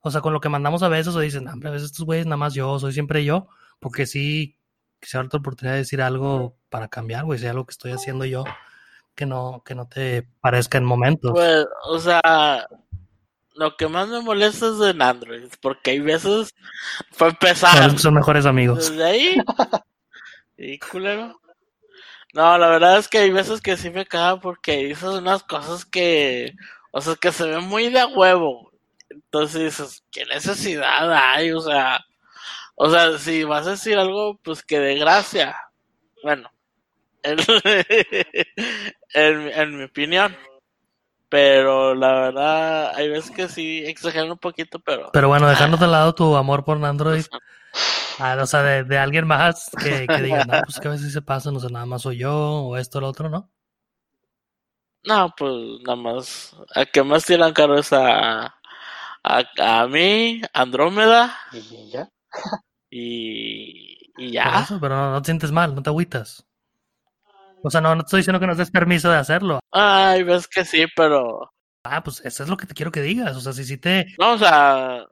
O 0.00 0.10
sea, 0.10 0.20
con 0.20 0.32
lo 0.32 0.40
que 0.40 0.48
mandamos 0.48 0.82
a 0.82 0.88
veces 0.88 1.14
o 1.14 1.20
dicen, 1.20 1.48
a 1.48 1.54
veces 1.54 1.84
estos 1.84 2.06
güeyes 2.06 2.26
nada 2.26 2.38
más 2.38 2.54
yo, 2.54 2.78
soy 2.78 2.92
siempre 2.92 3.24
yo, 3.24 3.48
porque 3.78 4.06
sí, 4.06 4.56
quisiera 5.00 5.26
otra 5.26 5.40
oportunidad 5.40 5.74
de 5.74 5.80
decir 5.80 6.02
algo 6.02 6.56
para 6.70 6.88
cambiar, 6.88 7.24
güey, 7.24 7.38
si 7.38 7.46
algo 7.46 7.66
que 7.66 7.72
estoy 7.72 7.92
haciendo 7.92 8.24
yo 8.24 8.44
que 9.14 9.26
no, 9.26 9.62
que 9.64 9.74
no 9.74 9.86
te 9.86 10.26
parezca 10.40 10.78
en 10.78 10.84
momentos. 10.84 11.32
Pues, 11.32 11.66
o 11.84 11.98
sea, 11.98 12.66
lo 13.54 13.76
que 13.76 13.88
más 13.88 14.08
me 14.08 14.20
molesta 14.20 14.68
es 14.68 14.80
en 14.80 15.02
Android, 15.02 15.48
porque 15.60 15.92
hay 15.92 16.00
veces 16.00 16.54
fue 17.10 17.28
empezar. 17.28 17.98
son 17.98 18.14
mejores 18.14 18.46
amigos. 18.46 18.90
Desde 18.90 19.04
ahí. 19.04 19.42
y 20.56 20.78
culero. 20.78 21.38
No, 22.34 22.56
la 22.56 22.68
verdad 22.68 22.98
es 22.98 23.08
que 23.08 23.18
hay 23.18 23.30
veces 23.30 23.60
que 23.60 23.76
sí 23.76 23.90
me 23.90 24.06
caga 24.06 24.40
porque 24.40 24.84
dices 24.84 25.04
unas 25.04 25.42
cosas 25.42 25.84
que, 25.84 26.54
o 26.90 27.00
sea, 27.00 27.14
que 27.16 27.30
se 27.30 27.46
ven 27.46 27.64
muy 27.64 27.90
de 27.90 28.04
huevo. 28.06 28.72
Entonces 29.10 29.62
dices, 29.62 30.02
¿qué 30.10 30.24
necesidad 30.24 31.12
hay? 31.12 31.52
O 31.52 31.60
sea, 31.60 32.02
o 32.74 32.90
sea, 32.90 33.18
si 33.18 33.44
vas 33.44 33.66
a 33.66 33.72
decir 33.72 33.98
algo, 33.98 34.38
pues 34.42 34.62
que 34.62 34.78
de 34.78 34.96
gracia. 34.96 35.54
Bueno, 36.22 36.50
en, 37.22 37.38
en, 39.14 39.78
mi 39.78 39.84
opinión. 39.84 40.34
Pero 41.32 41.94
la 41.94 42.12
verdad, 42.12 42.92
hay 42.94 43.08
veces 43.08 43.30
que 43.30 43.48
sí 43.48 43.82
exageran 43.86 44.32
un 44.32 44.36
poquito, 44.36 44.78
pero. 44.80 45.08
Pero 45.14 45.28
bueno, 45.28 45.48
dejando 45.48 45.78
de 45.78 45.86
lado 45.86 46.14
tu 46.14 46.36
amor 46.36 46.62
por 46.62 46.84
Android. 46.84 47.24
Ah, 48.18 48.36
o 48.38 48.44
sea, 48.44 48.62
de, 48.62 48.98
alguien 48.98 49.26
más 49.26 49.70
que, 49.82 50.06
que 50.06 50.20
diga, 50.20 50.44
no, 50.44 50.60
pues 50.62 50.78
que 50.78 50.88
a 50.88 50.90
veces 50.90 51.10
se 51.10 51.22
pasa, 51.22 51.50
no 51.50 51.58
sé, 51.58 51.72
nada 51.72 51.86
más 51.86 52.02
soy 52.02 52.18
yo, 52.18 52.34
o 52.34 52.76
esto 52.76 52.98
o 52.98 53.00
lo 53.00 53.08
otro, 53.08 53.30
¿no? 53.30 53.50
No, 55.04 55.32
pues 55.34 55.54
nada 55.86 55.96
más. 55.96 56.54
A 56.74 56.84
que 56.84 57.02
más 57.02 57.24
tiran 57.24 57.54
caro 57.54 57.78
es 57.78 57.94
a, 57.94 58.54
a, 59.22 59.86
mí, 59.86 60.42
Andrómeda. 60.52 61.34
Y 61.50 61.90
ya. 61.92 62.10
y, 62.90 64.12
y 64.18 64.32
ya. 64.32 64.66
pero 64.78 64.94
no, 64.96 65.12
no, 65.12 65.22
te 65.22 65.28
sientes 65.28 65.50
mal, 65.50 65.74
no 65.74 65.82
te 65.82 65.88
agüitas. 65.88 66.46
O 67.62 67.70
sea, 67.70 67.80
no, 67.80 67.94
no 67.94 68.02
estoy 68.02 68.18
diciendo 68.18 68.40
que 68.40 68.46
nos 68.46 68.58
des 68.58 68.70
permiso 68.70 69.10
de 69.10 69.18
hacerlo. 69.18 69.60
Ay, 69.70 70.22
ves 70.22 70.48
que 70.48 70.64
sí, 70.64 70.86
pero. 70.96 71.52
Ah, 71.84 72.02
pues 72.02 72.20
eso 72.24 72.42
es 72.42 72.48
lo 72.48 72.56
que 72.56 72.66
te 72.66 72.74
quiero 72.74 72.92
que 72.92 73.02
digas. 73.02 73.36
O 73.36 73.40
sea, 73.40 73.52
si 73.52 73.64
sí 73.64 73.78
te. 73.78 74.06
No, 74.18 74.32
o 74.32 74.38
sea. 74.38 75.06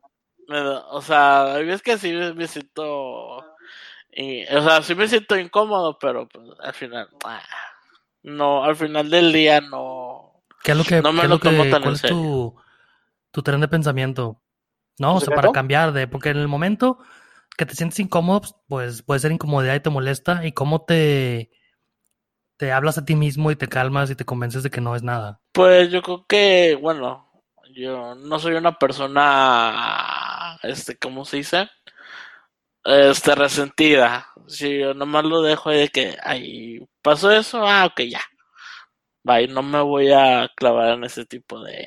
o 0.90 1.02
sea, 1.02 1.59
ves 1.59 1.82
que 1.82 1.98
sí 1.98 2.12
me 2.12 2.47
siento. 2.47 3.44
Y, 4.12 4.44
o 4.52 4.62
sea, 4.62 4.82
sí 4.82 4.94
me 4.94 5.06
siento 5.06 5.39
incómodo, 5.39 5.98
pero 5.98 6.28
pues 6.28 6.48
al 6.60 6.74
final. 6.74 7.09
Ah, 7.24 7.43
no, 8.22 8.64
al 8.64 8.77
final 8.77 9.09
del 9.09 9.32
día 9.32 9.60
no. 9.60 10.43
¿Qué 10.62 10.72
es 10.72 10.77
lo 10.77 10.85
que, 10.85 11.01
no 11.01 11.12
me 11.12 11.27
lo, 11.27 11.39
tomo 11.39 11.64
tan 11.68 11.85
en 11.85 11.97
serio. 11.97 12.16
tu, 12.16 12.56
tu 13.31 13.43
tren 13.43 13.60
de 13.60 13.68
pensamiento? 13.68 14.43
No, 14.98 15.16
o 15.16 15.20
sea, 15.20 15.35
para 15.35 15.52
cambiar 15.52 15.93
de. 15.93 16.09
Porque 16.09 16.31
en 16.31 16.39
el 16.39 16.48
momento 16.48 16.98
que 17.56 17.64
te 17.64 17.74
sientes 17.74 18.01
incómodo, 18.01 18.43
pues 18.68 19.02
puede 19.02 19.20
ser 19.20 19.32
incomodidad 19.32 19.77
y 19.77 19.81
te 19.81 19.90
molesta. 19.90 20.44
¿Y 20.44 20.52
cómo 20.52 20.82
te 20.82 21.51
te 22.61 22.73
hablas 22.73 22.99
a 22.99 23.07
ti 23.07 23.16
mismo 23.16 23.51
y 23.51 23.57
te 23.57 23.69
calmas 23.69 24.11
y 24.11 24.15
te 24.15 24.27
convences 24.27 24.62
de 24.62 24.69
que 24.69 24.82
no 24.82 24.95
es 24.95 25.03
nada? 25.03 25.41
Pues 25.51 25.91
yo 25.91 26.03
creo 26.03 26.27
que, 26.28 26.78
bueno, 26.78 27.32
yo 27.73 28.15
no 28.15 28.39
soy 28.39 28.53
una 28.53 28.78
persona, 28.78 30.59
este, 30.62 30.99
¿cómo 30.99 31.24
se 31.24 31.39
dice? 31.39 31.70
Este, 32.85 33.35
resentida. 33.35 34.27
Si 34.47 34.78
yo 34.78 34.93
nomás 34.93 35.24
lo 35.24 35.41
dejo 35.41 35.70
de 35.70 35.89
que, 35.89 36.19
ahí 36.23 36.87
pasó 37.01 37.31
eso, 37.31 37.66
ah, 37.66 37.87
ok, 37.87 38.03
ya. 38.03 38.20
Bye, 39.23 39.49
no 39.49 39.62
me 39.62 39.81
voy 39.81 40.12
a 40.12 40.51
clavar 40.55 40.93
en 40.99 41.05
ese 41.05 41.24
tipo 41.24 41.62
de, 41.65 41.87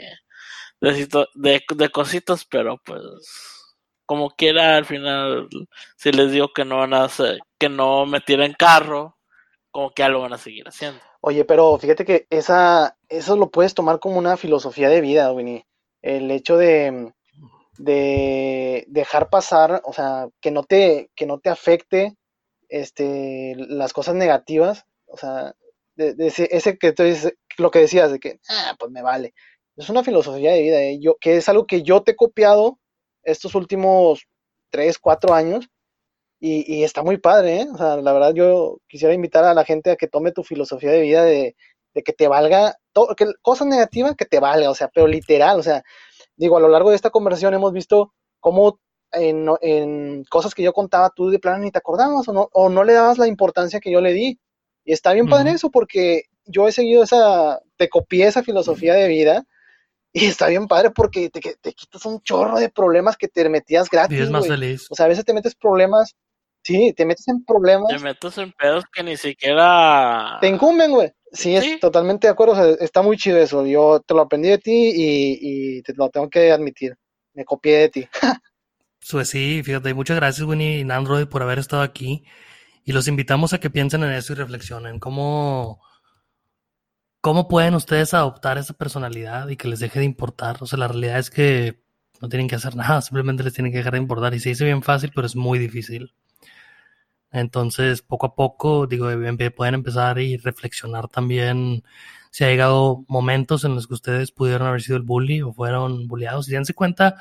de, 0.81 1.61
de, 1.75 1.89
cositas, 1.91 2.45
pero 2.45 2.79
pues 2.83 3.03
como 4.07 4.31
quiera 4.31 4.77
al 4.77 4.85
final 4.85 5.47
si 5.97 6.11
les 6.11 6.31
digo 6.31 6.51
que 6.51 6.65
no 6.65 6.77
van 6.77 6.95
a 6.95 7.03
hacer, 7.03 7.39
que 7.59 7.69
no 7.69 8.07
me 8.07 8.21
tiren 8.21 8.53
carro 8.53 9.17
como 9.73 9.89
que 9.89 10.03
ya 10.03 10.09
lo 10.09 10.21
van 10.21 10.33
a 10.33 10.37
seguir 10.37 10.67
haciendo. 10.67 11.01
Oye, 11.19 11.43
pero 11.45 11.77
fíjate 11.79 12.05
que 12.05 12.27
esa, 12.29 12.95
eso 13.09 13.35
lo 13.35 13.49
puedes 13.49 13.73
tomar 13.73 13.99
como 13.99 14.17
una 14.19 14.37
filosofía 14.37 14.87
de 14.87 15.01
vida, 15.01 15.33
Winnie. 15.33 15.65
El 16.01 16.29
hecho 16.29 16.57
de, 16.57 17.11
de 17.79 18.85
dejar 18.87 19.29
pasar, 19.29 19.81
o 19.83 19.91
sea, 19.91 20.29
que 20.39 20.51
no 20.51 20.63
te, 20.63 21.09
que 21.15 21.25
no 21.25 21.39
te 21.39 21.49
afecte 21.49 22.15
este, 22.69 23.55
las 23.57 23.93
cosas 23.93 24.13
negativas, 24.13 24.85
o 25.07 25.17
sea, 25.17 25.55
de, 25.95 26.15
ese, 26.27 26.77
que 26.77 26.91
tú 26.91 27.03
dices, 27.03 27.33
lo 27.57 27.71
que 27.71 27.79
decías, 27.79 28.11
de 28.11 28.19
que, 28.19 28.39
ah, 28.49 28.75
pues 28.77 28.91
me 28.91 29.01
vale. 29.01 29.33
Es 29.75 29.89
una 29.89 30.03
filosofía 30.03 30.51
de 30.51 30.61
vida, 30.61 30.81
¿eh? 30.83 30.99
yo, 31.01 31.17
que 31.19 31.37
es 31.37 31.49
algo 31.49 31.65
que 31.65 31.81
yo 31.81 32.03
te 32.03 32.11
he 32.11 32.15
copiado 32.15 32.79
estos 33.23 33.55
últimos 33.55 34.27
tres, 34.69 34.99
cuatro 34.99 35.33
años, 35.33 35.67
y, 36.45 36.83
está 36.83 37.03
muy 37.03 37.17
padre, 37.17 37.61
¿eh? 37.61 37.67
O 37.73 37.77
sea, 37.77 37.95
la 37.95 38.11
verdad 38.11 38.33
yo 38.33 38.79
quisiera 38.89 39.13
invitar 39.13 39.45
a 39.45 39.53
la 39.53 39.63
gente 39.63 39.91
a 39.91 39.95
que 39.95 40.09
tome 40.09 40.33
tu 40.33 40.43
filosofía 40.43 40.91
de 40.91 40.99
vida 40.99 41.23
de, 41.23 41.55
que 42.03 42.11
te 42.11 42.27
valga, 42.27 42.75
todo, 42.91 43.15
que 43.15 43.27
cosas 43.41 43.67
negativas 43.67 44.15
que 44.17 44.25
te 44.25 44.41
valga, 44.41 44.69
o 44.69 44.75
sea, 44.75 44.89
pero 44.93 45.07
literal, 45.07 45.57
o 45.57 45.63
sea, 45.63 45.83
digo, 46.35 46.57
a 46.57 46.59
lo 46.59 46.67
largo 46.67 46.89
de 46.89 46.97
esta 46.97 47.11
conversación 47.11 47.53
hemos 47.53 47.71
visto 47.71 48.13
cómo 48.41 48.81
en, 49.13 50.25
cosas 50.29 50.53
que 50.53 50.63
yo 50.63 50.73
contaba 50.73 51.11
tú 51.15 51.29
de 51.29 51.39
plano 51.39 51.59
ni 51.59 51.71
te 51.71 51.77
acordabas 51.77 52.27
o 52.27 52.33
no, 52.33 52.49
o 52.51 52.67
no 52.67 52.83
le 52.83 52.91
dabas 52.91 53.17
la 53.17 53.27
importancia 53.27 53.79
que 53.79 53.91
yo 53.91 54.01
le 54.01 54.11
di. 54.11 54.37
Y 54.83 54.91
está 54.91 55.13
bien 55.13 55.29
padre 55.29 55.51
eso 55.51 55.71
porque 55.71 56.23
yo 56.45 56.67
he 56.67 56.73
seguido 56.73 57.03
esa, 57.03 57.61
te 57.77 57.87
copié 57.87 58.27
esa 58.27 58.43
filosofía 58.43 58.95
de 58.95 59.07
vida 59.07 59.45
y 60.11 60.25
está 60.25 60.47
bien 60.47 60.67
padre 60.67 60.91
porque 60.91 61.29
te, 61.29 61.39
te 61.39 61.73
quitas 61.73 62.05
un 62.05 62.19
chorro 62.21 62.59
de 62.59 62.67
problemas 62.67 63.15
que 63.15 63.29
te 63.29 63.47
metías 63.47 63.89
gratis. 63.89 64.19
Y 64.19 64.21
es 64.23 64.29
más 64.29 64.45
feliz. 64.45 64.87
O 64.89 64.95
sea, 64.95 65.05
a 65.05 65.09
veces 65.09 65.23
te 65.23 65.33
metes 65.33 65.55
problemas 65.55 66.17
Sí, 66.63 66.93
te 66.93 67.05
metes 67.05 67.27
en 67.27 67.43
problemas. 67.43 67.89
Te 67.89 67.99
metes 67.99 68.37
en 68.37 68.53
pedos 68.53 68.85
que 68.91 69.03
ni 69.03 69.17
siquiera. 69.17 70.37
Te 70.39 70.47
incumben, 70.47 70.91
güey. 70.91 71.11
Sí, 71.33 71.55
es 71.55 71.79
totalmente 71.79 72.27
de 72.27 72.31
acuerdo. 72.31 72.77
está 72.79 73.01
muy 73.01 73.17
chido 73.17 73.37
eso. 73.37 73.65
Yo 73.65 73.99
te 73.99 74.13
lo 74.13 74.21
aprendí 74.21 74.49
de 74.49 74.59
ti 74.59 74.91
y, 74.95 75.81
te 75.81 75.93
lo 75.93 76.09
tengo 76.09 76.29
que 76.29 76.51
admitir. 76.51 76.95
Me 77.33 77.43
copié 77.43 77.77
de 77.79 77.89
ti. 77.89 78.07
pues 79.11 79.29
sí, 79.29 79.61
fíjate, 79.63 79.93
muchas 79.93 80.15
gracias, 80.15 80.47
Winnie 80.47 80.79
y 80.81 80.91
Android, 80.91 81.27
por 81.27 81.41
haber 81.41 81.59
estado 81.59 81.81
aquí. 81.81 82.23
Y 82.85 82.93
los 82.93 83.07
invitamos 83.07 83.53
a 83.53 83.59
que 83.59 83.69
piensen 83.69 84.03
en 84.03 84.11
eso 84.11 84.33
y 84.33 84.35
reflexionen. 84.37 84.99
¿Cómo, 84.99 85.81
cómo 87.19 87.47
pueden 87.47 87.75
ustedes 87.75 88.13
adoptar 88.13 88.57
esa 88.57 88.73
personalidad 88.73 89.49
y 89.49 89.57
que 89.57 89.67
les 89.67 89.79
deje 89.79 89.99
de 89.99 90.05
importar? 90.05 90.57
O 90.61 90.65
sea, 90.65 90.79
la 90.79 90.87
realidad 90.87 91.19
es 91.19 91.29
que 91.29 91.81
no 92.21 92.29
tienen 92.29 92.47
que 92.47 92.55
hacer 92.55 92.75
nada, 92.77 93.01
simplemente 93.01 93.43
les 93.43 93.53
tienen 93.53 93.71
que 93.71 93.79
dejar 93.79 93.93
de 93.93 93.99
importar. 93.99 94.33
Y 94.33 94.39
se 94.39 94.49
dice 94.49 94.63
bien 94.65 94.83
fácil, 94.83 95.11
pero 95.13 95.27
es 95.27 95.35
muy 95.35 95.59
difícil. 95.59 96.13
Entonces, 97.33 98.03
poco 98.03 98.27
a 98.27 98.35
poco, 98.35 98.87
digo, 98.87 99.07
pueden 99.55 99.73
empezar 99.73 100.19
y 100.19 100.37
reflexionar 100.37 101.07
también 101.09 101.83
si 102.29 102.43
ha 102.43 102.47
llegado 102.47 103.03
momentos 103.07 103.63
en 103.65 103.75
los 103.75 103.87
que 103.87 103.95
ustedes 103.95 104.31
pudieron 104.31 104.67
haber 104.67 104.81
sido 104.81 104.97
el 104.97 105.03
bully 105.03 105.41
o 105.41 105.51
fueron 105.51 106.07
bulliados. 106.07 106.47
Y 106.47 106.51
dense 106.53 106.73
cuenta 106.73 107.15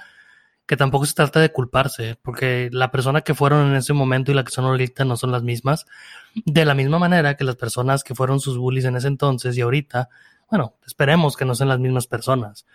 que 0.67 0.77
tampoco 0.77 1.07
se 1.07 1.15
trata 1.15 1.41
de 1.41 1.51
culparse, 1.51 2.19
porque 2.23 2.69
la 2.73 2.91
persona 2.91 3.23
que 3.23 3.35
fueron 3.35 3.69
en 3.69 3.75
ese 3.75 3.95
momento 3.95 4.31
y 4.31 4.35
la 4.35 4.45
que 4.45 4.53
son 4.53 4.67
ahorita 4.67 5.05
no 5.05 5.17
son 5.17 5.33
las 5.33 5.43
mismas. 5.43 5.87
De 6.35 6.65
la 6.65 6.75
misma 6.75 6.99
manera 6.99 7.37
que 7.37 7.45
las 7.45 7.57
personas 7.57 8.05
que 8.05 8.15
fueron 8.15 8.39
sus 8.41 8.59
bullies 8.59 8.85
en 8.85 8.97
ese 8.97 9.09
entonces 9.09 9.57
y 9.57 9.63
ahorita, 9.63 10.09
bueno, 10.51 10.77
esperemos 10.87 11.37
que 11.37 11.45
no 11.45 11.55
sean 11.55 11.71
las 11.71 11.79
mismas 11.79 12.07
personas. 12.07 12.67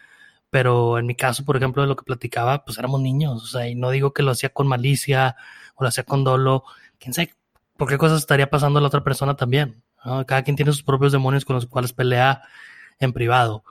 Pero 0.50 0.98
en 0.98 1.06
mi 1.06 1.16
caso, 1.16 1.46
por 1.46 1.58
ejemplo, 1.58 1.82
de 1.82 1.88
lo 1.88 1.96
que 1.96 2.04
platicaba, 2.04 2.64
pues 2.66 2.78
éramos 2.78 3.02
niños, 3.02 3.44
o 3.44 3.48
sea, 3.48 3.68
y 3.68 3.76
no 3.76 3.90
digo 3.92 4.14
que 4.14 4.24
lo 4.24 4.32
hacía 4.32 4.50
con 4.50 4.68
malicia 4.68 5.36
o 5.76 5.84
lo 5.84 5.90
hacía 5.90 6.04
con 6.04 6.24
dolo, 6.24 6.64
quién 7.00 7.14
sabe 7.14 7.34
por 7.78 7.88
qué 7.88 7.98
cosas 7.98 8.20
estaría 8.20 8.50
pasando 8.50 8.80
a 8.80 8.82
la 8.82 8.88
otra 8.88 9.04
persona 9.04 9.36
también. 9.36 9.84
Cada 10.26 10.44
quien 10.44 10.56
tiene 10.56 10.72
sus 10.72 10.84
propios 10.84 11.12
demonios 11.12 11.46
con 11.46 11.56
los 11.56 11.66
cuales 11.66 11.94
pelea 11.94 12.42
en 13.00 13.14
privado. 13.14 13.64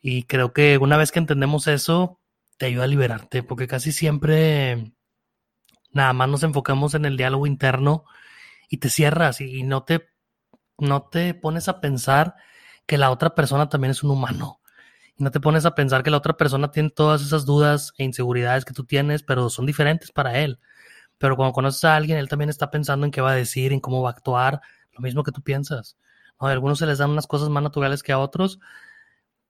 Y 0.00 0.24
creo 0.24 0.52
que 0.52 0.78
una 0.78 0.96
vez 0.96 1.10
que 1.12 1.18
entendemos 1.18 1.66
eso, 1.66 2.20
te 2.58 2.66
ayuda 2.66 2.84
a 2.84 2.88
liberarte, 2.88 3.42
porque 3.42 3.66
casi 3.66 3.92
siempre 3.92 4.92
nada 5.92 6.12
más 6.12 6.28
nos 6.28 6.42
enfocamos 6.42 6.94
en 6.94 7.04
el 7.04 7.16
diálogo 7.16 7.46
interno 7.46 8.04
y 8.68 8.78
te 8.78 8.90
cierras 8.90 9.40
y 9.40 9.62
no 9.62 9.84
te, 9.84 10.08
no 10.78 11.02
te 11.04 11.34
pones 11.34 11.68
a 11.68 11.80
pensar 11.80 12.34
que 12.86 12.98
la 12.98 13.10
otra 13.10 13.34
persona 13.34 13.68
también 13.68 13.90
es 13.90 14.02
un 14.02 14.10
humano. 14.10 14.60
Y 15.16 15.24
no 15.24 15.30
te 15.30 15.40
pones 15.40 15.64
a 15.64 15.74
pensar 15.74 16.02
que 16.02 16.10
la 16.10 16.18
otra 16.18 16.36
persona 16.36 16.70
tiene 16.70 16.90
todas 16.90 17.22
esas 17.22 17.46
dudas 17.46 17.92
e 17.96 18.04
inseguridades 18.04 18.64
que 18.64 18.74
tú 18.74 18.84
tienes, 18.84 19.22
pero 19.22 19.48
son 19.48 19.66
diferentes 19.66 20.12
para 20.12 20.38
él. 20.38 20.60
Pero 21.18 21.36
cuando 21.36 21.52
conoces 21.52 21.84
a 21.84 21.96
alguien, 21.96 22.18
él 22.18 22.28
también 22.28 22.50
está 22.50 22.70
pensando 22.70 23.06
en 23.06 23.12
qué 23.12 23.20
va 23.20 23.32
a 23.32 23.36
decir, 23.36 23.72
en 23.72 23.80
cómo 23.80 24.02
va 24.02 24.10
a 24.10 24.12
actuar, 24.12 24.60
lo 24.92 25.00
mismo 25.00 25.22
que 25.22 25.32
tú 25.32 25.42
piensas. 25.42 25.96
A 26.38 26.48
algunos 26.48 26.78
se 26.78 26.86
les 26.86 26.98
dan 26.98 27.10
unas 27.10 27.26
cosas 27.26 27.48
más 27.48 27.62
naturales 27.62 28.02
que 28.02 28.12
a 28.12 28.18
otros, 28.18 28.60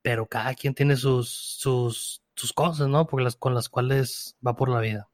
pero 0.02 0.26
cada 0.26 0.54
quien 0.54 0.74
tiene 0.74 0.96
sus, 0.96 1.28
sus, 1.28 2.22
sus 2.34 2.52
cosas, 2.52 2.88
¿no? 2.88 3.06
Porque 3.06 3.24
las, 3.24 3.36
con 3.36 3.54
las 3.54 3.68
cuales 3.68 4.36
va 4.46 4.54
por 4.54 4.68
la 4.68 4.80
vida. 4.80 5.08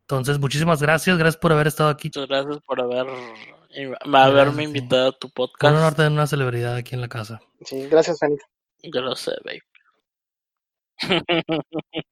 Entonces, 0.00 0.38
muchísimas 0.38 0.80
gracias, 0.82 1.18
gracias 1.18 1.40
por 1.40 1.52
haber 1.52 1.66
estado 1.66 1.90
aquí. 1.90 2.08
Muchas 2.08 2.28
gracias 2.28 2.58
por 2.66 2.80
haber, 2.80 3.06
haberme 4.12 4.62
sí. 4.62 4.68
invitado 4.68 5.10
a 5.10 5.12
tu 5.12 5.26
Un 5.28 5.32
podcast. 5.32 5.76
honor 5.76 5.94
tener 5.94 6.12
una 6.12 6.26
celebridad 6.26 6.76
aquí 6.76 6.94
en 6.94 7.02
la 7.02 7.08
casa. 7.08 7.40
Sí, 7.64 7.86
gracias, 7.88 8.18
Fénix. 8.18 8.42
Yo 8.82 9.00
lo 9.02 9.14
sé, 9.14 9.32
babe. 9.44 9.62